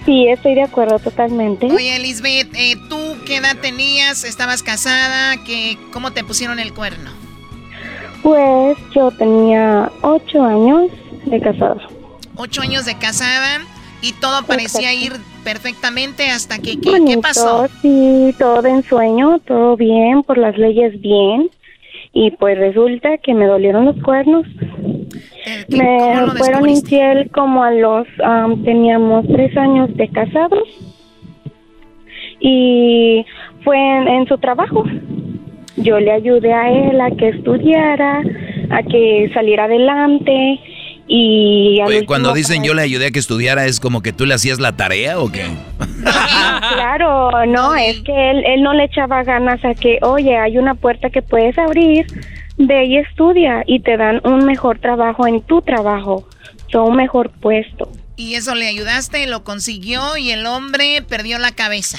Sí, 0.05 0.29
estoy 0.29 0.55
de 0.55 0.63
acuerdo 0.63 0.99
totalmente. 0.99 1.67
Oye, 1.67 1.97
Elizabeth, 1.97 2.49
eh, 2.55 2.77
¿tú 2.89 3.17
qué 3.27 3.37
edad 3.37 3.57
tenías? 3.61 4.25
¿Estabas 4.25 4.63
casada? 4.63 5.37
¿Qué, 5.45 5.79
¿Cómo 5.93 6.13
te 6.13 6.25
pusieron 6.25 6.59
el 6.59 6.73
cuerno? 6.73 7.11
Pues 8.23 8.77
yo 8.95 9.11
tenía 9.13 9.91
ocho 10.03 10.45
años 10.45 10.91
de 11.25 11.41
casada. 11.41 11.77
Ocho 12.37 12.63
años 12.63 12.85
de 12.85 12.97
casada 12.99 13.63
y 14.01 14.13
todo 14.13 14.45
parecía 14.45 14.93
ir 14.93 15.13
perfectamente 15.45 16.31
hasta 16.31 16.59
que 16.59 16.81
¿qué, 16.81 17.19
pasó? 17.21 17.69
Sí, 17.81 18.35
todo 18.39 18.67
en 18.67 18.83
sueño, 18.83 19.39
todo 19.41 19.77
bien, 19.77 20.23
por 20.23 20.39
las 20.39 20.57
leyes 20.57 21.01
bien. 21.01 21.51
Y 22.15 22.31
pues 22.33 22.59
resulta 22.59 23.19
que 23.19 23.35
me 23.35 23.47
dolieron 23.47 23.87
los 23.87 23.97
cuernos. 24.03 24.47
Eh, 25.47 25.65
me 25.69 26.27
fueron 26.37 26.69
infiel 26.69 27.31
como 27.31 27.63
a 27.63 27.71
los, 27.71 28.07
teníamos 28.65 29.27
tres 29.29 29.57
años 29.57 29.95
de 29.97 30.09
casados. 30.09 30.69
Y 32.41 33.25
fue 33.65 33.79
en 33.79 34.27
su 34.27 34.37
trabajo. 34.39 34.85
Yo 35.77 35.99
le 36.01 36.13
ayudé 36.13 36.53
a 36.53 36.71
él 36.71 37.01
a 37.01 37.11
que 37.13 37.31
estudiara, 37.31 38.23
a 38.71 38.83
que 38.83 39.31
saliera 39.33 39.65
adelante 39.65 40.61
y 41.15 42.07
cuando 42.07 42.33
dicen 42.33 42.65
yo 42.65 42.75
le 42.75 42.83
ayudé 42.83 43.07
a 43.07 43.11
que 43.11 43.19
estudiara, 43.19 43.67
¿es 43.67 43.81
como 43.81 44.01
que 44.01 44.13
tú 44.13 44.25
le 44.25 44.35
hacías 44.35 44.59
la 44.59 44.73
tarea 44.73 45.19
o 45.19 45.31
qué? 45.31 45.45
claro, 46.03 47.45
no, 47.47 47.75
es 47.75 48.01
que 48.01 48.31
él, 48.31 48.45
él 48.47 48.63
no 48.63 48.73
le 48.73 48.85
echaba 48.85 49.23
ganas 49.23 49.65
a 49.65 49.75
que, 49.75 49.99
oye, 50.03 50.37
hay 50.37 50.57
una 50.57 50.75
puerta 50.75 51.11
que 51.11 51.21
puedes 51.21 51.59
abrir, 51.59 52.07
ve 52.57 52.87
y 52.87 52.97
estudia 52.99 53.63
y 53.67 53.81
te 53.81 53.97
dan 53.97 54.21
un 54.25 54.45
mejor 54.45 54.79
trabajo 54.79 55.27
en 55.27 55.43
tu 55.43 55.61
trabajo, 55.61 56.27
un 56.81 56.97
mejor 56.97 57.31
puesto. 57.31 57.91
Y 58.17 58.35
eso 58.35 58.55
le 58.55 58.67
ayudaste, 58.67 59.27
lo 59.27 59.45
consiguió 59.45 60.17
y 60.17 60.31
el 60.31 60.47
hombre 60.47 61.03
perdió 61.03 61.39
la 61.39 61.53
cabeza. 61.53 61.99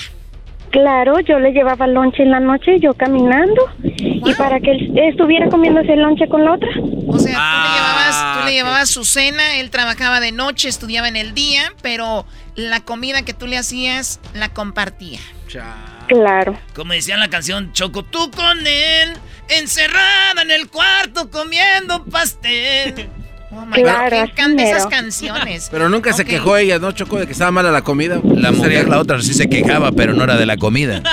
Claro, 0.74 1.20
yo 1.20 1.38
le 1.38 1.52
llevaba 1.52 1.86
lonche 1.86 2.24
en 2.24 2.32
la 2.32 2.40
noche, 2.40 2.80
yo 2.80 2.96
caminando, 2.96 3.70
y 3.84 4.34
para 4.34 4.60
que 4.60 4.72
él 4.72 4.98
estuviera 4.98 5.48
comiéndose 5.48 5.94
el 5.94 6.02
lonche 6.02 6.28
con 6.28 6.44
la 6.44 6.54
otra. 6.54 6.68
O 7.08 7.20
sea, 7.20 7.36
tú, 7.36 7.58
le 7.62 7.76
llevabas, 7.76 8.34
tú 8.34 8.40
le 8.40 8.46
ah, 8.46 8.50
llevabas 8.50 8.90
su 8.90 9.06
cena, 9.06 9.58
él 9.58 9.70
trabajaba 9.70 10.20
de 10.20 10.32
noche, 10.32 10.68
estudiaba 10.70 11.08
en 11.08 11.16
el 11.16 11.36
día, 11.36 11.72
pero 11.84 12.26
la 12.56 12.80
comida 12.80 13.22
que 13.22 13.36
tú 13.36 13.46
le 13.46 13.56
hacías 13.56 14.20
la 14.34 14.50
compartía. 14.50 15.20
Claro. 16.08 16.58
Como 16.74 16.94
decía 16.94 17.18
la 17.18 17.30
canción 17.30 17.72
Choco, 17.74 18.02
tú 18.02 18.32
con 18.32 18.66
él, 18.66 19.14
encerrada 19.50 20.42
en 20.42 20.50
el 20.50 20.70
cuarto 20.70 21.30
comiendo 21.30 22.04
pastel. 22.06 23.12
Oh 23.56 23.66
my 23.66 23.74
claro, 23.74 24.18
God, 24.22 24.30
canta 24.36 24.64
esas 24.64 24.88
canciones. 24.88 25.70
Pero 25.72 25.90
nunca 25.90 26.14
se 26.14 26.26
quejó 26.26 26.58
ella, 26.58 26.80
¿no, 26.80 26.92
Choco, 26.92 27.20
de 27.20 27.26
que 27.26 27.34
estaba 27.34 27.52
mala 27.52 27.72
la 27.72 27.84
comida? 27.84 28.20
La 28.24 28.52
mujer, 28.52 28.90
la 28.90 29.00
otra 29.00 29.22
sí 29.22 29.34
se 29.34 29.48
quejaba, 29.48 29.92
pero 29.92 30.14
no 30.14 30.24
era 30.24 30.38
de 30.38 30.46
la 30.46 30.58
comida. 30.58 31.02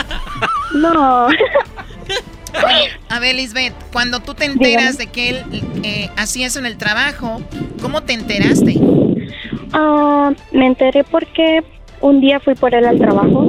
No. 0.73 1.27
Oye, 1.27 2.91
a 3.09 3.19
ver, 3.19 3.35
Lisbeth, 3.35 3.75
cuando 3.93 4.21
tú 4.21 4.35
te 4.35 4.45
enteras 4.45 4.99
de 4.99 5.09
que 5.09 5.31
él 5.31 5.45
eh, 5.83 6.11
hacía 6.17 6.47
eso 6.47 6.61
en 6.61 6.67
el 6.67 6.77
trabajo, 6.77 7.43
¿cómo 7.83 8.03
te 8.03 8.13
enteraste? 8.13 8.77
Ah, 9.73 10.33
me 10.53 10.67
enteré 10.67 11.05
porque 11.05 11.65
un 12.01 12.21
día 12.21 12.41
fui 12.41 12.55
por 12.55 12.75
él 12.75 12.85
al 12.85 12.99
trabajo 12.99 13.45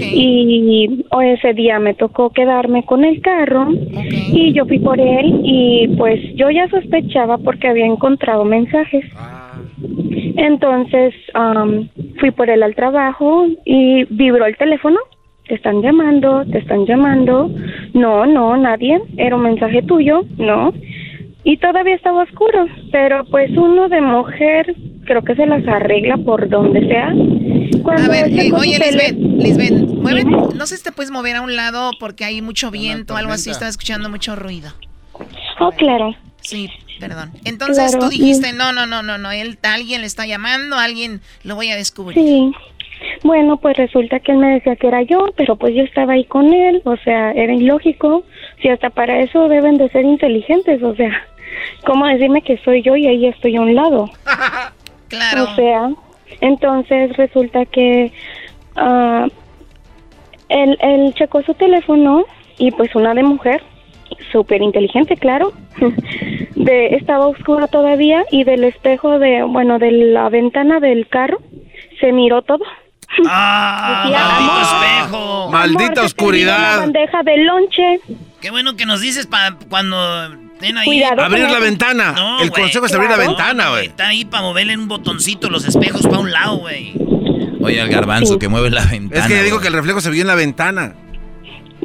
y 0.00 1.04
ese 1.22 1.54
día 1.54 1.78
me 1.78 1.94
tocó 1.94 2.30
quedarme 2.30 2.84
con 2.84 3.04
el 3.04 3.20
carro 3.20 3.68
y 3.70 4.52
yo 4.52 4.66
fui 4.66 4.78
por 4.78 5.00
él 5.00 5.40
y 5.44 5.88
pues 5.96 6.20
yo 6.34 6.50
ya 6.50 6.68
sospechaba 6.68 7.38
porque 7.38 7.68
había 7.68 7.86
encontrado 7.86 8.44
mensajes. 8.44 9.04
Entonces 10.36 11.14
fui 12.18 12.30
por 12.30 12.50
él 12.50 12.62
al 12.62 12.74
trabajo 12.74 13.46
y 13.64 14.04
vibró 14.04 14.46
el 14.46 14.56
teléfono. 14.56 14.98
Te 15.46 15.56
están 15.56 15.82
llamando, 15.82 16.44
te 16.50 16.58
están 16.58 16.86
llamando. 16.86 17.50
No, 17.94 18.26
no, 18.26 18.56
nadie. 18.56 19.00
Era 19.16 19.36
un 19.36 19.42
mensaje 19.42 19.82
tuyo. 19.82 20.22
No. 20.38 20.72
Y 21.44 21.56
todavía 21.56 21.96
estaba 21.96 22.22
oscuro, 22.22 22.66
pero 22.92 23.24
pues 23.24 23.50
uno 23.56 23.88
de 23.88 24.00
mujer 24.00 24.74
creo 25.04 25.22
que 25.22 25.34
se 25.34 25.46
las 25.46 25.66
arregla 25.66 26.16
por 26.18 26.48
donde 26.48 26.86
sea. 26.86 27.08
a 27.08 28.08
ver, 28.08 28.28
eh, 28.28 28.52
oye 28.56 28.78
Lisbeth, 28.78 29.16
Lisbeth, 29.16 29.88
mueve, 29.88 30.24
no 30.24 30.66
sé 30.66 30.76
si 30.76 30.84
te 30.84 30.92
puedes 30.92 31.10
mover 31.10 31.36
a 31.36 31.42
un 31.42 31.56
lado 31.56 31.90
porque 31.98 32.24
hay 32.24 32.42
mucho 32.42 32.70
viento, 32.70 33.16
algo 33.16 33.32
así, 33.32 33.50
estaba 33.50 33.68
escuchando 33.68 34.08
mucho 34.08 34.36
ruido. 34.36 34.70
Oh, 35.58 35.70
claro. 35.72 36.14
Sí, 36.40 36.68
perdón. 37.00 37.32
Entonces 37.44 37.98
tú 37.98 38.08
dijiste, 38.08 38.52
no, 38.52 38.72
no, 38.72 38.86
no, 38.86 39.02
no, 39.02 39.18
no, 39.18 39.30
él, 39.32 39.58
alguien 39.62 40.00
le 40.00 40.06
está 40.06 40.26
llamando, 40.26 40.76
alguien 40.76 41.20
lo 41.44 41.54
voy 41.56 41.70
a 41.70 41.76
descubrir. 41.76 42.18
Sí. 42.18 42.52
Bueno, 43.24 43.56
pues 43.56 43.76
resulta 43.76 44.20
que 44.20 44.32
él 44.32 44.38
me 44.38 44.54
decía 44.54 44.76
que 44.76 44.88
era 44.88 45.02
yo, 45.02 45.26
pero 45.36 45.56
pues 45.56 45.74
yo 45.74 45.82
estaba 45.82 46.14
ahí 46.14 46.24
con 46.24 46.52
él, 46.52 46.82
o 46.84 46.96
sea, 46.96 47.32
era 47.32 47.52
ilógico. 47.52 48.24
Si 48.60 48.68
hasta 48.68 48.90
para 48.90 49.20
eso 49.20 49.48
deben 49.48 49.76
de 49.76 49.88
ser 49.90 50.04
inteligentes, 50.04 50.82
o 50.82 50.94
sea, 50.94 51.10
¿cómo 51.84 52.06
decirme 52.06 52.42
que 52.42 52.58
soy 52.58 52.82
yo 52.82 52.96
y 52.96 53.06
ahí 53.06 53.26
estoy 53.26 53.56
a 53.56 53.60
un 53.60 53.74
lado? 53.74 54.10
claro. 55.08 55.44
O 55.44 55.54
sea, 55.54 55.90
entonces 56.40 57.16
resulta 57.16 57.64
que 57.66 58.12
uh, 58.76 59.28
él, 60.48 60.78
él 60.80 61.14
checó 61.14 61.42
su 61.42 61.54
teléfono 61.54 62.24
y 62.58 62.70
pues 62.70 62.94
una 62.94 63.14
de 63.14 63.22
mujer, 63.22 63.62
súper 64.30 64.62
inteligente, 64.62 65.16
claro, 65.16 65.52
de, 66.54 66.86
estaba 66.94 67.26
oscura 67.26 67.66
todavía 67.66 68.24
y 68.30 68.44
del 68.44 68.64
espejo 68.64 69.18
de, 69.18 69.42
bueno, 69.42 69.78
de 69.78 69.90
la 69.90 70.28
ventana 70.28 70.80
del 70.80 71.08
carro 71.08 71.38
se 72.00 72.12
miró 72.12 72.42
todo. 72.42 72.64
¡Ah! 73.28 74.08
¡Maldito 74.10 74.62
espejo! 74.62 75.50
¡Maldita 75.50 76.02
oscuridad! 76.02 76.80
bandeja 76.80 77.22
de 77.22 77.36
lonche. 77.38 78.00
Qué 78.40 78.50
bueno 78.50 78.76
que 78.76 78.86
nos 78.86 79.00
dices 79.00 79.26
para 79.26 79.56
cuando 79.68 79.96
estén 80.62 80.78
ahí. 80.78 81.02
abrir 81.02 81.50
la 81.50 81.58
ventana. 81.58 82.38
el 82.40 82.50
consejo 82.50 82.86
es 82.86 82.94
abrir 82.94 83.10
la 83.10 83.16
ventana, 83.16 83.70
güey. 83.70 83.86
está 83.86 84.08
ahí 84.08 84.24
para 84.24 84.42
moverle 84.42 84.74
en 84.74 84.80
un 84.80 84.88
botoncito 84.88 85.50
los 85.50 85.64
espejos 85.64 86.02
para 86.02 86.18
un 86.18 86.30
lado, 86.30 86.56
güey. 86.56 86.94
Oye, 87.60 87.80
el 87.80 87.88
garbanzo 87.88 88.38
que 88.38 88.48
mueve 88.48 88.70
la 88.70 88.84
ventana. 88.84 89.22
Es 89.22 89.28
que 89.28 89.36
ya 89.36 89.42
digo 89.42 89.60
que 89.60 89.68
el 89.68 89.74
reflejo 89.74 90.00
se 90.00 90.10
vio 90.10 90.22
en 90.22 90.26
la 90.26 90.34
ventana. 90.34 90.94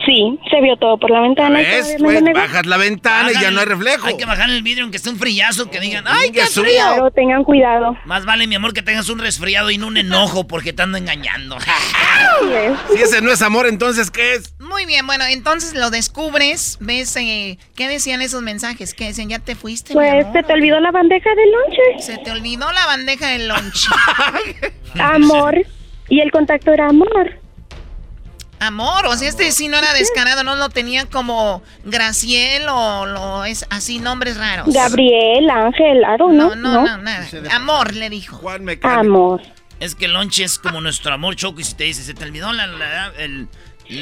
Sí, 0.06 0.40
se 0.52 0.62
vio 0.62 0.78
todo 0.78 0.98
por 1.00 1.10
la 1.10 1.22
ventana. 1.22 1.60
¿Ves? 1.60 1.96
Pues, 2.00 2.22
bajas 2.34 2.66
la 2.66 2.78
ventana 2.78 3.32
y 3.32 3.42
ya 3.42 3.50
no 3.50 3.60
hay 3.62 3.66
reflejo. 3.66 4.08
Hay 4.08 4.18
que 4.18 4.26
bajar 4.26 4.50
el 4.50 4.62
vidrio 4.62 4.84
aunque 4.84 4.98
esté 4.98 5.10
un 5.10 5.18
frillazo 5.18 5.70
que 5.72 5.80
digan, 5.80 6.06
¡ay, 6.08 6.32
qué 6.32 6.46
frío! 6.46 7.10
tengan 7.16 7.44
cuidado. 7.44 7.98
Más 8.06 8.26
vale, 8.26 8.46
mi 8.46 8.56
amor, 8.56 8.74
que 8.74 8.84
tengas 8.84 9.10
un 9.10 9.20
resfriado 9.20 9.72
y 9.72 9.78
no 9.78 9.88
un 9.88 9.98
enojo 9.98 10.46
porque 10.46 10.72
te 10.72 10.84
ando 10.84 10.98
engañando. 10.98 11.58
si 12.94 13.02
ese 13.02 13.22
no 13.22 13.32
es 13.32 13.42
amor, 13.42 13.66
entonces, 13.66 14.12
¿qué 14.12 14.36
es? 14.36 14.54
Muy 14.60 14.86
bien, 14.86 15.08
bueno, 15.08 15.24
entonces 15.26 15.74
lo 15.74 15.90
descubres, 15.90 16.78
ves, 16.80 17.16
eh, 17.16 17.58
¿qué 17.76 17.88
decían 17.88 18.22
esos 18.22 18.44
mensajes? 18.44 18.94
¿Qué 18.94 19.06
decían? 19.06 19.30
¿Ya 19.30 19.40
te 19.40 19.56
fuiste, 19.56 19.94
Pues 19.94 20.28
se 20.32 20.44
te 20.44 20.54
olvidó 20.54 20.80
la 20.80 20.92
bandeja 20.92 21.30
de 21.34 21.46
lonche. 21.48 22.04
Se 22.04 22.18
te 22.20 22.32
olvidó 22.32 22.72
la 22.72 22.86
bandeja 22.86 23.30
de 23.30 23.40
lonche. 23.40 23.90
amor. 25.00 25.56
Y 26.10 26.22
el 26.22 26.32
contacto 26.32 26.72
era 26.72 26.88
amor. 26.88 27.38
Amor, 28.60 29.06
o 29.06 29.16
sea, 29.16 29.30
este 29.30 29.52
sí 29.52 29.68
no 29.68 29.78
era 29.78 29.94
descarado, 29.94 30.44
no 30.44 30.56
lo 30.56 30.70
tenía 30.70 31.06
como 31.06 31.62
Graciel 31.84 32.64
o 32.70 33.06
lo 33.06 33.46
es 33.46 33.66
así 33.70 34.00
nombres 34.00 34.38
raros. 34.38 34.74
Gabriel, 34.74 35.50
Ángel, 35.50 36.04
Aro, 36.04 36.32
no, 36.32 36.56
no, 36.56 36.86
no, 36.86 36.98
nada. 36.98 37.28
Amor, 37.52 37.94
le 37.94 38.10
dijo. 38.10 38.38
Juan 38.38 38.68
Amor. 38.82 39.42
Es 39.80 39.94
que 39.94 40.06
el 40.06 40.14
lonche 40.14 40.44
es 40.44 40.58
como 40.58 40.82
nuestro 40.82 41.14
amor, 41.14 41.36
Choco, 41.36 41.60
y 41.60 41.64
si 41.64 41.76
te 41.76 41.84
dice, 41.84 42.02
se 42.02 42.16
te 42.16 42.24
olvidó 42.24 42.52
la, 42.52 42.66
el, 43.20 43.48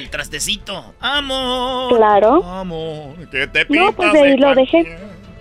trastecito. 0.09 0.95
Amor. 1.01 1.97
Claro. 1.97 2.43
Amor, 2.45 3.29
que 3.29 3.47
te 3.47 3.65
No, 3.69 3.91
pues 3.91 4.13
ahí 4.13 4.37
lo 4.37 4.55
dejé. 4.55 4.97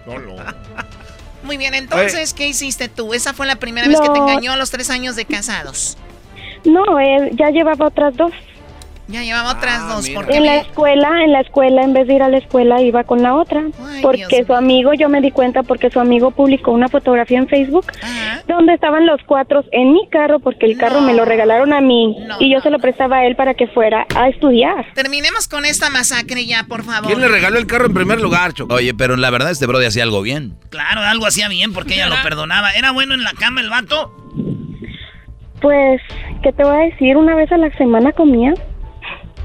Muy 1.44 1.56
bien, 1.56 1.74
entonces, 1.74 2.34
¿qué 2.34 2.48
hiciste 2.48 2.88
tú? 2.88 3.14
Esa 3.14 3.32
fue 3.32 3.46
la 3.46 3.56
primera 3.56 3.86
vez 3.86 4.00
que 4.00 4.08
te 4.08 4.18
engañó 4.18 4.52
a 4.52 4.56
los 4.56 4.70
tres 4.70 4.90
años 4.90 5.14
de 5.14 5.24
casados. 5.24 5.96
No, 6.64 6.98
él 6.98 7.30
ya 7.36 7.50
llevaba 7.50 7.86
otras 7.86 8.16
dos. 8.16 8.32
Ya 9.06 9.22
llevaba 9.22 9.52
otras 9.52 9.80
ah, 9.82 9.94
dos. 9.94 10.08
en 10.08 10.44
la 10.44 10.56
escuela, 10.56 11.22
en 11.22 11.32
la 11.32 11.40
escuela, 11.40 11.82
en 11.82 11.92
vez 11.92 12.06
de 12.06 12.14
ir 12.14 12.22
a 12.22 12.28
la 12.28 12.38
escuela, 12.38 12.80
iba 12.80 13.04
con 13.04 13.22
la 13.22 13.34
otra. 13.34 13.64
porque 14.02 14.44
su 14.46 14.54
amigo, 14.54 14.94
yo 14.94 15.08
me 15.08 15.20
di 15.20 15.30
cuenta 15.30 15.62
porque 15.62 15.90
su 15.90 16.00
amigo 16.00 16.30
publicó 16.30 16.70
una 16.70 16.88
fotografía 16.88 17.38
en 17.38 17.48
Facebook 17.48 17.86
donde 18.48 18.74
estaban 18.74 19.06
los 19.06 19.20
cuatro 19.26 19.64
en 19.72 19.92
mi 19.92 20.08
carro 20.08 20.40
porque 20.40 20.66
el 20.66 20.76
carro 20.78 21.00
me 21.00 21.14
lo 21.14 21.24
regalaron 21.24 21.72
a 21.72 21.80
mí 21.80 22.16
y 22.40 22.52
yo 22.52 22.60
se 22.60 22.70
lo 22.70 22.78
prestaba 22.78 23.18
a 23.18 23.26
él 23.26 23.36
para 23.36 23.54
que 23.54 23.66
fuera 23.66 24.06
a 24.14 24.28
estudiar. 24.28 24.86
Terminemos 24.94 25.48
con 25.48 25.64
esta 25.64 25.90
masacre 25.90 26.46
ya, 26.46 26.64
por 26.64 26.84
favor. 26.84 27.06
¿Quién 27.06 27.20
le 27.20 27.28
regaló 27.28 27.58
el 27.58 27.66
carro 27.66 27.86
en 27.86 27.94
primer 27.94 28.20
lugar, 28.20 28.52
Choco? 28.54 28.74
Oye, 28.74 28.94
pero 28.94 29.16
la 29.16 29.30
verdad 29.30 29.50
este 29.50 29.66
brody 29.66 29.86
hacía 29.86 30.02
algo 30.02 30.22
bien. 30.22 30.56
Claro, 30.70 31.02
algo 31.02 31.26
hacía 31.26 31.48
bien 31.48 31.72
porque 31.72 31.94
ella 31.94 32.08
lo 32.08 32.16
perdonaba. 32.22 32.72
¿Era 32.72 32.92
bueno 32.92 33.14
en 33.14 33.22
la 33.22 33.32
cama 33.32 33.60
el 33.60 33.70
vato? 33.70 34.12
Pues, 35.60 36.00
¿qué 36.42 36.52
te 36.52 36.62
voy 36.62 36.76
a 36.76 36.90
decir? 36.90 37.16
Una 37.16 37.34
vez 37.34 37.50
a 37.52 37.56
la 37.56 37.70
semana 37.76 38.12
comía. 38.12 38.54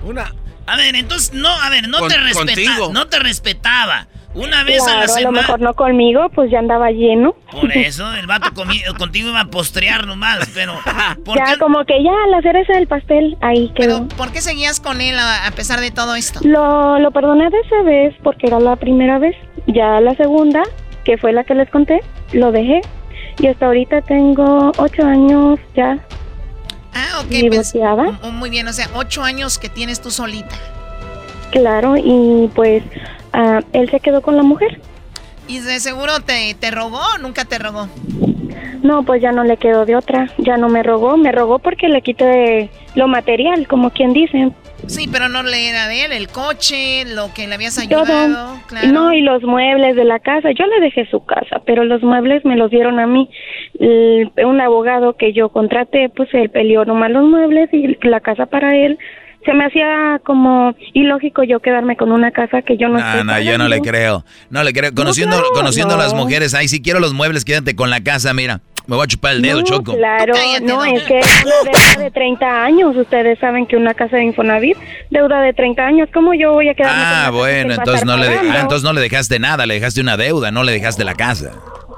Una. 0.04 0.34
A 0.66 0.76
ver, 0.76 0.96
entonces, 0.96 1.34
no, 1.34 1.50
a 1.50 1.70
ver, 1.70 1.88
no 1.88 2.08
te 2.08 2.18
respetaba. 2.18 2.94
No 2.94 3.08
te 3.08 3.20
respetaba. 3.20 4.08
Una 4.36 4.64
vez 4.64 4.88
a 4.88 4.98
la 4.98 5.08
semana. 5.08 5.30
A 5.30 5.32
lo 5.32 5.32
mejor 5.32 5.60
no 5.62 5.74
conmigo, 5.74 6.30
pues 6.30 6.52
ya 6.52 6.60
andaba 6.60 6.92
lleno. 6.92 7.36
Por 7.52 7.72
eso, 7.76 8.14
el 8.14 8.28
vato 8.28 8.54
contigo 8.98 9.30
iba 9.30 9.42
a 9.42 9.46
postrear 9.46 10.06
nomás, 10.06 10.48
pero. 10.54 10.74
ya, 11.36 11.58
como 11.58 11.84
que 11.86 12.04
ya 12.04 12.12
la 12.30 12.42
cereza 12.42 12.74
del 12.74 12.88
pastel 12.88 13.38
ahí 13.42 13.72
quedó. 13.76 14.08
Pero, 14.08 14.18
¿por 14.18 14.32
qué 14.32 14.42
seguías 14.42 14.80
con 14.80 15.02
él 15.02 15.18
a, 15.18 15.50
pesar 15.56 15.80
de 15.80 15.90
todo 15.90 16.16
esto? 16.16 16.40
Lo, 16.44 17.00
lo 17.00 17.12
perdoné 17.12 17.50
de 17.50 17.60
esa 17.60 17.82
vez 17.84 18.16
porque 18.24 18.48
era 18.48 18.60
la 18.60 18.76
primera 18.76 19.18
vez. 19.18 19.36
Ya 19.66 20.00
la 20.00 20.14
segunda, 20.16 20.62
que 21.04 21.18
fue 21.18 21.34
la 21.34 21.44
que 21.44 21.56
les 21.56 21.70
conté, 21.72 22.02
lo 22.32 22.52
dejé. 22.52 22.82
Y 23.40 23.48
hasta 23.48 23.66
ahorita 23.66 24.02
tengo 24.02 24.72
ocho 24.78 25.04
años 25.04 25.60
ya 25.76 25.98
Ah, 26.94 27.22
ok. 27.22 27.54
Pues, 27.54 27.74
muy 28.34 28.50
bien, 28.50 28.68
o 28.68 28.74
sea, 28.74 28.90
ocho 28.96 29.24
años 29.24 29.58
que 29.58 29.70
tienes 29.70 30.02
tú 30.02 30.12
solita. 30.12 30.56
Claro, 31.52 31.96
y 31.98 32.50
pues 32.54 32.84
ah, 33.34 33.62
él 33.74 33.90
se 33.90 34.00
quedó 34.00 34.22
con 34.22 34.38
la 34.38 34.44
mujer. 34.44 34.82
¿Y 35.48 35.60
de 35.60 35.80
seguro 35.80 36.20
te, 36.20 36.54
te 36.54 36.70
rogó 36.70 37.02
o 37.16 37.18
nunca 37.18 37.46
te 37.46 37.58
rogó? 37.58 37.88
No, 38.84 39.04
pues 39.04 39.22
ya 39.22 39.32
no 39.32 39.44
le 39.44 39.58
quedó 39.58 39.86
de 39.86 39.96
otra. 39.96 40.32
Ya 40.38 40.58
no 40.58 40.70
me 40.70 40.84
rogó. 40.84 41.18
Me 41.18 41.32
rogó 41.32 41.60
porque 41.60 41.90
le 41.90 42.02
quité 42.02 42.70
lo 42.96 43.08
material, 43.08 43.68
como 43.68 43.90
quien 43.90 44.14
dice. 44.14 44.52
Sí, 44.88 45.08
pero 45.12 45.30
no 45.30 45.44
le 45.44 45.70
era 45.70 45.88
de 45.88 46.06
él, 46.06 46.12
el 46.12 46.28
coche, 46.30 47.06
lo 47.06 47.34
que 47.34 47.48
le 47.48 47.56
habías 47.56 47.78
ayudado. 47.78 48.60
Claro. 48.68 48.88
No, 48.92 49.14
y 49.14 49.22
los 49.22 49.44
muebles 49.44 49.96
de 49.96 50.06
la 50.06 50.20
casa. 50.20 50.50
Yo 50.52 50.66
le 50.66 50.80
dejé 50.82 51.06
su 51.10 51.26
casa, 51.26 51.62
pero 51.66 51.84
los 51.84 52.02
muebles 52.02 52.44
me 52.46 52.56
los 52.56 52.72
dieron 52.72 53.00
a 53.00 53.08
mí. 53.08 53.30
un 53.80 54.62
abogado 54.62 55.16
que 55.16 55.34
yo 55.34 55.50
contraté, 55.50 56.10
pues 56.10 56.30
él 56.34 56.50
peleó 56.50 56.86
nomás 56.86 57.12
los 57.12 57.24
muebles 57.26 57.70
y 57.74 57.98
la 58.08 58.20
casa 58.20 58.46
para 58.46 58.76
él. 58.76 58.98
Se 59.46 59.54
me 59.54 59.66
hacía 59.66 60.20
como 60.26 60.76
ilógico 60.94 61.44
yo 61.44 61.62
quedarme 61.62 61.96
con 61.96 62.12
una 62.12 62.32
casa 62.32 62.62
que 62.62 62.76
yo 62.76 62.90
no 62.90 63.00
No, 63.00 63.24
no, 63.24 63.40
yo 63.40 63.58
no 63.58 63.70
le 63.70 63.80
creo. 63.80 64.26
No 64.50 64.64
le 64.64 64.74
creo. 64.74 64.94
Conociendo, 64.94 65.42
conociendo 65.54 65.96
a 65.96 65.98
las 65.98 66.14
mujeres, 66.14 66.54
ay, 66.54 66.68
si 66.68 66.82
quiero 66.82 67.00
los 67.00 67.14
muebles, 67.14 67.46
quédate 67.46 67.76
con 67.76 67.90
la 67.90 68.04
casa, 68.04 68.34
mira. 68.34 68.62
Me 68.90 68.96
voy 68.96 69.04
a 69.04 69.08
chupar 69.08 69.34
el 69.34 69.44
dedo, 69.44 69.62
Choco. 69.62 69.94
Claro, 69.96 70.34
no, 70.64 70.84
es 70.84 71.04
que 71.04 71.20
es 71.20 71.44
una 71.46 71.72
deuda 71.72 72.04
de 72.06 72.10
30 72.10 72.64
años. 72.64 72.96
Ustedes 72.96 73.38
saben 73.38 73.68
que 73.68 73.78
una 73.78 73.94
casa 73.94 74.18
de 74.18 74.24
Infonavit, 74.24 74.78
deuda 75.12 75.42
de 75.42 75.54
30 75.54 75.86
años, 75.86 76.10
¿cómo 76.12 76.34
yo 76.34 76.54
voy 76.54 76.70
a 76.70 76.74
quedar? 76.74 76.92
Ah, 76.92 77.30
bueno, 77.30 77.76
entonces 77.76 78.04
no, 78.04 78.18
le 78.18 78.26
ah, 78.30 78.62
entonces 78.62 78.84
no 78.84 78.92
le 78.92 79.02
dejaste 79.02 79.38
nada, 79.38 79.68
le 79.68 79.76
dejaste 79.76 80.02
una 80.02 80.18
deuda, 80.18 80.50
no 80.50 80.64
le 80.64 80.72
dejaste 80.72 81.04
la 81.04 81.14
casa. 81.14 81.52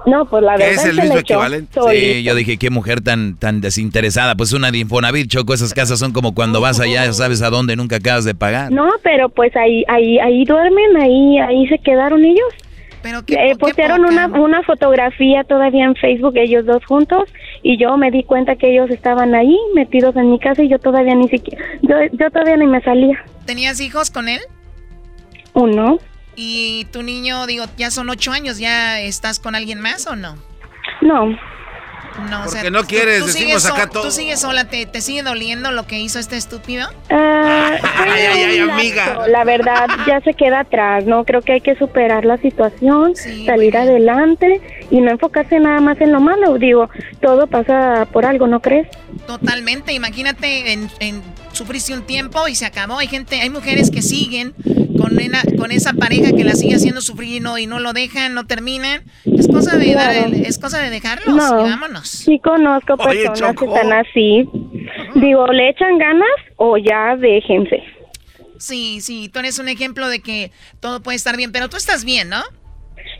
No, 0.05 0.25
pues 0.25 0.43
la 0.43 0.57
verdad 0.57 0.73
es 0.73 0.83
el 0.83 0.99
mismo 0.99 1.19
equivalente. 1.19 1.71
Sí, 1.73 1.79
solito. 1.79 2.19
yo 2.19 2.35
dije, 2.35 2.57
qué 2.57 2.69
mujer 2.69 2.99
tan, 2.99 3.37
tan 3.37 3.61
desinteresada. 3.61 4.35
Pues 4.35 4.51
una 4.51 4.69
de 4.69 4.79
Infonavit, 4.79 5.29
Choco, 5.29 5.53
esas 5.53 5.73
casas 5.73 5.97
son 5.97 6.11
como 6.11 6.35
cuando 6.35 6.59
vas 6.59 6.81
allá, 6.81 7.05
ya 7.05 7.13
sabes 7.13 7.41
a 7.41 7.49
dónde, 7.49 7.77
nunca 7.77 7.97
acabas 7.97 8.25
de 8.25 8.35
pagar. 8.35 8.69
No, 8.69 8.89
pero 9.01 9.29
pues 9.29 9.55
ahí, 9.55 9.85
ahí, 9.87 10.19
ahí 10.19 10.43
duermen, 10.43 10.97
ahí, 10.97 11.39
ahí 11.39 11.67
se 11.67 11.79
quedaron 11.79 12.25
ellos. 12.25 12.53
Pero 13.01 13.19
eh, 13.27 13.55
postearon 13.57 14.05
una, 14.05 14.27
una 14.27 14.63
fotografía 14.63 15.43
todavía 15.43 15.85
en 15.85 15.95
Facebook 15.95 16.33
ellos 16.35 16.65
dos 16.65 16.83
juntos 16.85 17.23
y 17.63 17.77
yo 17.77 17.97
me 17.97 18.11
di 18.11 18.23
cuenta 18.23 18.55
que 18.55 18.71
ellos 18.71 18.89
estaban 18.89 19.33
ahí 19.33 19.57
metidos 19.73 20.15
en 20.15 20.31
mi 20.31 20.39
casa 20.39 20.63
y 20.63 20.69
yo 20.69 20.79
todavía 20.79 21.15
ni 21.15 21.27
siquiera, 21.29 21.63
yo, 21.81 21.95
yo 22.11 22.29
todavía 22.29 22.57
ni 22.57 22.67
me 22.67 22.81
salía. 22.81 23.23
¿Tenías 23.45 23.79
hijos 23.81 24.11
con 24.11 24.29
él? 24.29 24.41
Uno. 25.53 25.97
¿Y 26.35 26.85
tu 26.91 27.03
niño, 27.03 27.45
digo, 27.45 27.65
ya 27.77 27.91
son 27.91 28.09
ocho 28.09 28.31
años, 28.31 28.57
ya 28.57 29.01
estás 29.01 29.39
con 29.39 29.55
alguien 29.55 29.81
más 29.81 30.07
o 30.07 30.15
no? 30.15 30.35
No. 31.01 31.37
No, 32.29 32.41
o 32.43 32.47
sea, 32.47 32.61
Porque 32.61 32.71
no 32.71 32.81
tú- 32.81 32.87
quieres, 32.87 33.19
tú 33.19 33.25
decimos 33.27 33.61
sigues 33.63 33.65
acá 33.65 33.87
todo. 33.89 34.03
¿Tú 34.03 34.11
sigues 34.11 34.39
sola? 34.41 34.65
¿Te, 34.65 34.85
¿Te 34.85 35.01
sigue 35.01 35.23
doliendo 35.23 35.71
lo 35.71 35.87
que 35.87 35.99
hizo 35.99 36.19
este 36.19 36.37
estúpido? 36.37 36.87
Fue 37.07 37.17
Ay, 37.17 38.25
ay, 38.25 38.43
ay, 38.43 38.59
amiga. 38.59 39.27
La 39.27 39.43
verdad 39.43 39.87
ya 40.07 40.19
se 40.21 40.33
queda 40.33 40.61
atrás, 40.61 41.05
¿no? 41.05 41.23
Creo 41.25 41.41
que 41.41 41.53
hay 41.53 41.61
que 41.61 41.75
superar 41.75 42.25
la 42.25 42.37
situación, 42.37 43.15
salir 43.15 43.77
adelante 43.77 44.61
y 44.89 44.99
no 45.01 45.11
enfocarse 45.11 45.59
nada 45.59 45.79
más 45.79 45.99
en 46.01 46.11
lo 46.11 46.19
malo. 46.19 46.57
Digo, 46.57 46.89
todo 47.21 47.47
pasa 47.47 48.05
por 48.11 48.25
algo, 48.25 48.47
¿no 48.47 48.59
crees? 48.61 48.87
Totalmente, 49.25 49.93
imagínate, 49.93 50.73
en, 50.73 50.89
en, 50.99 51.21
sufriste 51.53 51.93
un 51.93 52.03
tiempo 52.03 52.47
y 52.47 52.55
se 52.55 52.65
acabó. 52.65 52.97
Hay 52.99 53.07
gente, 53.07 53.39
hay 53.39 53.49
mujeres 53.49 53.89
que 53.91 54.01
siguen 54.01 54.53
con, 55.01 55.13
una- 55.13 55.43
con 55.57 55.71
esa 55.71 55.93
pareja 55.93 56.31
que 56.35 56.43
la 56.43 56.53
sigue 56.53 56.75
haciendo 56.75 57.01
sufrir 57.01 57.37
y 57.37 57.39
no, 57.39 57.57
y 57.57 57.67
no 57.67 57.79
lo 57.79 57.93
dejan, 57.93 58.33
no 58.33 58.45
terminan. 58.45 59.01
Es 59.25 59.47
cosa 59.47 59.77
de, 59.77 59.93
dar 59.93 60.13
el- 60.15 60.45
es 60.45 60.57
cosa 60.59 60.79
de 60.81 60.89
dejarlos 60.89 61.35
No. 61.35 61.65
y 61.65 61.69
vámonos. 61.69 62.07
Sí 62.07 62.39
conozco 62.39 62.95
Oye, 62.99 63.25
personas 63.27 63.55
que 63.55 63.65
están 63.65 63.93
así. 63.93 64.49
Digo, 65.15 65.47
¿le 65.47 65.69
echan 65.69 65.97
ganas 65.97 66.29
o 66.57 66.77
ya 66.77 67.15
déjense? 67.17 67.83
Sí, 68.57 69.01
sí, 69.01 69.29
tú 69.33 69.39
eres 69.39 69.57
un 69.59 69.67
ejemplo 69.69 70.07
de 70.07 70.19
que 70.21 70.51
todo 70.79 71.01
puede 71.01 71.15
estar 71.15 71.35
bien, 71.35 71.51
pero 71.51 71.67
tú 71.69 71.77
estás 71.77 72.05
bien, 72.05 72.29
¿no? 72.29 72.41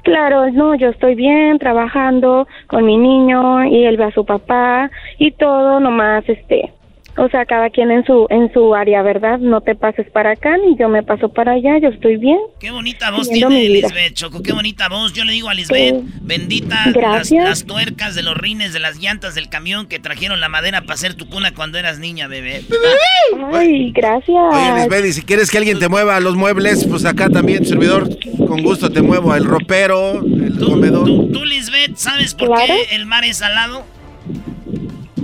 Claro, 0.04 0.50
no, 0.52 0.76
yo 0.76 0.90
estoy 0.90 1.16
bien 1.16 1.58
trabajando 1.60 2.48
con 2.68 2.86
mi 2.86 2.98
niño 2.98 3.66
y 3.66 3.86
él 3.86 3.98
ve 3.98 4.06
a 4.06 4.12
su 4.12 4.26
papá 4.26 4.90
y 5.20 5.32
todo, 5.32 5.80
nomás 5.80 6.24
este, 6.28 6.72
o 7.18 7.28
sea, 7.30 7.46
cada 7.46 7.70
quien 7.70 7.92
en 7.92 8.06
su 8.06 8.26
en 8.30 8.52
su 8.54 8.74
área, 8.74 9.02
¿verdad? 9.02 9.40
No 9.40 9.62
te 9.62 9.76
pases 9.76 10.10
para 10.12 10.32
acá 10.32 10.58
ni 10.58 10.78
yo 10.78 10.88
me 10.90 11.04
paso 11.04 11.30
para 11.30 11.54
allá, 11.54 11.78
yo 11.80 11.90
estoy 11.90 12.18
bien. 12.18 12.38
Qué 12.60 12.72
bonita 12.72 13.12
voz 13.12 13.30
tiene. 13.30 13.68
Lisbeth, 13.70 14.14
Choco, 14.14 14.42
qué 14.42 14.54
bonita 14.54 14.88
voz. 14.90 15.14
Yo 15.14 15.24
le 15.26 15.34
digo 15.34 15.50
a 15.50 15.54
Lisbeth, 15.54 15.96
Sí. 16.02 16.06
bendita 16.22 16.86
las, 16.86 16.94
Gracias. 16.94 17.44
las 17.46 17.66
tuercas 17.66 18.16
de 18.16 18.24
los 18.24 18.36
rines, 18.38 18.74
de 18.74 18.80
las 18.80 18.98
llantas 19.00 19.36
del 19.36 19.50
camión 19.50 19.88
que 19.88 20.00
trajeron 20.00 20.40
la 20.40 20.50
madera 20.50 20.82
para 20.82 20.94
hacer 20.94 21.14
tu 21.16 21.28
cuna 21.28 21.54
cuando 21.54 21.78
eras 21.78 22.00
niña, 22.00 22.28
bebé. 22.28 22.62
Ay, 23.54 23.92
gracias. 23.92 24.38
Oye, 24.54 24.74
Lisbeth, 24.82 25.06
y 25.06 25.14
si 25.14 25.22
quieres 25.22 25.52
que 25.52 25.58
alguien 25.58 25.80
te 25.80 25.90
mueva 25.90 26.20
los 26.20 26.36
muebles, 26.36 26.86
pues 26.88 27.06
acá 27.06 27.30
también, 27.30 27.66
servidor, 27.66 28.10
con 28.48 28.62
gusto 28.64 28.90
te 28.92 29.02
muevo 29.02 29.36
el 29.36 29.46
ropero, 29.46 30.22
el 30.24 30.58
comedor. 30.60 31.06
Tú, 31.06 31.44
Lisbeth, 31.46 31.96
¿sabes 31.98 32.34
por 32.36 32.48
Claro. 32.48 32.64
qué 32.90 32.96
el 32.96 33.06
mar 33.06 33.24
es 33.26 33.38
salado? 33.38 33.84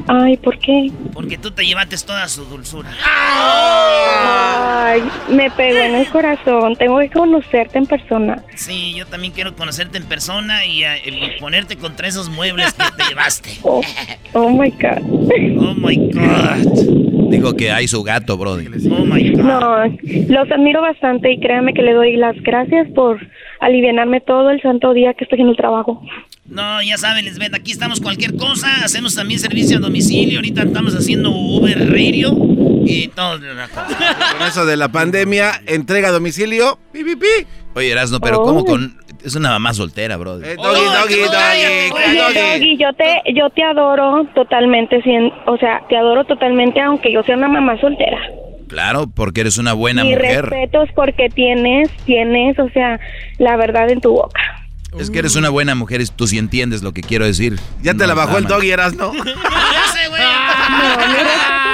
Ay, 0.08 0.38
¿por 0.38 0.58
qué? 0.60 0.92
Porque 1.14 1.38
tú 1.38 1.52
te 1.52 1.66
llevaste 1.66 1.96
toda 2.06 2.28
su 2.28 2.46
dulzura. 2.46 2.90
Ay, 3.04 5.02
me 5.30 5.50
pegó 5.52 5.80
en 5.80 5.96
el 5.96 6.08
corazón. 6.08 6.76
Tengo 6.76 7.00
que 7.00 7.10
conocerte 7.10 7.78
en 7.78 7.86
persona. 7.86 8.44
Sí, 8.56 8.94
yo 8.96 9.06
también 9.06 9.34
quiero 9.34 9.56
conocerte 9.56 9.98
en 9.98 10.06
persona 10.06 10.66
y, 10.66 10.84
y 10.84 11.40
ponerte 11.40 11.78
contra 11.78 12.08
esos 12.08 12.30
muebles 12.30 12.74
que 12.74 12.84
te 12.98 13.10
llevaste. 13.10 13.50
Oh, 13.64 13.82
oh 14.34 14.50
my 14.50 14.70
God. 14.70 15.02
Oh 15.60 15.74
my 15.76 15.96
God. 16.12 17.30
Dijo 17.30 17.54
que 17.56 17.72
hay 17.72 17.88
su 17.88 18.04
gato, 18.04 18.38
Brody. 18.38 18.68
Oh 18.90 19.06
my 19.06 19.32
God. 19.32 19.42
No, 19.44 19.86
los 20.30 20.52
admiro 20.52 20.82
bastante 20.82 21.32
y 21.32 21.40
créanme 21.40 21.74
que 21.74 21.82
le 21.82 21.94
doy 21.94 22.16
las 22.16 22.36
gracias 22.44 22.88
por 22.96 23.20
alivianarme 23.60 24.22
todo 24.22 24.52
el 24.52 24.62
santo 24.62 24.94
día 24.94 25.14
que 25.16 25.26
estoy 25.26 25.42
en 25.42 25.50
el 25.50 25.58
trabajo. 25.58 26.02
No, 26.50 26.82
ya 26.82 26.98
saben, 26.98 27.26
Lisbeth, 27.26 27.54
aquí 27.54 27.72
estamos 27.72 28.00
cualquier 28.00 28.36
cosa. 28.38 28.68
Hacemos 28.84 29.16
también 29.16 29.40
servicio 29.40 29.78
a 29.78 29.80
domicilio. 29.82 30.40
Ahorita 30.40 30.64
estamos 30.64 30.96
haciendo 30.96 31.32
Uber 31.32 31.78
Radio 31.92 32.34
y 32.86 33.10
todo. 33.10 33.40
Con 33.40 34.48
eso 34.48 34.66
de 34.66 34.78
la 34.78 34.88
pandemia, 34.90 35.62
entrega 35.66 36.08
a 36.10 36.12
domicilio, 36.12 36.80
pi, 36.94 37.04
pi, 37.04 37.16
pi. 37.16 37.28
Oye, 37.76 37.92
Erasno, 37.92 38.20
pero 38.20 38.42
Oh. 38.42 38.44
¿cómo 38.46 38.66
con...? 38.66 38.98
Es 39.24 39.36
una 39.36 39.50
mamá 39.50 39.74
soltera, 39.74 40.16
Brody. 40.16 40.46
Eh, 40.48 40.56
doggy, 40.56 40.80
doggy, 40.86 41.16
doggy, 41.16 41.92
Oye, 41.92 42.18
doggy. 42.18 42.40
Doggy, 42.40 42.78
yo 42.78 42.94
te, 42.94 43.34
yo 43.34 43.50
te 43.50 43.64
adoro 43.64 44.26
totalmente, 44.36 45.02
cien- 45.04 45.34
o 45.48 45.58
sea, 45.58 45.82
te 45.90 45.98
adoro 45.98 46.24
totalmente 46.24 46.80
aunque 46.80 47.12
yo 47.12 47.24
sea 47.24 47.36
una 47.36 47.50
mamá 47.50 47.78
soltera. 47.82 48.20
Claro, 48.68 49.08
porque 49.14 49.42
eres 49.42 49.58
una 49.58 49.74
buena 49.74 50.04
Mi 50.04 50.12
mujer. 50.14 50.46
respeto 50.46 50.84
es 50.84 50.92
porque 50.94 51.30
tienes, 51.30 51.90
tienes, 52.06 52.58
o 52.60 52.70
sea, 52.70 53.00
la 53.38 53.58
verdad 53.58 53.90
en 53.90 54.02
tu 54.02 54.12
boca. 54.14 54.57
Es 54.98 55.10
que 55.12 55.20
eres 55.20 55.36
una 55.36 55.50
buena 55.50 55.76
mujer 55.76 56.02
y 56.02 56.06
tú 56.08 56.28
sí 56.28 56.38
entiendes 56.38 56.82
lo 56.82 56.94
que 56.94 57.02
quiero 57.02 57.26
decir. 57.26 57.60
Ya 57.82 57.94
te 57.94 58.08
la 58.08 58.14
bajó 58.14 58.38
el 58.38 58.46
doggy, 58.46 58.72
Erasno. 58.72 59.12
Ya 59.24 59.92
sé, 59.94 60.08
güey. 60.10 60.22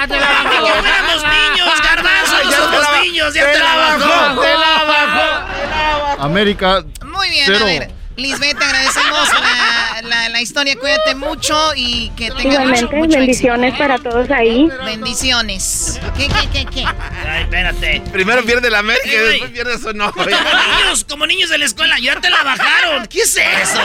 Que 0.08 0.74
fuéramos 0.82 1.24
niños, 1.24 1.82
garbanzo, 1.84 2.44
no 2.44 2.50
Ya 2.52 2.58
te 2.58 2.62
la 2.62 2.66
somos 2.66 2.82
ba- 2.92 3.02
niños, 3.04 3.34
ya 3.34 3.46
te 3.46 3.52
te 3.54 3.60
la 3.60 3.76
la 3.76 3.76
bajó. 3.98 4.10
bajó, 4.10 4.42
te 4.42 4.54
la 4.54 4.84
bajó. 4.88 6.22
América. 6.24 6.84
Muy 7.06 7.30
bien, 7.30 7.44
Cero. 7.46 7.60
a 7.62 7.66
ver. 7.66 7.92
Lisbeth, 8.16 8.58
te 8.60 8.64
agradecemos 8.64 9.30
la, 9.30 10.02
la, 10.08 10.30
la 10.30 10.42
historia. 10.42 10.76
Cuídate 10.80 11.16
mucho 11.16 11.56
y 11.76 12.10
que 12.16 12.30
tengas 12.30 12.44
mucho, 12.44 12.50
Igualmente, 12.52 12.96
mucho 12.96 13.18
bendiciones 13.18 13.78
para 13.78 13.98
todos 13.98 14.30
ahí. 14.30 14.70
Bendiciones. 14.86 16.00
¿Qué, 16.16 16.28
qué, 16.28 16.48
qué, 16.54 16.66
qué? 16.66 16.86
Ay, 17.28 17.44
espérate. 17.44 18.02
Primero 18.12 18.44
pierde 18.46 18.70
la 18.70 18.80
América 18.80 19.08
y 19.08 19.18
después 19.18 19.52
pierde 19.52 19.78
su 19.78 19.86
Como 19.86 19.94
novia. 19.94 20.38
niños, 20.78 21.06
como 21.10 21.26
niños 21.26 21.50
de 21.50 21.58
la 21.58 21.66
escuela, 21.66 21.98
ya 22.00 22.20
te 22.22 22.30
la 22.30 22.44
bajaron. 22.44 23.08
¿Qué 23.08 23.22
es 23.22 23.36
eso, 23.36 23.80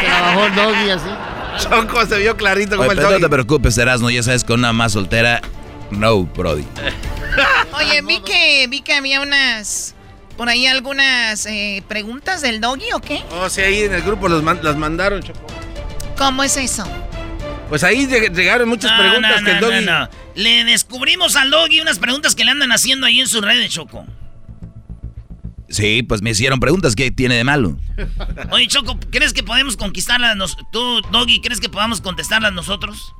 Se 0.00 0.08
la 0.08 0.20
bajó 0.22 0.46
el 0.46 0.54
doggy 0.54 0.90
así. 0.90 1.10
Choco 1.68 2.06
se 2.06 2.18
vio 2.18 2.36
clarito 2.36 2.76
como 2.76 2.88
Oye, 2.88 2.92
el 2.92 2.96
pero 3.06 3.10
no 3.18 3.20
te 3.20 3.28
preocupes, 3.28 3.76
Erasno, 3.76 4.08
ya 4.08 4.22
sabes, 4.22 4.44
con 4.44 4.60
una 4.60 4.72
más 4.72 4.92
soltera, 4.92 5.42
no, 5.90 6.22
Brody. 6.24 6.64
Oye, 7.74 8.00
vi 8.02 8.20
que, 8.20 8.66
vi 8.68 8.80
que 8.80 8.94
había 8.94 9.20
unas... 9.20 9.94
Por 10.40 10.48
ahí 10.48 10.66
algunas 10.66 11.44
eh, 11.44 11.82
preguntas 11.86 12.40
del 12.40 12.62
doggy 12.62 12.90
o 12.94 13.00
qué? 13.02 13.22
Oh, 13.32 13.50
sí, 13.50 13.60
ahí 13.60 13.80
en 13.82 13.92
el 13.92 14.00
grupo 14.00 14.26
los 14.26 14.42
man- 14.42 14.60
las 14.62 14.74
mandaron, 14.74 15.22
Choco. 15.22 15.38
¿Cómo 16.16 16.42
es 16.42 16.56
eso? 16.56 16.82
Pues 17.68 17.84
ahí 17.84 18.06
lleg- 18.06 18.32
llegaron 18.34 18.66
muchas 18.66 18.90
No, 18.90 18.98
preguntas 19.00 19.42
no, 19.42 19.44
que 19.44 19.52
el 19.52 19.60
doggy... 19.60 19.84
no, 19.84 19.98
no. 20.00 20.08
Le 20.36 20.64
descubrimos 20.64 21.36
al 21.36 21.50
Doggy 21.50 21.82
unas 21.82 21.98
preguntas 21.98 22.34
que 22.34 22.46
le 22.46 22.52
andan 22.52 22.72
haciendo 22.72 23.06
ahí 23.06 23.20
en 23.20 23.26
sus 23.28 23.42
redes, 23.42 23.70
Choco. 23.70 24.06
Sí, 25.68 26.02
pues 26.04 26.22
me 26.22 26.30
hicieron 26.30 26.58
preguntas, 26.58 26.96
¿qué 26.96 27.10
tiene 27.10 27.34
de 27.34 27.44
malo? 27.44 27.76
Oye, 28.50 28.66
Choco, 28.66 28.98
¿crees 29.10 29.34
que 29.34 29.42
podemos 29.42 29.76
conquistarlas? 29.76 30.56
Tú, 30.72 31.02
Doggy, 31.12 31.42
¿crees 31.42 31.60
que 31.60 31.68
podamos 31.68 32.00
contestarlas 32.00 32.54
nosotros? 32.54 33.12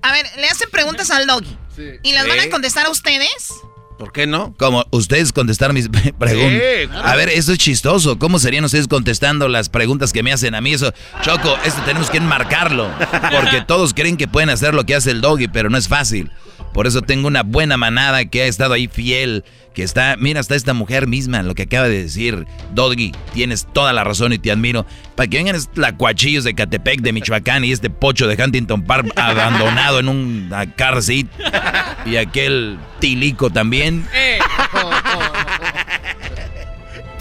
A 0.00 0.12
ver, 0.12 0.24
le 0.38 0.46
hacen 0.48 0.70
preguntas 0.70 1.10
al 1.10 1.26
doggy. 1.26 1.58
¿Y 2.02 2.12
las 2.14 2.26
van 2.26 2.40
a 2.40 2.48
contestar 2.48 2.86
a 2.86 2.90
ustedes? 2.90 3.52
¿Por 3.98 4.12
qué 4.12 4.26
no? 4.26 4.54
Como 4.58 4.84
ustedes 4.90 5.32
contestaron 5.32 5.74
mis 5.74 5.88
preguntas. 6.18 6.30
Sí, 6.30 6.88
claro. 6.88 7.08
A 7.08 7.16
ver, 7.16 7.28
eso 7.28 7.52
es 7.52 7.58
chistoso. 7.58 8.18
¿Cómo 8.18 8.38
serían 8.38 8.64
ustedes 8.64 8.88
contestando 8.88 9.48
las 9.48 9.68
preguntas 9.68 10.12
que 10.12 10.22
me 10.22 10.32
hacen 10.32 10.54
a 10.54 10.60
mí? 10.60 10.72
Eso, 10.72 10.92
Choco, 11.22 11.56
esto 11.64 11.80
tenemos 11.84 12.10
que 12.10 12.18
enmarcarlo. 12.18 12.90
Porque 13.30 13.60
todos 13.66 13.94
creen 13.94 14.16
que 14.16 14.28
pueden 14.28 14.50
hacer 14.50 14.74
lo 14.74 14.84
que 14.84 14.94
hace 14.94 15.10
el 15.10 15.20
doggy, 15.20 15.48
pero 15.48 15.70
no 15.70 15.78
es 15.78 15.88
fácil. 15.88 16.30
Por 16.72 16.86
eso 16.86 17.02
tengo 17.02 17.28
una 17.28 17.42
buena 17.42 17.76
manada 17.76 18.24
que 18.24 18.42
ha 18.42 18.46
estado 18.46 18.74
ahí 18.74 18.88
fiel. 18.88 19.44
Que 19.74 19.82
está, 19.82 20.16
mira, 20.18 20.40
hasta 20.40 20.54
esta 20.54 20.74
mujer 20.74 21.06
misma, 21.06 21.42
lo 21.42 21.54
que 21.54 21.62
acaba 21.62 21.88
de 21.88 22.02
decir. 22.02 22.46
Doggy, 22.72 23.12
tienes 23.32 23.66
toda 23.72 23.92
la 23.92 24.04
razón 24.04 24.32
y 24.32 24.38
te 24.38 24.50
admiro. 24.50 24.84
Para 25.14 25.28
que 25.28 25.38
vengan 25.38 25.56
estos 25.56 25.78
lacuachillos 25.78 26.44
de 26.44 26.54
Catepec, 26.54 27.00
de 27.00 27.12
Michoacán 27.12 27.64
y 27.64 27.72
este 27.72 27.88
pocho 27.90 28.26
de 28.26 28.42
Huntington 28.42 28.82
Park 28.82 29.12
abandonado 29.16 30.00
en 30.00 30.08
un 30.08 30.54
car 30.76 31.02
seat. 31.02 31.26
Y 32.04 32.16
aquel 32.16 32.78
tilico 32.98 33.50
también. 33.50 34.06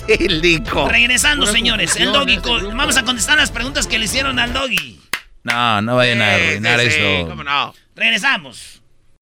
Tilico. 0.08 0.90
Regresando, 0.90 1.46
señores. 1.46 1.96
El 1.96 2.12
Doggy, 2.12 2.38
grupo. 2.38 2.76
vamos 2.76 2.98
a 2.98 3.04
contestar 3.04 3.38
las 3.38 3.52
preguntas 3.52 3.88
que 3.88 3.98
le 3.98 4.06
hicieron 4.06 4.40
al 4.40 4.52
Doggy. 4.52 5.00
No, 5.44 5.82
no 5.82 5.96
vayan 5.96 6.22
a 6.22 6.36
arruinar 6.36 6.80
Sí, 6.80 6.86
sí, 6.88 6.92
sí, 6.92 7.02
esto. 7.02 7.30
¿Cómo 7.30 7.44
no? 7.44 7.74
Regresamos. 7.96 8.81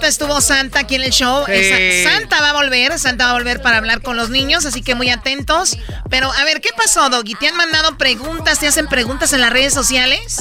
Ratito 0.00 0.06
estuvo 0.06 0.40
Santa 0.40 0.80
aquí 0.80 0.94
en 0.96 1.02
el 1.02 1.10
show. 1.10 1.44
Santa 2.04 2.40
va 2.40 2.50
a 2.50 2.52
volver, 2.52 2.98
Santa 2.98 3.26
va 3.26 3.30
a 3.30 3.34
volver 3.34 3.60
para 3.60 3.78
hablar 3.78 4.02
con 4.02 4.16
los 4.16 4.30
niños, 4.30 4.64
así 4.64 4.82
que 4.82 4.94
muy 4.94 5.10
atentos. 5.10 5.78
Pero 6.08 6.32
a 6.32 6.44
ver, 6.44 6.60
¿qué 6.60 6.70
pasó, 6.76 7.08
Doggy? 7.10 7.34
¿Te 7.34 7.48
han 7.48 7.56
mandado 7.56 7.96
preguntas? 7.96 8.58
¿Te 8.60 8.66
hacen 8.66 8.86
preguntas 8.86 9.32
en 9.32 9.40
las 9.40 9.52
redes 9.52 9.74
sociales? 9.74 10.38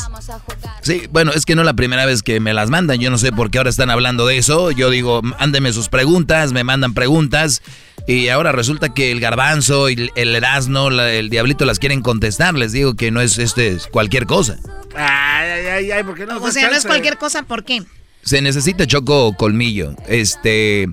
Sí, 0.82 1.08
bueno, 1.12 1.32
es 1.34 1.46
que 1.46 1.56
no 1.56 1.62
es 1.62 1.66
la 1.66 1.74
primera 1.74 2.06
vez 2.06 2.24
que 2.24 2.40
me 2.40 2.54
las 2.54 2.70
mandan. 2.70 3.00
Yo 3.00 3.12
no 3.12 3.18
sé 3.18 3.32
por 3.32 3.52
qué 3.52 3.58
ahora 3.58 3.70
están 3.70 3.90
hablando 3.90 4.26
de 4.26 4.38
eso. 4.38 4.72
Yo 4.72 4.90
digo, 4.90 5.22
ándeme 5.38 5.74
sus 5.74 5.90
preguntas, 5.90 6.52
me 6.52 6.64
mandan 6.64 6.94
preguntas. 6.94 7.62
Y 8.08 8.30
ahora 8.30 8.52
resulta 8.52 8.94
que 8.94 9.12
el 9.12 9.20
garbanzo 9.20 9.90
y 9.90 10.12
el 10.16 10.36
erasno, 10.36 10.90
el 10.90 11.30
diablito 11.30 11.66
las 11.66 11.80
quieren 11.80 12.02
contestar. 12.02 12.56
Les 12.56 12.72
digo 12.72 12.96
que 12.96 13.12
no 13.12 13.22
es 13.22 13.38
este 13.38 13.78
cualquier 13.92 14.26
cosa. 14.26 14.58
Ay, 14.96 15.68
ay, 15.68 15.92
ay, 15.92 16.04
¿por 16.04 16.16
qué 16.16 16.26
no? 16.26 16.38
O 16.42 16.52
sea, 16.52 16.70
no 16.70 16.76
es 16.76 16.86
cualquier 16.86 17.18
cosa, 17.18 17.44
¿por 17.44 17.64
qué? 17.64 17.84
Se 18.24 18.42
necesita 18.42 18.86
choco 18.86 19.34
colmillo. 19.34 19.96
Este, 20.08 20.88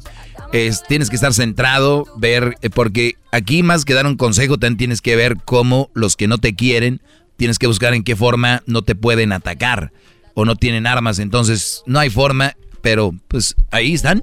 es, 0.53 0.83
tienes 0.85 1.11
que 1.11 1.17
estar 1.17 1.35
centrado, 1.35 2.07
ver, 2.17 2.57
eh, 2.63 2.71
porque 2.71 3.17
aquí 3.33 3.63
más 3.63 3.85
que 3.85 3.95
dar 3.95 4.07
un 4.07 4.17
consejo, 4.17 4.59
también 4.59 4.79
tienes 4.79 5.03
que 5.03 5.17
ver 5.17 5.37
cómo 5.45 5.91
los 5.95 6.17
que 6.17 6.29
no 6.29 6.39
te 6.39 6.55
quieren, 6.55 7.03
tienes 7.37 7.59
que 7.59 7.67
buscar 7.67 7.95
en 7.95 8.05
qué 8.05 8.17
forma 8.17 8.63
no 8.67 8.83
te 8.83 8.95
pueden 8.95 9.33
atacar 9.33 9.93
o 10.35 10.45
no 10.45 10.57
tienen 10.57 10.87
armas. 10.87 11.19
Entonces, 11.19 11.83
no 11.87 11.99
hay 11.99 12.11
forma, 12.11 12.57
pero 12.81 13.13
pues 13.29 13.57
ahí 13.71 13.95
están. 13.95 14.23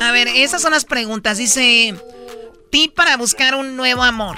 A 0.00 0.12
ver, 0.12 0.28
esas 0.28 0.62
son 0.62 0.72
las 0.72 0.84
preguntas. 0.84 1.38
Dice, 1.38 1.94
tip 2.70 2.94
para 2.94 3.16
buscar 3.16 3.54
un 3.54 3.76
nuevo 3.76 4.02
amor. 4.02 4.36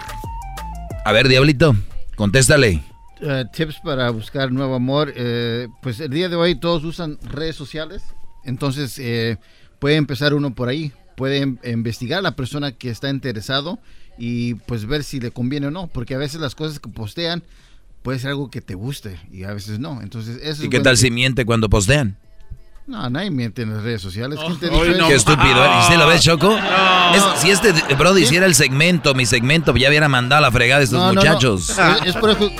A 1.04 1.12
ver, 1.12 1.28
Diablito, 1.28 1.76
contéstale. 2.16 2.82
Eh, 3.20 3.44
tips 3.52 3.80
para 3.80 4.10
buscar 4.10 4.52
nuevo 4.52 4.74
amor. 4.74 5.12
Eh, 5.16 5.68
pues 5.82 6.00
el 6.00 6.10
día 6.10 6.28
de 6.28 6.36
hoy 6.36 6.54
todos 6.54 6.84
usan 6.84 7.18
redes 7.22 7.56
sociales. 7.56 8.02
Entonces 8.44 8.98
eh, 8.98 9.38
puede 9.78 9.96
empezar 9.96 10.34
uno 10.34 10.54
por 10.54 10.68
ahí. 10.68 10.92
Puede 11.16 11.38
em, 11.38 11.58
investigar 11.64 12.20
a 12.20 12.22
la 12.22 12.36
persona 12.36 12.72
que 12.72 12.90
está 12.90 13.10
interesado 13.10 13.78
y 14.16 14.54
pues 14.54 14.86
ver 14.86 15.04
si 15.04 15.20
le 15.20 15.30
conviene 15.30 15.66
o 15.68 15.70
no. 15.70 15.88
Porque 15.88 16.14
a 16.14 16.18
veces 16.18 16.40
las 16.40 16.54
cosas 16.54 16.78
que 16.78 16.88
postean 16.88 17.42
puede 18.02 18.18
ser 18.18 18.30
algo 18.30 18.50
que 18.50 18.60
te 18.60 18.74
guste 18.74 19.18
y 19.32 19.44
a 19.44 19.52
veces 19.52 19.78
no. 19.78 20.00
Entonces, 20.02 20.38
eso 20.42 20.64
¿Y 20.64 20.70
qué 20.70 20.80
tal 20.80 20.96
si 20.96 21.10
miente 21.10 21.44
cuando 21.44 21.68
postean? 21.68 22.16
No, 22.88 23.10
nadie 23.10 23.30
miente 23.30 23.60
en 23.60 23.74
las 23.74 23.82
redes 23.82 24.00
sociales. 24.00 24.38
¿Quién 24.40 24.58
te 24.58 24.70
Qué 24.70 25.14
estúpido. 25.14 25.76
¿Y 25.76 25.80
usted 25.82 25.96
lo 25.98 26.06
ves, 26.06 26.22
Choco? 26.22 26.56
si 27.36 27.50
este 27.50 27.72
Brody 27.94 28.22
hiciera 28.22 28.46
el 28.46 28.54
segmento, 28.54 29.12
mi 29.12 29.26
segmento, 29.26 29.76
ya 29.76 29.90
hubiera 29.90 30.08
mandado 30.08 30.40
la 30.40 30.50
fregada 30.50 30.80
a 30.80 30.84
estos 30.84 31.14
muchachos. 31.14 31.76
Es, 32.06 32.16
por 32.16 32.30
eso, 32.30 32.50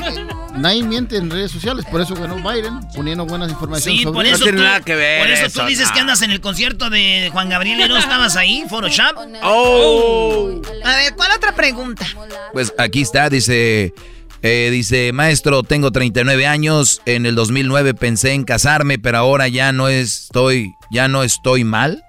nadie 0.55 0.83
miente 0.83 1.17
en 1.17 1.31
redes 1.31 1.51
sociales. 1.51 1.87
Por 1.91 2.03
eso 2.03 2.15
ganó 2.15 2.37
Biden, 2.37 2.79
poniendo 2.95 3.25
buenas 3.25 3.51
informaciones. 3.51 4.01
Sí, 4.01 4.07
por 4.07 4.27
eso, 4.27 4.45
tú, 4.45 4.53
nada 4.53 4.83
que 4.83 4.95
ver 4.95 5.21
por 5.21 5.31
eso, 5.31 5.61
tú 5.61 5.67
dices 5.67 5.91
que 5.93 6.01
andas 6.01 6.21
en 6.21 6.31
el 6.31 6.43
concierto 6.43 6.91
de 6.91 7.31
Juan 7.33 7.49
Gabriel 7.49 7.81
y 7.81 7.89
no 7.89 7.97
estabas 7.97 8.37
ahí, 8.37 8.67
Photoshop. 8.69 9.17
Oh. 9.43 10.61
A 10.85 10.97
ver, 10.97 11.15
¿cuál 11.17 11.33
otra 11.35 11.55
pregunta? 11.55 12.07
Pues 12.53 12.75
aquí 12.77 13.01
está, 13.01 13.31
dice... 13.31 13.95
Eh, 14.43 14.69
dice, 14.71 15.13
maestro, 15.13 15.63
tengo 15.63 15.91
39 15.91 16.47
años, 16.47 17.03
en 17.07 17.27
el 17.27 17.35
2009 17.35 17.95
pensé 17.95 18.33
en 18.33 18.45
casarme, 18.45 18.99
pero 18.99 19.19
ahora 19.19 19.49
ya 19.49 19.73
no 19.73 19.89
estoy, 19.89 20.75
ya 20.91 21.09
no 21.09 21.25
estoy 21.25 21.65
mal. 21.65 22.05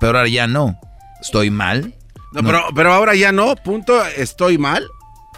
Pero 0.00 0.18
ahora 0.18 0.28
ya 0.28 0.46
no, 0.46 0.78
estoy 1.20 1.50
mal. 1.50 1.94
No, 2.32 2.42
Pero, 2.42 2.64
pero 2.74 2.92
ahora 2.92 3.14
ya 3.14 3.32
no, 3.32 3.56
punto, 3.56 4.04
estoy 4.16 4.56
mal. 4.56 4.86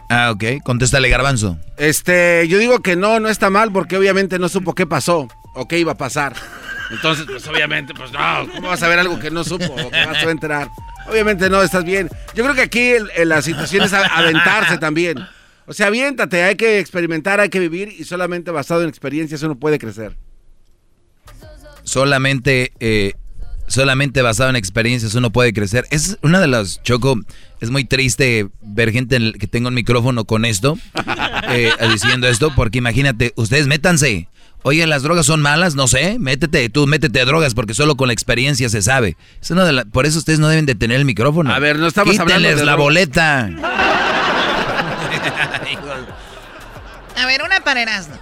Ah, 0.09 0.31
ok, 0.31 0.63
contéstale 0.63 1.09
Garbanzo. 1.09 1.59
Este, 1.79 2.47
yo 2.49 2.59
digo 2.59 2.81
que 2.81 2.97
no, 2.97 3.19
no 3.19 3.29
está 3.29 3.49
mal 3.49 3.73
porque 3.73 3.97
obviamente 3.97 4.39
no 4.39 4.49
supo 4.51 4.75
qué 4.75 4.87
pasó 4.87 5.27
o 5.55 5.67
qué 5.67 5.79
iba 5.79 5.93
a 5.93 5.97
pasar. 5.97 6.35
Entonces, 6.91 7.25
pues 7.27 7.47
obviamente, 7.49 7.95
pues 7.95 8.13
no, 8.13 8.47
¿cómo 8.55 8.69
vas 8.69 8.83
a 8.83 8.89
ver 8.89 8.99
algo 8.99 9.19
que 9.19 9.31
no 9.31 9.43
supo 9.43 9.65
o 9.73 9.91
que 9.91 10.07
vas 10.07 10.19
a 10.19 10.31
enterar? 10.31 10.69
Obviamente 11.09 11.49
no, 11.49 11.63
estás 11.63 11.85
bien. 11.85 12.11
Yo 12.35 12.45
creo 12.45 12.55
que 12.55 12.63
aquí 12.63 12.93
la 13.25 13.41
situación 13.41 13.85
es 13.85 13.93
aventarse 13.95 14.77
también. 14.79 15.27
O 15.67 15.73
sea, 15.73 15.87
aviéntate, 15.87 16.43
hay 16.43 16.57
que 16.57 16.79
experimentar, 16.79 17.41
hay 17.41 17.49
que 17.49 17.61
vivir 17.61 17.95
y 17.97 18.05
solamente 18.05 18.51
basado 18.51 18.83
en 18.83 18.89
experiencias 18.89 19.43
uno 19.43 19.57
puede 19.57 19.79
crecer. 19.79 20.17
Solamente, 21.85 22.73
eh, 22.81 23.13
solamente 23.69 24.23
basado 24.23 24.51
en 24.51 24.57
experiencias 24.57 25.15
uno 25.15 25.31
puede 25.31 25.53
crecer. 25.53 25.87
Es 25.91 26.19
una 26.23 26.41
de 26.41 26.49
las, 26.49 26.83
Choco, 26.83 27.19
es 27.61 27.71
muy 27.71 27.85
triste 27.85 28.49
ver 28.61 28.93
gente 28.93 29.33
que 29.39 29.47
tenga 29.47 29.69
un 29.69 29.75
micrófono 29.75 30.25
con 30.25 30.45
esto, 30.45 30.79
eh, 31.49 31.71
diciendo 31.93 32.29
esto, 32.29 32.53
porque 32.55 32.79
imagínate, 32.79 33.33
ustedes 33.37 33.67
métanse. 33.67 34.29
Oye, 34.65 34.87
las 34.87 35.03
drogas 35.03 35.27
son 35.27 35.43
malas, 35.43 35.75
no 35.75 35.89
sé, 35.89 36.19
métete, 36.21 36.69
tú 36.69 36.87
métete 36.87 37.21
a 37.21 37.25
drogas 37.25 37.53
porque 37.53 37.75
solo 37.75 37.97
con 37.97 38.07
la 38.07 38.13
experiencia 38.13 38.69
se 38.69 38.81
sabe. 38.81 39.17
Es 39.41 39.51
una 39.51 39.65
de 39.65 39.85
por 39.87 40.07
eso 40.07 40.19
ustedes 40.19 40.39
no 40.39 40.47
deben 40.49 40.67
de 40.67 40.77
tener 40.77 40.99
el 40.99 41.05
micrófono. 41.05 41.53
A 41.53 41.59
ver, 41.59 41.81
no 41.81 41.89
estamos 41.89 42.17
hablando 42.19 42.49
de 42.49 42.65
la 42.65 42.77
boleta. 42.77 43.51
A 47.17 47.27
ver, 47.27 47.43
una 47.43 47.63
para 47.63 47.83
Erasmo. 47.83 48.17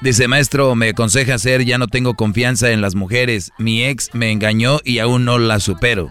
Dice, 0.00 0.28
maestro, 0.28 0.74
me 0.74 0.90
aconseja 0.90 1.34
hacer, 1.34 1.64
ya 1.64 1.78
no 1.78 1.88
tengo 1.88 2.14
confianza 2.14 2.70
en 2.70 2.80
las 2.80 2.94
mujeres. 2.94 3.52
Mi 3.58 3.84
ex 3.84 4.10
me 4.12 4.30
engañó 4.30 4.80
y 4.84 4.98
aún 4.98 5.24
no 5.24 5.38
la 5.38 5.60
supero. 5.60 6.10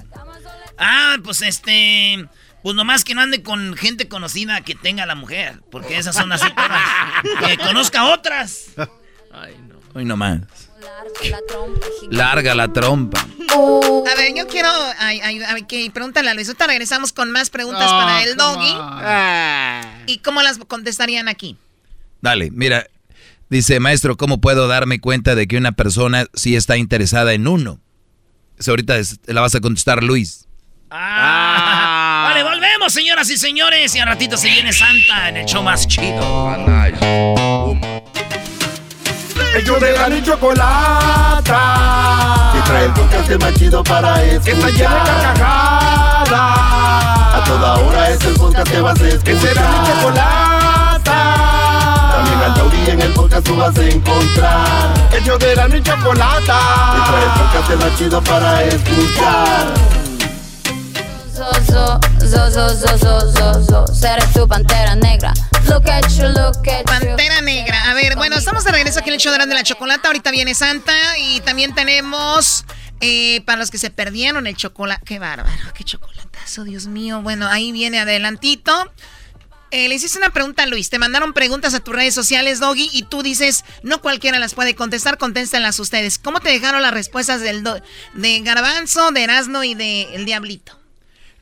Ah, 0.77 1.17
pues 1.23 1.41
este... 1.41 2.27
Pues 2.63 2.75
nomás 2.75 3.03
que 3.03 3.13
no 3.13 3.21
ande 3.21 3.43
con 3.43 3.75
gente 3.75 4.07
conocida 4.07 4.61
que 4.61 4.73
tenga 4.73 5.05
la 5.05 5.13
mujer. 5.13 5.61
Porque 5.69 5.99
esas 5.99 6.15
son 6.15 6.31
así 6.31 6.47
todas. 6.49 6.81
que 7.47 7.57
conozca 7.57 8.05
otras. 8.05 8.69
Ay, 9.31 9.55
no. 9.67 9.75
Hoy 9.93 10.03
nomás. 10.03 10.41
Larga 12.09 12.55
la 12.55 12.73
trompa. 12.73 13.19
A 13.21 14.15
ver, 14.17 14.33
yo 14.35 14.47
quiero. 14.47 14.69
Ay, 14.97 15.21
ay, 15.21 15.63
que 15.67 15.89
pregúntale 15.91 16.31
a 16.31 16.33
Luis. 16.33 16.47
Ahorita 16.47 16.65
regresamos 16.65 17.13
con 17.13 17.31
más 17.31 17.51
preguntas 17.51 17.91
para 17.91 18.23
el 18.23 18.35
doggy. 18.35 20.11
¿Y 20.11 20.17
cómo 20.19 20.41
las 20.41 20.57
contestarían 20.57 21.27
aquí? 21.27 21.57
Dale, 22.21 22.51
mira. 22.51 22.87
Dice, 23.49 23.79
maestro, 23.79 24.17
¿cómo 24.17 24.41
puedo 24.41 24.67
darme 24.67 24.99
cuenta 24.99 25.35
de 25.35 25.47
que 25.47 25.57
una 25.57 25.71
persona 25.71 26.25
sí 26.33 26.55
está 26.55 26.77
interesada 26.77 27.33
en 27.33 27.47
uno? 27.47 27.79
Eso 28.57 28.71
ahorita 28.71 28.95
la 29.27 29.41
vas 29.41 29.53
a 29.53 29.61
contestar 29.61 30.03
Luis. 30.03 30.47
Ah. 30.89 32.29
Vale, 32.29 32.43
volvemos, 32.43 32.91
señoras 32.93 33.29
y 33.29 33.37
señores. 33.37 33.93
Y 33.95 33.99
a 33.99 34.05
ratito 34.05 34.35
se 34.37 34.49
viene 34.49 34.73
Santa 34.73 35.29
en 35.29 35.37
el 35.37 35.45
show 35.45 35.61
más 35.61 35.87
chido. 35.87 36.55
Ellos 39.55 39.79
de 39.79 39.91
la 39.93 40.23
chocolata. 40.23 41.51
Que 42.53 42.61
trae 42.61 42.85
el 42.85 42.93
podcast 42.93 43.41
más 43.41 43.53
chido 43.53 43.83
para 43.83 44.23
escuchar. 44.23 44.43
Que 44.43 44.51
está 44.51 44.69
llena 44.69 45.03
de 45.03 45.11
carcajadas. 45.11 46.31
A 47.35 47.43
toda 47.45 47.75
hora 47.75 48.09
es 48.09 48.23
el 48.23 48.33
podcast 48.33 48.71
que 48.71 48.81
vas 48.81 48.99
a 48.99 49.07
escuchar. 49.07 49.23
Que 49.23 49.39
será 49.39 49.69
mi 49.69 49.87
chocolata. 49.87 50.54
En 52.45 53.01
el 53.01 53.11
podcast 53.13 53.43
tú 53.43 53.55
vas 53.55 53.75
a 53.75 53.83
encontrar. 53.83 55.09
Ellos 55.11 55.39
de 55.39 55.55
la 55.55 55.67
ni 55.67 55.81
chocolata. 55.81 56.59
Trae 57.07 57.23
el 57.23 57.31
podcast 57.31 57.83
más 57.83 57.97
chido 57.97 58.23
para 58.23 58.63
escuchar. 58.65 59.73
So, 61.33 61.51
so, 61.65 61.99
so, 62.19 62.99
so, 62.99 63.63
so, 63.63 63.87
Seré 63.87 64.21
tu 64.31 64.47
pantera 64.47 64.93
negra. 64.93 65.33
Look 65.67 65.89
at 65.89 66.07
you, 66.09 66.27
look 66.27 66.69
at 66.69 66.85
Pantera 66.85 67.41
negra. 67.41 67.89
A 67.89 67.95
ver, 67.95 68.15
bueno, 68.15 68.35
estamos 68.35 68.63
de 68.63 68.71
regreso 68.71 68.99
aquí 68.99 69.09
en 69.09 69.15
el 69.15 69.19
show 69.19 69.33
de 69.33 69.43
la 69.43 69.63
chocolate. 69.63 70.05
Ahorita 70.05 70.29
viene 70.29 70.53
Santa 70.53 70.93
y 71.17 71.39
también 71.39 71.73
tenemos 71.73 72.63
eh, 73.01 73.41
para 73.45 73.57
los 73.57 73.71
que 73.71 73.79
se 73.79 73.89
perdieron 73.89 74.45
el 74.45 74.55
chocolate. 74.55 75.01
Qué 75.03 75.17
bárbaro, 75.17 75.73
qué 75.73 75.83
chocolatazo, 75.83 76.63
Dios 76.63 76.85
mío. 76.85 77.23
Bueno, 77.23 77.47
ahí 77.47 77.71
viene 77.71 77.99
adelantito. 77.99 78.91
Eh, 79.75 79.89
le 79.89 79.95
hiciste 79.95 80.17
una 80.17 80.29
pregunta 80.29 80.63
a 80.63 80.67
Luis. 80.67 80.89
Te 80.89 80.99
mandaron 80.99 81.33
preguntas 81.33 81.73
a 81.73 81.81
tus 81.81 81.93
redes 81.93 82.13
sociales, 82.13 82.61
Doggy, 82.61 82.89
y 82.93 83.03
tú 83.03 83.21
dices, 83.21 83.65
no 83.83 83.99
cualquiera 83.99 84.39
las 84.39 84.53
puede 84.53 84.73
contestar, 84.73 85.17
contéstenlas 85.17 85.77
ustedes. 85.81 86.17
¿Cómo 86.17 86.39
te 86.39 86.47
dejaron 86.47 86.81
las 86.81 86.93
respuestas 86.93 87.41
del 87.41 87.61
de 88.13 88.39
Garbanzo, 88.39 89.11
de 89.11 89.23
Erasmo 89.23 89.65
y 89.65 89.75
de 89.75 90.15
El 90.15 90.23
Diablito? 90.23 90.79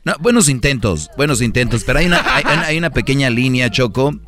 No, 0.02 0.16
buenos 0.18 0.48
intentos, 0.48 1.10
buenos 1.16 1.42
intentos, 1.42 1.84
pero 1.84 2.00
hay 2.00 2.06
una, 2.06 2.24
hay, 2.66 2.76
una 2.76 2.90
pequeña 2.90 3.30
línea, 3.30 3.70
Choco, 3.70 4.18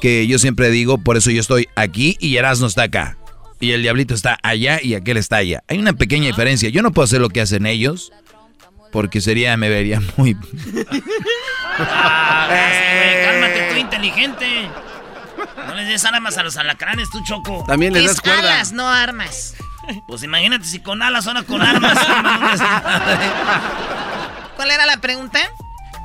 que 0.00 0.28
yo 0.28 0.38
siempre 0.38 0.70
digo, 0.70 0.98
por 0.98 1.16
eso 1.16 1.32
yo 1.32 1.40
estoy 1.40 1.68
aquí 1.74 2.16
y 2.20 2.36
Erasmo 2.36 2.68
está 2.68 2.84
acá. 2.84 3.18
Y 3.58 3.72
el 3.72 3.82
diablito 3.82 4.14
está 4.14 4.38
allá 4.44 4.78
y 4.80 4.94
aquel 4.94 5.16
está 5.16 5.38
allá. 5.38 5.64
Hay 5.66 5.78
una 5.78 5.94
pequeña 5.94 6.28
diferencia. 6.28 6.68
Yo 6.68 6.82
no 6.82 6.92
puedo 6.92 7.02
hacer 7.02 7.20
lo 7.20 7.30
que 7.30 7.40
hacen 7.40 7.66
ellos, 7.66 8.12
porque 8.96 9.20
sería, 9.20 9.54
me 9.58 9.68
vería 9.68 10.00
muy... 10.16 10.34
ah, 11.78 12.48
cálmate, 13.26 13.68
tú 13.70 13.76
inteligente. 13.78 14.70
No 15.68 15.74
les 15.74 15.86
des 15.86 16.02
armas 16.06 16.38
a 16.38 16.42
los 16.42 16.56
alacranes, 16.56 17.10
tú, 17.10 17.22
Choco. 17.22 17.62
También 17.66 17.92
les 17.92 18.06
das 18.06 18.22
cuerda. 18.22 18.38
alas, 18.38 18.72
no 18.72 18.88
armas. 18.88 19.54
Pues 20.08 20.22
imagínate 20.22 20.64
si 20.64 20.78
con 20.80 21.02
alas, 21.02 21.26
ahora 21.26 21.42
con 21.42 21.60
armas. 21.74 21.98
¿Cuál 24.56 24.70
era 24.70 24.86
la 24.86 24.96
pregunta? 24.96 25.40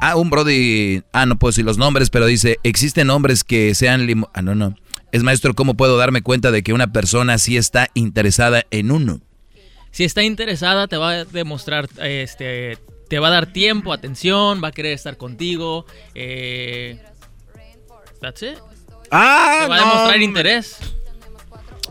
Ah, 0.01 0.17
un 0.17 0.29
Brody. 0.29 1.01
Ah, 1.13 1.25
no 1.25 1.37
puedo 1.37 1.51
decir 1.51 1.63
los 1.63 1.77
nombres, 1.77 2.09
pero 2.09 2.25
dice: 2.25 2.59
¿existen 2.63 3.09
hombres 3.09 3.45
que 3.45 3.73
sean. 3.73 4.05
Limo 4.05 4.29
ah, 4.33 4.41
no, 4.41 4.53
no. 4.53 4.75
Es 5.13 5.23
maestro, 5.23 5.53
¿cómo 5.53 5.75
puedo 5.75 5.97
darme 5.97 6.23
cuenta 6.23 6.51
de 6.51 6.61
que 6.61 6.73
una 6.73 6.91
persona 6.91 7.37
sí 7.37 7.55
está 7.55 7.87
interesada 7.93 8.65
en 8.69 8.91
uno? 8.91 9.21
Si 9.91 10.03
está 10.03 10.23
interesada, 10.23 10.87
te 10.87 10.97
va 10.97 11.11
a 11.11 11.25
demostrar, 11.25 11.89
este, 12.01 12.77
te 13.09 13.19
va 13.19 13.27
a 13.27 13.31
dar 13.31 13.51
tiempo, 13.51 13.91
atención, 13.91 14.63
va 14.63 14.69
a 14.69 14.71
querer 14.71 14.93
estar 14.93 15.17
contigo. 15.17 15.85
Eh, 16.15 16.97
that's 18.21 18.41
it. 18.41 18.57
Ah, 19.11 19.59
te 19.63 19.67
va 19.67 19.75
a 19.75 19.79
no, 19.79 19.85
demostrar 19.85 20.05
hombre. 20.05 20.23
interés. 20.23 20.77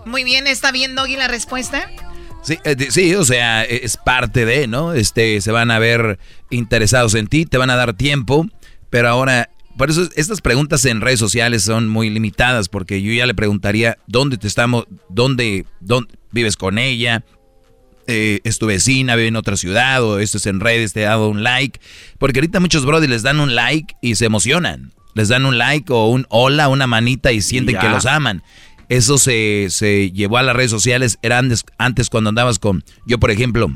Muy 0.07 0.25
bien, 0.25 0.47
¿está 0.47 0.73
bien, 0.73 0.95
Doggy, 0.95 1.17
la 1.17 1.29
respuesta? 1.29 1.91
Sí, 2.43 2.59
eh, 2.65 2.77
sí, 2.91 3.15
o 3.15 3.25
sea, 3.25 3.65
e, 3.65 3.85
es 3.85 3.99
parte 3.99 4.47
de, 4.47 4.67
¿no? 4.67 4.95
Este, 4.95 5.41
se 5.43 5.53
van 5.53 5.71
a 5.71 5.79
ver 5.79 6.19
interesados 6.49 7.15
en 7.15 7.27
ti, 7.27 7.45
te 7.45 7.59
van 7.59 7.69
a 7.69 7.77
dar 7.77 7.93
tiempo, 7.95 8.47
pero 8.89 9.09
ahora, 9.09 9.51
por 9.77 9.91
eso 9.91 10.09
estas 10.17 10.41
preguntas 10.41 10.85
en 10.87 11.03
redes 11.03 11.21
sociales 11.21 11.63
son 11.63 11.89
muy 11.89 12.09
limitadas, 12.09 12.71
porque 12.71 13.03
yo 13.03 13.13
ya 13.13 13.27
le 13.27 13.35
preguntaría 13.35 13.99
dónde 14.07 14.39
te 14.39 14.49
estamos, 14.49 14.87
dónde, 15.11 15.67
dónde 15.81 16.15
vives 16.33 16.57
con 16.57 16.79
ella, 16.79 17.25
eh, 18.11 18.41
es 18.45 18.59
tu 18.59 18.67
vecina, 18.67 19.17
vive 19.17 19.29
en 19.29 19.37
otra 19.37 19.57
ciudad, 19.57 20.03
o 20.05 20.19
esto 20.19 20.39
es 20.39 20.47
en 20.47 20.61
redes, 20.61 20.93
te 20.93 21.07
ha 21.07 21.11
dado 21.11 21.29
un 21.29 21.43
like, 21.43 21.81
porque 22.19 22.41
ahorita 22.41 22.61
muchos 22.61 22.85
brothers 22.85 23.11
les 23.11 23.23
dan 23.23 23.41
un 23.41 23.55
like 23.55 23.95
y 24.03 24.17
se 24.17 24.27
emocionan, 24.27 24.93
les 25.15 25.29
dan 25.29 25.47
un 25.47 25.57
like 25.59 25.93
o 25.93 26.09
un 26.09 26.27
hola, 26.29 26.69
una 26.69 26.87
manita 26.87 27.33
y 27.33 27.41
sienten 27.41 27.77
Ya. 27.77 27.81
que 27.81 27.89
los 27.89 28.07
aman. 28.07 28.43
Eso 28.89 29.19
se, 29.19 29.69
se 29.71 30.11
llevó 30.11 30.39
a 30.39 30.43
las 30.43 30.57
redes 30.57 30.73
sociales. 30.73 31.19
Era 31.23 31.39
antes, 31.39 31.65
antes 31.79 32.11
cuando 32.11 32.31
andabas 32.31 32.59
con... 32.59 32.83
Yo, 33.07 33.19
por 33.21 33.31
ejemplo, 33.31 33.69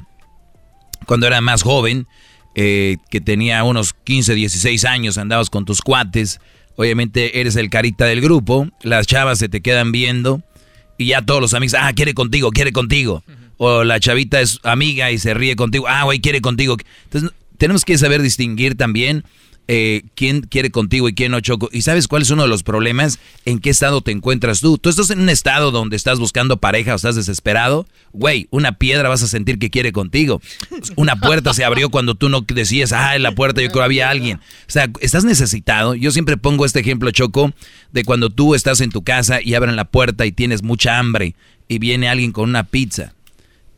cuando 1.06 1.28
era 1.28 1.40
más 1.40 1.62
joven, 1.62 2.08
eh, 2.56 2.96
que 3.10 3.20
tenía 3.20 3.62
unos 3.62 3.94
15, 3.94 4.34
16 4.34 4.84
años, 4.84 5.16
andabas 5.16 5.50
con 5.50 5.64
tus 5.64 5.82
cuates. 5.82 6.40
Obviamente 6.76 7.40
eres 7.40 7.54
el 7.54 7.70
carita 7.70 8.06
del 8.06 8.20
grupo. 8.20 8.68
Las 8.82 9.06
chavas 9.06 9.38
se 9.38 9.48
te 9.48 9.60
quedan 9.60 9.92
viendo. 9.92 10.42
Y 10.98 11.06
ya 11.06 11.22
todos 11.22 11.40
los 11.40 11.54
amigos, 11.54 11.76
ah, 11.80 11.92
quiere 11.94 12.12
contigo, 12.14 12.50
quiere 12.50 12.72
contigo. 12.72 13.22
O 13.56 13.84
la 13.84 14.00
chavita 14.00 14.40
es 14.40 14.60
amiga 14.62 15.10
y 15.10 15.18
se 15.18 15.34
ríe 15.34 15.56
contigo. 15.56 15.86
Ah, 15.88 16.04
güey, 16.04 16.20
quiere 16.20 16.40
contigo. 16.40 16.76
Entonces, 17.04 17.30
tenemos 17.58 17.84
que 17.84 17.96
saber 17.98 18.22
distinguir 18.22 18.76
también 18.76 19.24
eh, 19.66 20.02
quién 20.14 20.42
quiere 20.42 20.70
contigo 20.70 21.08
y 21.08 21.14
quién 21.14 21.32
no 21.32 21.40
choco. 21.40 21.70
¿Y 21.72 21.82
sabes 21.82 22.06
cuál 22.06 22.20
es 22.20 22.30
uno 22.30 22.42
de 22.42 22.48
los 22.48 22.62
problemas? 22.62 23.18
¿En 23.46 23.60
qué 23.60 23.70
estado 23.70 24.02
te 24.02 24.10
encuentras 24.10 24.60
tú? 24.60 24.76
Tú 24.76 24.90
estás 24.90 25.08
en 25.08 25.20
un 25.20 25.30
estado 25.30 25.70
donde 25.70 25.96
estás 25.96 26.18
buscando 26.18 26.58
pareja 26.58 26.92
o 26.92 26.96
estás 26.96 27.16
desesperado. 27.16 27.86
Güey, 28.12 28.46
una 28.50 28.72
piedra 28.72 29.08
vas 29.08 29.22
a 29.22 29.26
sentir 29.26 29.58
que 29.58 29.70
quiere 29.70 29.92
contigo. 29.92 30.42
Una 30.96 31.16
puerta 31.16 31.54
se 31.54 31.64
abrió 31.64 31.88
cuando 31.88 32.14
tú 32.14 32.28
no 32.28 32.42
decías, 32.42 32.92
ah, 32.92 33.16
en 33.16 33.22
la 33.22 33.32
puerta 33.32 33.62
yo 33.62 33.68
creo 33.68 33.80
que 33.80 33.84
había 33.84 34.10
alguien. 34.10 34.36
O 34.36 34.70
sea, 34.70 34.90
estás 35.00 35.24
necesitado. 35.24 35.94
Yo 35.94 36.10
siempre 36.10 36.36
pongo 36.36 36.66
este 36.66 36.80
ejemplo, 36.80 37.10
Choco, 37.10 37.52
de 37.92 38.04
cuando 38.04 38.28
tú 38.28 38.54
estás 38.54 38.82
en 38.82 38.90
tu 38.90 39.02
casa 39.02 39.40
y 39.40 39.54
abren 39.54 39.76
la 39.76 39.86
puerta 39.86 40.26
y 40.26 40.32
tienes 40.32 40.62
mucha 40.62 40.98
hambre 40.98 41.34
y 41.68 41.78
viene 41.78 42.08
alguien 42.08 42.32
con 42.32 42.50
una 42.50 42.64
pizza 42.64 43.14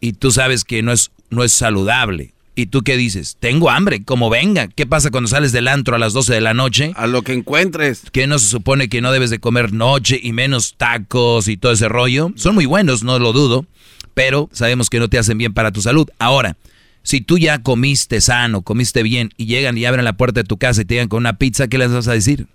y 0.00 0.14
tú 0.14 0.30
sabes 0.30 0.64
que 0.64 0.82
no 0.82 0.92
es, 0.92 1.10
no 1.30 1.44
es 1.44 1.52
saludable. 1.52 2.32
¿Y 2.58 2.66
tú 2.66 2.82
qué 2.82 2.96
dices? 2.96 3.36
Tengo 3.38 3.68
hambre, 3.68 4.02
como 4.02 4.30
venga. 4.30 4.68
¿Qué 4.68 4.86
pasa 4.86 5.10
cuando 5.10 5.28
sales 5.28 5.52
del 5.52 5.68
antro 5.68 5.94
a 5.94 5.98
las 5.98 6.14
12 6.14 6.32
de 6.32 6.40
la 6.40 6.54
noche? 6.54 6.92
A 6.96 7.06
lo 7.06 7.20
que 7.20 7.34
encuentres. 7.34 8.04
¿Qué 8.12 8.26
no 8.26 8.38
se 8.38 8.48
supone 8.48 8.88
que 8.88 9.02
no 9.02 9.12
debes 9.12 9.28
de 9.28 9.38
comer 9.38 9.74
noche 9.74 10.18
y 10.22 10.32
menos 10.32 10.74
tacos 10.78 11.48
y 11.48 11.58
todo 11.58 11.72
ese 11.72 11.88
rollo? 11.88 12.32
Son 12.36 12.54
muy 12.54 12.64
buenos, 12.64 13.02
no 13.02 13.18
lo 13.18 13.34
dudo, 13.34 13.66
pero 14.14 14.48
sabemos 14.52 14.88
que 14.88 14.98
no 14.98 15.08
te 15.08 15.18
hacen 15.18 15.36
bien 15.36 15.52
para 15.52 15.70
tu 15.70 15.82
salud. 15.82 16.08
Ahora, 16.18 16.56
si 17.02 17.20
tú 17.20 17.36
ya 17.36 17.62
comiste 17.62 18.22
sano, 18.22 18.62
comiste 18.62 19.02
bien 19.02 19.34
y 19.36 19.44
llegan 19.44 19.76
y 19.76 19.84
abren 19.84 20.06
la 20.06 20.16
puerta 20.16 20.40
de 20.40 20.44
tu 20.44 20.56
casa 20.56 20.80
y 20.80 20.86
te 20.86 20.94
llegan 20.94 21.08
con 21.08 21.18
una 21.18 21.36
pizza, 21.36 21.68
¿qué 21.68 21.76
les 21.76 21.92
vas 21.92 22.08
a 22.08 22.14
decir? 22.14 22.46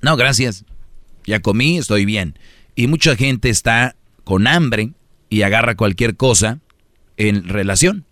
No, 0.00 0.16
gracias. 0.16 0.64
Ya 1.26 1.40
comí, 1.40 1.76
estoy 1.76 2.04
bien. 2.04 2.38
Y 2.76 2.86
mucha 2.86 3.16
gente 3.16 3.50
está 3.50 3.96
con 4.22 4.46
hambre 4.46 4.92
y 5.32 5.42
agarra 5.44 5.74
cualquier 5.76 6.14
cosa 6.16 6.58
en 7.16 7.48
relación. 7.48 8.04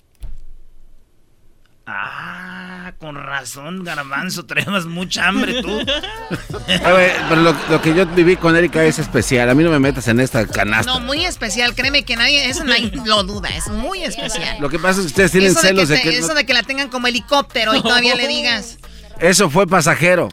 Ah, 1.86 2.92
con 2.98 3.16
razón, 3.16 3.84
garbanzo, 3.84 4.46
traemos 4.46 4.86
mucha 4.86 5.28
hambre 5.28 5.60
tú. 5.60 5.68
A 6.84 6.92
ver, 6.92 7.12
pero 7.28 7.42
lo, 7.42 7.54
lo 7.68 7.82
que 7.82 7.94
yo 7.94 8.06
viví 8.06 8.36
con 8.36 8.56
Erika 8.56 8.84
es 8.84 8.98
especial. 8.98 9.50
A 9.50 9.54
mí 9.54 9.62
no 9.64 9.70
me 9.70 9.78
metas 9.80 10.06
en 10.08 10.20
esta 10.20 10.46
canasta. 10.46 10.92
No, 10.92 11.00
muy 11.00 11.24
especial, 11.26 11.74
créeme 11.74 12.04
que 12.04 12.16
nadie, 12.16 12.48
eso 12.48 12.64
nadie 12.64 12.90
lo 13.04 13.22
duda, 13.24 13.48
es 13.50 13.68
muy 13.68 14.02
especial. 14.04 14.58
Lo 14.60 14.68
que 14.70 14.78
pasa 14.78 15.00
es 15.00 15.06
que 15.06 15.08
ustedes 15.08 15.32
tienen 15.32 15.50
eso 15.50 15.60
de 15.62 15.68
celos 15.68 15.88
que 15.88 15.94
de 15.94 16.00
te- 16.00 16.10
que... 16.10 16.18
eso 16.18 16.28
no- 16.28 16.34
de 16.34 16.46
que 16.46 16.54
la 16.54 16.62
tengan 16.62 16.88
como 16.88 17.06
helicóptero 17.06 17.74
y 17.74 17.82
todavía 17.82 18.14
le 18.14 18.28
digas. 18.28 18.78
Eso 19.18 19.50
fue 19.50 19.66
pasajero. 19.66 20.28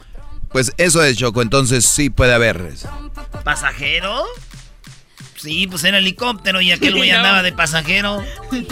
Pues 0.50 0.72
eso 0.78 1.02
es, 1.02 1.18
Choco, 1.18 1.42
entonces 1.42 1.84
sí 1.84 2.08
puede 2.08 2.32
haber. 2.32 2.72
¿Pasajero? 3.44 4.24
Sí, 5.38 5.66
pues 5.66 5.84
era 5.84 5.98
helicóptero 5.98 6.60
y 6.60 6.72
aquel 6.72 6.96
güey 6.96 7.10
No. 7.10 7.18
andaba 7.18 7.42
de 7.42 7.52
pasajero. 7.52 8.22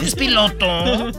Es 0.03 0.15
piloto. 0.15 1.11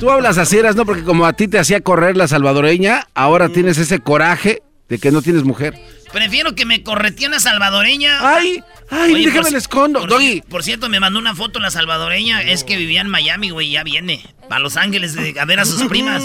Tú 0.00 0.10
hablas 0.10 0.38
así, 0.38 0.56
eras, 0.56 0.76
¿no? 0.76 0.86
Porque 0.86 1.02
como 1.02 1.26
a 1.26 1.32
ti 1.32 1.48
te 1.48 1.58
hacía 1.58 1.80
correr 1.80 2.16
la 2.16 2.28
salvadoreña, 2.28 3.06
ahora 3.14 3.48
tienes 3.48 3.78
ese 3.78 3.98
coraje 3.98 4.62
de 4.88 4.98
que 4.98 5.10
no 5.10 5.20
tienes 5.22 5.44
mujer. 5.44 5.74
Prefiero 6.12 6.54
que 6.54 6.64
me 6.64 6.82
corretee 6.82 7.26
una 7.28 7.38
salvadoreña. 7.40 8.18
¡Ay! 8.36 8.62
¡Ay! 8.90 9.12
Oye, 9.12 9.26
déjame 9.26 9.42
por 9.42 9.50
le 9.52 9.58
ci- 9.58 9.60
escondo. 9.60 10.00
Por, 10.00 10.08
Doggy. 10.08 10.40
por 10.48 10.62
cierto, 10.62 10.88
me 10.88 11.00
mandó 11.00 11.18
una 11.18 11.34
foto 11.34 11.60
la 11.60 11.70
salvadoreña. 11.70 12.40
Es 12.42 12.64
que 12.64 12.76
vivía 12.78 13.02
en 13.02 13.08
Miami, 13.10 13.50
güey. 13.50 13.70
Ya 13.70 13.82
viene. 13.82 14.24
A 14.48 14.58
Los 14.58 14.78
Ángeles 14.78 15.14
de- 15.14 15.38
a 15.38 15.44
ver 15.44 15.60
a 15.60 15.66
sus 15.66 15.82
primas. 15.88 16.22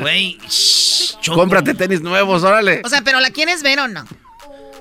Güey. 0.00 0.38
Cómprate 1.26 1.74
tenis 1.74 2.00
nuevos, 2.00 2.42
órale. 2.42 2.82
O 2.84 2.88
sea, 2.88 3.02
pero 3.02 3.20
¿la 3.20 3.30
quieres 3.30 3.62
ver 3.62 3.78
o 3.80 3.86
no? 3.88 4.04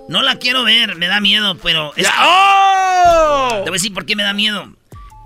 No 0.10 0.22
la 0.23 0.36
quiero 0.38 0.64
ver, 0.64 0.95
me 0.95 1.07
da 1.07 1.19
miedo, 1.22 1.56
pero. 1.57 1.94
Es 1.95 2.03
Ya- 2.06 2.11
que- 2.11 2.18
¡Oh! 2.22 3.49
Te 3.64 3.69
voy 3.69 3.69
a 3.69 3.73
decir 3.73 3.94
por 3.94 4.06
qué 4.06 4.15
me 4.15 4.23
da 4.23 4.34
miedo. 4.34 4.73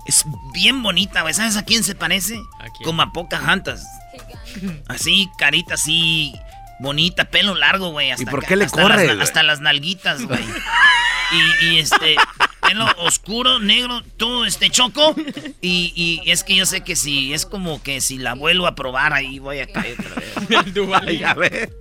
Es 0.06 0.24
bien 0.52 0.82
bonita, 0.82 1.22
güey. 1.22 1.32
¿Sabes 1.34 1.56
a 1.56 1.64
quién 1.64 1.82
se 1.82 1.94
parece? 1.94 2.38
Como 2.84 3.00
a 3.02 3.12
Pocahontas. 3.12 3.86
Así, 4.86 5.28
carita 5.38 5.74
así, 5.74 6.34
bonita, 6.78 7.24
pelo 7.24 7.54
largo, 7.54 7.90
güey. 7.90 8.12
¿Y 8.18 8.26
por 8.26 8.44
qué 8.44 8.56
le 8.56 8.66
hasta 8.66 8.82
corre, 8.82 9.06
las- 9.14 9.28
hasta 9.28 9.42
las 9.42 9.60
nalguitas, 9.60 10.22
güey. 10.26 10.44
Y, 11.60 11.66
y, 11.66 11.78
este, 11.78 12.16
pelo 12.60 12.86
oscuro, 12.98 13.58
negro, 13.60 14.02
todo 14.18 14.44
este 14.44 14.68
choco. 14.70 15.16
Y, 15.62 15.92
y 15.96 16.30
es 16.30 16.44
que 16.44 16.54
yo 16.56 16.66
sé 16.66 16.82
que 16.82 16.94
si 16.96 17.32
es 17.32 17.46
como 17.46 17.82
que 17.82 18.02
si 18.02 18.18
la 18.18 18.34
vuelvo 18.34 18.66
a 18.66 18.74
probar, 18.74 19.14
ahí 19.14 19.38
voy 19.38 19.60
a 19.60 19.66
caer 19.66 19.96
otra 19.98 20.14
vez. 21.06 21.22
A 21.24 21.34
ver. 21.34 21.72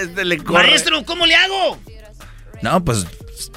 Este 0.00 0.24
le 0.24 0.38
corre. 0.38 0.68
Maestro, 0.68 1.04
¿cómo 1.04 1.26
le 1.26 1.34
hago? 1.34 1.78
No, 2.62 2.84
pues 2.84 3.06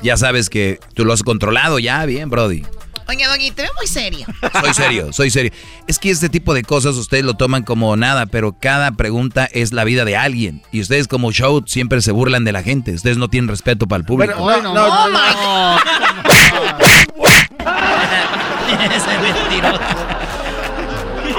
ya 0.02 0.18
sabes 0.18 0.50
que 0.50 0.80
tú 0.94 1.06
lo 1.06 1.14
has 1.14 1.24
controlado 1.24 1.80
ya, 1.80 2.06
bien, 2.06 2.30
Brody. 2.30 2.64
Oye, 3.10 3.26
Doggy, 3.26 3.52
te 3.52 3.62
veo 3.62 3.72
muy 3.78 3.88
serio. 3.88 4.28
Soy 4.62 4.74
serio, 4.74 5.14
soy 5.14 5.30
serio. 5.30 5.52
Es 5.88 5.98
que 5.98 6.10
este 6.10 6.28
tipo 6.28 6.54
de 6.54 6.64
cosas 6.64 6.96
ustedes 6.98 7.24
lo 7.24 7.36
toman 7.36 7.64
como 7.64 7.96
nada, 7.96 8.26
pero 8.26 8.58
cada 8.60 8.92
pregunta 8.92 9.48
es 9.54 9.72
la 9.72 9.86
vida 9.86 10.04
de 10.04 10.18
alguien. 10.18 10.62
Y 10.74 10.82
ustedes 10.82 11.08
como 11.08 11.32
show 11.32 11.64
siempre 11.66 12.02
se 12.02 12.12
burlan 12.12 12.44
de 12.44 12.52
la 12.52 12.64
gente. 12.64 12.92
Ustedes 12.92 13.18
no 13.18 13.30
tienen 13.30 13.48
respeto 13.48 13.88
para 13.88 14.00
el 14.00 14.06
público. 14.06 14.38
Bueno, 14.38 14.74
no, 14.74 15.08
no, 15.08 15.10
no, 15.10 15.78
no. 15.78 15.80
Ese 18.94 19.18
mentiroso. 19.20 19.80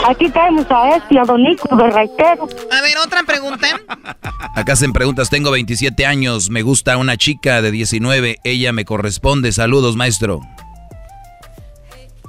Aquí 0.06 0.30
caemos 0.30 0.66
a 0.70 0.96
este, 0.96 1.18
a 1.18 1.24
Don 1.24 1.42
Nico 1.42 1.74
de 1.76 1.90
Raitero. 1.90 2.48
A 2.70 2.80
ver, 2.82 2.96
otra 3.04 3.22
pregunta. 3.24 3.66
Acá 4.54 4.72
hacen 4.72 4.92
preguntas, 4.92 5.30
tengo 5.30 5.50
27 5.50 6.06
años, 6.06 6.50
me 6.50 6.62
gusta 6.62 6.96
una 6.96 7.16
chica 7.16 7.60
de 7.62 7.70
19, 7.70 8.38
ella 8.44 8.72
me 8.72 8.84
corresponde. 8.84 9.52
Saludos, 9.52 9.96
maestro. 9.96 10.40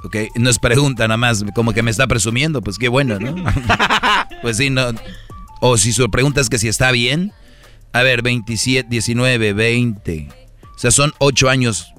Ok, 0.04 0.16
no 0.36 0.50
es 0.50 0.58
pregunta 0.58 1.06
nada 1.06 1.18
más, 1.18 1.44
como 1.54 1.72
que 1.72 1.82
me 1.82 1.90
está 1.90 2.06
presumiendo, 2.06 2.62
pues 2.62 2.78
qué 2.78 2.88
bueno, 2.88 3.18
¿no? 3.18 3.34
pues 4.42 4.56
sí, 4.56 4.70
no. 4.70 4.92
O 5.60 5.76
si 5.76 5.92
su 5.92 6.10
pregunta 6.10 6.40
es 6.40 6.48
que 6.48 6.58
si 6.58 6.68
está 6.68 6.90
bien. 6.90 7.32
A 7.92 8.02
ver, 8.02 8.22
27, 8.22 8.88
19, 8.88 9.52
20. 9.52 10.28
O 10.62 10.78
sea, 10.78 10.90
son 10.90 11.12
8 11.18 11.48
años, 11.48 11.92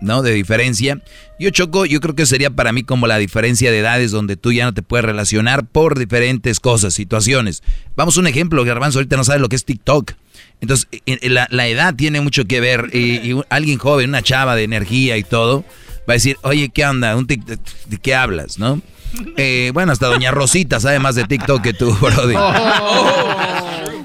¿no? 0.00 0.22
De 0.22 0.32
diferencia. 0.32 1.00
Yo 1.38 1.50
choco, 1.50 1.86
yo 1.86 2.00
creo 2.00 2.14
que 2.14 2.26
sería 2.26 2.50
para 2.50 2.72
mí 2.72 2.82
como 2.82 3.06
la 3.06 3.18
diferencia 3.18 3.70
de 3.70 3.78
edades 3.78 4.10
donde 4.10 4.36
tú 4.36 4.52
ya 4.52 4.64
no 4.64 4.74
te 4.74 4.82
puedes 4.82 5.04
relacionar 5.04 5.66
por 5.66 5.98
diferentes 5.98 6.60
cosas, 6.60 6.94
situaciones. 6.94 7.62
Vamos 7.96 8.16
a 8.16 8.20
un 8.20 8.26
ejemplo, 8.26 8.64
Garbanzo 8.64 8.98
ahorita 8.98 9.16
no 9.16 9.24
sabe 9.24 9.38
lo 9.40 9.48
que 9.48 9.56
es 9.56 9.64
TikTok. 9.64 10.12
Entonces, 10.60 10.88
eh, 10.92 11.00
eh, 11.06 11.28
la, 11.28 11.46
la 11.50 11.68
edad 11.68 11.94
tiene 11.94 12.20
mucho 12.20 12.44
que 12.46 12.60
ver 12.60 12.90
y, 12.94 13.36
alguien 13.50 13.78
joven, 13.78 14.08
una 14.10 14.22
chava 14.22 14.56
de 14.56 14.64
energía 14.64 15.16
y 15.16 15.22
todo, 15.22 15.64
va 16.00 16.12
a 16.12 16.12
decir, 16.14 16.36
oye, 16.42 16.68
¿qué 16.70 16.84
onda? 16.84 17.14
Un 17.16 17.26
tic- 17.26 17.58
¿De 17.86 17.98
qué 17.98 18.14
hablas, 18.14 18.58
no? 18.58 18.80
Eh, 19.38 19.70
bueno, 19.72 19.90
hasta 19.92 20.06
Doña 20.06 20.32
Rosita 20.32 20.80
sabe 20.80 20.98
más 20.98 21.14
de 21.14 21.24
TikTok 21.24 21.62
que 21.62 21.72
tú, 21.72 21.90
Brody. 22.00 22.34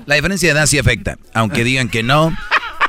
La 0.06 0.16
diferencia 0.16 0.48
de 0.54 0.58
edad 0.60 0.66
sí 0.66 0.78
afecta, 0.78 1.18
aunque 1.34 1.64
digan 1.66 1.90
que 1.90 2.04
no. 2.04 2.34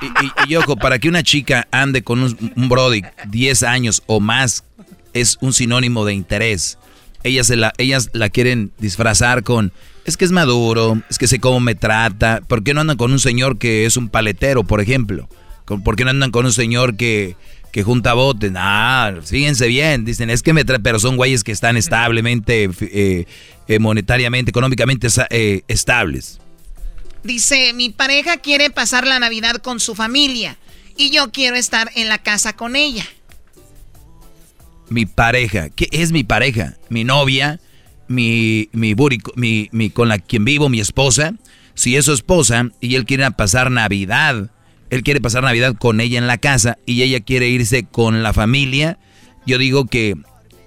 Y, 0.00 0.06
y- 0.06 0.52
y 0.52 0.56
ojo, 0.56 0.76
para 0.76 0.98
que 0.98 1.08
una 1.08 1.22
chica 1.22 1.66
ande 1.70 2.02
con 2.02 2.22
un, 2.22 2.68
Brody 2.68 3.02
10 3.28 3.62
años 3.62 4.02
o 4.06 4.20
más, 4.20 4.64
es 5.12 5.38
un 5.40 5.52
sinónimo 5.52 6.04
de 6.04 6.14
interés. 6.14 6.78
Ellas, 7.22 7.46
se 7.46 7.56
la, 7.56 7.72
ellas 7.78 8.10
la 8.12 8.28
quieren 8.28 8.72
disfrazar 8.78 9.42
con, 9.44 9.72
es 10.04 10.16
que 10.16 10.24
es 10.26 10.32
maduro, 10.32 11.00
es 11.08 11.16
que 11.18 11.26
sé 11.26 11.38
cómo 11.38 11.60
me 11.60 11.74
trata. 11.74 12.42
¿Por 12.46 12.62
qué 12.62 12.74
no 12.74 12.82
andan 12.82 12.96
con 12.98 13.12
un 13.12 13.18
señor 13.20 13.56
que 13.58 13.86
es 13.86 13.96
un 13.96 14.08
paletero, 14.10 14.64
por 14.64 14.80
ejemplo? 14.80 15.28
¿Por 15.64 15.96
qué 15.96 16.04
no 16.04 16.10
andan 16.10 16.30
con 16.30 16.44
un 16.44 16.52
señor 16.52 16.96
que, 16.96 17.36
que 17.72 17.82
junta 17.82 18.12
botes. 18.12 18.52
Ah, 18.54 19.14
fíjense 19.24 19.66
bien. 19.66 20.04
Dicen, 20.04 20.28
es 20.28 20.42
que 20.42 20.52
me 20.52 20.64
trae, 20.64 20.78
pero 20.80 20.98
son 21.00 21.16
güeyes 21.16 21.42
que 21.42 21.52
están 21.52 21.76
establemente, 21.78 22.70
eh, 22.82 23.24
eh, 23.66 23.78
monetariamente, 23.78 24.50
económicamente 24.50 25.08
eh, 25.30 25.62
estables. 25.66 26.38
Dice, 27.24 27.72
mi 27.72 27.90
pareja 27.90 28.36
quiere 28.36 28.70
pasar 28.70 29.06
la 29.06 29.18
Navidad 29.18 29.56
con 29.56 29.80
su 29.80 29.94
familia 29.94 30.59
y 30.96 31.10
yo 31.10 31.32
quiero 31.32 31.56
estar 31.56 31.90
en 31.96 32.09
la 32.09 32.18
casa 32.18 32.55
con 32.55 32.76
ella. 32.76 33.05
Mi 34.90 35.06
pareja, 35.06 35.70
¿qué 35.70 35.88
es 35.90 36.12
mi 36.12 36.22
pareja? 36.22 36.76
Mi 36.90 37.02
novia, 37.02 37.59
mi, 38.06 38.68
mi, 38.72 38.94
mi, 39.34 39.68
mi 39.72 39.90
con 39.90 40.09
la 40.09 40.18
quien 40.18 40.44
vivo, 40.44 40.68
mi 40.68 40.80
esposa. 40.80 41.32
Si 41.74 41.96
es 41.96 42.05
su 42.05 42.12
esposa 42.12 42.68
y 42.80 42.94
él 42.94 43.06
quiere 43.06 43.28
pasar 43.32 43.70
Navidad 43.70 44.51
él 44.94 45.02
quiere 45.02 45.20
pasar 45.20 45.42
Navidad 45.42 45.74
con 45.74 46.01
ella 46.01 46.18
en 46.18 46.28
la 46.28 46.38
casa 46.38 46.78
y 46.86 47.02
ella 47.02 47.20
quiere 47.20 47.48
irse 47.48 47.84
con 47.84 48.22
la 48.22 48.32
familia, 48.32 48.98
yo 49.44 49.59
digo 49.59 49.86
que 49.86 50.14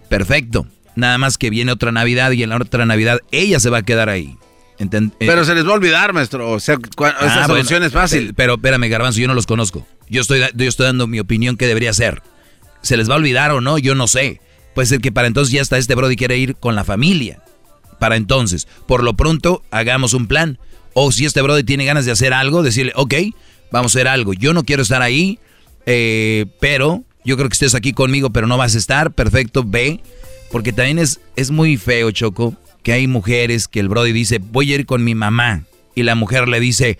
perfecto. 0.09 0.67
Nada 0.95 1.17
más 1.17 1.37
que 1.37 1.49
viene 1.49 1.71
otra 1.71 1.91
Navidad 1.91 2.31
y 2.31 2.43
en 2.43 2.49
la 2.49 2.57
otra 2.57 2.85
Navidad 2.85 3.19
ella 3.31 3.59
se 3.59 3.69
va 3.69 3.79
a 3.79 3.83
quedar 3.83 4.09
ahí. 4.09 4.35
Eh, 4.79 5.09
pero 5.19 5.43
se 5.43 5.55
les 5.55 5.65
va 5.65 5.71
a 5.71 5.73
olvidar, 5.73 6.13
maestro. 6.13 6.51
O 6.51 6.59
sea, 6.59 6.75
esa 6.75 7.43
ah, 7.43 7.47
solución 7.47 7.83
es 7.83 7.91
fácil. 7.91 8.33
Pero 8.35 8.55
espérame, 8.55 8.89
Garbanzo, 8.89 9.19
yo 9.19 9.27
no 9.27 9.33
los 9.33 9.47
conozco. 9.47 9.87
Yo 10.09 10.21
estoy, 10.21 10.41
yo 10.53 10.67
estoy 10.67 10.85
dando 10.85 11.07
mi 11.07 11.19
opinión 11.19 11.57
que 11.57 11.65
debería 11.65 11.93
ser. 11.93 12.21
¿Se 12.81 12.95
les 12.95 13.09
va 13.09 13.15
a 13.15 13.17
olvidar 13.17 13.51
o 13.51 13.61
no? 13.61 13.77
Yo 13.77 13.95
no 13.95 14.07
sé. 14.07 14.39
Puede 14.75 14.85
ser 14.85 15.01
que 15.01 15.11
para 15.11 15.27
entonces 15.27 15.51
ya 15.51 15.61
está 15.61 15.77
este 15.77 15.95
Brody 15.95 16.15
quiere 16.15 16.37
ir 16.37 16.55
con 16.55 16.75
la 16.75 16.83
familia. 16.83 17.41
Para 17.99 18.15
entonces, 18.15 18.67
por 18.85 19.03
lo 19.03 19.15
pronto, 19.15 19.63
hagamos 19.71 20.13
un 20.13 20.27
plan. 20.27 20.59
O 20.93 21.11
si 21.11 21.25
este 21.25 21.41
Brody 21.41 21.63
tiene 21.63 21.85
ganas 21.85 22.05
de 22.05 22.11
hacer 22.11 22.33
algo, 22.33 22.61
decirle, 22.61 22.93
ok, 22.95 23.15
vamos 23.71 23.95
a 23.95 23.97
hacer 23.97 24.07
algo. 24.07 24.33
Yo 24.33 24.53
no 24.53 24.63
quiero 24.63 24.83
estar 24.83 25.01
ahí, 25.01 25.39
eh, 25.87 26.45
pero 26.59 27.03
yo 27.25 27.37
creo 27.37 27.49
que 27.49 27.53
estés 27.53 27.73
aquí 27.73 27.93
conmigo, 27.93 28.29
pero 28.29 28.45
no 28.45 28.57
vas 28.57 28.75
a 28.75 28.77
estar. 28.77 29.11
Perfecto, 29.11 29.63
ve. 29.65 30.01
Porque 30.51 30.71
también 30.71 30.99
es, 30.99 31.19
es 31.35 31.51
muy 31.51 31.77
feo, 31.77 32.11
Choco, 32.11 32.55
que 32.87 32.93
hay 32.93 33.07
mujeres 33.07 33.67
que 33.67 33.81
el 33.81 33.89
Brody 33.89 34.13
dice, 34.13 34.39
voy 34.39 34.71
a 34.71 34.75
ir 34.75 34.85
con 34.85 35.03
mi 35.03 35.13
mamá. 35.13 35.65
Y 35.93 36.03
la 36.03 36.15
mujer 36.15 36.47
le 36.47 36.61
dice, 36.61 36.97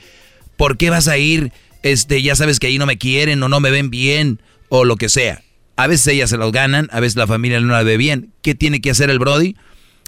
¿por 0.57 0.75
qué 0.75 0.89
vas 0.89 1.07
a 1.07 1.17
ir? 1.17 1.53
Este, 1.81 2.21
ya 2.21 2.35
sabes 2.35 2.59
que 2.59 2.67
ahí 2.67 2.77
no 2.77 2.85
me 2.85 2.97
quieren 2.97 3.41
o 3.41 3.47
no 3.47 3.61
me 3.61 3.71
ven 3.71 3.89
bien 3.89 4.41
o 4.67 4.83
lo 4.83 4.97
que 4.97 5.07
sea. 5.07 5.43
A 5.77 5.87
veces 5.87 6.07
ellas 6.07 6.29
se 6.29 6.35
los 6.35 6.51
ganan, 6.51 6.89
a 6.91 6.99
veces 6.99 7.15
la 7.15 7.25
familia 7.25 7.61
no 7.61 7.71
la 7.71 7.83
ve 7.83 7.95
bien. 7.95 8.33
¿Qué 8.41 8.53
tiene 8.53 8.81
que 8.81 8.91
hacer 8.91 9.09
el 9.09 9.17
Brody? 9.17 9.55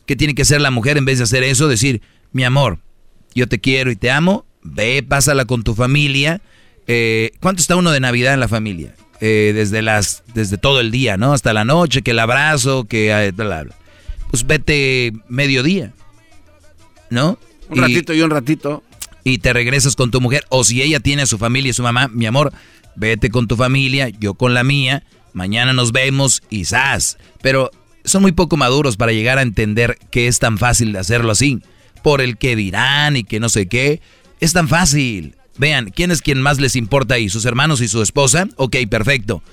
¿Qué 0.06 0.18
tiene 0.18 0.36
que 0.36 0.42
hacer 0.42 0.60
la 0.60 0.70
mujer 0.70 0.98
en 0.98 1.06
vez 1.06 1.20
de 1.20 1.24
hacer 1.24 1.44
eso? 1.44 1.70
Decir, 1.70 2.02
mi 2.34 2.44
amor, 2.44 2.80
yo 3.34 3.48
te 3.48 3.62
quiero 3.62 3.90
y 3.90 3.96
te 3.96 4.12
amo, 4.12 4.46
ve, 4.64 5.02
pásala 5.02 5.46
con 5.46 5.64
tu 5.64 5.76
familia. 5.76 6.42
Eh, 6.88 7.32
¿Cuánto 7.40 7.62
está 7.62 7.78
uno 7.78 7.92
de 7.92 8.02
Navidad 8.02 8.34
en 8.34 8.42
la 8.42 8.50
familia? 8.50 8.96
Eh, 9.22 9.54
desde 9.56 9.82
las, 9.82 10.24
desde 10.34 10.58
todo 10.58 10.82
el 10.82 10.92
día, 10.92 11.16
¿no? 11.16 11.32
Hasta 11.32 11.54
la 11.54 11.64
noche, 11.64 12.02
que 12.02 12.12
el 12.12 12.20
abrazo, 12.20 12.84
que 12.84 13.32
bla. 13.34 13.66
Pues 14.30 14.46
vete 14.46 15.12
mediodía, 15.28 15.94
¿no? 17.10 17.40
Un 17.70 17.78
ratito 17.78 18.14
y 18.14 18.22
un 18.22 18.30
ratito. 18.30 18.84
Y 19.24 19.40
te 19.40 19.54
regresas 19.54 19.96
con 19.96 20.12
tu 20.12 20.22
mujer. 20.22 20.46
O 20.50 20.64
si 20.64 20.82
ella 20.82 21.00
tiene 21.00 21.24
a 21.24 21.26
su 21.26 21.38
familia 21.38 21.72
y 21.72 21.74
su 21.74 21.84
mamá, 21.84 22.08
mi 22.08 22.26
amor, 22.26 22.54
vete 22.96 23.30
con 23.30 23.48
tu 23.48 23.56
familia, 23.56 24.10
yo 24.10 24.34
con 24.34 24.54
la 24.54 24.64
mía. 24.64 25.04
Mañana 25.34 25.74
nos 25.74 25.92
vemos 25.92 26.42
y 26.50 26.66
¡zas! 26.66 27.18
Pero 27.42 27.72
son 28.04 28.22
muy 28.22 28.32
poco 28.32 28.58
maduros 28.58 28.98
para 28.98 29.12
llegar 29.12 29.38
a 29.38 29.44
entender 29.44 29.98
que 30.12 30.28
es 30.28 30.40
tan 30.40 30.58
fácil 30.58 30.94
de 30.94 31.00
hacerlo 31.00 31.32
así. 31.32 31.60
Por 32.04 32.22
el 32.22 32.38
que 32.38 32.56
dirán 32.56 33.18
y 33.18 33.24
que 33.24 33.40
no 33.40 33.50
sé 33.50 33.68
qué. 33.68 34.02
Es 34.40 34.54
tan 34.54 34.68
fácil. 34.68 35.36
Vean, 35.58 35.92
¿quién 35.92 36.12
es 36.12 36.22
quien 36.22 36.42
más 36.42 36.60
les 36.60 36.76
importa 36.76 37.16
ahí? 37.16 37.30
¿Sus 37.30 37.46
hermanos 37.46 37.82
y 37.82 37.88
su 37.88 38.02
esposa? 38.02 38.48
Ok, 38.56 38.78
perfecto. 38.90 39.44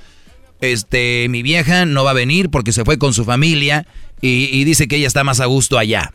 Este, 0.61 1.27
mi 1.29 1.43
vieja 1.43 1.85
no 1.85 2.05
va 2.05 2.11
a 2.11 2.15
venir 2.15 2.51
porque 2.51 2.73
se 2.73 2.85
fue 2.85 2.99
con 2.99 3.13
su 3.13 3.25
familia 3.25 3.87
y, 4.21 4.65
dice 4.65 4.89
que 4.89 4.97
ella 4.97 5.07
está 5.07 5.25
más 5.25 5.41
a 5.41 5.47
gusto 5.47 5.79
allá. 5.79 6.13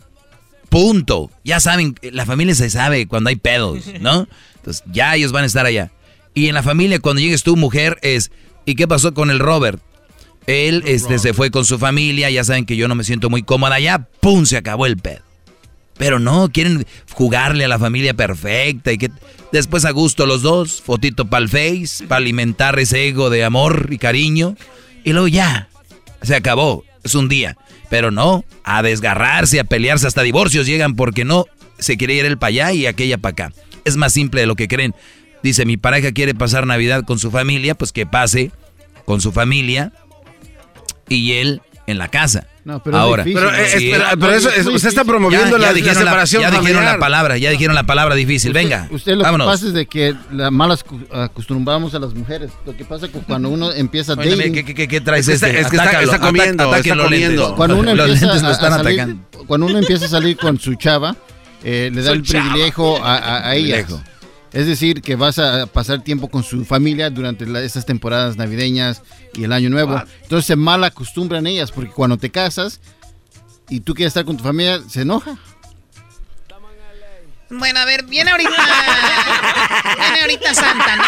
Punto. 0.70 1.30
Ya 1.44 1.60
saben, 1.60 1.96
la 2.02 2.26
familia 2.26 2.56
se 2.56 2.70
sabe 2.70 3.08
cuando 3.08 3.30
hay 3.30 3.36
pedos, 3.36 3.86
¿no? 4.00 4.28
Entonces, 4.56 4.84
ya 4.92 5.16
ellos 5.16 5.32
van 5.32 5.44
a 5.44 5.48
estar 5.48 5.66
allá. 5.66 5.92
Y 6.34 6.48
en 6.48 6.56
la 6.56 6.64
familia, 6.64 7.00
cuando 7.00 7.22
llegues 7.22 7.44
tu 7.44 7.56
mujer, 7.56 8.00
es, 8.02 8.32
¿y 8.66 8.76
qué 8.76 8.88
pasó 8.88 9.14
con 9.14 9.30
el 9.30 9.40
Robert? 9.40 9.82
Él 10.48 10.84
este, 10.88 11.20
se 11.20 11.34
fue 11.34 11.52
con 11.52 11.66
su 11.66 11.78
familia, 11.78 12.30
ya 12.30 12.44
saben 12.44 12.66
que 12.66 12.76
yo 12.76 12.88
no 12.88 12.96
me 12.96 13.04
siento 13.04 13.30
muy 13.30 13.44
cómoda 13.44 13.76
allá, 13.76 14.08
¡pum! 14.22 14.46
Se 14.46 14.58
acabó 14.58 14.86
el 14.86 14.98
pedo. 14.98 15.22
Pero 15.98 16.20
no, 16.20 16.50
quieren 16.52 16.86
jugarle 17.14 17.66
a 17.66 17.68
la 17.68 17.80
familia 17.80 18.14
perfecta 18.14 18.92
y 18.92 18.98
que 18.98 19.12
después 19.52 19.86
a 19.86 19.92
gusto 19.92 20.26
los 20.26 20.42
dos, 20.42 20.82
fotito 20.82 21.30
para 21.30 21.44
el 21.44 21.50
face, 21.50 22.08
para 22.08 22.18
alimentar 22.18 22.80
ese 22.80 23.08
ego 23.08 23.30
de 23.30 23.44
amor 23.44 23.90
y 23.92 23.98
cariño. 23.98 24.56
Y 25.04 25.14
luego 25.14 25.28
ya, 25.28 25.70
se 26.22 26.36
acabó, 26.36 26.84
es 27.04 27.16
un 27.16 27.30
día. 27.30 27.58
Pero 27.90 28.10
no, 28.10 28.46
a 28.64 28.82
desgarrarse, 28.82 29.60
a 29.60 29.64
pelearse, 29.64 30.08
hasta 30.08 30.22
divorcios 30.22 30.66
llegan 30.66 30.96
porque 30.96 31.26
no 31.26 31.46
se 31.78 31.98
quiere 31.98 32.14
ir 32.14 32.26
el 32.26 32.38
para 32.38 32.50
allá 32.50 32.74
y 32.74 32.86
aquella 32.86 33.18
para 33.18 33.32
acá. 33.32 33.54
Es 33.84 33.98
más 33.98 34.14
simple 34.14 34.42
de 34.42 34.48
lo 34.48 34.56
que 34.56 34.68
creen. 34.68 34.96
Dice, 35.44 35.66
mi 35.66 35.78
pareja 35.78 36.12
quiere 36.12 36.36
pasar 36.36 36.68
Navidad 36.68 37.04
con 37.04 37.20
su 37.20 37.32
familia, 37.32 37.76
pues 37.76 37.92
que 37.92 38.06
pase 38.06 38.52
con 39.06 39.22
su 39.22 39.32
familia 39.32 39.92
y 41.10 41.34
él 41.34 41.62
en 41.88 41.98
la 41.98 42.08
casa. 42.08 42.48
No, 42.64 42.82
pero 42.84 42.98
Ahora, 42.98 43.24
pero, 43.24 44.32
eso, 44.32 44.50
usted 44.72 44.90
está 44.90 45.04
promoviendo 45.04 45.58
la, 45.58 45.74
separación 45.74 46.44
Ya 46.44 46.52
dijeron 46.52 46.86
la 46.86 47.00
palabra, 47.00 47.38
ya 47.38 47.50
dijeron 47.50 47.76
la 47.76 47.86
palabra 47.86 48.14
difícil. 48.14 48.54
Venga, 48.54 48.88
usted 48.92 49.16
lo 49.16 49.24
que 49.24 49.38
pasa 49.38 49.68
es 49.68 49.74
de 49.74 49.88
que 49.88 50.16
la 50.32 50.52
malas 50.52 50.86
acostumbramos 51.12 51.96
a 51.96 52.00
las 52.00 52.14
mujeres. 52.14 52.52
Lo 52.66 52.78
que 52.78 52.86
pasa 52.86 53.08
es 53.08 53.12
que 53.12 53.20
cuando 53.20 53.50
uno 53.50 53.72
empieza 53.72 54.14
a 54.14 54.16
dating... 54.16 54.54
¿qué, 54.54 54.88
qué, 54.88 55.02
traes 55.02 55.28
es 55.28 55.42
este? 55.42 55.60
Es 55.60 55.68
que 55.68 55.76
está, 55.76 56.02
está, 56.02 56.20
comiendo, 56.20 56.76
está 56.76 56.96
comiendo. 56.96 57.56
Cuando 57.56 57.78
uno 57.78 57.92
empieza 57.92 58.34
a, 58.34 58.56
salir, 58.56 59.16
Cuando 59.48 59.66
uno 59.66 59.80
empieza 59.80 60.06
a 60.06 60.10
salir 60.10 60.38
con 60.38 60.60
su 60.60 60.76
chava, 60.76 61.16
eh, 61.64 61.90
le 61.92 62.02
da 62.04 62.12
el 62.12 62.22
privilegio 62.22 63.04
a, 63.04 63.50
a 63.50 63.56
ella. 63.56 63.86
Es 64.54 64.66
decir, 64.68 65.02
que 65.02 65.16
vas 65.16 65.40
a 65.40 65.66
pasar 65.68 66.04
tiempo 66.04 66.30
con 66.30 66.44
su 66.44 66.66
familia 66.66 67.10
durante 67.10 67.46
estas 67.64 67.86
temporadas 67.86 68.36
navideñas 68.36 69.02
y 69.34 69.46
el 69.46 69.54
año 69.54 69.70
nuevo. 69.70 70.02
Entonces 70.24 70.46
se 70.46 70.56
mal 70.56 70.84
acostumbran 70.84 71.48
ellas, 71.48 71.72
porque 71.72 71.92
cuando 71.92 72.18
te 72.18 72.30
casas 72.30 72.82
y 73.70 73.80
tú 73.80 73.94
quieres 73.94 74.12
estar 74.12 74.26
con 74.26 74.36
tu 74.36 74.44
familia, 74.44 74.82
se 74.90 75.02
enoja. 75.02 75.38
Bueno, 77.50 77.80
a 77.80 77.86
ver, 77.86 78.04
viene 78.06 78.32
ahorita. 78.32 78.50
viene 80.00 80.22
ahorita 80.22 80.54
Santa, 80.54 80.96
¿no? 80.96 81.04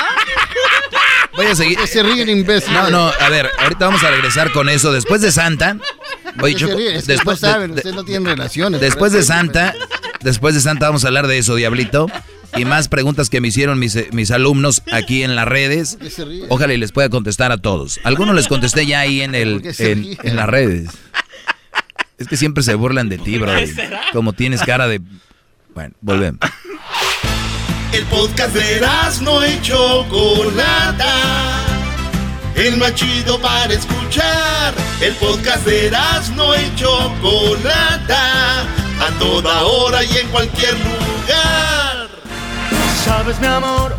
Voy 1.36 1.46
a 1.48 1.56
seguir. 1.56 1.80
Se 1.88 2.04
ríe 2.04 2.30
imbécil. 2.30 2.74
No, 2.74 2.90
no, 2.90 3.08
a 3.08 3.30
ver, 3.30 3.50
ahorita 3.60 3.86
vamos 3.86 4.04
a 4.04 4.12
regresar 4.12 4.52
con 4.52 4.70
eso. 4.70 4.92
Después 4.92 5.22
de 5.22 5.32
Santa. 5.32 5.78
Oye, 6.42 7.02
después 7.06 7.40
saben, 7.40 7.72
ustedes 7.72 7.96
no 7.96 8.04
tienen 8.04 8.26
relaciones. 8.26 8.82
Después 8.82 9.14
de 9.14 9.24
Santa, 9.24 9.74
después 10.22 10.56
de 10.56 10.62
Santa 10.62 10.88
vamos 10.88 11.04
a 11.06 11.08
hablar 11.08 11.28
de 11.28 11.38
eso, 11.38 11.56
Diablito 11.56 12.08
y 12.56 12.66
más 12.66 12.88
preguntas 12.88 13.30
que 13.30 13.42
me 13.42 13.48
hicieron 13.48 13.80
mis, 13.80 14.12
mis 14.14 14.32
alumnos 14.32 14.84
aquí 14.92 15.24
en 15.24 15.36
las 15.36 15.48
redes. 15.48 15.98
Ojalá 16.50 16.74
y 16.74 16.78
les 16.78 16.92
pueda 16.92 17.10
contestar 17.10 17.52
a 17.52 17.58
todos. 17.58 18.00
Algunos 18.04 18.36
les 18.36 18.48
contesté 18.48 18.86
ya 18.86 19.02
ahí 19.02 19.22
en, 19.22 19.36
el, 19.36 19.62
en, 19.80 20.36
las 20.36 20.48
redes. 20.48 20.90
Es 22.18 22.28
que 22.28 22.38
siempre 22.38 22.64
se 22.64 22.76
burlan 22.76 23.10
de 23.10 23.18
ti, 23.18 23.38
bro. 23.38 23.54
Como 24.12 24.34
tienes 24.34 24.62
cara 24.62 24.88
de... 24.88 25.02
Bueno, 25.74 25.96
volvemos. 26.02 26.40
El 27.92 28.06
podcast 28.06 28.56
de 28.56 28.82
no 29.22 29.44
hecho 29.44 30.06
Chocolata. 30.10 31.62
El 32.56 32.78
más 32.78 32.94
chido 32.96 33.40
para 33.40 33.74
escuchar. 33.74 34.74
El 35.02 35.14
podcast 35.16 35.66
de 35.66 35.92
no 36.36 36.54
hecho 36.54 37.14
Chocolata. 37.22 38.62
A 39.00 39.10
toda 39.20 39.64
hora 39.64 40.04
y 40.04 40.18
en 40.18 40.28
cualquier 40.30 40.74
lugar 40.74 41.83
sabes, 43.04 43.40
mi 43.40 43.48
amor, 43.48 43.96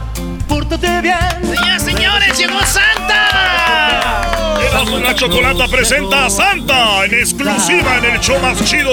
pórtate 0.49 1.03
bien. 1.03 1.19
Señoras, 1.43 1.83
señores, 1.83 2.39
llegó 2.39 2.61
Santa. 2.65 4.57
Erasmo 4.67 4.99
la 4.99 5.15
Chocolata 5.15 5.69
presenta 5.69 6.27
a 6.27 6.31
Santa 6.31 7.05
en 7.05 7.15
exclusiva 7.15 7.99
en 7.99 8.05
el 8.07 8.21
show 8.21 8.39
más 8.41 8.65
chido. 8.65 8.91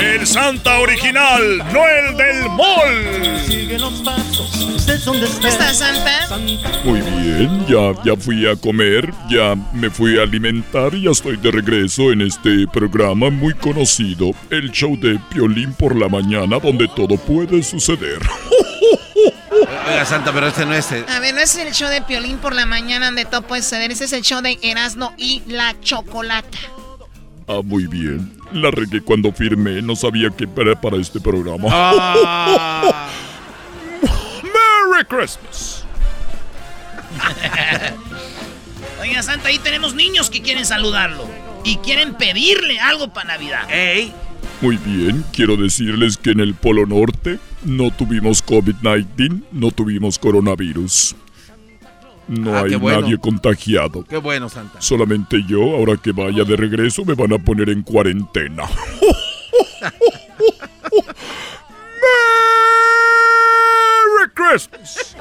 El 0.00 0.26
Santa 0.26 0.78
original, 0.80 1.58
no 1.72 1.80
el 1.88 2.16
del 2.16 2.50
mall. 2.50 3.40
Sigue 3.46 3.78
los 3.78 3.94
pasos, 4.02 4.68
¿Dónde 5.04 5.26
está 5.26 5.72
Santa? 5.72 6.38
Muy 6.84 7.00
bien, 7.00 7.66
ya, 7.66 7.92
ya 8.04 8.16
fui 8.16 8.46
a 8.46 8.54
comer, 8.56 9.12
ya 9.30 9.56
me 9.72 9.88
fui 9.88 10.18
a 10.18 10.22
alimentar 10.22 10.94
y 10.94 11.04
ya 11.04 11.10
estoy 11.10 11.38
de 11.38 11.50
regreso 11.50 12.12
en 12.12 12.20
este 12.20 12.66
programa 12.72 13.30
muy 13.30 13.54
conocido, 13.54 14.32
el 14.50 14.70
show 14.70 14.96
de 14.98 15.18
Piolín 15.30 15.72
por 15.72 15.96
la 15.96 16.08
mañana, 16.08 16.58
donde 16.58 16.86
todo 16.88 17.16
puede 17.16 17.62
suceder. 17.62 18.20
Oiga, 19.88 20.04
Santa, 20.04 20.32
pero 20.32 20.46
este 20.46 20.64
no 20.64 20.74
es. 20.74 20.92
A 20.92 21.20
ver, 21.20 21.34
no 21.34 21.40
es 21.40 21.56
el 21.56 21.72
show 21.72 21.88
de 21.88 22.02
Piolín 22.02 22.38
por 22.38 22.54
la 22.54 22.66
mañana 22.66 23.06
donde 23.06 23.24
todo 23.24 23.42
puede 23.42 23.62
suceder. 23.62 23.90
Ese 23.90 24.04
es 24.04 24.12
el 24.12 24.22
show 24.22 24.40
de 24.40 24.58
Erasmo 24.62 25.12
y 25.16 25.42
la 25.46 25.74
Chocolata. 25.80 26.58
Ah, 27.48 27.60
muy 27.64 27.86
bien. 27.86 28.32
La 28.52 28.70
regué 28.70 29.00
cuando 29.00 29.32
firmé. 29.32 29.82
No 29.82 29.96
sabía 29.96 30.30
que 30.30 30.48
era 30.56 30.80
para 30.80 30.96
este 30.98 31.20
programa. 31.20 31.68
Ah. 31.70 33.10
Merry 34.42 35.04
Christmas. 35.08 35.84
Oiga, 39.00 39.22
Santa, 39.22 39.48
ahí 39.48 39.58
tenemos 39.58 39.94
niños 39.94 40.30
que 40.30 40.42
quieren 40.42 40.64
saludarlo. 40.64 41.28
Y 41.64 41.76
quieren 41.78 42.14
pedirle 42.14 42.78
algo 42.78 43.12
para 43.12 43.34
Navidad. 43.34 43.68
¡Ey! 43.68 44.12
Muy 44.60 44.76
bien, 44.76 45.24
quiero 45.32 45.56
decirles 45.56 46.16
que 46.16 46.30
en 46.30 46.40
el 46.40 46.54
Polo 46.54 46.86
Norte 46.86 47.40
no 47.64 47.90
tuvimos 47.90 48.44
COVID-19, 48.44 49.42
no 49.52 49.70
tuvimos 49.70 50.18
coronavirus. 50.18 51.14
No 52.28 52.54
Ah, 52.56 52.62
hay 52.62 52.76
bueno. 52.76 53.00
nadie 53.02 53.18
contagiado. 53.18 54.04
Qué 54.04 54.16
bueno, 54.16 54.48
Santa. 54.48 54.80
Solamente 54.80 55.42
yo, 55.46 55.60
ahora 55.76 55.96
que 55.96 56.12
vaya 56.12 56.44
de 56.44 56.56
regreso, 56.56 57.04
me 57.04 57.14
van 57.14 57.32
a 57.32 57.38
poner 57.38 57.68
en 57.68 57.82
cuarentena. 57.82 58.64
¡Merry 64.14 64.30
Christmas! 64.34 65.16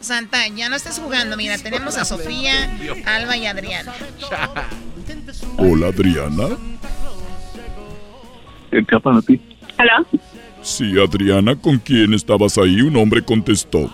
Santa, 0.00 0.48
ya 0.48 0.68
no 0.68 0.76
estés 0.76 0.98
jugando. 0.98 1.36
Mira, 1.36 1.58
tenemos 1.58 1.96
a 1.96 2.04
Sofía, 2.04 2.54
Alba 3.06 3.36
y 3.36 3.46
Adrián. 3.46 3.86
Hola, 5.58 5.88
Adriana. 5.88 6.48
¿Qué 8.70 9.00
para 9.00 9.20
ti? 9.22 9.40
¿Hola? 9.78 10.04
Sí, 10.62 10.94
Adriana, 10.98 11.56
¿con 11.56 11.78
quién 11.78 12.14
estabas 12.14 12.56
ahí? 12.58 12.80
Un 12.82 12.96
hombre 12.96 13.22
contestó. 13.22 13.90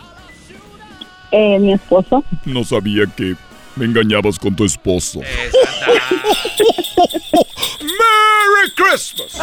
Eh, 1.31 1.59
mi 1.59 1.73
esposo. 1.73 2.25
No 2.45 2.65
sabía 2.65 3.05
que 3.07 3.35
me 3.77 3.85
engañabas 3.87 4.39
con 4.39 4.55
tu 4.55 4.65
esposo. 4.65 5.21
¡Merry 7.81 8.71
Christmas! 8.75 9.39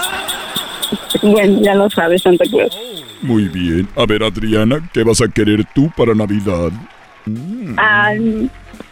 Bueno, 1.21 1.61
ya 1.61 1.75
lo 1.75 1.89
sabes, 1.89 2.21
Santa 2.21 2.45
Claus. 2.45 2.77
Muy 3.21 3.47
bien. 3.47 3.87
A 3.95 4.05
ver, 4.05 4.23
Adriana, 4.23 4.87
¿qué 4.93 5.03
vas 5.03 5.21
a 5.21 5.27
querer 5.27 5.65
tú 5.73 5.91
para 5.95 6.13
Navidad? 6.13 6.71
Ah, 7.77 8.13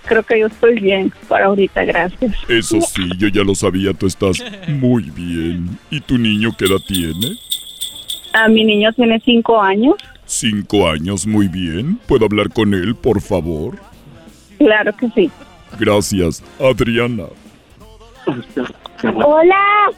creo 0.05 0.23
que 0.23 0.39
yo 0.39 0.47
estoy 0.47 0.79
bien 0.79 1.11
por 1.27 1.41
ahorita, 1.41 1.85
gracias. 1.85 2.33
Eso 2.47 2.79
sí, 2.81 3.09
yo 3.17 3.27
ya 3.27 3.43
lo 3.43 3.55
sabía, 3.55 3.93
tú 3.93 4.07
estás 4.07 4.43
muy 4.67 5.03
bien. 5.09 5.77
¿Y 5.89 5.99
tu 6.01 6.17
niño 6.17 6.51
qué 6.57 6.65
edad 6.65 6.81
tiene? 6.87 7.37
Ah, 8.33 8.47
mi 8.47 8.63
niño 8.63 8.91
tiene 8.93 9.19
cinco 9.23 9.61
años. 9.61 9.95
Cinco 10.25 10.89
años, 10.89 11.27
muy 11.27 11.47
bien. 11.47 11.99
¿Puedo 12.07 12.25
hablar 12.25 12.49
con 12.49 12.73
él, 12.73 12.95
por 12.95 13.21
favor? 13.21 13.77
Claro 14.57 14.95
que 14.95 15.09
sí. 15.11 15.31
Gracias, 15.79 16.43
Adriana. 16.59 17.25
Hola. 19.03 19.91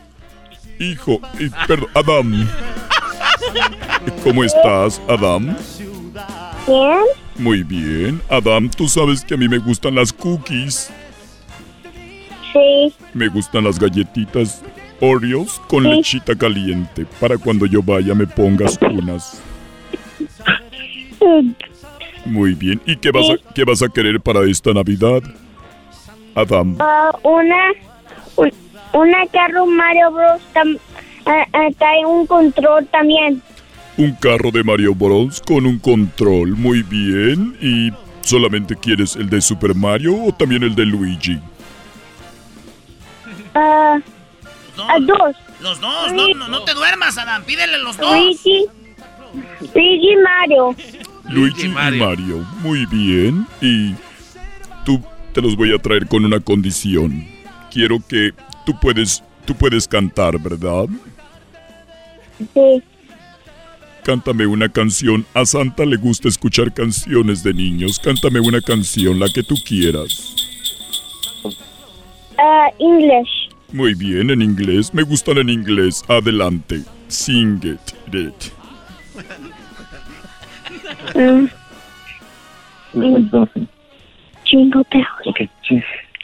Hijo, 0.79 1.21
eh, 1.39 1.49
perdón, 1.67 1.89
Adam. 1.93 2.49
¿Cómo 4.23 4.43
estás, 4.43 5.01
Adam? 5.07 5.55
Bien. 6.67 7.24
Muy 7.37 7.63
bien. 7.63 8.21
Adam, 8.29 8.69
tú 8.69 8.87
sabes 8.87 9.23
que 9.25 9.33
a 9.33 9.37
mí 9.37 9.47
me 9.47 9.57
gustan 9.57 9.95
las 9.95 10.13
cookies. 10.13 10.89
Sí. 12.53 12.93
Me 13.13 13.27
gustan 13.27 13.65
las 13.65 13.77
galletitas 13.77 14.63
Oreos 15.01 15.59
con 15.67 15.83
Sí. 15.83 15.89
lechita 15.89 16.35
caliente. 16.35 17.05
Para 17.19 17.37
cuando 17.37 17.65
yo 17.65 17.83
vaya 17.83 18.13
me 18.15 18.25
pongas 18.25 18.79
unas. 18.81 19.41
Muy 22.25 22.53
bien. 22.53 22.81
¿Y 22.85 22.95
qué 22.97 23.11
vas, 23.11 23.25
a, 23.29 23.53
qué 23.53 23.63
vas 23.65 23.81
a 23.83 23.89
querer 23.89 24.19
para 24.21 24.43
esta 24.49 24.73
Navidad? 24.73 25.21
Adam, 26.33 26.75
Ah, 26.79 27.11
una, 27.23 27.71
un- 28.37 28.51
una 28.93 29.25
carro 29.27 29.65
Mario 29.65 30.11
Bros. 30.11 30.41
tam- 30.53 30.79
ah, 31.25 31.45
ah, 31.53 31.67
trae 31.77 32.05
un 32.05 32.25
control 32.25 32.85
también. 32.87 33.41
Un 33.97 34.11
carro 34.13 34.51
de 34.51 34.63
Mario 34.63 34.93
Bros. 34.93 35.41
con 35.41 35.65
un 35.65 35.79
control. 35.79 36.55
Muy 36.55 36.83
bien. 36.83 37.57
¿Y 37.61 37.91
solamente 38.21 38.75
quieres 38.75 39.15
el 39.15 39.29
de 39.29 39.41
Super 39.41 39.75
Mario 39.75 40.15
o 40.23 40.33
también 40.33 40.63
el 40.63 40.75
de 40.75 40.85
Luigi? 40.85 41.39
Ah, 43.53 43.99
ah, 44.77 44.97
dos. 45.01 45.35
Los 45.61 45.79
dos, 45.79 46.13
no, 46.13 46.27
no, 46.35 46.47
no 46.49 46.63
te 46.63 46.73
duermas, 46.73 47.17
Adam. 47.17 47.43
Pídele 47.43 47.77
los 47.79 47.97
dos. 47.97 48.11
Luigi, 48.11 48.65
Luigi 49.73 50.11
y 50.11 50.17
Mario. 50.17 50.75
Luigi 51.29 51.65
y 51.65 51.69
Mario. 51.69 52.45
Muy 52.61 52.85
bien. 52.87 53.47
Y 53.61 53.95
tú 54.83 55.01
te 55.33 55.41
los 55.41 55.55
voy 55.55 55.73
a 55.73 55.79
traer 55.79 56.07
con 56.07 56.25
una 56.25 56.39
condición. 56.39 57.25
Quiero 57.71 57.99
que 58.07 58.33
tú 58.65 58.77
puedes, 58.79 59.23
tú 59.45 59.55
puedes 59.55 59.87
cantar, 59.87 60.37
¿verdad? 60.39 60.87
Sí. 62.53 62.83
Cántame 64.05 64.45
una 64.45 64.69
canción. 64.69 65.25
A 65.33 65.45
Santa 65.45 65.83
le 65.83 65.97
gusta 65.97 66.27
escuchar 66.27 66.71
canciones 66.71 67.41
de 67.41 67.55
niños. 67.55 67.97
Cántame 67.97 68.39
una 68.39 68.61
canción, 68.61 69.19
la 69.19 69.27
que 69.33 69.41
tú 69.41 69.55
quieras. 69.65 70.35
Ah, 72.37 72.67
English. 72.77 73.49
Muy 73.73 73.95
bien, 73.95 74.29
en 74.29 74.43
inglés. 74.43 74.93
Me 74.93 75.01
gustan 75.01 75.39
en 75.39 75.49
inglés. 75.49 76.05
Adelante. 76.07 76.83
Sing 77.07 77.59
it. 77.63 77.79
it. 78.13 78.51
Mm. 81.15 81.49
Mm. 82.93 83.67
Jingle 84.45 84.85
bells. 84.91 85.35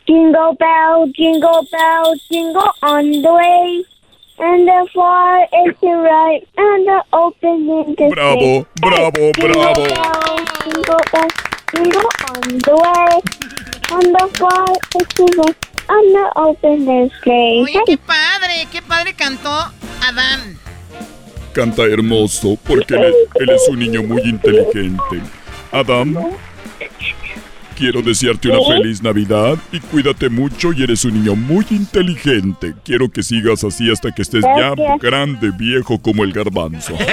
Jingle 0.05 0.55
bell, 0.59 1.11
jingle 1.15 1.67
bell, 1.71 2.15
jingle 2.29 2.71
on 2.83 3.23
the 3.23 3.33
way. 3.33 3.83
And 4.43 4.67
the 4.67 4.89
far 4.91 5.43
is 5.43 5.75
the 5.81 5.93
right, 6.01 6.41
and 6.57 6.87
the 6.87 7.03
open 7.13 7.69
in 7.69 7.93
the 7.93 8.09
Bravo, 8.09 8.65
bravo, 8.81 9.31
bravo. 9.33 9.85
Jingle 10.63 10.99
bell, 11.13 11.27
jingle 11.69 12.09
on 12.27 12.41
the 12.65 12.75
way. 12.81 13.21
And 13.91 14.15
the 14.15 14.25
far 14.39 14.65
is 14.97 15.07
the 15.13 15.25
right, 15.37 15.57
and 15.89 16.15
the 16.15 16.31
open 16.35 16.85
the. 16.85 17.61
Oye, 17.61 17.83
qué 17.85 17.97
padre, 17.99 18.67
qué 18.71 18.81
padre 18.81 19.13
cantó 19.13 19.51
Adán. 20.01 20.57
Canta 21.53 21.83
hermoso 21.83 22.57
porque 22.67 22.95
él, 22.95 23.13
él 23.35 23.49
es 23.49 23.69
un 23.69 23.77
niño 23.77 24.01
muy 24.01 24.23
inteligente. 24.23 25.21
Adam, 25.71 26.15
quiero 27.81 28.01
desearte 28.03 28.47
una 28.47 28.59
feliz 28.75 29.01
Navidad 29.01 29.57
y 29.71 29.79
cuídate 29.79 30.29
mucho 30.29 30.71
y 30.71 30.83
eres 30.83 31.03
un 31.03 31.15
niño 31.15 31.35
muy 31.35 31.65
inteligente. 31.71 32.75
Quiero 32.85 33.09
que 33.09 33.23
sigas 33.23 33.63
así 33.63 33.89
hasta 33.89 34.11
que 34.11 34.21
estés 34.21 34.43
ya 34.43 34.75
grande, 34.99 35.49
viejo 35.57 35.99
como 35.99 36.23
el 36.23 36.31
garbanzo. 36.31 36.93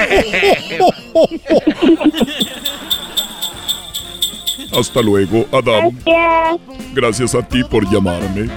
Hasta 4.78 5.00
luego, 5.00 5.46
Adam. 5.50 5.90
Gracias. 6.04 6.60
Gracias 6.94 7.34
a 7.34 7.42
ti 7.48 7.64
por 7.64 7.90
llamarme. 7.90 8.50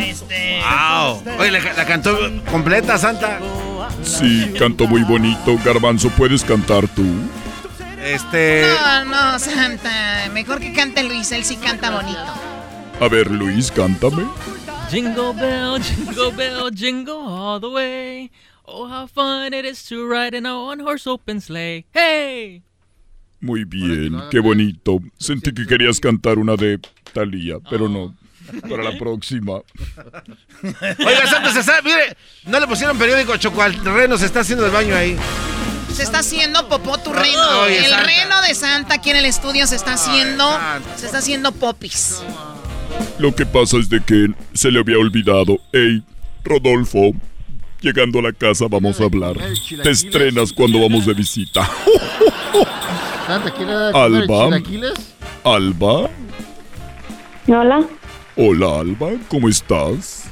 este, 0.00 0.58
¡Wow! 0.58 1.22
Oye, 1.38 1.52
la, 1.52 1.72
la 1.72 1.86
cantó 1.86 2.18
completa, 2.50 2.98
Santa. 2.98 3.38
Sí, 4.02 4.50
canto 4.58 4.88
muy 4.88 5.02
bonito. 5.04 5.56
Garbanzo, 5.64 6.10
¿puedes 6.10 6.42
cantar 6.42 6.88
tú? 6.88 7.04
Este. 8.06 8.62
No, 8.62 9.04
no, 9.04 9.38
Santa. 9.38 10.28
Mejor 10.32 10.60
que 10.60 10.72
cante 10.72 11.02
Luis, 11.02 11.32
él 11.32 11.44
sí 11.44 11.56
canta 11.56 11.90
bonito. 11.90 12.20
A 13.00 13.08
ver, 13.08 13.30
Luis, 13.30 13.70
cántame. 13.70 14.24
Jingle 14.90 15.32
bell, 15.34 15.82
jingle 15.82 16.30
bell, 16.36 16.70
jingle 16.72 17.14
all 17.26 17.60
the 17.60 17.68
way. 17.68 18.30
Oh, 18.64 18.86
how 18.88 19.06
fun 19.08 19.52
it 19.52 19.64
is 19.64 19.84
to 19.88 20.06
ride 20.08 20.34
in 20.36 20.46
a 20.46 20.56
one-horse 20.56 21.06
open 21.08 21.40
sleigh. 21.40 21.84
Hey! 21.92 22.62
Muy 23.40 23.64
bien, 23.64 24.22
qué 24.30 24.38
bonito. 24.40 25.00
Sentí 25.18 25.52
que 25.52 25.66
querías 25.66 26.00
cantar 26.00 26.38
una 26.38 26.54
de 26.56 26.78
Thalía, 27.12 27.58
pero 27.68 27.88
no. 27.88 28.14
Para 28.68 28.84
la 28.84 28.92
próxima. 28.98 29.54
Oiga, 30.62 31.26
Santa, 31.28 31.52
se 31.52 31.62
sabe, 31.64 31.82
mire, 31.82 32.16
no 32.46 32.60
le 32.60 32.66
pusieron 32.68 32.96
periódico 32.96 33.36
Choco 33.36 33.62
al 33.62 33.74
reno, 33.84 34.16
se 34.16 34.26
está 34.26 34.40
haciendo 34.40 34.64
el 34.64 34.72
baño 34.72 34.94
ahí. 34.94 35.16
Se 35.96 36.02
está 36.02 36.18
haciendo 36.18 36.68
popó 36.68 36.98
tu 36.98 37.10
reno. 37.10 37.64
El 37.64 37.86
Santa. 37.86 38.02
reno 38.02 38.42
de 38.42 38.54
Santa 38.54 38.94
aquí 38.96 39.08
en 39.08 39.16
el 39.16 39.24
estudio 39.24 39.66
se 39.66 39.76
está 39.76 39.94
haciendo. 39.94 40.44
Se 40.94 41.06
está 41.06 41.18
haciendo 41.18 41.52
popis. 41.52 42.22
Lo 43.18 43.34
que 43.34 43.46
pasa 43.46 43.78
es 43.78 43.88
de 43.88 44.04
que 44.04 44.28
se 44.52 44.70
le 44.70 44.80
había 44.80 44.98
olvidado. 44.98 45.58
Hey, 45.72 46.02
Rodolfo, 46.44 47.12
llegando 47.80 48.18
a 48.18 48.22
la 48.24 48.32
casa 48.34 48.66
vamos 48.68 49.00
a 49.00 49.04
hablar. 49.04 49.38
Te 49.82 49.90
estrenas 49.90 50.52
cuando 50.52 50.82
vamos 50.82 51.06
de 51.06 51.14
visita. 51.14 51.62
Santa, 53.26 53.50
¿quiere 53.52 53.72
comer 53.72 53.96
Alba. 53.96 54.60
Alba. 55.44 56.10
Hola. 57.48 57.86
Hola, 58.36 58.80
Alba, 58.80 59.12
¿cómo 59.28 59.48
estás? 59.48 60.24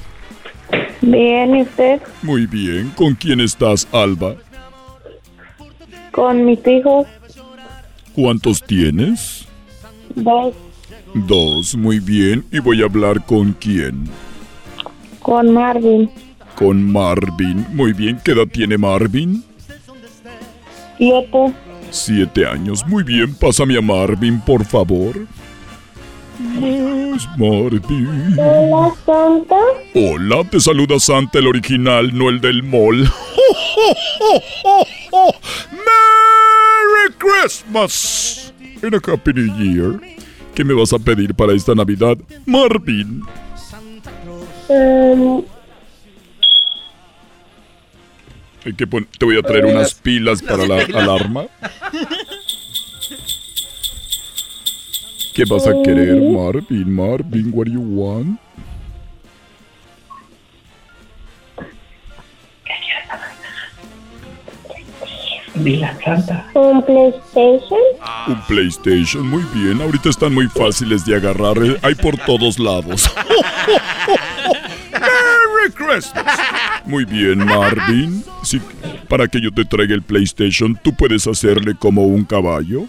Bien, 1.01 1.57
¿y 1.57 1.63
usted? 1.63 2.03
Muy 2.21 2.45
bien. 2.47 2.91
¿Con 2.91 3.15
quién 3.15 3.41
estás, 3.41 3.89
Alba? 3.93 4.37
Con 6.15 6.47
mis 6.47 6.65
hijos. 6.67 7.09
¿Cuántos 8.15 8.63
tienes? 8.63 9.47
Dos. 10.15 10.55
Dos, 11.13 11.75
muy 11.75 11.99
bien. 11.99 12.45
¿Y 12.53 12.61
voy 12.61 12.83
a 12.83 12.85
hablar 12.85 13.25
con 13.27 13.53
quién? 13.55 14.09
Con 15.21 15.53
Marvin. 15.53 16.09
Con 16.55 16.93
Marvin. 16.93 17.67
Muy 17.73 17.93
bien, 17.93 18.21
¿qué 18.25 18.31
edad 18.31 18.47
tiene 18.47 18.79
Marvin? 18.79 19.43
Siete. 20.99 21.53
Siete 21.91 22.47
años. 22.47 22.87
Muy 22.87 23.03
bien, 23.03 23.35
pásame 23.35 23.77
a 23.77 23.81
Marvin, 23.81 24.41
por 24.41 24.65
favor. 24.65 25.27
Marvin. 27.39 28.37
Hola, 28.39 28.95
Santa. 29.05 29.57
Hola, 29.95 30.45
te 30.51 30.61
saluda 30.61 30.99
Santa, 30.99 31.39
el 31.39 31.47
original, 31.47 32.17
no 32.17 32.29
el 32.29 32.41
del 32.41 32.63
mall. 32.63 33.09
¡Merry 35.73 35.83
Christmas! 37.25 38.53
And 38.83 38.95
a 38.95 39.01
Happy 39.01 39.33
New 39.33 39.49
Year. 39.57 40.01
¿Qué 40.55 40.63
me 40.63 40.75
vas 40.75 40.93
a 40.93 40.99
pedir 40.99 41.35
para 41.35 41.55
esta 41.55 41.75
Navidad, 41.75 42.19
Marvin? 42.45 43.23
Um, 44.69 45.45
Hay 48.65 48.73
que 48.75 48.87
te 48.87 49.25
voy 49.25 49.39
a 49.39 49.43
traer 49.43 49.67
unas 49.67 49.95
pilas 49.95 50.43
para 50.43 50.67
la 50.67 50.83
alarma. 50.85 51.47
¿Qué 55.35 55.45
vas 55.45 55.67
a 55.67 55.73
querer, 55.83 56.21
Marvin? 56.21 56.95
Marvin, 56.95 57.51
what 57.53 57.67
do 57.67 57.73
you 57.73 57.81
want? 57.81 58.39
Dile 65.55 65.89
Santa. 66.05 66.47
¿Un 66.55 66.83
PlayStation? 66.83 67.79
Un 68.27 68.41
PlayStation, 68.49 69.27
muy 69.29 69.45
bien. 69.55 69.81
Ahorita 69.81 70.09
están 70.09 70.35
muy 70.35 70.49
fáciles 70.49 71.05
de 71.05 71.15
agarrar. 71.17 71.57
eh, 71.59 71.77
Hay 71.83 71.95
por 71.95 72.17
todos 72.19 72.59
lados. 72.59 73.09
¡Merry 74.93 75.73
Christmas! 75.75 76.25
Muy 76.85 77.05
bien, 77.05 77.39
Marvin. 77.39 78.25
Sí, 78.43 78.61
para 79.09 79.29
que 79.29 79.41
yo 79.41 79.51
te 79.53 79.65
traiga 79.65 79.95
el 79.95 80.03
PlayStation, 80.03 80.77
¿tú 80.83 80.93
puedes 80.95 81.27
hacerle 81.27 81.75
como 81.79 82.03
un 82.05 82.25
caballo? 82.25 82.87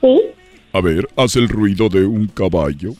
Sí. 0.00 0.20
A 0.72 0.80
ver, 0.80 1.08
haz 1.16 1.34
el 1.36 1.48
ruido 1.48 1.88
de 1.88 2.06
un 2.06 2.28
caballo. 2.28 2.92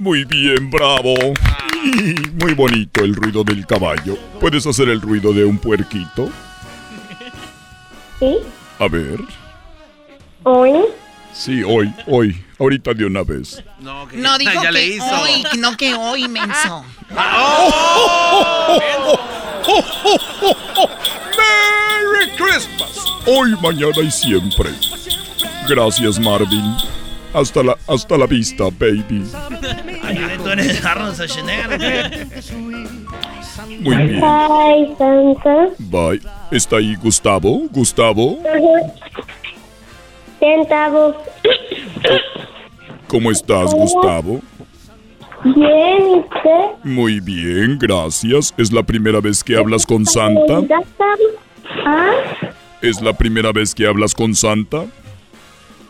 Muy 0.00 0.24
bien, 0.24 0.70
bravo. 0.70 1.14
Muy 2.40 2.54
bonito 2.54 3.04
el 3.04 3.14
ruido 3.14 3.44
del 3.44 3.66
caballo. 3.66 4.16
¿Puedes 4.40 4.66
hacer 4.66 4.88
el 4.88 4.98
ruido 4.98 5.34
de 5.34 5.44
un 5.44 5.58
puerquito? 5.58 6.30
Sí. 8.18 8.38
A 8.78 8.88
ver. 8.88 9.20
Hoy. 10.42 10.72
Sí, 11.34 11.62
hoy, 11.62 11.92
hoy. 12.06 12.42
Ahorita 12.58 12.94
de 12.94 13.04
una 13.04 13.22
vez. 13.22 13.62
No, 13.78 14.06
dijo 14.38 14.52
ya 14.54 14.62
que 14.62 14.72
le 14.72 14.86
hizo. 14.86 15.04
hoy, 15.04 15.44
no 15.58 15.76
que 15.76 15.92
hoy, 15.92 16.26
menso. 16.28 16.82
¡Merry 21.36 22.30
Christmas! 22.38 23.04
Hoy, 23.26 23.54
mañana 23.60 24.00
y 24.02 24.10
siempre. 24.10 24.70
Gracias, 25.68 26.18
Marvin. 26.18 26.74
Hasta 27.34 27.62
la, 27.62 27.76
hasta 27.86 28.16
la 28.16 28.26
vista, 28.26 28.64
baby. 28.78 29.24
Ay, 30.10 30.38
¿tú 30.42 30.48
eres 30.50 30.84
Arnold 30.84 31.14
Schwarzenegger 31.14 31.74
o 31.74 31.78
qué? 31.78 32.42
Muy 33.80 33.96
bien. 33.96 34.20
Bye, 34.20 34.96
Santa. 34.98 35.68
Bye. 35.78 36.20
¿Está 36.50 36.76
ahí 36.76 36.94
Gustavo? 36.96 37.62
¿Gustavo? 37.70 38.38
Centavos. 40.38 41.16
¿Cómo 43.06 43.30
estás, 43.30 43.74
Gustavo? 43.74 44.40
Bien, 45.44 46.10
¿y 46.10 46.18
usted? 46.18 46.84
Muy 46.84 47.20
bien, 47.20 47.78
gracias. 47.78 48.52
¿Es 48.56 48.72
la 48.72 48.82
primera 48.82 49.20
vez 49.20 49.42
que 49.42 49.56
hablas 49.56 49.86
con 49.86 50.04
Santa? 50.04 50.60
¿Ah? 51.86 52.10
¿Es 52.82 53.00
la 53.00 53.12
primera 53.12 53.52
vez 53.52 53.74
que 53.74 53.86
hablas 53.86 54.14
con 54.14 54.34
Santa? 54.34 54.84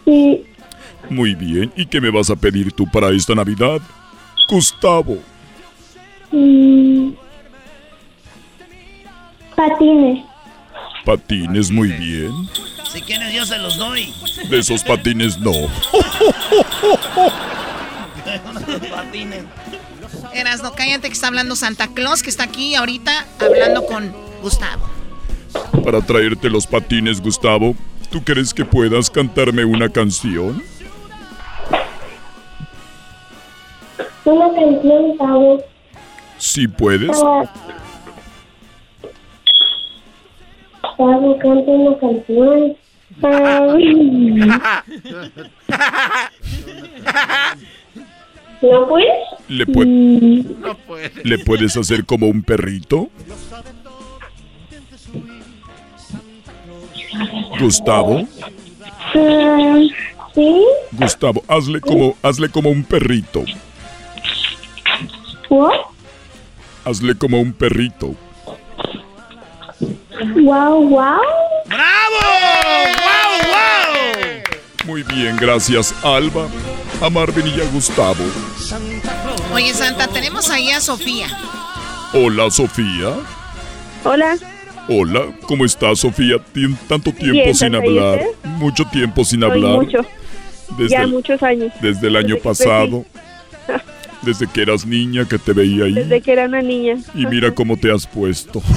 Sí. 0.05 0.45
Muy 1.09 1.35
bien. 1.35 1.73
¿Y 1.77 1.87
qué 1.87 2.01
me 2.01 2.11
vas 2.11 2.31
a 2.31 2.37
pedir 2.37 2.73
tú 2.73 2.87
para 2.91 3.11
esta 3.11 3.35
Navidad? 3.35 3.81
Gustavo. 4.49 5.19
Mm. 6.33 7.13
Patines. 9.57 10.25
Patines, 11.05 11.71
muy 11.71 11.89
bien. 11.89 12.33
Si 12.91 13.03
quieres, 13.03 13.33
yo 13.33 13.47
se 13.47 13.59
los 13.59 13.77
doy. 13.77 14.13
De 14.49 14.59
esos 14.59 14.83
patines 14.83 15.39
no. 15.39 15.53
Patines. 18.91 19.45
Erasno, 20.33 20.73
cállate 20.75 21.09
que 21.09 21.15
está 21.15 21.29
hablando 21.29 21.57
Santa 21.57 21.89
Claus, 21.89 22.23
que 22.23 22.31
está 22.31 22.45
aquí 22.45 22.75
ahorita 22.75 23.27
hablando 23.39 23.87
con 23.87 24.13
Gustavo. 24.43 24.89
Para 25.85 26.01
traerte 26.01 26.49
los 26.49 26.67
patines, 26.67 27.21
Gustavo, 27.21 27.75
¿tú 28.11 28.23
crees 28.23 28.55
que 28.55 28.65
puedas 28.65 29.11
cantarme 29.11 29.65
una 29.65 29.89
canción? 29.89 30.63
Una 34.25 34.49
canción, 34.55 35.17
Pavo. 35.19 35.63
Sí 36.39 36.69
puedes. 36.69 37.17
Pavo, 40.97 41.39
canta 41.39 41.71
una 41.71 41.99
canción. 41.99 42.77
¿No 48.63 48.87
puedes? 48.89 49.09
¿Le, 49.49 49.65
Mm, 49.67 50.43
¿Le 51.25 51.39
puedes 51.39 51.77
hacer 51.77 52.05
como 52.05 52.27
un 52.27 52.43
perrito? 52.43 53.09
Gustavo, 57.59 58.21
mm, 59.15 59.87
¿Sí? 60.35 60.65
Gustavo, 60.93 61.43
hazle 61.49 61.81
como, 61.81 62.17
hazle 62.23 62.49
como 62.49 62.71
un 62.71 62.85
perrito. 62.85 63.43
¿What? 65.51 65.75
Hazle 66.85 67.15
como 67.17 67.41
un 67.41 67.53
perrito. 67.53 68.15
Wow, 70.37 70.89
wow. 70.89 71.21
¡Bravo! 71.67 72.21
¡Wow, 72.97 73.51
wow! 73.51 74.87
Muy 74.87 75.03
bien, 75.03 75.37
gracias, 75.37 75.95
Alba, 76.05 76.47
a 77.03 77.11
Marvin 77.11 77.47
y 77.49 77.61
a 77.61 77.65
Gustavo. 77.73 78.25
Oye, 79.53 79.73
Santa, 79.75 80.07
tenemos 80.09 80.51
ahí 80.51 80.71
a 80.71 80.81
Sofía. 80.81 81.27
Hola, 82.13 82.51
Sofía. 82.51 83.15
Hola. 84.05 84.37
Hola, 84.89 85.27
¿cómo 85.47 85.65
estás, 85.65 86.01
Sofía? 86.01 86.37
Tien- 86.53 86.77
tanto 86.89 87.13
tiempo 87.13 87.33
Bien, 87.35 87.55
sin 87.55 87.73
Santa, 87.73 87.87
¿y 87.87 87.99
hablar. 87.99 88.21
Mucho 88.45 88.85
tiempo 88.87 89.25
sin 89.25 89.41
Soy 89.41 89.51
hablar. 89.51 89.73
mucho. 89.77 89.99
Desde 90.79 90.89
ya 90.91 91.03
el- 91.03 91.11
muchos 91.11 91.43
años. 91.43 91.73
Desde 91.81 92.09
el 92.09 92.17
año 92.17 92.37
pasado. 92.43 93.05
Desde 94.23 94.47
que 94.47 94.63
eras 94.63 94.85
niña 94.87 95.27
que 95.27 95.39
te 95.39 95.53
veía 95.53 95.85
ahí. 95.85 95.95
Desde 95.95 96.21
que 96.21 96.33
era 96.33 96.45
una 96.45 96.61
niña. 96.61 96.99
Y 97.15 97.27
mira 97.27 97.55
cómo 97.55 97.77
te 97.77 97.91
has 97.91 98.07
puesto. 98.07 98.63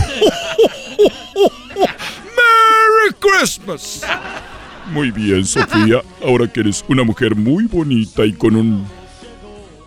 ¡Merry 1.75 3.13
Christmas! 3.19 4.05
Muy 4.91 5.11
bien, 5.11 5.45
Sofía. 5.45 6.01
Ahora 6.23 6.47
que 6.47 6.61
eres 6.61 6.83
una 6.87 7.03
mujer 7.03 7.35
muy 7.35 7.65
bonita 7.65 8.25
y 8.25 8.33
con 8.33 8.55
un. 8.55 8.85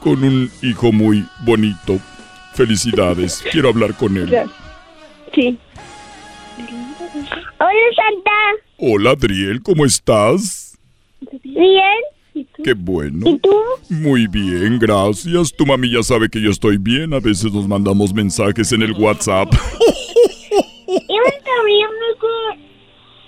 con 0.00 0.22
un 0.22 0.50
hijo 0.62 0.92
muy 0.92 1.24
bonito. 1.44 1.98
Felicidades. 2.54 3.42
Quiero 3.52 3.68
hablar 3.68 3.94
con 3.94 4.16
él. 4.16 4.30
Sí. 5.34 5.58
Hola, 7.58 7.70
Santa. 7.94 8.30
Hola, 8.78 9.10
Adriel, 9.10 9.62
¿cómo 9.62 9.84
estás? 9.84 10.78
¿Bien? 11.42 12.00
Qué 12.62 12.74
bueno. 12.74 13.28
¿Y 13.28 13.38
tú? 13.38 13.54
Muy 13.90 14.26
bien, 14.26 14.78
gracias. 14.78 15.52
Tu 15.52 15.64
mami 15.64 15.90
ya 15.90 16.02
sabe 16.02 16.28
que 16.28 16.40
yo 16.40 16.50
estoy 16.50 16.76
bien. 16.76 17.14
A 17.14 17.20
veces 17.20 17.52
nos 17.52 17.68
mandamos 17.68 18.12
mensajes 18.12 18.72
en 18.72 18.82
el 18.82 18.92
WhatsApp. 18.92 19.48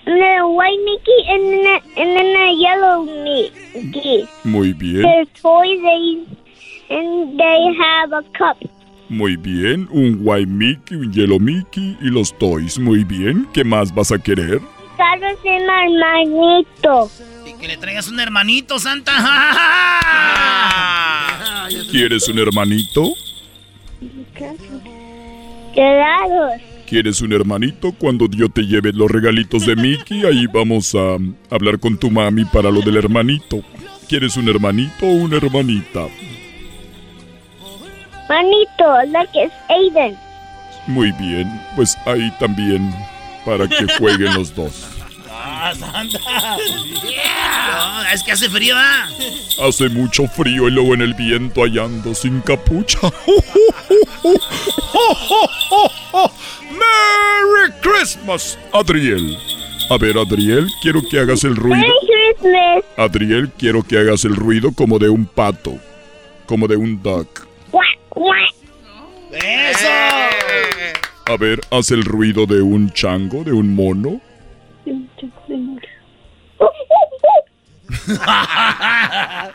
The 0.09 0.41
white 0.41 0.79
Mickey, 0.85 1.21
and 1.27 1.43
then 1.43 1.63
the, 1.63 2.01
and 2.01 2.17
then 2.17 2.33
the 2.33 2.53
yellow 2.57 3.03
Mickey. 3.05 4.27
Muy 4.43 4.73
bien. 4.73 5.03
They're 5.03 5.25
toys, 5.25 5.79
they, 5.83 6.25
and 6.89 7.39
they 7.39 7.67
have 7.77 8.11
a 8.11 8.23
cup. 8.35 8.57
Muy 9.09 9.35
bien, 9.35 9.87
un 9.91 10.21
white 10.23 10.47
Mickey, 10.47 10.95
un 10.95 11.13
yellow 11.13 11.39
Mickey 11.39 11.95
y 12.01 12.09
los 12.09 12.35
toys. 12.39 12.79
Muy 12.79 13.03
bien, 13.03 13.47
¿qué 13.53 13.63
más 13.63 13.93
vas 13.93 14.11
a 14.11 14.17
querer? 14.17 14.59
Es 14.99 15.37
mi 15.45 15.51
hermanito. 15.51 17.09
Y 17.45 17.53
que 17.53 17.69
le 17.69 17.77
traigas 17.77 18.09
un 18.09 18.19
hermanito, 18.19 18.79
Santa. 18.79 19.13
¿Quieres 21.89 22.27
un 22.27 22.37
hermanito? 22.37 23.13
Claro. 25.73 26.49
¿Quieres 26.85 27.21
un 27.21 27.31
hermanito? 27.31 27.93
Cuando 27.93 28.27
yo 28.29 28.49
te 28.49 28.63
lleve 28.63 28.91
los 28.91 29.09
regalitos 29.09 29.65
de 29.65 29.77
Mickey, 29.77 30.25
ahí 30.25 30.47
vamos 30.47 30.93
a 30.95 31.15
hablar 31.49 31.79
con 31.79 31.97
tu 31.97 32.11
mami 32.11 32.43
para 32.43 32.69
lo 32.69 32.81
del 32.81 32.97
hermanito. 32.97 33.61
¿Quieres 34.09 34.35
un 34.35 34.49
hermanito 34.49 35.05
o 35.05 35.11
una 35.11 35.37
hermanita? 35.37 36.07
Manito, 38.27 39.01
like 39.11 39.31
it's 39.33 39.53
Aiden. 39.69 40.17
Muy 40.87 41.13
bien, 41.13 41.47
pues 41.75 41.97
ahí 42.05 42.29
también 42.39 42.93
para 43.49 43.67
que 43.67 43.85
jueguen 43.97 44.35
los 44.35 44.53
dos. 44.53 44.71
¡Viva 45.25 45.73
Santa! 45.75 46.19
No, 47.69 48.03
es 48.13 48.23
que 48.23 48.31
hace 48.31 48.49
frío, 48.49 48.75
¿ah? 48.77 49.07
Hace 49.67 49.89
mucho 49.89 50.27
frío 50.27 50.67
y 50.67 50.71
luego 50.71 50.93
en 50.95 51.01
el 51.01 51.13
viento 51.13 51.61
hallando 51.61 52.15
sin 52.15 52.41
capucha. 52.41 52.99
¡Merry 56.71 57.71
Christmas, 57.81 58.57
Adriel! 58.73 59.37
A 59.89 59.97
ver, 59.97 60.17
Adriel, 60.17 60.67
quiero 60.81 61.01
que 61.09 61.19
hagas 61.19 61.43
el 61.43 61.55
ruido. 61.55 61.85
Christmas. 62.07 62.83
Adriel, 62.97 63.51
quiero 63.57 63.83
que 63.83 63.97
hagas 63.99 64.25
el 64.25 64.35
ruido 64.35 64.71
como 64.73 64.99
de 64.99 65.09
un 65.09 65.25
pato. 65.25 65.77
Como 66.45 66.67
de 66.67 66.77
un 66.77 67.01
duck. 67.01 67.47
¡Eso! 69.31 69.87
A 71.29 71.37
ver, 71.37 71.61
haz 71.69 71.91
el 71.91 72.03
ruido 72.05 72.47
de 72.47 72.59
un 72.59 72.89
chango, 72.89 73.43
de 73.43 73.53
un 73.53 73.75
mono. 73.75 74.19
A 78.17 79.51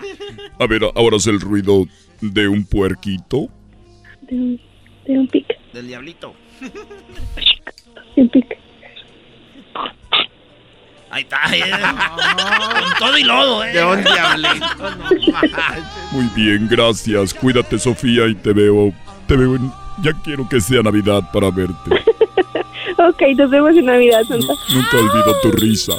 ver, 0.68 0.82
ahora 0.94 1.16
haz 1.16 1.26
el 1.26 1.40
ruido 1.40 1.86
de 2.20 2.46
un 2.46 2.64
puerquito. 2.64 3.48
De 4.22 4.36
un, 4.36 4.60
de 5.04 5.18
un 5.18 5.26
pic. 5.26 5.46
Del 5.72 5.88
diablito. 5.88 6.36
De 6.60 8.22
un 8.22 8.28
pic. 8.28 8.56
Ahí 11.10 11.22
está, 11.22 11.40
eh. 11.52 11.60
Con 12.78 12.98
todo 13.00 13.18
y 13.18 13.24
lodo, 13.24 13.64
eh. 13.64 13.72
De 13.72 13.84
un 13.84 14.04
diablito. 14.04 14.66
Muy 16.12 16.26
bien, 16.36 16.68
gracias. 16.70 17.34
Cuídate, 17.34 17.80
Sofía, 17.80 18.28
y 18.28 18.36
te 18.36 18.52
veo. 18.52 18.92
Te 19.26 19.36
veo 19.36 19.56
en. 19.56 19.83
Ya 20.02 20.12
quiero 20.12 20.48
que 20.48 20.60
sea 20.60 20.82
Navidad 20.82 21.22
para 21.32 21.50
verte. 21.50 21.74
Ok, 22.96 23.22
nos 23.36 23.50
vemos 23.50 23.74
en 23.74 23.86
Navidad, 23.86 24.22
Santa. 24.28 24.54
Nunca 24.72 24.98
olvido 24.98 25.34
tu 25.42 25.50
risa. 25.52 25.94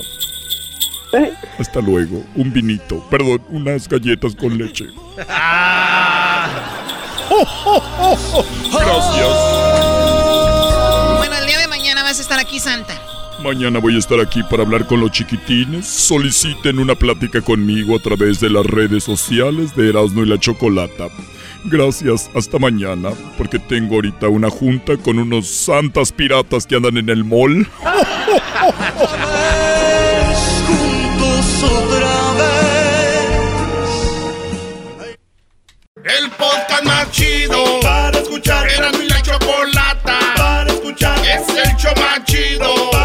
Hasta 1.60 1.82
luego. 1.82 2.24
Un 2.36 2.54
vinito. 2.54 3.04
Perdón, 3.10 3.42
unas 3.50 3.88
galletas 3.88 4.36
con 4.36 4.58
leche. 4.58 4.86
Gracias. 8.72 9.28
Bueno, 11.18 11.36
el 11.40 11.46
día 11.48 11.60
de 11.60 11.68
mañana 11.68 12.04
vas 12.04 12.20
a 12.20 12.22
estar 12.22 12.40
aquí, 12.40 12.60
Santa. 12.60 12.94
Mañana 13.44 13.80
voy 13.80 13.96
a 13.96 14.00
estar 14.00 14.20
aquí 14.20 14.42
para 14.44 14.64
hablar 14.64 14.88
con 14.88 15.02
los 15.02 15.12
chiquitines. 15.12 15.86
Soliciten 15.86 16.80
una 16.80 16.96
plática 16.96 17.42
conmigo 17.42 17.96
a 17.96 18.00
través 18.00 18.40
de 18.40 18.50
las 18.50 18.66
redes 18.66 19.04
sociales 19.04 19.76
de 19.76 19.90
Erasmo 19.90 20.24
y 20.24 20.28
la 20.28 20.40
Chocolata. 20.40 21.08
Gracias, 21.68 22.30
hasta 22.36 22.60
mañana, 22.60 23.10
porque 23.40 23.58
tengo 23.58 23.96
ahorita 23.96 24.30
una 24.30 24.52
junta 24.52 24.98
con 24.98 25.18
unos 25.18 25.48
santas 25.48 26.12
piratas 26.12 26.68
que 26.68 26.76
andan 26.76 26.98
en 26.98 27.10
el 27.10 27.24
mall. 27.24 27.68
juntos 30.68 31.64
otra 31.64 32.34
vez. 32.38 32.76
El 36.04 36.30
podcast 36.32 36.84
más 36.84 37.10
chido 37.12 37.80
para 37.82 38.20
escuchar. 38.20 38.68
Era 38.70 38.92
mi 38.92 39.08
la 39.08 39.20
chocolata 39.24 40.20
para 40.38 40.72
escuchar. 40.72 41.18
Es 41.26 41.50
el 41.50 41.76
show 41.78 41.94
más 41.96 42.24
chido 42.26 42.92
para 42.92 43.05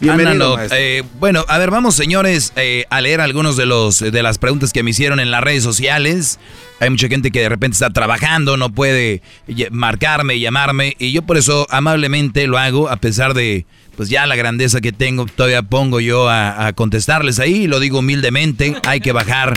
Bienvenido, 0.00 0.58
eh, 0.70 1.02
bueno, 1.18 1.44
a 1.48 1.58
ver, 1.58 1.70
vamos 1.70 1.94
señores 1.94 2.52
eh, 2.56 2.84
a 2.90 3.00
leer 3.00 3.20
algunos 3.20 3.56
de 3.56 3.66
los 3.66 3.98
de 3.98 4.22
las 4.22 4.38
preguntas 4.38 4.72
que 4.72 4.82
me 4.82 4.90
hicieron 4.90 5.20
en 5.20 5.30
las 5.30 5.42
redes 5.42 5.62
sociales. 5.62 6.38
Hay 6.80 6.90
mucha 6.90 7.08
gente 7.08 7.30
que 7.30 7.40
de 7.40 7.48
repente 7.48 7.74
está 7.74 7.90
trabajando, 7.90 8.56
no 8.56 8.70
puede 8.70 9.22
marcarme, 9.70 10.38
llamarme, 10.38 10.94
y 10.98 11.12
yo 11.12 11.22
por 11.22 11.36
eso 11.36 11.66
amablemente 11.70 12.46
lo 12.46 12.58
hago, 12.58 12.88
a 12.88 12.96
pesar 12.96 13.34
de 13.34 13.66
pues 13.96 14.08
ya 14.08 14.26
la 14.26 14.36
grandeza 14.36 14.80
que 14.80 14.92
tengo, 14.92 15.26
todavía 15.26 15.62
pongo 15.62 15.98
yo 15.98 16.28
a, 16.28 16.68
a 16.68 16.72
contestarles 16.72 17.40
ahí, 17.40 17.66
lo 17.66 17.80
digo 17.80 17.98
humildemente, 17.98 18.76
hay 18.86 19.00
que 19.00 19.10
bajar 19.10 19.54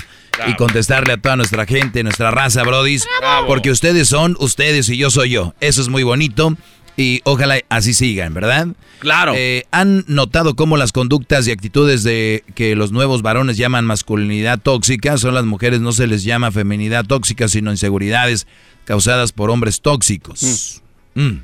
y 0.47 0.55
contestarle 0.55 1.13
a 1.13 1.17
toda 1.17 1.35
nuestra 1.35 1.65
gente, 1.65 2.03
nuestra 2.03 2.31
raza, 2.31 2.63
brodis, 2.63 3.07
porque 3.47 3.69
ustedes 3.69 4.07
son 4.07 4.35
ustedes 4.39 4.89
y 4.89 4.97
yo 4.97 5.11
soy 5.11 5.31
yo. 5.31 5.53
Eso 5.59 5.81
es 5.81 5.89
muy 5.89 6.03
bonito 6.03 6.55
y 6.97 7.21
ojalá 7.23 7.59
así 7.69 7.93
sigan, 7.93 8.33
¿verdad? 8.33 8.67
Claro. 8.99 9.33
Eh, 9.35 9.65
¿Han 9.71 10.03
notado 10.07 10.55
cómo 10.55 10.77
las 10.77 10.91
conductas 10.91 11.47
y 11.47 11.51
actitudes 11.51 12.03
de 12.03 12.43
que 12.53 12.75
los 12.75 12.91
nuevos 12.91 13.21
varones 13.21 13.57
llaman 13.57 13.85
masculinidad 13.85 14.59
tóxica 14.59 15.17
son 15.17 15.33
las 15.33 15.45
mujeres 15.45 15.81
no 15.81 15.91
se 15.91 16.07
les 16.07 16.23
llama 16.23 16.51
feminidad 16.51 17.05
tóxica, 17.05 17.47
sino 17.47 17.71
inseguridades 17.71 18.47
causadas 18.85 19.31
por 19.31 19.49
hombres 19.49 19.81
tóxicos? 19.81 20.81
Mm. 21.15 21.37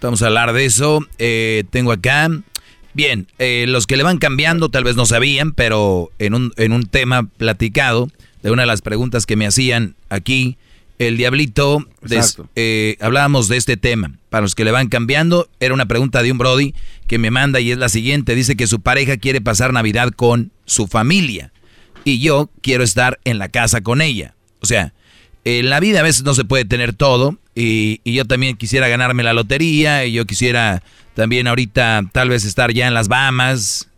Vamos 0.00 0.22
a 0.22 0.26
hablar 0.26 0.52
de 0.52 0.64
eso. 0.64 1.06
Eh, 1.18 1.64
tengo 1.70 1.92
acá. 1.92 2.30
Bien, 2.92 3.28
eh, 3.38 3.66
los 3.68 3.86
que 3.86 3.96
le 3.96 4.02
van 4.02 4.18
cambiando 4.18 4.68
tal 4.68 4.82
vez 4.82 4.96
no 4.96 5.06
sabían, 5.06 5.52
pero 5.52 6.10
en 6.18 6.34
un, 6.34 6.52
en 6.56 6.72
un 6.72 6.86
tema 6.86 7.28
platicado 7.36 8.08
de 8.42 8.50
una 8.50 8.62
de 8.62 8.66
las 8.66 8.82
preguntas 8.82 9.26
que 9.26 9.36
me 9.36 9.46
hacían 9.46 9.94
aquí, 10.08 10.56
el 11.06 11.16
diablito, 11.16 11.84
des- 12.02 12.36
eh, 12.56 12.96
hablábamos 13.00 13.48
de 13.48 13.56
este 13.56 13.76
tema. 13.76 14.12
Para 14.28 14.42
los 14.42 14.54
que 14.54 14.64
le 14.64 14.70
van 14.70 14.88
cambiando, 14.88 15.48
era 15.58 15.74
una 15.74 15.86
pregunta 15.86 16.22
de 16.22 16.30
un 16.30 16.38
Brody 16.38 16.74
que 17.06 17.18
me 17.18 17.30
manda 17.30 17.58
y 17.58 17.70
es 17.72 17.78
la 17.78 17.88
siguiente. 17.88 18.34
Dice 18.34 18.54
que 18.54 18.66
su 18.66 18.80
pareja 18.80 19.16
quiere 19.16 19.40
pasar 19.40 19.72
Navidad 19.72 20.10
con 20.10 20.52
su 20.66 20.86
familia 20.86 21.52
y 22.04 22.20
yo 22.20 22.50
quiero 22.62 22.84
estar 22.84 23.18
en 23.24 23.38
la 23.38 23.48
casa 23.48 23.80
con 23.80 24.02
ella. 24.02 24.34
O 24.60 24.66
sea, 24.66 24.92
en 25.44 25.70
la 25.70 25.80
vida 25.80 26.00
a 26.00 26.02
veces 26.02 26.22
no 26.22 26.34
se 26.34 26.44
puede 26.44 26.64
tener 26.66 26.92
todo 26.92 27.38
y, 27.54 28.00
y 28.04 28.12
yo 28.12 28.26
también 28.26 28.56
quisiera 28.58 28.86
ganarme 28.88 29.22
la 29.22 29.32
lotería 29.32 30.04
y 30.04 30.12
yo 30.12 30.26
quisiera 30.26 30.82
también 31.14 31.46
ahorita 31.48 32.02
tal 32.12 32.28
vez 32.28 32.44
estar 32.44 32.72
ya 32.74 32.86
en 32.86 32.94
las 32.94 33.08
Bahamas. 33.08 33.88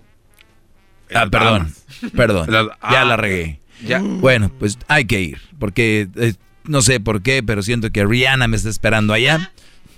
Ah, 1.15 1.27
perdón, 1.31 1.75
perdón, 2.17 2.47
ya 2.51 2.77
ah, 2.81 3.05
la 3.05 3.17
regué. 3.17 3.59
ya. 3.85 3.99
Bueno, 4.01 4.51
pues 4.59 4.79
hay 4.89 5.05
que 5.05 5.21
ir 5.21 5.39
porque 5.59 6.09
eh, 6.17 6.35
no 6.65 6.83
sé 6.83 7.01
por 7.01 7.23
qué, 7.23 7.43
pero 7.43 7.63
siento 7.63 7.91
que 7.91 8.05
Rihanna 8.05 8.49
me 8.49 8.57
está 8.57 8.69
esperando 8.69 9.13
allá 9.13 9.53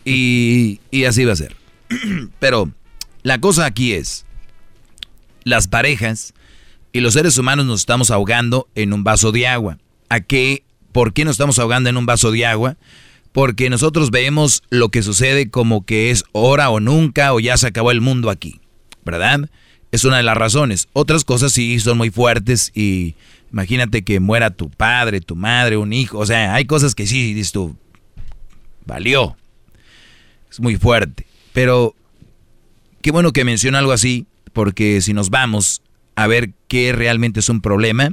y, 0.04 0.80
y 0.90 1.04
así 1.04 1.24
va 1.24 1.32
a 1.32 1.36
ser. 1.36 1.56
Pero 2.38 2.70
la 3.22 3.40
cosa 3.40 3.66
aquí 3.66 3.92
es, 3.92 4.26
las 5.44 5.68
parejas 5.68 6.34
y 6.92 7.00
los 7.00 7.14
seres 7.14 7.38
humanos 7.38 7.66
nos 7.66 7.80
estamos 7.80 8.10
ahogando 8.10 8.68
en 8.74 8.92
un 8.92 9.04
vaso 9.04 9.32
de 9.32 9.46
agua. 9.46 9.78
¿A 10.08 10.20
qué? 10.20 10.62
¿Por 10.92 11.12
qué 11.12 11.24
nos 11.24 11.32
estamos 11.32 11.58
ahogando 11.58 11.90
en 11.90 11.96
un 11.96 12.06
vaso 12.06 12.30
de 12.30 12.46
agua? 12.46 12.76
Porque 13.32 13.68
nosotros 13.68 14.10
vemos 14.10 14.62
lo 14.70 14.90
que 14.90 15.02
sucede 15.02 15.50
como 15.50 15.84
que 15.84 16.10
es 16.10 16.24
hora 16.32 16.70
o 16.70 16.78
nunca 16.78 17.32
o 17.32 17.40
ya 17.40 17.56
se 17.56 17.66
acabó 17.66 17.90
el 17.90 18.00
mundo 18.00 18.30
aquí, 18.30 18.60
¿verdad? 19.04 19.50
Es 19.90 20.04
una 20.04 20.18
de 20.18 20.22
las 20.22 20.36
razones. 20.36 20.88
Otras 20.92 21.24
cosas 21.24 21.52
sí 21.52 21.80
son 21.80 21.98
muy 21.98 22.10
fuertes 22.10 22.70
y 22.74 23.16
imagínate 23.54 24.02
que 24.02 24.18
muera 24.18 24.50
tu 24.50 24.68
padre, 24.68 25.20
tu 25.20 25.36
madre, 25.36 25.76
un 25.76 25.92
hijo. 25.92 26.18
O 26.18 26.26
sea, 26.26 26.54
hay 26.54 26.64
cosas 26.64 26.96
que 26.96 27.06
sí 27.06 27.32
dices 27.32 27.52
tú, 27.52 27.76
valió. 28.84 29.36
Es 30.50 30.58
muy 30.58 30.76
fuerte. 30.76 31.24
Pero 31.52 31.94
qué 33.00 33.12
bueno 33.12 33.32
que 33.32 33.44
menciona 33.44 33.78
algo 33.78 33.92
así, 33.92 34.26
porque 34.52 35.00
si 35.00 35.14
nos 35.14 35.30
vamos 35.30 35.82
a 36.16 36.26
ver 36.26 36.50
qué 36.66 36.92
realmente 36.92 37.38
es 37.38 37.48
un 37.48 37.60
problema, 37.60 38.10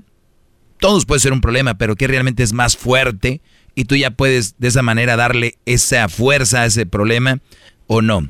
todos 0.80 1.08
puede 1.08 1.22
ser 1.22 1.34
un 1.34 1.42
problema, 1.42 1.74
pero 1.74 1.96
qué 1.96 2.06
realmente 2.06 2.44
es 2.44 2.54
más 2.54 2.78
fuerte 2.78 3.42
y 3.74 3.86
tú 3.86 3.96
ya 3.96 4.12
puedes 4.12 4.60
de 4.60 4.68
esa 4.68 4.84
manera 4.84 5.16
darle 5.16 5.56
esa 5.66 6.08
fuerza 6.08 6.62
a 6.62 6.66
ese 6.68 6.86
problema 6.86 7.40
o 7.88 8.04
no. 8.04 8.30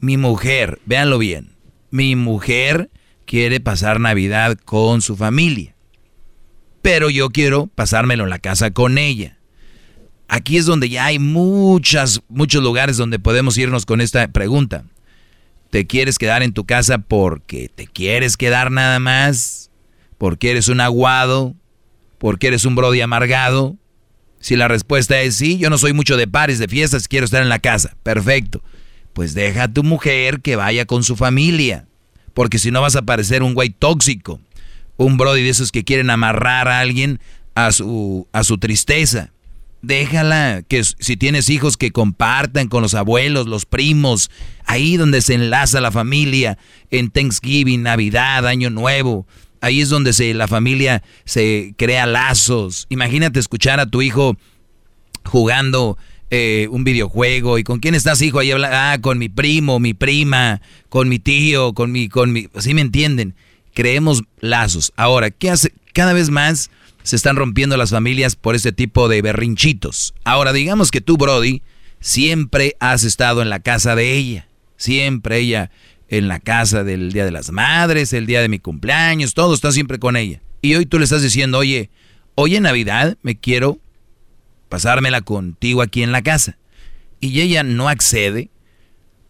Mi 0.00 0.18
mujer, 0.18 0.80
véanlo 0.84 1.16
bien, 1.16 1.52
mi 1.90 2.14
mujer 2.14 2.90
quiere 3.24 3.60
pasar 3.60 4.00
Navidad 4.00 4.58
con 4.66 5.00
su 5.00 5.16
familia, 5.16 5.74
pero 6.82 7.10
yo 7.10 7.30
quiero 7.30 7.68
pasármelo 7.68 8.24
en 8.24 8.30
la 8.30 8.38
casa 8.38 8.70
con 8.72 8.98
ella. 8.98 9.38
Aquí 10.28 10.56
es 10.56 10.66
donde 10.66 10.88
ya 10.88 11.06
hay 11.06 11.18
muchas, 11.18 12.20
muchos 12.28 12.62
lugares 12.62 12.96
donde 12.96 13.18
podemos 13.18 13.56
irnos 13.58 13.86
con 13.86 14.00
esta 14.00 14.28
pregunta. 14.28 14.84
¿Te 15.70 15.86
quieres 15.86 16.18
quedar 16.18 16.42
en 16.42 16.52
tu 16.52 16.64
casa 16.64 16.98
porque 16.98 17.70
te 17.74 17.86
quieres 17.86 18.36
quedar 18.36 18.70
nada 18.70 18.98
más? 18.98 19.70
¿Porque 20.18 20.50
eres 20.50 20.68
un 20.68 20.80
aguado? 20.80 21.54
porque 22.22 22.46
eres 22.46 22.64
un 22.64 22.76
brody 22.76 23.00
amargado. 23.00 23.76
Si 24.38 24.54
la 24.54 24.68
respuesta 24.68 25.20
es 25.22 25.34
sí, 25.34 25.58
yo 25.58 25.70
no 25.70 25.76
soy 25.76 25.92
mucho 25.92 26.16
de 26.16 26.28
pares, 26.28 26.60
de 26.60 26.68
fiestas, 26.68 27.08
quiero 27.08 27.24
estar 27.24 27.42
en 27.42 27.48
la 27.48 27.58
casa. 27.58 27.96
Perfecto. 28.04 28.62
Pues 29.12 29.34
deja 29.34 29.64
a 29.64 29.72
tu 29.72 29.82
mujer 29.82 30.40
que 30.40 30.54
vaya 30.54 30.86
con 30.86 31.02
su 31.02 31.16
familia. 31.16 31.88
Porque 32.32 32.60
si 32.60 32.70
no 32.70 32.80
vas 32.80 32.94
a 32.94 33.02
parecer 33.02 33.42
un 33.42 33.54
güey 33.54 33.70
tóxico. 33.70 34.40
Un 35.02 35.16
brody 35.16 35.42
de 35.42 35.50
esos 35.50 35.72
que 35.72 35.84
quieren 35.84 36.10
amarrar 36.10 36.68
a 36.68 36.80
alguien 36.80 37.20
a 37.54 37.72
su, 37.72 38.26
a 38.32 38.44
su 38.44 38.58
tristeza. 38.58 39.30
Déjala 39.82 40.62
que 40.66 40.84
si 40.84 41.16
tienes 41.16 41.50
hijos 41.50 41.76
que 41.76 41.90
compartan 41.90 42.68
con 42.68 42.82
los 42.82 42.94
abuelos, 42.94 43.48
los 43.48 43.66
primos, 43.66 44.30
ahí 44.64 44.96
donde 44.96 45.20
se 45.22 45.34
enlaza 45.34 45.80
la 45.80 45.90
familia, 45.90 46.56
en 46.90 47.10
Thanksgiving, 47.10 47.82
Navidad, 47.82 48.46
Año 48.46 48.70
Nuevo, 48.70 49.26
ahí 49.60 49.80
es 49.80 49.88
donde 49.88 50.12
se, 50.12 50.34
la 50.34 50.46
familia 50.46 51.02
se 51.24 51.74
crea 51.76 52.06
lazos. 52.06 52.86
Imagínate 52.90 53.40
escuchar 53.40 53.80
a 53.80 53.86
tu 53.86 54.02
hijo 54.02 54.36
jugando 55.24 55.98
eh, 56.30 56.68
un 56.70 56.84
videojuego 56.84 57.58
y 57.58 57.64
con 57.64 57.80
quién 57.80 57.94
estás 57.94 58.22
hijo 58.22 58.38
ahí 58.38 58.52
habla, 58.52 58.92
ah, 58.92 58.98
con 59.00 59.18
mi 59.18 59.28
primo, 59.28 59.80
mi 59.80 59.94
prima, 59.94 60.62
con 60.88 61.08
mi 61.08 61.18
tío, 61.18 61.74
con 61.74 61.90
mi, 61.90 62.08
con 62.08 62.32
mi, 62.32 62.48
¿sí 62.58 62.72
me 62.72 62.80
entienden? 62.82 63.34
Creemos 63.74 64.22
lazos. 64.40 64.92
Ahora, 64.96 65.30
¿qué 65.30 65.50
hace? 65.50 65.72
Cada 65.92 66.12
vez 66.12 66.30
más 66.30 66.70
se 67.02 67.16
están 67.16 67.36
rompiendo 67.36 67.76
las 67.76 67.90
familias 67.90 68.36
por 68.36 68.54
este 68.54 68.72
tipo 68.72 69.08
de 69.08 69.22
berrinchitos. 69.22 70.14
Ahora, 70.24 70.52
digamos 70.52 70.90
que 70.90 71.00
tú, 71.00 71.16
Brody, 71.16 71.62
siempre 72.00 72.76
has 72.80 73.04
estado 73.04 73.42
en 73.42 73.48
la 73.48 73.60
casa 73.60 73.94
de 73.94 74.14
ella. 74.16 74.46
Siempre 74.76 75.38
ella 75.38 75.70
en 76.08 76.28
la 76.28 76.40
casa 76.40 76.84
del 76.84 77.12
Día 77.12 77.24
de 77.24 77.30
las 77.30 77.50
Madres, 77.50 78.12
el 78.12 78.26
día 78.26 78.42
de 78.42 78.48
mi 78.48 78.58
cumpleaños, 78.58 79.32
todo 79.34 79.54
está 79.54 79.72
siempre 79.72 79.98
con 79.98 80.16
ella. 80.16 80.42
Y 80.60 80.74
hoy 80.74 80.86
tú 80.86 80.98
le 80.98 81.04
estás 81.04 81.22
diciendo, 81.22 81.58
oye, 81.58 81.90
hoy 82.34 82.56
en 82.56 82.64
Navidad 82.64 83.16
me 83.22 83.36
quiero 83.36 83.78
pasármela 84.68 85.20
contigo 85.20 85.82
aquí 85.82 86.02
en 86.02 86.12
la 86.12 86.22
casa. 86.22 86.56
Y 87.20 87.40
ella 87.40 87.62
no 87.62 87.88
accede. 87.88 88.50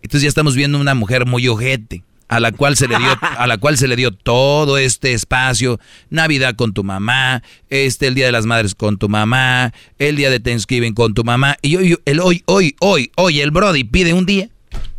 Entonces 0.02 0.22
ya 0.22 0.28
estamos 0.28 0.56
viendo 0.56 0.78
una 0.78 0.94
mujer 0.94 1.26
muy 1.26 1.46
ojete 1.48 2.04
a 2.32 2.40
la 2.40 2.50
cual 2.50 2.76
se 2.76 2.88
le 2.88 2.96
dio 2.96 3.08
a 3.20 3.46
la 3.46 3.58
cual 3.58 3.76
se 3.76 3.86
le 3.86 3.94
dio 3.94 4.10
todo 4.10 4.78
este 4.78 5.12
espacio, 5.12 5.78
Navidad 6.08 6.54
con 6.56 6.72
tu 6.72 6.82
mamá, 6.82 7.42
este 7.68 8.06
el 8.06 8.14
Día 8.14 8.24
de 8.24 8.32
las 8.32 8.46
Madres 8.46 8.74
con 8.74 8.96
tu 8.96 9.10
mamá, 9.10 9.74
el 9.98 10.16
día 10.16 10.30
de 10.30 10.40
Thanksgiving 10.40 10.94
con 10.94 11.12
tu 11.12 11.24
mamá 11.24 11.56
y 11.60 11.76
hoy 11.76 11.98
el 12.06 12.20
hoy 12.20 12.42
hoy 12.46 12.74
hoy 12.80 13.12
hoy 13.16 13.40
el 13.40 13.50
Brody 13.50 13.84
pide 13.84 14.14
un 14.14 14.24
día 14.24 14.48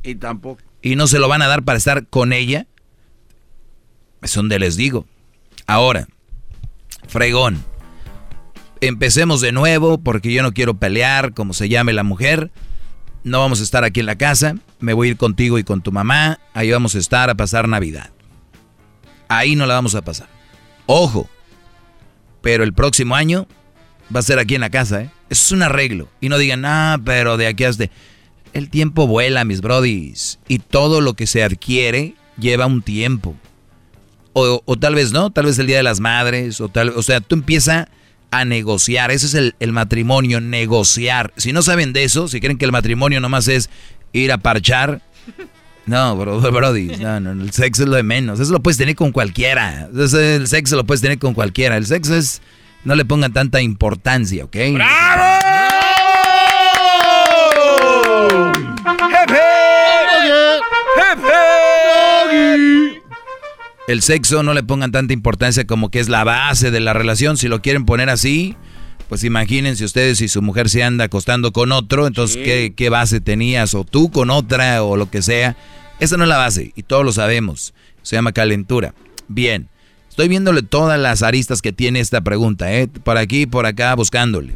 y 0.04 0.14
tampoco 0.14 0.62
y 0.84 0.96
no 0.96 1.08
se 1.08 1.18
lo 1.18 1.28
van 1.28 1.42
a 1.42 1.48
dar 1.48 1.64
para 1.64 1.78
estar 1.78 2.06
con 2.08 2.34
ella. 2.34 2.68
Es 4.22 4.36
donde 4.36 4.60
les 4.60 4.76
digo. 4.76 5.06
Ahora, 5.66 6.08
fregón. 7.08 7.64
Empecemos 8.82 9.40
de 9.40 9.54
nuevo 9.54 9.98
porque 9.98 10.32
yo 10.32 10.44
no 10.44 10.52
quiero 10.52 10.74
pelear, 10.74 11.34
como 11.34 11.54
se 11.54 11.70
llame 11.70 11.94
la 11.94 12.04
mujer 12.04 12.52
no 13.24 13.40
vamos 13.40 13.60
a 13.60 13.64
estar 13.64 13.84
aquí 13.84 14.00
en 14.00 14.06
la 14.06 14.18
casa, 14.18 14.56
me 14.80 14.94
voy 14.94 15.08
a 15.08 15.12
ir 15.12 15.18
contigo 15.18 15.58
y 15.58 15.64
con 15.64 15.82
tu 15.82 15.92
mamá, 15.92 16.40
ahí 16.54 16.72
vamos 16.72 16.96
a 16.96 17.00
estar 17.00 17.30
a 17.30 17.36
pasar 17.36 17.68
Navidad. 17.68 18.10
Ahí 19.28 19.56
no 19.56 19.66
la 19.66 19.76
vamos 19.76 19.96
a 19.96 20.04
pasar. 20.04 20.28
Ojo, 20.86 21.30
pero 22.42 22.64
el 22.64 22.74
próximo 22.74 23.16
año 23.16 23.48
va 24.14 24.20
a 24.20 24.24
ser 24.24 24.40
aquí 24.40 24.56
en 24.56 24.62
la 24.62 24.70
casa, 24.70 25.02
¿eh? 25.02 25.10
Eso 25.30 25.46
es 25.46 25.52
un 25.54 25.64
arreglo. 25.64 26.10
Y 26.22 26.30
no 26.30 26.38
digan, 26.38 26.66
ah, 26.66 27.00
pero 27.04 27.38
de 27.38 27.48
aquí 27.48 27.64
hasta... 27.64 27.86
El 28.52 28.70
tiempo 28.70 29.08
vuela, 29.08 29.46
mis 29.46 29.62
brodis. 29.62 30.38
Y 30.48 30.60
todo 30.60 31.02
lo 31.02 31.16
que 31.16 31.26
se 31.26 31.44
adquiere 31.44 32.14
lleva 32.38 32.68
un 32.68 32.84
tiempo. 32.84 33.36
O, 34.34 34.62
o, 34.64 34.78
tal 34.78 34.94
vez 34.94 35.12
no, 35.12 35.32
tal 35.32 35.46
vez 35.46 35.58
el 35.58 35.66
Día 35.66 35.78
de 35.78 35.84
las 35.84 36.00
Madres, 36.00 36.62
o 36.62 36.70
tal, 36.70 36.90
o 36.90 37.02
sea, 37.02 37.20
tú 37.20 37.34
empieza 37.34 37.90
a 38.34 38.46
negociar. 38.46 39.12
Ese 39.12 39.28
es 39.28 39.54
el, 39.60 39.72
matrimonio, 39.72 40.42
negociar. 40.42 41.34
Si 41.38 41.54
no 41.54 41.62
saben 41.62 41.94
de 41.94 42.04
eso, 42.04 42.28
si 42.28 42.40
creen 42.40 42.58
que 42.58 42.66
el 42.66 42.72
matrimonio 42.72 43.20
nomás 43.20 43.48
es 43.48 43.70
ir 44.12 44.32
a 44.32 44.38
parchar, 44.38 45.02
no, 45.86 46.16
bro, 46.16 46.40
brody, 46.52 46.98
no, 46.98 47.20
no, 47.20 47.32
el 47.32 47.52
sexo 47.52 47.84
es 47.84 47.90
lo 47.90 47.96
de 47.96 48.04
menos. 48.04 48.40
Eso 48.40 48.52
lo 48.52 48.62
puedes 48.62 48.78
tener 48.78 48.96
con 48.96 49.12
cualquiera. 49.12 49.90
el 49.94 50.48
sexo 50.48 50.76
lo 50.76 50.84
puedes 50.84 51.02
tener 51.02 51.20
con 51.20 51.34
cualquiera. 51.34 51.78
El 51.78 51.86
sexo 51.86 52.16
es, 52.16 52.42
no 52.84 52.96
le 52.96 53.06
pongan 53.06 53.34
tanta 53.34 53.62
importancia, 53.62 54.46
¿ok? 54.46 54.56
¡Bravo! 54.74 55.43
El 63.88 64.02
sexo 64.02 64.44
no 64.44 64.54
le 64.54 64.64
pongan 64.64 64.92
tanta 64.92 65.14
importancia 65.14 65.66
como 65.66 65.90
que 65.90 66.00
es 66.00 66.10
la 66.10 66.24
base 66.24 66.72
de 66.72 66.80
la 66.80 66.94
relación. 66.94 67.38
Si 67.38 67.48
lo 67.48 67.62
quieren 67.62 67.86
poner 67.86 68.10
así, 68.10 68.56
pues 69.10 69.24
imagínense 69.24 69.84
ustedes 69.84 70.20
si 70.20 70.28
su 70.28 70.42
mujer 70.42 70.70
se 70.70 70.84
anda 70.84 71.06
acostando 71.06 71.52
con 71.52 71.72
otro, 71.72 72.08
entonces 72.08 72.38
¿qué, 72.76 72.90
base 72.90 73.20
tenías? 73.20 73.74
O 73.74 73.84
tú 73.84 74.10
con 74.10 74.30
otra 74.30 74.84
o 74.84 74.96
lo 74.96 75.10
que 75.10 75.22
sea. 75.22 75.58
Esa 76.00 76.18
no 76.18 76.24
es 76.24 76.30
la 76.30 76.38
base 76.38 76.72
y 76.76 76.84
todos 76.84 77.06
lo 77.06 77.12
sabemos. 77.12 77.74
Se 78.02 78.16
llama 78.16 78.32
calentura. 78.32 78.94
Bien, 79.28 79.70
estoy 80.10 80.28
viéndole 80.28 80.62
todas 80.62 81.00
las 81.00 81.22
aristas 81.22 81.62
que 81.62 81.74
tiene 81.74 82.00
esta 82.00 82.22
pregunta, 82.22 82.74
¿eh? 82.74 82.88
Por 82.88 83.18
aquí, 83.18 83.46
por 83.46 83.66
acá, 83.66 83.94
buscándole. 83.96 84.56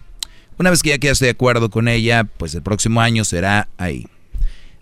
Una 0.58 0.72
vez 0.72 0.82
que 0.82 0.90
ya 0.90 0.98
quedaste 0.98 1.26
de 1.26 1.32
acuerdo 1.32 1.70
con 1.70 1.88
ella, 1.88 2.24
pues 2.24 2.56
el 2.56 2.64
próximo 2.64 3.02
año 3.02 3.24
será 3.24 3.68
ahí. 3.78 4.08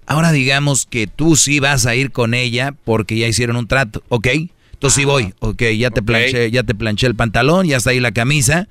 Ahora 0.07 0.32
digamos 0.32 0.86
que 0.86 1.07
tú 1.07 1.36
sí 1.36 1.60
vas 1.60 1.86
a 1.86 1.95
ir 1.95 2.11
con 2.11 2.34
ella 2.34 2.73
porque 2.84 3.18
ya 3.18 3.27
hicieron 3.27 3.56
un 3.56 3.68
trato, 3.68 4.03
¿ok? 4.10 4.27
Entonces 4.73 4.94
sí 4.94 5.06
voy, 5.06 5.34
ok, 5.40 5.64
ya 5.77 5.90
te 5.90 6.03
planché, 6.03 6.52
ya 6.52 6.64
te 6.64 6.76
planché 6.76 7.07
el 7.07 7.15
pantalón, 7.15 7.65
ya 7.65 7.77
está 7.77 7.90
ahí 7.90 7.99
la 7.99 8.11
camisa. 8.11 8.68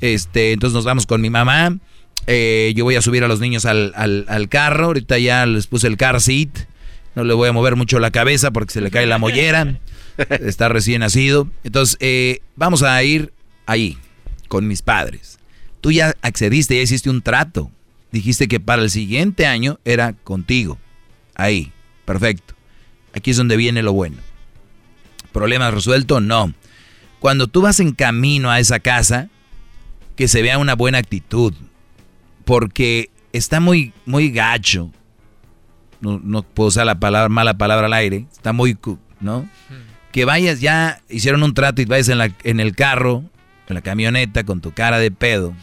Este, 0.00 0.52
entonces 0.52 0.74
nos 0.74 0.84
vamos 0.84 1.06
con 1.06 1.20
mi 1.20 1.30
mamá. 1.30 1.78
Eh, 2.26 2.72
yo 2.76 2.84
voy 2.84 2.96
a 2.96 3.02
subir 3.02 3.24
a 3.24 3.28
los 3.28 3.40
niños 3.40 3.64
al, 3.64 3.92
al, 3.96 4.48
carro. 4.48 4.86
Ahorita 4.86 5.18
ya 5.18 5.46
les 5.46 5.66
puse 5.66 5.86
el 5.86 5.96
car 5.96 6.20
seat. 6.20 6.50
No 7.14 7.24
le 7.24 7.32
voy 7.32 7.48
a 7.48 7.52
mover 7.52 7.76
mucho 7.76 7.98
la 8.00 8.10
cabeza 8.10 8.50
porque 8.50 8.72
se 8.72 8.80
le 8.80 8.90
cae 8.90 9.06
la 9.06 9.18
mollera. 9.18 9.78
Está 10.40 10.68
recién 10.68 11.00
nacido. 11.00 11.48
Entonces, 11.62 11.96
eh, 12.00 12.40
vamos 12.56 12.82
a 12.82 13.02
ir 13.02 13.32
ahí, 13.66 13.96
con 14.48 14.66
mis 14.66 14.82
padres. 14.82 15.38
Tú 15.80 15.92
ya 15.92 16.14
accediste, 16.22 16.76
ya 16.76 16.82
hiciste 16.82 17.08
un 17.08 17.22
trato 17.22 17.70
dijiste 18.14 18.46
que 18.46 18.60
para 18.60 18.80
el 18.80 18.90
siguiente 18.90 19.44
año 19.44 19.80
era 19.84 20.12
contigo. 20.12 20.78
Ahí, 21.34 21.72
perfecto. 22.04 22.54
Aquí 23.12 23.32
es 23.32 23.36
donde 23.36 23.56
viene 23.56 23.82
lo 23.82 23.92
bueno. 23.92 24.18
¿Problemas 25.32 25.74
resueltos? 25.74 26.22
No. 26.22 26.54
Cuando 27.18 27.48
tú 27.48 27.60
vas 27.60 27.80
en 27.80 27.92
camino 27.92 28.52
a 28.52 28.60
esa 28.60 28.78
casa, 28.78 29.30
que 30.14 30.28
se 30.28 30.42
vea 30.42 30.58
una 30.58 30.76
buena 30.76 30.98
actitud. 30.98 31.54
Porque 32.44 33.10
está 33.32 33.58
muy, 33.58 33.92
muy 34.06 34.30
gacho. 34.30 34.92
No, 36.00 36.42
puedo 36.44 36.68
usar 36.68 36.86
la 36.86 37.00
palabra, 37.00 37.28
mala 37.28 37.58
palabra 37.58 37.86
al 37.86 37.94
aire. 37.94 38.26
Está 38.30 38.52
muy, 38.52 38.78
¿no? 39.20 39.48
Que 40.12 40.24
vayas 40.24 40.60
ya, 40.60 41.02
hicieron 41.08 41.42
un 41.42 41.52
trato 41.52 41.82
y 41.82 41.86
vayas 41.86 42.10
en, 42.10 42.18
la, 42.18 42.30
en 42.44 42.60
el 42.60 42.76
carro 42.76 43.24
en 43.68 43.74
la 43.74 43.80
camioneta 43.80 44.44
con 44.44 44.60
tu 44.60 44.72
cara 44.72 44.98
de 44.98 45.10
pedo 45.10 45.54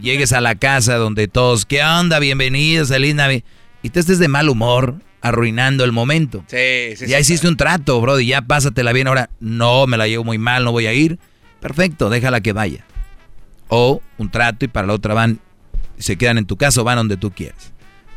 y 0.00 0.04
llegues 0.04 0.32
a 0.32 0.40
la 0.40 0.54
casa 0.54 0.96
donde 0.96 1.28
todos, 1.28 1.64
¿qué 1.64 1.82
onda? 1.82 2.18
Bienvenidos, 2.18 2.88
feliz 2.88 3.14
Navidad. 3.14 3.44
Y 3.82 3.90
te 3.90 4.00
estés 4.00 4.18
de 4.18 4.28
mal 4.28 4.48
humor, 4.48 4.96
arruinando 5.22 5.84
el 5.84 5.92
momento. 5.92 6.44
Sí, 6.48 6.96
sí, 6.96 7.06
ya 7.06 7.18
hiciste 7.18 7.48
un 7.48 7.56
trato, 7.56 8.00
bro, 8.00 8.20
y 8.20 8.26
ya 8.26 8.42
pásatela 8.42 8.92
bien. 8.92 9.06
Ahora, 9.06 9.30
no, 9.40 9.86
me 9.86 9.96
la 9.96 10.06
llevo 10.06 10.24
muy 10.24 10.38
mal, 10.38 10.64
no 10.64 10.72
voy 10.72 10.86
a 10.86 10.92
ir. 10.92 11.18
Perfecto, 11.60 12.10
déjala 12.10 12.40
que 12.40 12.52
vaya. 12.52 12.84
O 13.68 14.02
un 14.18 14.30
trato 14.30 14.64
y 14.64 14.68
para 14.68 14.86
la 14.86 14.94
otra 14.94 15.14
van, 15.14 15.40
se 15.98 16.16
quedan 16.16 16.38
en 16.38 16.46
tu 16.46 16.56
casa 16.56 16.80
o 16.80 16.84
van 16.84 16.96
donde 16.96 17.16
tú 17.16 17.30
quieras. 17.30 17.72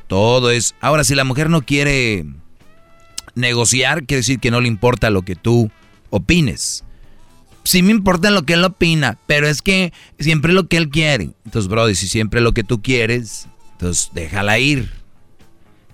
Todo 0.07 0.51
es. 0.51 0.75
Ahora, 0.81 1.03
si 1.03 1.15
la 1.15 1.23
mujer 1.23 1.49
no 1.49 1.61
quiere 1.61 2.25
negociar, 3.35 4.05
quiere 4.05 4.19
decir 4.19 4.39
que 4.39 4.51
no 4.51 4.59
le 4.59 4.67
importa 4.67 5.09
lo 5.09 5.21
que 5.21 5.35
tú 5.35 5.71
opines 6.09 6.83
sí 7.63 7.81
me 7.83 7.91
importa 7.91 8.31
lo 8.31 8.43
que 8.43 8.53
él 8.53 8.63
opina, 8.63 9.17
pero 9.27 9.47
es 9.47 9.61
que 9.61 9.93
siempre 10.19 10.53
lo 10.53 10.67
que 10.67 10.77
él 10.77 10.89
quiere. 10.89 11.31
Entonces, 11.45 11.69
Brody, 11.69 11.95
si 11.95 12.07
siempre 12.07 12.41
lo 12.41 12.53
que 12.53 12.63
tú 12.63 12.81
quieres, 12.81 13.47
entonces 13.73 14.11
déjala 14.13 14.59
ir. 14.59 14.91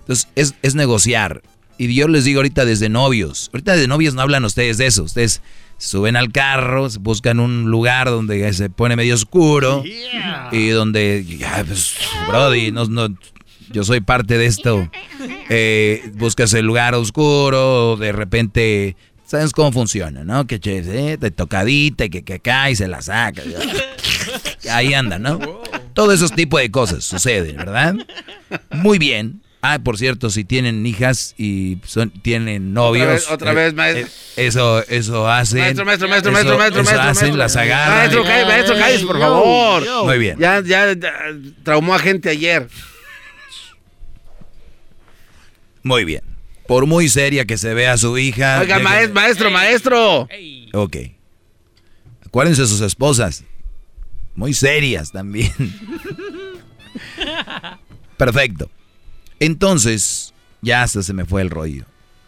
Entonces, 0.00 0.28
es, 0.62 0.74
negociar. 0.74 1.42
Y 1.78 1.94
yo 1.94 2.08
les 2.08 2.24
digo 2.24 2.40
ahorita 2.40 2.64
desde 2.64 2.88
novios. 2.88 3.50
Ahorita 3.52 3.76
de 3.76 3.86
novios 3.86 4.14
no 4.14 4.22
hablan 4.22 4.44
ustedes 4.44 4.76
de 4.76 4.86
eso. 4.86 5.04
Ustedes 5.04 5.40
suben 5.78 6.16
al 6.16 6.30
carro, 6.30 6.88
buscan 7.00 7.40
un 7.40 7.70
lugar 7.70 8.08
donde 8.08 8.52
se 8.52 8.68
pone 8.68 8.96
medio 8.96 9.14
oscuro. 9.14 9.82
Y 10.52 10.68
donde, 10.68 11.24
ya, 11.24 11.64
pues, 11.66 11.94
Brody, 12.28 12.72
no, 12.72 12.84
no, 12.86 13.08
yo 13.72 13.84
soy 13.84 14.00
parte 14.00 14.36
de 14.36 14.46
esto. 14.46 14.90
Eh, 15.48 16.10
buscas 16.14 16.52
el 16.54 16.66
lugar 16.66 16.94
oscuro, 16.94 17.96
de 17.96 18.12
repente 18.12 18.96
¿Sabes 19.30 19.52
cómo 19.52 19.70
funciona, 19.70 20.24
no? 20.24 20.44
Que 20.48 20.58
eh, 20.60 21.16
de 21.16 21.30
tocadita, 21.30 22.08
que, 22.08 22.24
que 22.24 22.40
cae 22.40 22.72
y 22.72 22.74
se 22.74 22.88
la 22.88 23.00
saca. 23.00 23.42
Ahí 24.72 24.92
anda, 24.92 25.20
¿no? 25.20 25.38
Todo 25.94 26.12
esos 26.12 26.32
tipos 26.32 26.60
de 26.60 26.68
cosas 26.72 27.04
suceden, 27.04 27.56
¿verdad? 27.56 27.94
Muy 28.72 28.98
bien. 28.98 29.40
Ah, 29.62 29.78
por 29.78 29.98
cierto, 29.98 30.30
si 30.30 30.42
tienen 30.42 30.84
hijas 30.84 31.36
y 31.38 31.78
son, 31.86 32.10
tienen 32.10 32.72
novios. 32.74 33.04
Otra 33.04 33.12
vez, 33.14 33.30
otra 33.30 33.52
vez, 33.52 33.74
maestro. 33.74 34.06
eh, 34.08 34.46
eso, 34.48 34.84
eso 34.88 35.28
hacen. 35.28 35.60
Maestro, 35.60 35.84
maestro, 35.84 36.08
maestro, 36.08 36.32
eso- 36.32 36.40
maestro, 36.40 36.58
maestro, 36.58 36.80
eso 36.82 36.90
maestro, 36.90 37.10
hacen, 37.10 37.22
maestro. 37.28 37.36
las 37.36 37.56
agarran. 37.56 37.98
Maestro, 37.98 38.24
cállese, 38.24 38.46
maestro, 38.46 38.76
cállese, 38.78 39.06
por 39.06 39.18
favor. 39.20 39.84
Muy 40.06 40.18
bien. 40.18 40.38
Ya, 40.40 40.60
ya, 40.60 40.92
ya 40.94 41.12
traumó 41.62 41.94
a 41.94 42.00
gente 42.00 42.30
ayer. 42.30 42.66
Muy 45.84 46.04
bien. 46.04 46.29
Por 46.70 46.86
muy 46.86 47.08
seria 47.08 47.44
que 47.46 47.58
se 47.58 47.74
vea 47.74 47.96
su 47.98 48.16
hija. 48.16 48.60
Oiga, 48.60 48.78
dejen- 48.78 48.82
maes- 48.84 49.12
maestro, 49.12 49.50
maestro. 49.50 50.28
Ok. 50.72 50.96
Acuérdense 52.24 52.62
de 52.62 52.68
sus 52.68 52.80
esposas. 52.80 53.42
Muy 54.36 54.54
serias 54.54 55.10
también. 55.10 55.52
Perfecto. 58.16 58.70
Entonces, 59.40 60.32
ya 60.62 60.82
hasta 60.84 61.02
se 61.02 61.12
me 61.12 61.24
fue 61.24 61.42
el 61.42 61.50
rollo. 61.50 61.86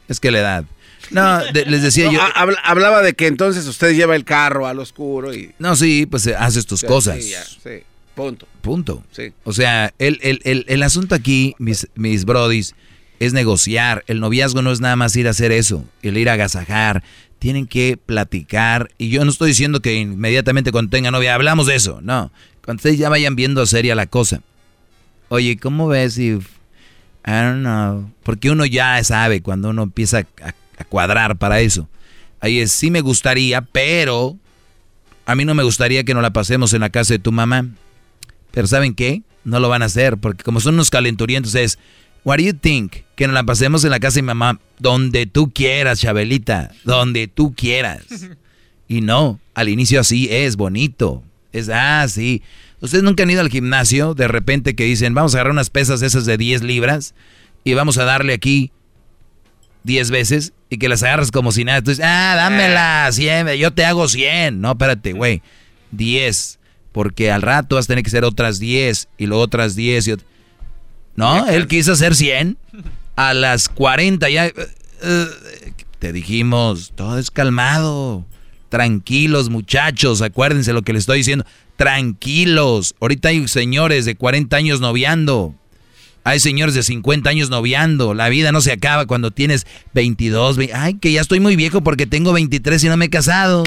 Es 0.09 0.19
que 0.19 0.33
la 0.33 0.41
edad. 0.41 0.65
No, 1.13 1.39
de- 1.53 1.65
les 1.67 1.83
decía 1.83 2.07
No, 2.07 2.13
yo. 2.13 2.21
ha- 2.23 2.27
habla- 2.31 2.59
hablaba 2.65 3.01
de 3.03 3.13
que 3.15 3.29
entonces 3.29 3.67
usted 3.69 3.95
lleva 3.95 4.17
el 4.17 4.25
carro 4.25 4.67
al 4.67 4.81
oscuro 4.81 5.33
y... 5.33 5.53
No, 5.61 5.77
sí, 5.77 6.05
pues 6.07 6.27
eh, 6.27 6.35
haces 6.37 6.67
tus 6.67 6.81
Sí, 6.81 6.87
cosas. 6.89 7.23
sí, 7.23 7.31
ya, 7.31 7.45
sí, 7.45 7.85
punto. 8.17 8.49
Punto. 8.61 9.05
Sí. 9.13 9.33
O 9.45 9.53
sea, 9.53 9.95
el, 10.01 10.19
el, 10.23 10.41
el, 10.43 10.65
el 10.67 10.83
asunto 10.83 11.15
aquí, 11.15 11.55
mis, 11.59 11.87
mis 11.95 12.25
brodis, 12.25 12.75
es 13.27 13.33
negociar. 13.33 14.03
El 14.09 14.19
noviazgo 14.19 14.63
no 14.63 14.73
es 14.73 14.81
nada 14.81 14.97
más 14.97 15.15
ir 15.15 15.29
a 15.29 15.31
hacer 15.31 15.53
eso, 15.53 15.85
el 16.03 16.19
ir 16.19 16.29
a 16.29 16.33
agasajar. 16.33 17.05
Tienen 17.39 17.69
que 17.69 17.97
platicar. 17.97 18.91
Y 18.99 19.11
yo 19.11 19.25
no 19.25 19.31
estoy 19.31 19.51
diciendo 19.51 19.81
que 19.81 19.95
inmediatamente 19.95 20.73
cuando 20.73 20.91
tenga 20.91 21.13
novia 21.13 21.37
hablamos 21.37 21.69
de 21.69 21.77
eso. 21.77 22.01
No. 22.03 22.33
Cuando 22.65 22.81
ustedes 22.81 22.99
ya 22.99 23.09
vayan 23.09 23.37
viendo 23.37 23.65
seria 23.67 23.95
la 23.95 24.07
cosa. 24.07 24.43
Oye, 25.29 25.57
¿cómo 25.57 25.87
ves 25.87 26.15
si... 26.15 26.31
I 26.31 26.41
don't 27.25 27.61
know. 27.61 28.11
Porque 28.25 28.51
uno 28.51 28.67
ya 28.67 29.03
sabe 29.05 29.41
cuando 29.41 29.71
uno 29.71 29.85
empieza 29.85 30.27
a, 30.43 30.55
a 30.79 30.85
cuadrar 30.85 31.37
para 31.37 31.61
eso. 31.61 31.89
Ahí 32.41 32.59
es, 32.59 32.73
sí 32.73 32.91
me 32.91 33.03
gustaría, 33.03 33.63
pero 33.63 34.37
a 35.27 35.37
mí 35.37 35.45
no 35.45 35.55
me 35.55 35.63
gustaría 35.63 36.03
que 36.03 36.15
nos 36.15 36.25
la 36.25 36.33
pasemos 36.33 36.75
en 36.75 36.81
la 36.81 36.91
casa 36.91 37.15
de 37.15 37.21
tu 37.21 37.31
mamá. 37.31 37.67
Pero 38.51 38.67
¿saben 38.67 38.95
qué? 38.95 39.23
No 39.45 39.61
lo 39.61 39.69
van 39.69 39.83
a 39.83 39.87
hacer, 39.87 40.19
porque 40.19 40.43
como 40.43 40.61
son 40.61 40.75
unos 40.75 40.91
calenturientos 40.91 41.55
es, 41.55 41.79
what 42.25 42.39
do 42.39 42.45
you 42.45 42.53
think? 42.53 42.97
Que 43.17 43.27
nos 43.27 43.35
la 43.35 43.45
pasemos 43.45 43.85
en 43.85 43.91
la 43.91 44.01
casa 44.01 44.17
de 44.17 44.23
mi 44.23 44.27
mamá, 44.27 44.59
donde 44.79 45.27
tú 45.27 45.53
quieras, 45.53 46.01
Chabelita, 46.01 46.71
donde 46.85 47.29
tú 47.29 47.55
quieras. 47.55 48.03
Y 48.89 49.01
no, 49.01 49.41
al 49.55 49.71
inicio 49.71 50.01
así 50.01 50.29
es 50.31 50.57
bonito. 50.57 51.23
Es, 51.53 51.71
ah, 51.73 52.05
sí. 52.09 52.43
Ustedes 52.83 53.03
nunca 53.03 53.23
han 53.23 53.31
ido 53.31 53.41
al 53.41 53.49
gimnasio, 53.49 54.13
de 54.13 54.29
repente 54.29 54.75
que 54.75 54.85
dicen, 54.85 55.15
vamos 55.15 55.33
a 55.35 55.39
agarrar 55.39 55.53
unas 55.53 55.71
pesas 55.71 56.03
esas 56.03 56.27
de 56.27 56.37
10 56.37 56.63
libras 56.63 57.15
y 57.65 57.73
vamos 57.73 57.97
a 57.97 58.05
darle 58.05 58.35
aquí 58.35 58.71
10 59.85 60.11
veces 60.11 60.53
y 60.69 60.77
que 60.77 60.91
las 60.91 61.03
agarras 61.03 61.31
como 61.31 61.53
si 61.53 61.65
nada. 61.65 61.81
Tú 61.81 61.91
dices, 61.91 62.05
ah, 62.07 62.35
dámela, 62.37 63.09
100, 63.11 63.49
yo 63.59 63.73
te 63.73 63.85
hago 63.87 64.09
100. 64.09 64.61
No, 64.61 64.73
espérate, 64.73 65.13
güey, 65.15 65.41
10. 65.93 66.59
Porque 66.93 67.31
al 67.31 67.41
rato 67.41 67.77
vas 67.77 67.87
a 67.87 67.89
tener 67.89 68.05
que 68.05 68.09
hacer 68.09 68.25
otras 68.25 68.59
10 68.59 69.09
y 69.17 69.25
luego 69.27 69.43
otras 69.43 69.75
10 69.75 70.07
y 70.09 70.11
ot- 70.13 70.25
No, 71.17 71.47
él 71.49 71.67
quiso 71.67 71.93
hacer 71.93 72.15
100. 72.15 72.57
A 73.17 73.35
las 73.35 73.69
40 73.69 74.29
ya... 74.31 74.47
eh, 74.47 74.55
eh, 75.03 75.27
te 75.99 76.13
dijimos, 76.13 76.93
todo 76.95 77.19
es 77.19 77.31
calmado. 77.31 78.25
Tranquilos, 78.71 79.51
muchachos, 79.51 80.23
acuérdense 80.23 80.73
lo 80.73 80.83
que 80.83 80.93
les 80.95 81.01
estoy 81.01 81.19
diciendo. 81.19 81.45
Tranquilos. 81.77 82.95
Ahorita 83.01 83.29
hay 83.29 83.47
señores 83.49 84.05
de 84.07 84.15
40 84.17 84.57
años 84.57 84.81
noviando. 84.81 85.55
Hay 86.25 86.41
señores 86.41 86.75
de 86.75 86.83
50 86.83 87.29
años 87.29 87.51
noviando. 87.51 88.15
La 88.15 88.29
vida 88.29 88.51
no 88.53 88.61
se 88.61 88.73
acaba 88.73 89.07
cuando 89.07 89.31
tienes 89.31 89.67
22. 89.93 90.57
ve- 90.57 90.71
Ay, 90.73 90.95
que 90.95 91.13
ya 91.13 91.21
estoy 91.21 91.41
muy 91.41 91.57
viejo 91.57 91.83
porque 91.83 92.07
tengo 92.07 92.33
23 92.33 92.83
y 92.85 92.89
no 92.89 92.97
me 92.97 93.07
he 93.07 93.11
casado. 93.11 93.63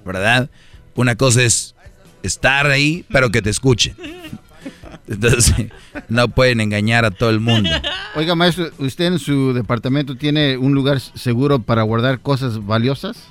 ¿verdad? 0.04 0.50
Una 0.94 1.16
cosa 1.16 1.42
es 1.42 1.74
estar 2.22 2.66
ahí, 2.66 3.04
pero 3.10 3.30
que 3.30 3.42
te 3.42 3.50
escuchen. 3.50 3.96
Entonces, 5.08 5.66
no 6.08 6.28
pueden 6.28 6.60
engañar 6.60 7.04
a 7.04 7.10
todo 7.10 7.30
el 7.30 7.40
mundo. 7.40 7.68
Oiga, 8.14 8.34
maestro, 8.34 8.70
¿usted 8.78 9.06
en 9.06 9.18
su 9.18 9.52
departamento 9.52 10.16
tiene 10.16 10.56
un 10.56 10.74
lugar 10.74 11.00
seguro 11.00 11.60
para 11.60 11.82
guardar 11.82 12.20
cosas 12.20 12.64
valiosas? 12.64 13.28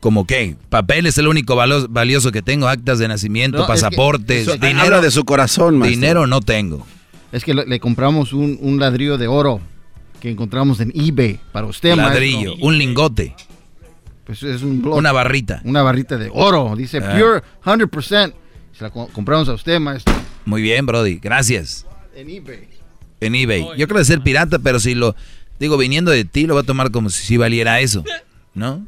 ¿Como 0.00 0.26
qué? 0.26 0.56
Papel 0.68 1.06
es 1.06 1.18
el 1.18 1.26
único 1.26 1.56
valioso 1.56 2.30
que 2.30 2.40
tengo, 2.42 2.68
actas 2.68 2.98
de 3.00 3.08
nacimiento, 3.08 3.58
No, 3.58 3.64
es 3.64 3.66
que 3.66 3.72
pasaportes, 3.72 4.42
eso- 4.48 4.56
dinero. 4.56 4.80
habla 4.80 5.00
de 5.00 5.10
su 5.10 5.24
corazón, 5.24 5.76
maestro. 5.78 6.00
Dinero 6.00 6.26
no 6.26 6.40
tengo. 6.40 6.86
Es 7.32 7.44
que 7.44 7.52
le, 7.52 7.80
compramos 7.80 8.32
un, 8.32 8.56
un 8.60 8.78
ladrillo 8.78 9.18
de 9.18 9.26
oro 9.26 9.60
que 10.20 10.30
encontramos 10.30 10.80
en 10.80 10.92
eBay 10.94 11.40
para 11.52 11.66
usted, 11.66 11.94
Ladrillo, 11.96 12.50
maestro. 12.50 12.66
un 12.66 12.78
lingote. 12.78 13.34
Pues 14.24 14.42
es 14.42 14.62
un 14.62 14.82
bloque. 14.82 14.98
Una 14.98 15.10
barrita. 15.12 15.60
Una 15.64 15.82
barrita 15.82 16.16
de 16.16 16.30
oro. 16.32 16.74
Dice 16.76 16.98
Ah. 16.98 17.12
pure 17.18 17.42
100%. 17.64 18.34
Se 18.76 18.84
la 18.84 18.90
co- 18.90 19.08
compramos 19.12 19.48
a 19.48 19.54
usted, 19.54 19.80
maestro. 19.80 20.14
Muy 20.44 20.62
bien, 20.62 20.86
Brody, 20.86 21.16
gracias. 21.18 21.84
En 22.14 22.30
eBay. 22.30 22.68
En 23.20 23.34
eBay. 23.34 23.66
Yo 23.76 23.88
creo 23.88 23.98
de 23.98 24.04
ser 24.04 24.20
pirata, 24.20 24.58
pero 24.60 24.78
si 24.80 24.94
lo 24.94 25.16
digo 25.58 25.76
viniendo 25.76 26.10
de 26.12 26.24
ti, 26.24 26.46
lo 26.46 26.54
voy 26.54 26.62
a 26.62 26.66
tomar 26.66 26.90
como 26.92 27.10
si, 27.10 27.24
si 27.26 27.36
valiera 27.36 27.80
eso. 27.80 28.04
¿No? 28.54 28.86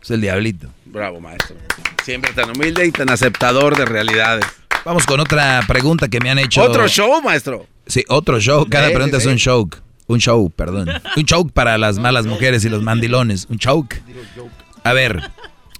Es 0.00 0.10
el 0.10 0.20
diablito. 0.20 0.68
Bravo, 0.86 1.20
maestro. 1.20 1.56
Siempre 2.04 2.32
tan 2.32 2.50
humilde 2.50 2.86
y 2.86 2.92
tan 2.92 3.10
aceptador 3.10 3.76
de 3.76 3.84
realidades. 3.84 4.44
Vamos 4.84 5.06
con 5.06 5.20
otra 5.20 5.62
pregunta 5.66 6.08
que 6.08 6.18
me 6.20 6.30
han 6.30 6.38
hecho. 6.38 6.62
Otro 6.62 6.88
show, 6.88 7.20
maestro. 7.22 7.66
Sí, 7.86 8.04
otro 8.08 8.40
show. 8.40 8.66
Cada 8.68 8.88
Sí, 8.88 8.94
pregunta 8.94 9.18
sí, 9.20 9.26
es 9.26 9.32
un 9.32 9.38
show. 9.38 9.68
Un 10.06 10.18
show, 10.18 10.50
perdón. 10.50 10.88
Un 11.16 11.24
show 11.24 11.48
para 11.48 11.78
las 11.78 11.98
malas 11.98 12.26
mujeres 12.26 12.64
y 12.64 12.68
los 12.68 12.82
mandilones. 12.82 13.46
Un 13.48 13.58
show. 13.58 13.86
A 14.84 14.92
ver, 14.92 15.30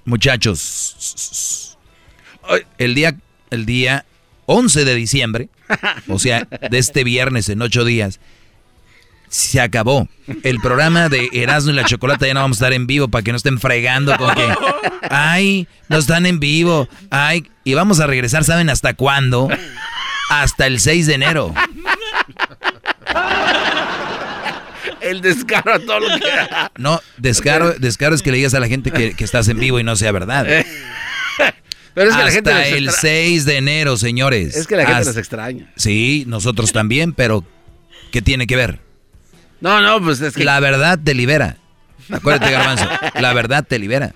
muchachos. 0.05 1.77
El 2.79 2.95
día, 2.95 3.17
el 3.51 3.67
día 3.67 4.05
11 4.47 4.85
de 4.85 4.95
diciembre, 4.95 5.49
o 6.09 6.19
sea, 6.19 6.47
de 6.71 6.79
este 6.79 7.05
viernes 7.05 7.49
en 7.49 7.63
ocho 7.63 7.85
días, 7.85 8.21
se 9.33 9.61
acabó. 9.63 10.09
El 10.43 10.59
programa 10.61 11.09
de 11.09 11.31
Erasmo 11.33 11.71
y 11.71 11.75
la 11.75 11.85
Chocolata 11.85 12.27
ya 12.27 12.35
no 12.35 12.41
vamos 12.41 12.57
a 12.57 12.61
estar 12.67 12.73
en 12.75 12.87
vivo 12.87 13.09
para 13.09 13.23
que 13.25 13.31
no 13.33 13.39
estén 13.39 13.59
fregando 13.59 14.15
con 14.19 14.35
que, 14.35 14.47
ay, 15.09 15.67
no 15.89 15.97
están 15.97 16.27
en 16.27 16.39
vivo, 16.39 16.87
ay, 17.11 17.49
y 17.65 17.73
vamos 17.73 17.99
a 18.01 18.07
regresar, 18.07 18.45
¿saben 18.45 18.69
hasta 18.69 18.93
cuándo? 18.93 19.49
Hasta 20.29 20.67
el 20.67 20.81
6 20.81 21.07
de 21.07 21.15
enero. 21.15 21.55
El 25.01 25.21
descaro 25.23 25.75
a 25.75 25.79
todo 25.79 26.01
lo 26.01 26.19
que 26.21 26.29
da. 26.29 26.71
No, 26.77 27.01
descaro, 27.17 27.73
descaro 27.75 28.15
es 28.15 28.23
que 28.23 28.31
le 28.31 28.37
digas 28.37 28.55
a 28.55 28.61
la 28.61 28.69
gente 28.69 28.91
que, 28.91 29.15
que 29.15 29.25
estás 29.25 29.49
en 29.49 29.59
vivo 29.59 29.81
y 29.81 29.85
no 29.85 29.97
sea 29.97 30.13
verdad. 30.13 30.47
Pero 31.95 32.09
es 32.11 32.17
que 32.17 32.23
la 32.23 32.29
Hasta 32.29 32.31
gente 32.31 32.53
nos 32.55 32.67
el 32.67 32.85
extra- 32.89 33.01
6 33.01 33.45
de 33.47 33.57
enero, 33.57 33.97
señores. 33.97 34.57
Es 34.57 34.67
que 34.67 34.77
la 34.77 34.83
gente 34.85 34.99
Hasta- 34.99 35.11
nos 35.11 35.17
extraña. 35.17 35.73
Sí, 35.77 36.25
nosotros 36.27 36.73
también, 36.73 37.13
pero 37.15 37.45
¿qué 38.13 38.23
tiene 38.23 38.47
que 38.47 38.57
ver? 38.57 38.81
No, 39.63 39.81
no, 39.81 40.03
pues 40.03 40.21
es 40.21 40.35
que... 40.35 40.45
La 40.45 40.59
verdad 40.59 40.99
te 41.03 41.15
libera. 41.15 41.57
Acuérdate, 42.11 42.51
Garbanzo. 42.51 42.85
La 43.21 43.33
verdad 43.33 43.65
te 43.65 43.79
libera. 43.79 44.13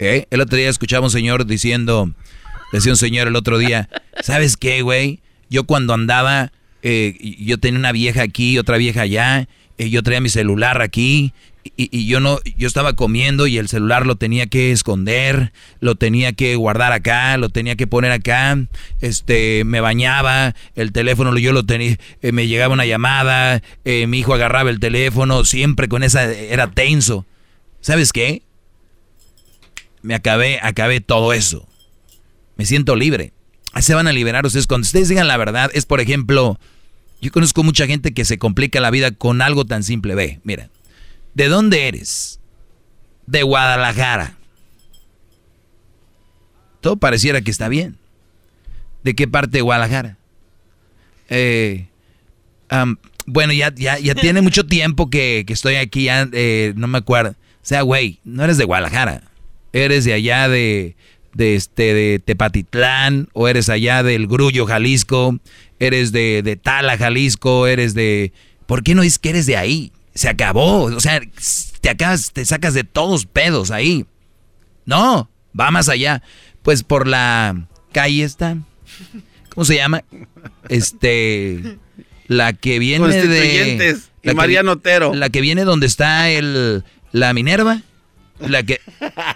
¿Eh? 0.00 0.26
El 0.30 0.40
otro 0.40 0.58
día 0.58 0.68
escuchaba 0.68 1.06
un 1.06 1.12
señor 1.12 1.46
diciendo, 1.46 2.10
decía 2.72 2.90
un 2.90 2.96
señor 2.96 3.28
el 3.28 3.36
otro 3.36 3.56
día, 3.56 3.88
¿sabes 4.20 4.56
qué, 4.56 4.82
güey? 4.82 5.20
Yo 5.48 5.64
cuando 5.64 5.94
andaba, 5.94 6.50
eh, 6.82 7.16
yo 7.38 7.58
tenía 7.58 7.78
una 7.78 7.92
vieja 7.92 8.22
aquí, 8.22 8.58
otra 8.58 8.78
vieja 8.78 9.02
allá, 9.02 9.48
eh, 9.78 9.90
yo 9.90 10.02
traía 10.02 10.20
mi 10.20 10.28
celular 10.28 10.82
aquí, 10.82 11.32
y, 11.76 12.06
yo 12.06 12.20
no, 12.20 12.38
yo 12.56 12.66
estaba 12.66 12.94
comiendo 12.94 13.46
y 13.46 13.58
el 13.58 13.68
celular 13.68 14.06
lo 14.06 14.16
tenía 14.16 14.46
que 14.46 14.72
esconder, 14.72 15.52
lo 15.80 15.94
tenía 15.94 16.32
que 16.32 16.56
guardar 16.56 16.92
acá, 16.92 17.36
lo 17.36 17.48
tenía 17.48 17.76
que 17.76 17.86
poner 17.86 18.12
acá, 18.12 18.58
este, 19.00 19.64
me 19.64 19.80
bañaba, 19.80 20.54
el 20.74 20.92
teléfono 20.92 21.36
yo 21.38 21.52
lo 21.52 21.64
tenía, 21.64 21.96
eh, 22.22 22.32
me 22.32 22.46
llegaba 22.46 22.74
una 22.74 22.86
llamada, 22.86 23.62
eh, 23.84 24.06
mi 24.06 24.18
hijo 24.18 24.34
agarraba 24.34 24.70
el 24.70 24.80
teléfono, 24.80 25.44
siempre 25.44 25.88
con 25.88 26.02
esa, 26.02 26.30
era 26.32 26.70
tenso. 26.70 27.26
¿Sabes 27.80 28.12
qué? 28.12 28.42
Me 30.02 30.14
acabé, 30.14 30.58
acabé 30.62 31.00
todo 31.00 31.32
eso. 31.32 31.68
Me 32.56 32.64
siento 32.66 32.96
libre. 32.96 33.32
Se 33.80 33.94
van 33.94 34.06
a 34.06 34.12
liberar 34.12 34.46
ustedes. 34.46 34.66
Cuando 34.66 34.86
ustedes 34.86 35.08
digan 35.08 35.28
la 35.28 35.36
verdad, 35.36 35.70
es 35.74 35.84
por 35.84 36.00
ejemplo, 36.00 36.58
yo 37.20 37.30
conozco 37.30 37.62
mucha 37.62 37.86
gente 37.86 38.12
que 38.12 38.24
se 38.24 38.38
complica 38.38 38.80
la 38.80 38.90
vida 38.90 39.10
con 39.10 39.42
algo 39.42 39.64
tan 39.64 39.82
simple. 39.82 40.14
Ve, 40.14 40.40
mira, 40.44 40.70
¿de 41.36 41.48
dónde 41.48 41.86
eres? 41.86 42.40
De 43.26 43.42
Guadalajara. 43.42 44.38
Todo 46.80 46.96
pareciera 46.96 47.42
que 47.42 47.50
está 47.50 47.68
bien. 47.68 47.98
¿De 49.04 49.14
qué 49.14 49.28
parte 49.28 49.58
de 49.58 49.60
Guadalajara? 49.60 50.16
Eh, 51.28 51.88
bueno, 53.26 53.52
ya, 53.52 53.72
ya, 53.74 53.98
ya 53.98 54.14
tiene 54.22 54.40
mucho 54.40 54.64
tiempo 54.64 55.10
que, 55.10 55.44
que 55.46 55.52
estoy 55.52 55.74
aquí, 55.74 56.04
ya 56.04 56.26
eh, 56.32 56.72
no 56.74 56.86
me 56.86 56.98
acuerdo. 56.98 57.32
O 57.32 57.34
sea, 57.68 57.82
güey, 57.82 58.18
no 58.24 58.42
eres 58.42 58.56
de 58.56 58.64
Guadalajara. 58.64 59.22
Eres 59.74 60.06
de 60.06 60.14
allá 60.14 60.48
de, 60.48 60.96
de, 61.34 61.54
este, 61.54 61.92
de 61.92 62.18
Tepatitlán, 62.18 63.28
o 63.34 63.46
eres 63.46 63.68
allá 63.68 64.02
del 64.02 64.26
Grullo, 64.26 64.64
Jalisco, 64.64 65.38
eres 65.80 66.12
de, 66.12 66.40
de 66.42 66.56
Tala, 66.56 66.96
Jalisco, 66.96 67.66
eres 67.66 67.92
de... 67.92 68.32
¿Por 68.64 68.82
qué 68.82 68.94
no 68.94 69.02
es 69.02 69.18
que 69.18 69.28
eres 69.30 69.44
de 69.44 69.58
ahí? 69.58 69.92
Se 70.16 70.28
acabó. 70.28 70.84
O 70.84 71.00
sea, 71.00 71.20
te, 71.80 71.90
acabas, 71.90 72.32
te 72.32 72.44
sacas 72.44 72.74
de 72.74 72.82
todos 72.84 73.26
pedos 73.26 73.70
ahí. 73.70 74.06
No, 74.84 75.30
va 75.58 75.70
más 75.70 75.88
allá. 75.88 76.22
Pues 76.62 76.82
por 76.82 77.06
la 77.06 77.68
calle 77.92 78.24
está. 78.24 78.56
¿Cómo 79.50 79.64
se 79.64 79.76
llama? 79.76 80.02
Este. 80.68 81.78
La 82.28 82.52
que 82.52 82.78
viene 82.78 83.06
de. 83.06 83.20
Constituyentes 83.22 84.10
y 84.22 84.26
la 84.28 84.32
que-. 84.32 84.36
La 85.14 85.28
viene 85.40 85.64
donde 85.64 85.86
está 85.86 86.28
el. 86.30 86.84
La 87.12 87.32
Minerva. 87.32 87.82
La 88.40 88.62
que. 88.62 88.80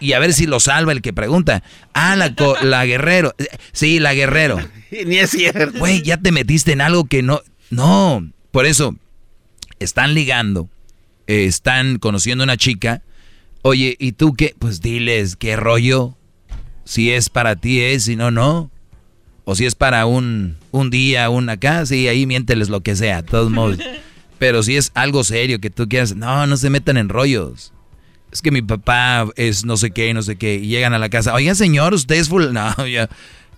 Y 0.01 0.12
a 0.12 0.19
ver 0.19 0.32
si 0.32 0.47
lo 0.47 0.61
salva 0.61 0.93
el 0.93 1.02
que 1.02 1.12
pregunta. 1.12 1.62
Ah, 1.94 2.16
la, 2.16 2.35
co- 2.35 2.57
la 2.62 2.85
Guerrero. 2.85 3.35
Sí, 3.73 3.98
la 4.01 4.12
Guerrero. 4.15 4.59
Ni 5.07 5.16
es 5.19 5.31
cierto. 5.31 5.78
Güey, 5.78 6.02
ya 6.02 6.16
te 6.16 6.32
metiste 6.32 6.73
en 6.73 6.81
algo 6.81 7.05
que 7.05 7.23
no. 7.23 7.43
No. 7.70 8.28
Por 8.51 8.66
eso. 8.66 8.97
Están 9.81 10.15
ligando. 10.15 10.69
eh, 11.27 11.44
están 11.47 11.98
conociendo 11.98 12.43
a 12.43 12.47
una 12.47 12.57
chica. 12.57 13.02
Oye, 13.62 13.97
¿y 13.98 14.12
tú 14.12 14.35
qué? 14.35 14.55
Pues 14.59 14.81
diles, 14.81 15.36
¿qué 15.36 15.57
rollo? 15.57 16.16
Si 16.85 17.11
es 17.11 17.28
para 17.28 17.57
ti 17.57 17.81
es, 17.81 18.05
si 18.05 18.16
no, 18.16 18.31
no. 18.31 18.70
O 19.44 19.55
si 19.55 19.65
es 19.66 19.74
para 19.74 20.07
un, 20.07 20.57
un 20.70 20.90
día, 20.90 21.28
un 21.31 21.48
acá, 21.48 21.85
sí, 21.86 22.09
ahí 22.09 22.27
miénteles 22.27 22.69
lo 22.69 22.81
que 22.82 22.94
sea, 22.97 23.23
de 23.23 23.28
todos 23.28 23.51
modos. 23.51 23.78
Pero 24.39 24.62
si 24.62 24.77
es 24.77 24.90
algo 24.94 25.23
serio 25.24 25.61
que 25.61 25.70
tú 25.70 25.89
quieras, 25.89 26.15
no, 26.16 26.47
no 26.47 26.57
se 26.57 26.70
metan 26.70 26.97
en 26.97 27.09
rollos. 27.09 27.73
Es 28.32 28.43
que 28.43 28.51
mi 28.51 28.62
papá 28.62 29.27
es 29.36 29.65
no 29.65 29.77
sé 29.77 29.90
qué, 29.90 30.15
no 30.15 30.23
sé 30.23 30.36
qué. 30.36 30.55
Y 30.57 30.69
llegan 30.69 30.94
a 30.94 30.98
la 30.98 31.09
casa, 31.11 31.35
oiga 31.35 31.55
señor, 31.55 31.94
usted 31.94 32.16
es 32.16 32.28
full. 32.28 32.47
No, 32.52 32.86
ya. 32.86 33.09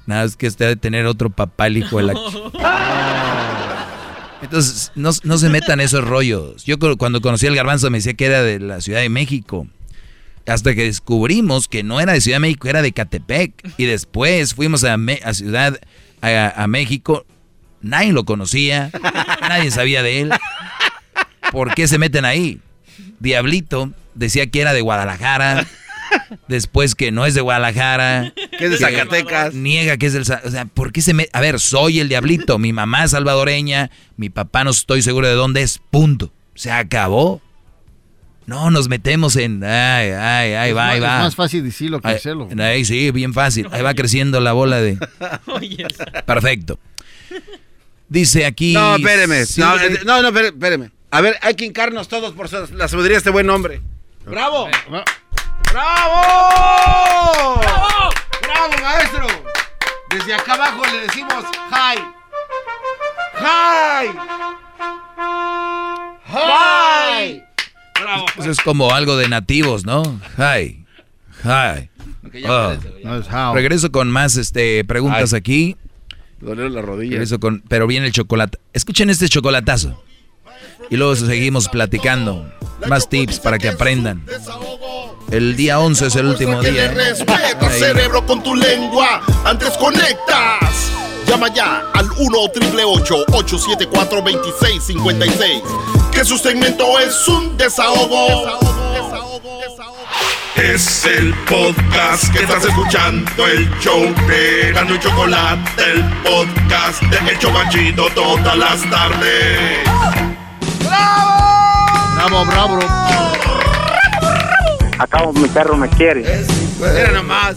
Nada, 0.07 0.25
es 0.25 0.37
que 0.37 0.49
usted 0.49 0.67
debe 0.67 0.77
tener 0.77 1.07
otro 1.07 1.31
papá, 1.31 1.69
el 1.69 1.77
hijo 1.79 1.99
de 1.99 2.03
la... 2.05 2.15
Entonces, 4.43 4.93
no, 4.95 5.11
no 5.23 5.39
se 5.39 5.49
metan 5.49 5.81
esos 5.81 6.05
rollos. 6.05 6.65
Yo 6.65 6.79
cu- 6.79 6.97
cuando 6.97 7.21
conocí 7.21 7.47
al 7.47 7.55
garbanzo 7.55 7.91
me 7.91 7.99
decía 7.99 8.15
que 8.15 8.27
era 8.27 8.43
de 8.43 8.59
la 8.61 8.81
Ciudad 8.81 9.01
de 9.01 9.09
México. 9.09 9.67
Hasta 10.47 10.75
que 10.75 10.85
descubrimos 10.85 11.69
que 11.69 11.83
no 11.85 12.01
era 12.01 12.13
de 12.13 12.21
Ciudad 12.21 12.37
de 12.37 12.41
México, 12.41 12.69
era 12.69 12.83
de 12.83 12.93
Catepec. 12.93 13.53
Y 13.79 13.85
después 13.85 14.55
fuimos 14.55 14.83
a, 14.85 14.97
a 15.25 15.35
Ciudad, 15.35 15.79
a, 16.21 16.53
a 16.63 16.67
México. 16.67 17.25
Nadie 17.81 18.13
lo 18.13 18.25
conocía, 18.25 18.91
nadie 19.41 19.71
sabía 19.73 20.03
de 20.03 20.21
él. 20.21 20.31
¿Por 21.51 21.75
qué 21.75 21.89
se 21.89 21.99
meten 21.99 22.25
ahí? 22.25 22.61
Diablito 23.21 23.93
decía 24.15 24.47
que 24.51 24.61
era 24.61 24.73
de 24.73 24.81
Guadalajara. 24.83 25.67
Después 26.49 26.95
que 26.95 27.11
no 27.11 27.27
es 27.27 27.35
de 27.35 27.41
Guadalajara. 27.41 28.33
Que 28.69 28.75
es 28.75 28.81
de 28.81 28.87
Zacatecas. 28.87 29.55
Niega 29.55 29.97
que 29.97 30.07
es 30.07 30.13
del... 30.13 30.23
O 30.23 30.51
sea, 30.51 30.65
¿por 30.67 30.93
qué 30.93 31.01
se 31.03 31.15
me... 31.15 31.29
A 31.33 31.41
ver, 31.41 31.59
soy 31.61 32.01
el 32.01 32.09
diablito. 32.09 32.59
Mi 32.59 32.73
mamá 32.73 33.05
es 33.05 33.11
salvadoreña. 33.13 33.91
Mi 34.17 34.31
papá 34.31 34.65
no 34.65 34.71
estoy 34.71 35.03
seguro 35.03 35.29
de 35.29 35.35
dónde 35.35 35.63
es. 35.63 35.81
Punto. 35.91 36.33
Se 36.55 36.71
acabó. 36.71 37.41
No, 38.47 38.71
nos 38.71 38.89
metemos 38.89 39.37
en... 39.37 39.63
Ay, 39.63 40.11
ay, 40.11 40.53
ahí 40.55 40.71
Es 40.71 40.77
va, 40.77 40.85
más- 40.87 40.95
ahí 40.95 41.01
va. 41.01 41.17
es 41.19 41.23
más 41.25 41.37
fácil 41.37 41.63
decirlo 41.65 42.01
que 42.01 42.09
hacerlo. 42.09 42.49
Ahí 42.59 42.85
sí, 42.85 43.11
bien 43.13 43.33
fácil. 43.33 43.69
Ahí 43.71 43.83
va 43.83 43.95
creciendo 43.95 44.41
la 44.41 44.53
bola 44.53 44.81
de... 44.81 44.99
Perfecto. 46.27 46.79
Dice 48.09 48.45
aquí... 48.45 48.75
No, 48.75 48.97
espéreme. 48.97 49.47
Sí, 49.47 49.61
No, 49.61 49.77
eh, 49.79 49.87
eh, 49.87 49.99
no, 50.05 50.21
no, 50.23 50.29
espere- 50.31 50.47
espéreme. 50.49 50.91
A 51.11 51.21
ver, 51.21 51.37
hay 51.41 51.55
que 51.55 51.65
hincarnos 51.65 52.09
todos 52.09 52.33
por 52.35 52.49
su- 52.49 52.75
la 52.75 52.89
sabiduría 52.89 53.15
de 53.15 53.19
este 53.19 53.31
buen 53.31 53.49
hombre. 53.49 53.81
¡Bravo! 54.27 54.69
¡Bravo! 54.89 55.03
¡Bravo! 57.61 58.11
¡Bravo, 58.63 58.83
maestro! 58.83 59.27
Desde 60.11 60.35
acá 60.35 60.55
abajo 60.55 60.83
le 60.93 61.01
decimos 61.01 61.45
hi. 61.73 61.99
¡Hi! 63.41 64.09
¡Hi! 66.29 67.43
¡Bravo! 68.01 68.27
Eso 68.39 68.51
es 68.51 68.61
como 68.61 68.93
algo 68.93 69.17
de 69.17 69.29
nativos, 69.29 69.85
¿no? 69.85 70.03
Hi. 70.39 70.85
Hi. 71.45 71.91
Oh. 72.49 73.53
Regreso 73.53 73.91
con 73.91 74.13
más 74.13 74.37
este, 74.37 74.85
preguntas 74.85 75.33
Ay. 75.33 75.39
aquí. 75.39 75.77
Dolieron 76.41 76.75
las 76.75 76.85
rodillas. 76.85 77.15
Regreso 77.15 77.41
con, 77.41 77.65
pero 77.67 77.89
viene 77.89 78.07
el 78.07 78.13
chocolate. 78.13 78.59
Escuchen 78.73 79.11
este 79.11 79.29
chocolatazo. 79.29 80.05
Y 80.89 80.97
luego 80.97 81.17
seguimos 81.17 81.69
platicando. 81.69 82.53
Más 82.89 83.09
tips 83.09 83.41
para 83.41 83.59
que 83.59 83.71
aprendan. 83.71 84.25
El 85.33 85.57
día 85.57 85.79
11 85.81 86.07
es 86.09 86.17
el 86.17 86.27
último 86.27 86.61
Que 86.61 86.71
le 86.71 86.89
día. 86.89 86.91
respeta, 86.93 87.67
Ahí. 87.67 87.79
cerebro, 87.79 88.25
con 88.27 88.43
tu 88.43 88.55
lengua. 88.55 89.23
Antes 89.47 89.71
conectas. 89.79 90.91
Llama 91.27 91.49
ya 91.55 91.83
al 91.95 92.11
1 92.19 92.39
874 92.39 94.21
2656 94.21 95.63
Que 96.13 96.25
su 96.27 96.37
segmento 96.37 96.99
es 96.99 97.27
un 97.29 97.57
desahogo. 97.57 98.47
Es 100.55 101.07
el 101.07 101.33
podcast 101.49 102.31
que 102.31 102.41
estás 102.43 102.65
escuchando, 102.67 103.47
el 103.47 103.71
show 103.81 104.03
de 104.29 104.73
Gano 104.75 104.95
y 104.95 104.99
Chocolate, 105.01 105.83
el 105.83 106.05
podcast 106.23 107.01
de 107.05 107.31
El 107.31 107.39
Chocachito 107.39 108.07
todas 108.15 108.57
las 108.59 108.83
tardes. 108.91 109.79
Bravo, 112.15 112.45
bravo. 112.45 112.79
Acabo 115.03 115.33
mi 115.33 115.49
perro 115.49 115.77
me 115.77 115.89
quiere. 115.89 116.23
Mira 116.79 117.11
nomás. 117.11 117.57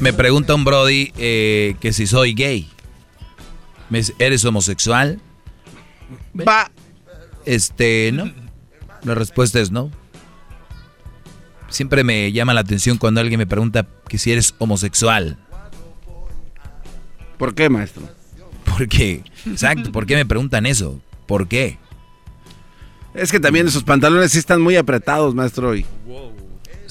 Me 0.00 0.14
pregunta 0.14 0.54
un 0.54 0.64
Brody 0.64 1.12
eh, 1.18 1.76
que 1.78 1.92
si 1.92 2.06
soy 2.06 2.32
gay. 2.32 2.70
Me 3.90 3.98
dice, 3.98 4.14
¿Eres 4.18 4.42
homosexual? 4.46 5.20
Va. 6.34 6.70
Este, 7.44 8.12
no. 8.14 8.32
La 9.02 9.14
respuesta 9.14 9.60
es 9.60 9.70
no. 9.70 9.90
Siempre 11.68 12.02
me 12.02 12.32
llama 12.32 12.54
la 12.54 12.62
atención 12.62 12.96
cuando 12.96 13.20
alguien 13.20 13.36
me 13.36 13.46
pregunta 13.46 13.86
que 14.08 14.16
si 14.16 14.32
eres 14.32 14.54
homosexual. 14.56 15.36
¿Por 17.36 17.54
qué, 17.54 17.68
maestro? 17.68 18.08
¿Por 18.64 18.88
qué? 18.88 19.22
Exacto, 19.44 19.92
¿por 19.92 20.06
qué 20.06 20.16
me 20.16 20.24
preguntan 20.24 20.64
eso? 20.64 20.98
¿Por 21.26 21.46
qué? 21.46 21.78
Es 23.14 23.30
que 23.30 23.38
también 23.38 23.66
esos 23.66 23.84
pantalones 23.84 24.32
sí 24.32 24.38
están 24.38 24.62
muy 24.62 24.76
apretados, 24.76 25.34
maestro. 25.34 25.76
Y... 25.76 25.84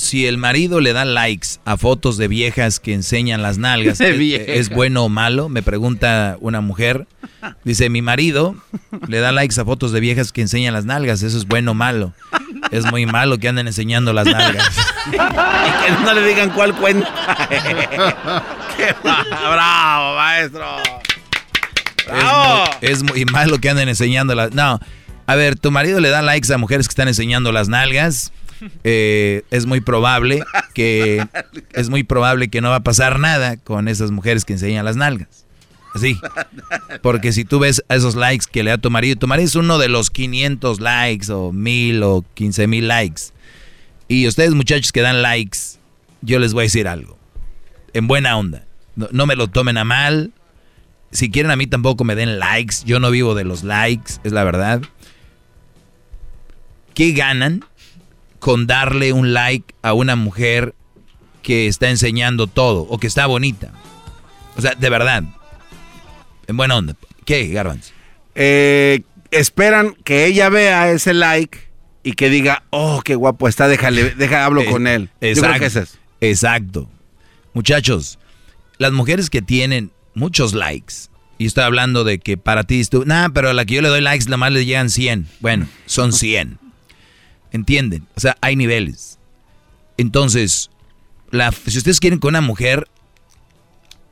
Si 0.01 0.25
el 0.25 0.39
marido 0.39 0.81
le 0.81 0.93
da 0.93 1.05
likes 1.05 1.59
a 1.63 1.77
fotos 1.77 2.17
de 2.17 2.27
viejas 2.27 2.79
que 2.79 2.91
enseñan 2.91 3.43
las 3.43 3.59
nalgas, 3.59 3.97
De 3.99 4.09
¿es, 4.09 4.17
viejas. 4.17 4.47
es 4.49 4.69
bueno 4.69 5.05
o 5.05 5.09
malo? 5.09 5.47
Me 5.47 5.61
pregunta 5.61 6.37
una 6.41 6.59
mujer. 6.59 7.05
Dice, 7.63 7.87
mi 7.91 8.01
marido 8.01 8.55
le 9.07 9.19
da 9.19 9.31
likes 9.31 9.61
a 9.61 9.63
fotos 9.63 9.91
de 9.91 9.99
viejas 9.99 10.31
que 10.31 10.41
enseñan 10.41 10.73
las 10.73 10.85
nalgas, 10.85 11.21
¿eso 11.21 11.37
es 11.37 11.45
bueno 11.45 11.71
o 11.71 11.73
malo? 11.75 12.13
Es 12.71 12.83
muy 12.89 13.05
malo 13.05 13.37
que 13.37 13.47
anden 13.47 13.67
enseñando 13.67 14.11
las 14.11 14.25
nalgas. 14.25 14.67
y 15.07 15.11
que 15.11 16.03
no 16.03 16.13
le 16.15 16.25
digan 16.27 16.49
cuál 16.49 16.73
cuenta. 16.75 17.07
¡Qué 18.75 18.95
bravo, 19.03 20.15
maestro! 20.15 20.77
¡Bravo! 22.07 22.63
Es 22.81 23.03
muy, 23.03 23.11
es 23.11 23.25
muy 23.25 23.25
malo 23.25 23.59
que 23.59 23.69
anden 23.69 23.87
enseñando 23.87 24.33
las... 24.33 24.51
No, 24.51 24.79
a 25.27 25.35
ver, 25.35 25.59
tu 25.59 25.69
marido 25.69 25.99
le 25.99 26.09
da 26.09 26.23
likes 26.23 26.51
a 26.51 26.57
mujeres 26.57 26.87
que 26.87 26.91
están 26.91 27.07
enseñando 27.07 27.51
las 27.51 27.69
nalgas. 27.69 28.33
Eh, 28.83 29.43
es 29.51 29.65
muy 29.65 29.81
probable 29.81 30.43
que 30.73 31.25
es 31.73 31.89
muy 31.89 32.03
probable 32.03 32.49
que 32.49 32.61
no 32.61 32.69
va 32.69 32.77
a 32.77 32.83
pasar 32.83 33.19
nada 33.19 33.57
con 33.57 33.87
esas 33.87 34.11
mujeres 34.11 34.45
que 34.45 34.53
enseñan 34.53 34.85
las 34.85 34.95
nalgas. 34.95 35.45
Así. 35.93 36.19
Porque 37.01 37.31
si 37.31 37.45
tú 37.45 37.59
ves 37.59 37.83
esos 37.89 38.15
likes 38.15 38.45
que 38.51 38.63
le 38.63 38.71
da 38.71 38.77
tu 38.77 38.89
marido, 38.89 39.17
tu 39.17 39.27
marido 39.27 39.47
es 39.47 39.55
uno 39.55 39.77
de 39.77 39.89
los 39.89 40.09
500 40.09 40.79
likes 40.79 41.31
o 41.31 41.51
1000 41.51 42.03
o 42.03 42.25
15 42.33 42.67
mil 42.67 42.87
likes. 42.87 43.21
Y 44.07 44.27
ustedes 44.27 44.53
muchachos 44.53 44.91
que 44.91 45.01
dan 45.01 45.21
likes, 45.21 45.57
yo 46.21 46.39
les 46.39 46.53
voy 46.53 46.63
a 46.63 46.65
decir 46.65 46.87
algo. 46.87 47.17
En 47.93 48.07
buena 48.07 48.37
onda. 48.37 48.65
No, 48.95 49.07
no 49.11 49.25
me 49.25 49.35
lo 49.35 49.47
tomen 49.47 49.77
a 49.77 49.83
mal. 49.83 50.31
Si 51.11 51.29
quieren 51.29 51.51
a 51.51 51.55
mí 51.55 51.67
tampoco 51.67 52.03
me 52.03 52.15
den 52.15 52.39
likes. 52.39 52.77
Yo 52.85 52.99
no 52.99 53.11
vivo 53.11 53.35
de 53.35 53.43
los 53.43 53.63
likes, 53.63 54.13
es 54.23 54.31
la 54.31 54.43
verdad. 54.43 54.81
¿Qué 56.93 57.13
ganan 57.13 57.65
con 58.41 58.65
darle 58.65 59.13
un 59.13 59.33
like 59.33 59.73
a 59.83 59.93
una 59.93 60.15
mujer 60.15 60.73
que 61.43 61.67
está 61.67 61.89
enseñando 61.89 62.47
todo 62.47 62.81
o 62.81 62.97
que 62.97 63.05
está 63.05 63.27
bonita? 63.27 63.71
O 64.57 64.61
sea, 64.61 64.73
de 64.75 64.89
verdad. 64.89 65.23
En 66.47 66.57
buena 66.57 66.75
onda. 66.75 66.95
¿Qué, 67.23 67.47
Garbanz? 67.49 67.91
Eh, 68.33 69.03
esperan 69.29 69.95
que 70.03 70.25
ella 70.25 70.49
vea 70.49 70.91
ese 70.91 71.13
like 71.13 71.59
y 72.03 72.13
que 72.13 72.29
diga, 72.29 72.63
oh, 72.71 73.01
qué 73.05 73.13
guapo 73.13 73.47
está, 73.47 73.67
déjale, 73.67 74.09
deja, 74.15 74.43
hablo 74.43 74.65
con 74.65 74.87
él. 74.87 75.09
Yo 75.21 75.41
creo 75.41 75.59
que 75.59 75.65
es. 75.67 75.99
Exacto. 76.19 76.89
Muchachos, 77.53 78.17
las 78.79 78.91
mujeres 78.91 79.29
que 79.29 79.43
tienen 79.43 79.91
muchos 80.15 80.53
likes, 80.53 80.95
y 81.37 81.45
estoy 81.45 81.63
hablando 81.63 82.03
de 82.03 82.17
que 82.17 82.37
para 82.37 82.63
ti, 82.63 82.83
tú, 82.85 83.05
nah, 83.05 83.29
pero 83.29 83.49
a 83.49 83.53
la 83.53 83.65
que 83.65 83.75
yo 83.75 83.83
le 83.83 83.89
doy 83.89 84.01
likes, 84.01 84.25
nada 84.25 84.37
más 84.37 84.51
le 84.51 84.65
llegan 84.65 84.89
100. 84.89 85.27
Bueno, 85.41 85.67
son 85.85 86.11
100. 86.11 86.57
¿Entienden? 87.51 88.07
O 88.15 88.19
sea, 88.19 88.37
hay 88.41 88.55
niveles. 88.55 89.19
Entonces, 89.97 90.69
la, 91.29 91.51
si 91.51 91.77
ustedes 91.77 91.99
quieren 91.99 92.19
con 92.19 92.29
una 92.29 92.41
mujer, 92.41 92.87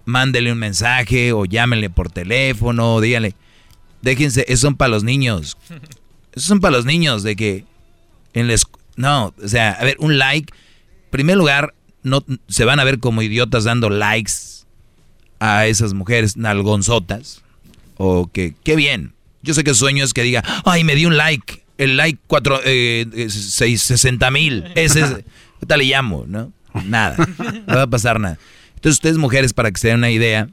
mándele 0.06 0.52
un 0.52 0.60
mensaje 0.60 1.32
o 1.32 1.46
llámenle 1.46 1.90
por 1.90 2.12
teléfono, 2.12 3.00
díganle, 3.02 3.36
déjense, 4.02 4.46
esos 4.48 4.62
son 4.62 4.76
para 4.76 4.90
los 4.90 5.04
niños. 5.04 5.58
Esos 6.32 6.48
son 6.48 6.60
para 6.60 6.78
los 6.78 6.86
niños, 6.86 7.24
de 7.24 7.36
que 7.36 7.66
en 8.34 8.48
les 8.48 8.64
no, 9.00 9.34
o 9.42 9.48
sea, 9.48 9.72
a 9.72 9.84
ver, 9.84 9.96
un 10.00 10.20
like, 10.20 10.54
en 10.54 11.10
primer 11.10 11.38
lugar, 11.38 11.74
no 12.04 12.24
se 12.50 12.66
van 12.66 12.80
a 12.80 12.84
ver 12.84 13.00
como 13.00 13.22
idiotas 13.22 13.64
dando 13.64 13.90
likes 13.90 14.34
a 15.40 15.68
esas 15.68 15.94
mujeres 15.94 16.36
nalgonzotas. 16.38 17.42
O 17.96 18.30
que, 18.32 18.56
qué 18.64 18.76
bien. 18.76 19.14
Yo 19.42 19.54
sé 19.54 19.64
que 19.64 19.74
sueño 19.74 20.04
es 20.04 20.14
que 20.14 20.24
diga, 20.24 20.44
ay, 20.66 20.84
me 20.84 20.96
di 20.96 21.06
un 21.06 21.16
like. 21.16 21.64
El 21.80 21.96
like 21.96 22.20
cuatro, 22.28 22.60
eh, 22.66 23.28
seis, 23.30 23.82
60 23.84 24.30
mil. 24.32 24.66
Ese 24.76 25.00
es, 25.00 25.16
¿qué 25.68 25.78
le 25.78 25.86
llamo? 25.86 26.26
¿No? 26.28 26.52
Nada. 26.86 27.16
No 27.66 27.76
va 27.76 27.84
a 27.84 27.88
pasar 27.88 28.20
nada. 28.20 28.38
Entonces, 28.76 28.98
ustedes 28.98 29.18
mujeres, 29.18 29.54
para 29.54 29.72
que 29.72 29.80
se 29.80 29.88
den 29.88 29.98
una 29.98 30.12
idea, 30.12 30.50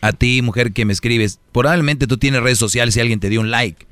a 0.00 0.12
ti, 0.12 0.42
mujer 0.42 0.72
que 0.72 0.84
me 0.84 0.92
escribes, 0.92 1.38
probablemente 1.52 2.08
tú 2.08 2.18
tienes 2.18 2.42
redes 2.42 2.58
sociales 2.58 2.96
y 2.96 3.00
alguien 3.00 3.20
te 3.20 3.28
dio 3.28 3.40
un 3.40 3.52
like. 3.52 3.86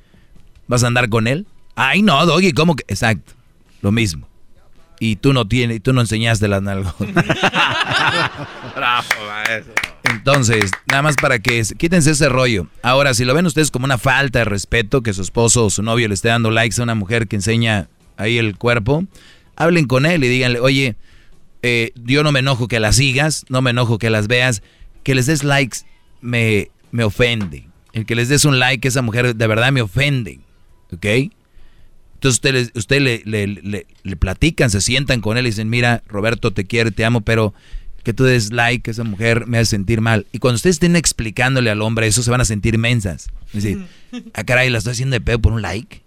¿Vas 0.66 0.82
a 0.82 0.88
andar 0.88 1.08
con 1.08 1.28
él? 1.28 1.46
Ay, 1.76 2.02
no, 2.02 2.26
Doggy, 2.26 2.52
¿cómo 2.52 2.74
que? 2.74 2.84
Exacto. 2.88 3.32
Lo 3.80 3.92
mismo. 3.92 4.28
Y 5.04 5.16
tú 5.16 5.32
no 5.32 5.48
tienes, 5.48 5.82
tú 5.82 5.92
no 5.92 6.00
enseñaste 6.00 6.46
las. 6.46 6.62
Bravo, 6.62 6.94
maestro. 9.26 9.74
Entonces, 10.04 10.70
nada 10.86 11.02
más 11.02 11.16
para 11.20 11.40
que 11.40 11.60
quítense 11.76 12.12
ese 12.12 12.28
rollo. 12.28 12.68
Ahora, 12.84 13.12
si 13.12 13.24
lo 13.24 13.34
ven 13.34 13.44
ustedes 13.44 13.72
como 13.72 13.84
una 13.84 13.98
falta 13.98 14.38
de 14.38 14.44
respeto 14.44 15.02
que 15.02 15.12
su 15.12 15.22
esposo 15.22 15.64
o 15.66 15.70
su 15.70 15.82
novio 15.82 16.06
le 16.06 16.14
esté 16.14 16.28
dando 16.28 16.52
likes 16.52 16.80
a 16.80 16.84
una 16.84 16.94
mujer 16.94 17.26
que 17.26 17.34
enseña 17.34 17.88
ahí 18.16 18.38
el 18.38 18.56
cuerpo, 18.56 19.04
hablen 19.56 19.88
con 19.88 20.06
él 20.06 20.22
y 20.22 20.28
díganle, 20.28 20.60
oye, 20.60 20.94
eh, 21.62 21.90
yo 21.96 22.22
no 22.22 22.30
me 22.30 22.38
enojo 22.38 22.68
que 22.68 22.78
las 22.78 22.94
sigas, 22.94 23.44
no 23.48 23.60
me 23.60 23.70
enojo 23.70 23.98
que 23.98 24.08
las 24.08 24.28
veas, 24.28 24.62
que 25.02 25.16
les 25.16 25.26
des 25.26 25.42
likes 25.42 25.78
me, 26.20 26.70
me 26.92 27.02
ofende. 27.02 27.66
El 27.92 28.06
que 28.06 28.14
les 28.14 28.28
des 28.28 28.44
un 28.44 28.60
like 28.60 28.86
a 28.86 28.88
esa 28.88 29.02
mujer 29.02 29.34
de 29.34 29.46
verdad 29.48 29.72
me 29.72 29.82
ofende. 29.82 30.38
¿Ok? 30.92 31.06
Entonces 32.22 32.36
ustedes 32.36 32.70
usted 32.76 33.00
le, 33.00 33.20
le, 33.24 33.48
le, 33.48 33.86
le, 34.04 34.16
platican, 34.16 34.70
se 34.70 34.80
sientan 34.80 35.20
con 35.20 35.36
él 35.36 35.44
y 35.44 35.50
dicen, 35.50 35.68
mira, 35.68 36.04
Roberto, 36.06 36.52
te 36.52 36.64
quiero, 36.64 36.92
te 36.92 37.04
amo, 37.04 37.22
pero 37.22 37.52
que 38.04 38.14
tú 38.14 38.22
des 38.22 38.52
like 38.52 38.88
a 38.88 38.92
esa 38.92 39.02
mujer 39.02 39.48
me 39.48 39.58
hace 39.58 39.70
sentir 39.70 40.00
mal. 40.00 40.28
Y 40.30 40.38
cuando 40.38 40.54
ustedes 40.54 40.76
estén 40.76 40.94
explicándole 40.94 41.68
al 41.68 41.82
hombre 41.82 42.06
eso, 42.06 42.22
se 42.22 42.30
van 42.30 42.40
a 42.40 42.44
sentir 42.44 42.78
mensas. 42.78 43.28
Es 43.52 43.64
decir, 43.64 43.86
ah, 44.34 44.44
caray, 44.44 44.70
la 44.70 44.78
estoy 44.78 44.92
haciendo 44.92 45.14
de 45.14 45.20
pedo 45.20 45.40
por 45.40 45.52
un 45.52 45.62
like. 45.62 46.00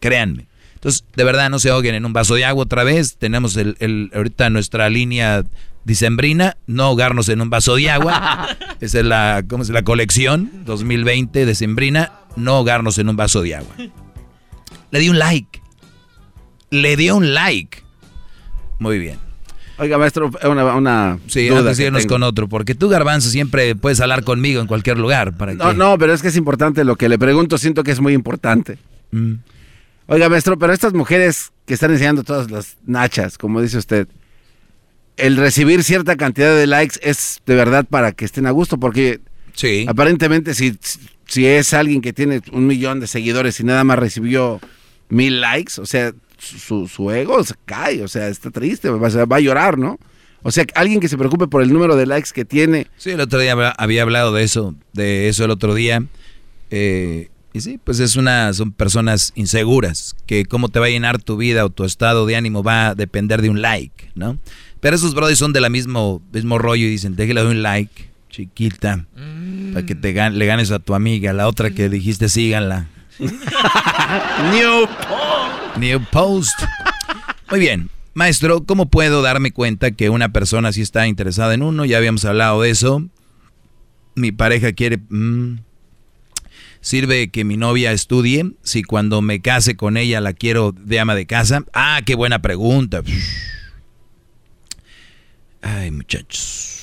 Créanme. 0.00 0.48
Entonces, 0.74 1.04
de 1.14 1.22
verdad, 1.22 1.50
no 1.50 1.60
se 1.60 1.70
ahoguen 1.70 1.94
en 1.94 2.04
un 2.04 2.12
vaso 2.12 2.34
de 2.34 2.44
agua 2.44 2.64
otra 2.64 2.82
vez. 2.82 3.14
Tenemos 3.16 3.56
el, 3.56 3.76
el, 3.78 4.10
ahorita 4.12 4.50
nuestra 4.50 4.90
línea 4.90 5.44
dicembrina, 5.84 6.56
no 6.66 6.82
ahogarnos 6.82 7.28
en 7.28 7.42
un 7.42 7.48
vaso 7.48 7.76
de 7.76 7.90
agua. 7.90 8.48
Esa 8.80 8.98
es 8.98 9.04
la, 9.04 9.44
¿cómo 9.48 9.62
es? 9.62 9.68
la 9.68 9.84
colección 9.84 10.50
2020 10.64 11.46
decembrina, 11.46 12.10
no 12.34 12.56
ahogarnos 12.56 12.98
en 12.98 13.08
un 13.08 13.14
vaso 13.14 13.40
de 13.42 13.54
agua. 13.54 13.76
Le 14.90 15.00
di 15.00 15.08
un 15.08 15.18
like. 15.18 15.60
Le 16.70 16.96
dio 16.96 17.16
un 17.16 17.34
like. 17.34 17.82
Muy 18.78 18.98
bien. 18.98 19.18
Oiga, 19.78 19.96
maestro, 19.96 20.30
una, 20.44 20.74
una 20.74 21.18
sí, 21.26 21.48
duda 21.48 21.60
antes 21.60 21.78
de 21.78 21.86
irnos 21.86 22.04
con 22.04 22.22
otro, 22.22 22.48
porque 22.48 22.74
tú, 22.74 22.90
Garbanzo, 22.90 23.30
siempre 23.30 23.74
puedes 23.74 23.98
hablar 24.00 24.24
conmigo 24.24 24.60
en 24.60 24.66
cualquier 24.66 24.98
lugar. 24.98 25.34
¿para 25.38 25.54
no, 25.54 25.70
qué? 25.70 25.74
no, 25.74 25.96
pero 25.96 26.12
es 26.12 26.20
que 26.20 26.28
es 26.28 26.36
importante 26.36 26.84
lo 26.84 26.96
que 26.96 27.08
le 27.08 27.18
pregunto, 27.18 27.56
siento 27.56 27.82
que 27.82 27.90
es 27.90 28.00
muy 28.00 28.12
importante. 28.12 28.76
Mm. 29.10 29.36
Oiga, 30.06 30.28
maestro, 30.28 30.58
pero 30.58 30.74
estas 30.74 30.92
mujeres 30.92 31.52
que 31.64 31.72
están 31.72 31.92
enseñando 31.92 32.24
todas 32.24 32.50
las 32.50 32.76
nachas, 32.84 33.38
como 33.38 33.62
dice 33.62 33.78
usted, 33.78 34.06
el 35.16 35.38
recibir 35.38 35.82
cierta 35.82 36.16
cantidad 36.16 36.54
de 36.54 36.66
likes 36.66 36.98
es 37.02 37.40
de 37.46 37.54
verdad 37.54 37.86
para 37.88 38.12
que 38.12 38.26
estén 38.26 38.46
a 38.46 38.50
gusto, 38.50 38.78
porque 38.78 39.20
sí. 39.54 39.86
aparentemente 39.88 40.52
si, 40.52 40.76
si 41.26 41.46
es 41.46 41.72
alguien 41.72 42.02
que 42.02 42.12
tiene 42.12 42.42
un 42.52 42.66
millón 42.66 43.00
de 43.00 43.06
seguidores 43.06 43.60
y 43.60 43.64
nada 43.64 43.84
más 43.84 43.98
recibió 43.98 44.60
mil 45.10 45.40
likes, 45.40 45.80
o 45.80 45.86
sea, 45.86 46.12
su, 46.38 46.88
su 46.88 47.10
ego 47.10 47.42
se 47.44 47.54
cae, 47.64 48.02
o 48.02 48.08
sea, 48.08 48.28
está 48.28 48.50
triste, 48.50 48.88
va, 48.88 49.26
va 49.26 49.36
a 49.36 49.40
llorar, 49.40 49.78
¿no? 49.78 49.98
O 50.42 50.50
sea, 50.50 50.64
alguien 50.74 51.00
que 51.00 51.08
se 51.08 51.18
preocupe 51.18 51.46
por 51.46 51.62
el 51.62 51.72
número 51.72 51.96
de 51.96 52.06
likes 52.06 52.30
que 52.32 52.44
tiene. 52.44 52.86
Sí, 52.96 53.10
el 53.10 53.20
otro 53.20 53.38
día 53.38 53.52
había 53.76 54.02
hablado 54.02 54.32
de 54.32 54.42
eso, 54.42 54.74
de 54.92 55.28
eso 55.28 55.44
el 55.44 55.50
otro 55.50 55.74
día. 55.74 56.02
Eh, 56.70 57.28
y 57.52 57.60
sí, 57.60 57.78
pues 57.82 58.00
es 58.00 58.16
una, 58.16 58.52
son 58.54 58.72
personas 58.72 59.32
inseguras, 59.34 60.16
que 60.26 60.44
cómo 60.46 60.68
te 60.68 60.78
va 60.78 60.86
a 60.86 60.90
llenar 60.90 61.20
tu 61.20 61.36
vida 61.36 61.64
o 61.64 61.70
tu 61.70 61.84
estado 61.84 62.24
de 62.24 62.36
ánimo 62.36 62.62
va 62.62 62.88
a 62.88 62.94
depender 62.94 63.42
de 63.42 63.50
un 63.50 63.60
like, 63.60 64.12
¿no? 64.14 64.38
Pero 64.80 64.96
esos 64.96 65.14
brothers 65.14 65.38
son 65.38 65.52
de 65.52 65.60
la 65.60 65.68
mismo, 65.68 66.22
mismo 66.32 66.58
rollo 66.58 66.86
y 66.86 66.90
dicen, 66.90 67.16
déjale 67.16 67.44
un 67.44 67.62
like, 67.62 68.10
chiquita, 68.30 69.04
mm. 69.16 69.72
para 69.74 69.84
que 69.84 69.94
te 69.94 70.12
gan 70.12 70.38
le 70.38 70.46
ganes 70.46 70.70
a 70.70 70.78
tu 70.78 70.94
amiga, 70.94 71.32
la 71.32 71.48
otra 71.48 71.70
que 71.70 71.88
dijiste 71.88 72.28
síganla. 72.28 72.86
New 74.52 74.86
post. 74.86 75.76
New 75.76 76.04
post. 76.10 76.62
Muy 77.50 77.60
bien. 77.60 77.90
Maestro, 78.14 78.64
¿cómo 78.64 78.90
puedo 78.90 79.22
darme 79.22 79.52
cuenta 79.52 79.92
que 79.92 80.10
una 80.10 80.30
persona 80.30 80.72
sí 80.72 80.82
está 80.82 81.06
interesada 81.06 81.54
en 81.54 81.62
uno? 81.62 81.84
Ya 81.84 81.98
habíamos 81.98 82.24
hablado 82.24 82.62
de 82.62 82.70
eso. 82.70 83.02
Mi 84.14 84.32
pareja 84.32 84.72
quiere... 84.72 84.98
Mmm, 85.08 85.58
¿Sirve 86.80 87.30
que 87.30 87.44
mi 87.44 87.58
novia 87.58 87.92
estudie? 87.92 88.52
Si 88.62 88.82
cuando 88.82 89.20
me 89.20 89.42
case 89.42 89.76
con 89.76 89.98
ella 89.98 90.20
la 90.20 90.32
quiero 90.32 90.72
de 90.72 90.98
ama 90.98 91.14
de 91.14 91.26
casa. 91.26 91.64
Ah, 91.74 92.00
qué 92.04 92.14
buena 92.14 92.40
pregunta. 92.40 93.02
Ay, 95.60 95.90
muchachos. 95.90 96.80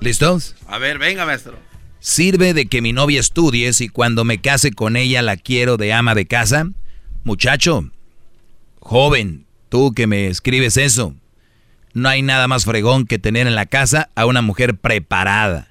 ¿Listos? 0.00 0.56
A 0.66 0.78
ver, 0.78 0.98
venga, 0.98 1.24
maestro. 1.24 1.56
¿Sirve 2.04 2.52
de 2.52 2.66
que 2.66 2.82
mi 2.82 2.92
novia 2.92 3.20
estudie 3.20 3.72
si 3.72 3.88
cuando 3.88 4.24
me 4.24 4.40
case 4.40 4.72
con 4.72 4.96
ella 4.96 5.22
la 5.22 5.36
quiero 5.36 5.76
de 5.76 5.92
ama 5.92 6.16
de 6.16 6.26
casa? 6.26 6.66
Muchacho, 7.22 7.92
joven, 8.80 9.46
tú 9.68 9.92
que 9.94 10.08
me 10.08 10.26
escribes 10.26 10.76
eso, 10.78 11.14
no 11.94 12.08
hay 12.08 12.22
nada 12.22 12.48
más 12.48 12.64
fregón 12.64 13.06
que 13.06 13.20
tener 13.20 13.46
en 13.46 13.54
la 13.54 13.66
casa 13.66 14.10
a 14.16 14.26
una 14.26 14.42
mujer 14.42 14.76
preparada. 14.76 15.68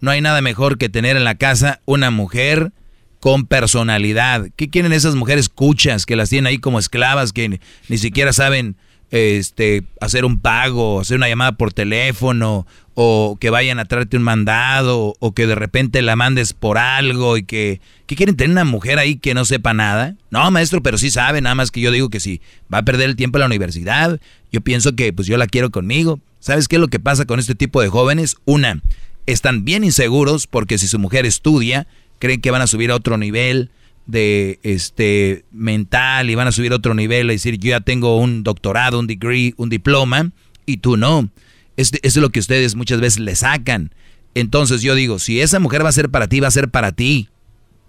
No 0.00 0.12
hay 0.12 0.20
nada 0.20 0.40
mejor 0.40 0.78
que 0.78 0.88
tener 0.88 1.16
en 1.16 1.24
la 1.24 1.34
casa 1.34 1.80
una 1.84 2.12
mujer 2.12 2.70
con 3.18 3.46
personalidad. 3.46 4.50
¿Qué 4.54 4.70
quieren 4.70 4.92
esas 4.92 5.16
mujeres 5.16 5.48
cuchas 5.48 6.06
que 6.06 6.14
las 6.14 6.28
tienen 6.28 6.46
ahí 6.46 6.58
como 6.58 6.78
esclavas 6.78 7.32
que 7.32 7.58
ni, 7.88 7.98
siquiera 7.98 8.32
saben 8.32 8.76
este, 9.12 9.84
hacer 10.00 10.24
un 10.24 10.40
pago, 10.40 11.00
hacer 11.00 11.18
una 11.18 11.28
llamada 11.28 11.52
por 11.52 11.72
teléfono, 11.72 12.66
o 12.94 13.36
que 13.38 13.50
vayan 13.50 13.78
a 13.78 13.84
traerte 13.84 14.16
un 14.16 14.22
mandado, 14.22 15.14
o 15.20 15.32
que 15.32 15.46
de 15.46 15.54
repente 15.54 16.00
la 16.00 16.16
mandes 16.16 16.54
por 16.54 16.78
algo 16.78 17.36
y 17.36 17.44
que, 17.44 17.80
que 18.06 18.16
quieren 18.16 18.36
tener 18.36 18.52
una 18.52 18.64
mujer 18.64 18.98
ahí 18.98 19.16
que 19.16 19.34
no 19.34 19.44
sepa 19.44 19.74
nada. 19.74 20.16
No, 20.30 20.50
maestro, 20.50 20.82
pero 20.82 20.96
sí 20.96 21.10
sabe, 21.10 21.42
nada 21.42 21.54
más 21.54 21.70
que 21.70 21.82
yo 21.82 21.90
digo 21.90 22.08
que 22.08 22.20
si 22.20 22.40
va 22.72 22.78
a 22.78 22.84
perder 22.84 23.10
el 23.10 23.16
tiempo 23.16 23.36
en 23.36 23.40
la 23.40 23.46
universidad, 23.46 24.18
yo 24.50 24.62
pienso 24.62 24.96
que 24.96 25.12
pues 25.12 25.28
yo 25.28 25.36
la 25.36 25.46
quiero 25.46 25.70
conmigo. 25.70 26.18
¿Sabes 26.40 26.66
qué 26.66 26.76
es 26.76 26.80
lo 26.80 26.88
que 26.88 26.98
pasa 26.98 27.26
con 27.26 27.38
este 27.38 27.54
tipo 27.54 27.82
de 27.82 27.88
jóvenes? 27.88 28.36
Una, 28.46 28.80
están 29.26 29.64
bien 29.64 29.84
inseguros 29.84 30.46
porque 30.46 30.78
si 30.78 30.88
su 30.88 30.98
mujer 30.98 31.26
estudia, 31.26 31.86
creen 32.18 32.40
que 32.40 32.50
van 32.50 32.62
a 32.62 32.66
subir 32.66 32.90
a 32.90 32.96
otro 32.96 33.18
nivel 33.18 33.70
de 34.06 34.58
este 34.62 35.44
mental 35.52 36.30
y 36.30 36.34
van 36.34 36.48
a 36.48 36.52
subir 36.52 36.72
a 36.72 36.76
otro 36.76 36.94
nivel 36.94 37.26
y 37.26 37.34
decir 37.34 37.58
yo 37.58 37.70
ya 37.70 37.80
tengo 37.80 38.18
un 38.18 38.42
doctorado, 38.42 38.98
un 38.98 39.06
degree, 39.06 39.54
un 39.56 39.68
diploma 39.68 40.32
y 40.66 40.78
tú 40.78 40.96
no. 40.96 41.30
Eso 41.76 41.96
es 42.02 42.16
lo 42.16 42.30
que 42.30 42.40
ustedes 42.40 42.74
muchas 42.74 43.00
veces 43.00 43.20
le 43.20 43.34
sacan. 43.34 43.94
Entonces 44.34 44.82
yo 44.82 44.94
digo, 44.94 45.18
si 45.18 45.40
esa 45.40 45.58
mujer 45.58 45.84
va 45.84 45.88
a 45.88 45.92
ser 45.92 46.10
para 46.10 46.28
ti, 46.28 46.40
va 46.40 46.48
a 46.48 46.52
ser 46.52 46.70
para 46.70 46.92
ti. 46.92 47.28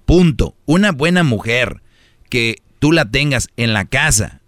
Punto. 0.05 0.55
Una 0.65 0.91
buena 0.91 1.23
mujer 1.23 1.81
que 2.29 2.57
tú 2.79 2.91
la 2.91 3.09
tengas 3.09 3.49
en 3.57 3.73
la 3.73 3.85
casa 3.85 4.41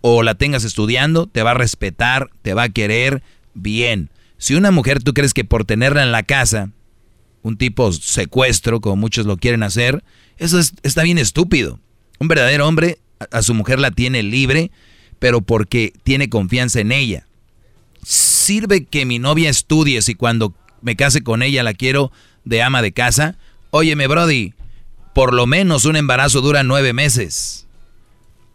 o 0.00 0.22
la 0.22 0.34
tengas 0.34 0.64
estudiando, 0.64 1.26
te 1.26 1.42
va 1.42 1.52
a 1.52 1.54
respetar, 1.54 2.30
te 2.42 2.54
va 2.54 2.64
a 2.64 2.68
querer 2.68 3.22
bien. 3.54 4.10
Si 4.36 4.54
una 4.54 4.70
mujer 4.70 5.02
tú 5.02 5.14
crees 5.14 5.32
que 5.32 5.44
por 5.44 5.64
tenerla 5.64 6.02
en 6.02 6.12
la 6.12 6.22
casa, 6.22 6.70
un 7.44 7.58
tipo 7.58 7.92
secuestro, 7.92 8.80
como 8.80 8.96
muchos 8.96 9.26
lo 9.26 9.36
quieren 9.36 9.62
hacer, 9.62 10.02
eso 10.38 10.58
está 10.82 11.02
bien 11.02 11.18
estúpido. 11.18 11.78
Un 12.18 12.26
verdadero 12.26 12.66
hombre 12.66 12.98
a, 13.30 13.42
su 13.42 13.52
mujer 13.52 13.78
la 13.78 13.90
tiene 13.90 14.22
libre, 14.22 14.70
pero 15.18 15.42
porque 15.42 15.92
tiene 16.02 16.30
confianza 16.30 16.80
en 16.80 16.90
ella. 16.90 17.26
Sirve 18.02 18.86
que 18.86 19.04
mi 19.04 19.18
novia 19.18 19.50
estudie 19.50 20.00
si 20.00 20.14
cuando 20.14 20.54
me 20.80 20.96
case 20.96 21.22
con 21.22 21.42
ella 21.42 21.62
la 21.62 21.74
quiero 21.74 22.10
de 22.44 22.62
ama 22.62 22.80
de 22.80 22.92
casa. 22.92 23.36
Óyeme, 23.70 24.06
Brody, 24.06 24.54
por 25.14 25.34
lo 25.34 25.46
menos 25.46 25.84
un 25.84 25.96
embarazo 25.96 26.40
dura 26.40 26.62
nueve 26.62 26.94
meses. 26.94 27.66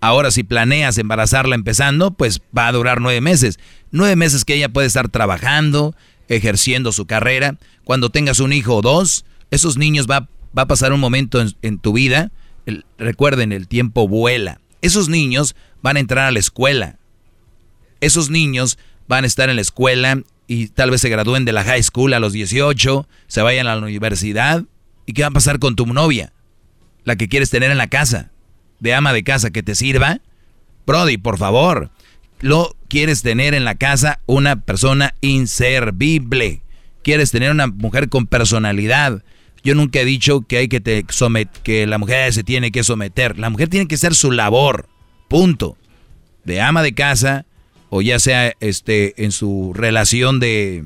Ahora, 0.01 0.31
si 0.31 0.43
planeas 0.43 0.97
embarazarla 0.97 1.53
empezando, 1.53 2.11
pues 2.11 2.41
va 2.57 2.67
a 2.67 2.71
durar 2.71 3.01
nueve 3.01 3.21
meses. 3.21 3.59
Nueve 3.91 4.15
meses 4.15 4.45
que 4.45 4.55
ella 4.55 4.69
puede 4.69 4.87
estar 4.87 5.09
trabajando, 5.09 5.95
ejerciendo 6.29 6.91
su 6.91 7.05
carrera. 7.05 7.57
Cuando 7.83 8.09
tengas 8.09 8.39
un 8.39 8.53
hijo 8.53 8.77
o 8.77 8.81
dos, 8.81 9.25
esos 9.51 9.77
niños 9.77 10.07
va, 10.09 10.29
va 10.57 10.63
a 10.63 10.67
pasar 10.67 10.93
un 10.93 10.99
momento 10.99 11.43
en, 11.61 11.79
tu 11.79 11.93
vida. 11.93 12.31
recuerden, 12.97 13.51
el 13.51 13.67
tiempo 13.67 14.07
vuela. 14.07 14.61
Esos 14.81 15.09
niños 15.09 15.55
van 15.81 15.97
a 15.97 15.99
entrar 15.99 16.25
a 16.27 16.31
la 16.31 16.39
escuela. 16.39 16.97
Esos 17.99 18.29
niños 18.29 18.77
van 19.07 19.23
a 19.23 19.27
estar 19.27 19.49
en 19.49 19.57
la 19.57 19.61
escuela 19.61 20.21
y 20.47 20.67
tal 20.67 20.91
vez 20.91 21.01
se 21.01 21.09
gradúen 21.09 21.45
de 21.45 21.51
la 21.51 21.63
high 21.63 21.83
school 21.83 22.13
a 22.13 22.19
los 22.19 22.31
18, 22.31 23.07
se 23.27 23.41
vayan 23.41 23.67
a 23.67 23.75
la 23.75 23.81
universidad. 23.81 24.63
¿Y 25.05 25.13
qué 25.13 25.23
va 25.23 25.27
a 25.27 25.31
pasar 25.31 25.59
con 25.59 25.75
tu 25.75 25.85
novia? 25.85 26.31
La 27.03 27.15
que 27.15 27.27
quieres 27.27 27.49
tener 27.49 27.71
en 27.71 27.77
la 27.77 27.87
casa, 27.87 28.31
de 28.79 28.93
ama 28.93 29.11
de 29.13 29.23
casa 29.23 29.49
que 29.49 29.63
te 29.63 29.75
sirva. 29.75 30.21
Brody, 30.85 31.17
por 31.17 31.37
favor, 31.37 31.91
lo 32.39 32.75
quieres 32.89 33.21
tener 33.21 33.53
en 33.53 33.63
la 33.63 33.75
casa 33.75 34.19
una 34.25 34.57
persona 34.57 35.15
inservible. 35.21 36.61
Quieres 37.03 37.31
tener 37.31 37.51
una 37.51 37.67
mujer 37.67 38.09
con 38.09 38.27
personalidad. 38.27 39.23
Yo 39.63 39.75
nunca 39.75 39.99
he 39.99 40.05
dicho 40.05 40.41
que 40.41 40.57
hay 40.57 40.67
que 40.67 41.05
somet 41.09 41.49
que 41.63 41.87
la 41.87 41.97
mujer 41.97 42.33
se 42.33 42.43
tiene 42.43 42.71
que 42.71 42.83
someter. 42.83 43.39
La 43.39 43.49
mujer 43.49 43.69
tiene 43.69 43.87
que 43.87 43.97
ser 43.97 44.15
su 44.15 44.31
labor. 44.31 44.89
Punto. 45.29 45.77
De 46.43 46.59
ama 46.59 46.83
de 46.83 46.93
casa 46.93 47.45
o 47.89 48.01
ya 48.01 48.19
sea 48.19 48.53
este 48.59 49.23
en 49.23 49.31
su 49.31 49.71
relación 49.73 50.39
de 50.39 50.83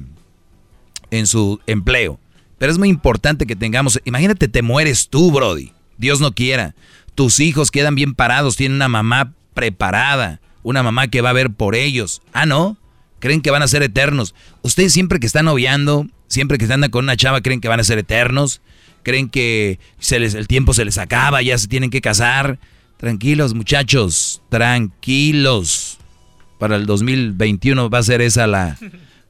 en 1.11 1.27
su 1.27 1.59
empleo. 1.67 2.19
Pero 2.57 2.71
es 2.71 2.77
muy 2.77 2.89
importante 2.89 3.45
que 3.45 3.55
tengamos, 3.55 3.99
imagínate 4.05 4.47
te 4.47 4.61
mueres 4.61 5.09
tú, 5.09 5.31
brody. 5.31 5.71
Dios 5.97 6.19
no 6.19 6.33
quiera. 6.33 6.75
Tus 7.15 7.39
hijos 7.39 7.71
quedan 7.71 7.95
bien 7.95 8.15
parados, 8.15 8.55
tienen 8.55 8.77
una 8.77 8.87
mamá 8.87 9.33
preparada 9.53 10.39
una 10.63 10.83
mamá 10.83 11.07
que 11.07 11.21
va 11.21 11.29
a 11.29 11.33
ver 11.33 11.51
por 11.51 11.75
ellos. 11.75 12.21
Ah, 12.33 12.45
no, 12.45 12.77
creen 13.19 13.41
que 13.41 13.51
van 13.51 13.61
a 13.61 13.67
ser 13.67 13.83
eternos. 13.83 14.35
Ustedes 14.63 14.91
siempre 14.91 15.19
que 15.19 15.27
están 15.27 15.45
noviando, 15.45 16.07
siempre 16.27 16.57
que 16.57 16.65
andan 16.65 16.89
con 16.89 17.05
una 17.05 17.15
chava, 17.15 17.41
creen 17.41 17.61
que 17.61 17.67
van 17.67 17.79
a 17.79 17.83
ser 17.83 17.99
eternos. 17.99 18.61
Creen 19.03 19.29
que 19.29 19.79
se 19.99 20.19
les, 20.19 20.33
el 20.33 20.47
tiempo 20.47 20.73
se 20.73 20.85
les 20.85 20.97
acaba, 20.97 21.41
ya 21.41 21.57
se 21.57 21.67
tienen 21.67 21.89
que 21.89 22.01
casar. 22.01 22.59
Tranquilos, 22.97 23.53
muchachos, 23.53 24.41
tranquilos. 24.49 25.99
Para 26.57 26.77
el 26.77 26.85
2021 26.85 27.89
va 27.89 27.97
a 27.97 28.03
ser 28.03 28.21
esa 28.21 28.47
la, 28.47 28.77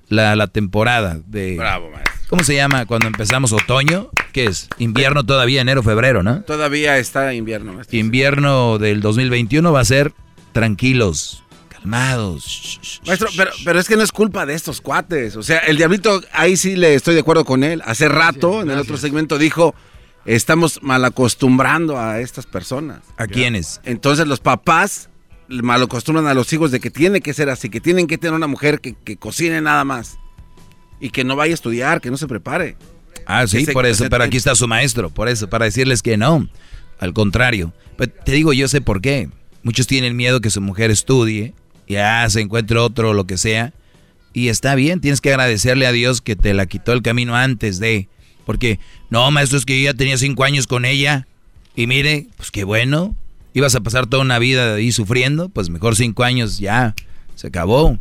la, 0.09 0.47
temporada 0.47 1.19
de... 1.25 1.57
Bravo, 1.57 1.89
maestro. 1.89 2.13
¿Cómo 2.29 2.43
se 2.43 2.55
llama 2.55 2.85
cuando 2.85 3.07
empezamos 3.07 3.51
otoño? 3.53 4.09
¿Qué 4.31 4.45
es? 4.45 4.69
Invierno 4.77 5.23
todavía, 5.23 5.61
enero, 5.61 5.83
febrero, 5.83 6.23
¿no? 6.23 6.41
Todavía 6.41 6.97
está 6.97 7.33
invierno. 7.33 7.73
Maestro. 7.73 7.97
Invierno 7.97 8.77
del 8.79 9.01
2021 9.01 9.71
va 9.71 9.79
a 9.79 9.85
ser 9.85 10.13
tranquilos, 10.53 11.43
calmados. 11.69 13.01
Maestro, 13.05 13.29
pero, 13.35 13.51
pero 13.65 13.79
es 13.79 13.87
que 13.87 13.97
no 13.97 14.03
es 14.03 14.11
culpa 14.11 14.45
de 14.45 14.53
estos 14.53 14.79
cuates. 14.79 15.35
O 15.35 15.43
sea, 15.43 15.59
el 15.59 15.75
diablito, 15.75 16.21
ahí 16.31 16.55
sí 16.55 16.75
le 16.75 16.95
estoy 16.95 17.15
de 17.15 17.21
acuerdo 17.21 17.43
con 17.43 17.63
él. 17.63 17.81
Hace 17.85 18.07
rato, 18.07 18.61
en 18.61 18.71
el 18.71 18.79
otro 18.79 18.97
segmento, 18.97 19.37
dijo, 19.37 19.75
estamos 20.25 20.79
malacostumbrando 20.81 21.99
a 21.99 22.19
estas 22.19 22.45
personas. 22.45 23.01
¿A 23.17 23.27
quiénes? 23.27 23.81
Entonces 23.83 24.27
los 24.27 24.39
papás 24.39 25.09
malacostumbran 25.47 26.27
a 26.27 26.33
los 26.33 26.51
hijos 26.53 26.71
de 26.71 26.79
que 26.79 26.89
tiene 26.89 27.21
que 27.21 27.33
ser 27.33 27.49
así, 27.49 27.69
que 27.69 27.81
tienen 27.81 28.07
que 28.07 28.17
tener 28.17 28.33
una 28.33 28.47
mujer 28.47 28.79
que, 28.79 29.17
cocine 29.17 29.61
nada 29.61 29.83
más. 29.83 30.17
Y 30.99 31.09
que 31.09 31.25
no 31.25 31.35
vaya 31.35 31.53
a 31.53 31.55
estudiar, 31.55 31.99
que 31.99 32.09
no 32.09 32.17
se 32.17 32.27
prepare. 32.27 32.77
Ah, 33.25 33.45
sí, 33.45 33.65
por 33.65 33.85
eso, 33.85 34.05
pero 34.09 34.23
aquí 34.23 34.37
está 34.37 34.55
su 34.55 34.67
maestro, 34.67 35.09
por 35.09 35.27
eso, 35.27 35.49
para 35.49 35.65
decirles 35.65 36.01
que 36.01 36.15
no. 36.15 36.47
Al 36.99 37.13
contrario. 37.13 37.73
Pero 37.97 38.11
te 38.11 38.31
digo, 38.31 38.53
yo 38.53 38.67
sé 38.69 38.79
por 38.79 39.01
qué. 39.01 39.29
Muchos 39.63 39.87
tienen 39.87 40.15
miedo 40.15 40.41
que 40.41 40.49
su 40.49 40.61
mujer 40.61 40.91
estudie, 40.91 41.53
ya 41.87 42.29
se 42.29 42.41
encuentre 42.41 42.77
otro, 42.77 43.13
lo 43.13 43.25
que 43.25 43.37
sea. 43.37 43.73
Y 44.33 44.49
está 44.49 44.75
bien, 44.75 44.99
tienes 44.99 45.21
que 45.21 45.29
agradecerle 45.29 45.87
a 45.87 45.91
Dios 45.91 46.21
que 46.21 46.35
te 46.35 46.53
la 46.53 46.65
quitó 46.65 46.91
el 46.91 47.01
camino 47.01 47.35
antes 47.35 47.79
de. 47.79 48.07
Porque, 48.45 48.79
no, 49.09 49.29
maestro, 49.31 49.57
es 49.57 49.65
que 49.65 49.79
yo 49.79 49.91
ya 49.91 49.93
tenía 49.93 50.17
cinco 50.17 50.43
años 50.43 50.67
con 50.67 50.85
ella. 50.85 51.27
Y 51.75 51.87
mire, 51.87 52.27
pues 52.35 52.51
qué 52.51 52.63
bueno. 52.63 53.15
Ibas 53.53 53.75
a 53.75 53.81
pasar 53.81 54.07
toda 54.07 54.23
una 54.23 54.39
vida 54.39 54.75
ahí 54.75 54.91
sufriendo. 54.91 55.49
Pues 55.49 55.69
mejor 55.69 55.95
cinco 55.95 56.23
años 56.23 56.57
ya. 56.57 56.95
Se 57.35 57.47
acabó. 57.47 57.99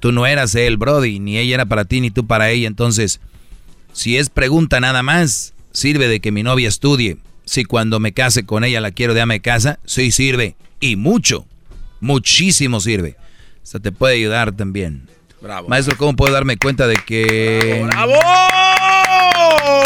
Tú 0.00 0.12
no 0.12 0.26
eras 0.26 0.54
él, 0.54 0.76
Brody. 0.76 1.18
Ni 1.18 1.38
ella 1.38 1.54
era 1.54 1.66
para 1.66 1.86
ti, 1.86 2.00
ni 2.00 2.10
tú 2.10 2.26
para 2.26 2.50
ella. 2.50 2.68
Entonces, 2.68 3.20
si 3.92 4.18
es 4.18 4.28
pregunta 4.28 4.80
nada 4.80 5.02
más, 5.02 5.54
sirve 5.72 6.08
de 6.08 6.20
que 6.20 6.30
mi 6.30 6.42
novia 6.42 6.68
estudie 6.68 7.16
si 7.52 7.66
cuando 7.66 8.00
me 8.00 8.14
case 8.14 8.46
con 8.46 8.64
ella 8.64 8.80
la 8.80 8.92
quiero 8.92 9.12
de 9.12 9.20
ama 9.20 9.34
de 9.34 9.42
casa, 9.42 9.78
sí 9.84 10.10
sirve. 10.10 10.56
Y 10.80 10.96
mucho, 10.96 11.44
muchísimo 12.00 12.80
sirve. 12.80 13.18
O 13.74 13.78
te 13.78 13.92
puede 13.92 14.14
ayudar 14.14 14.52
también. 14.52 15.06
Bravo. 15.38 15.68
Maestro, 15.68 15.98
¿cómo 15.98 16.16
puedo 16.16 16.32
darme 16.32 16.56
cuenta 16.56 16.86
de 16.86 16.94
que... 16.94 17.86
¡Bravo! 17.88 18.14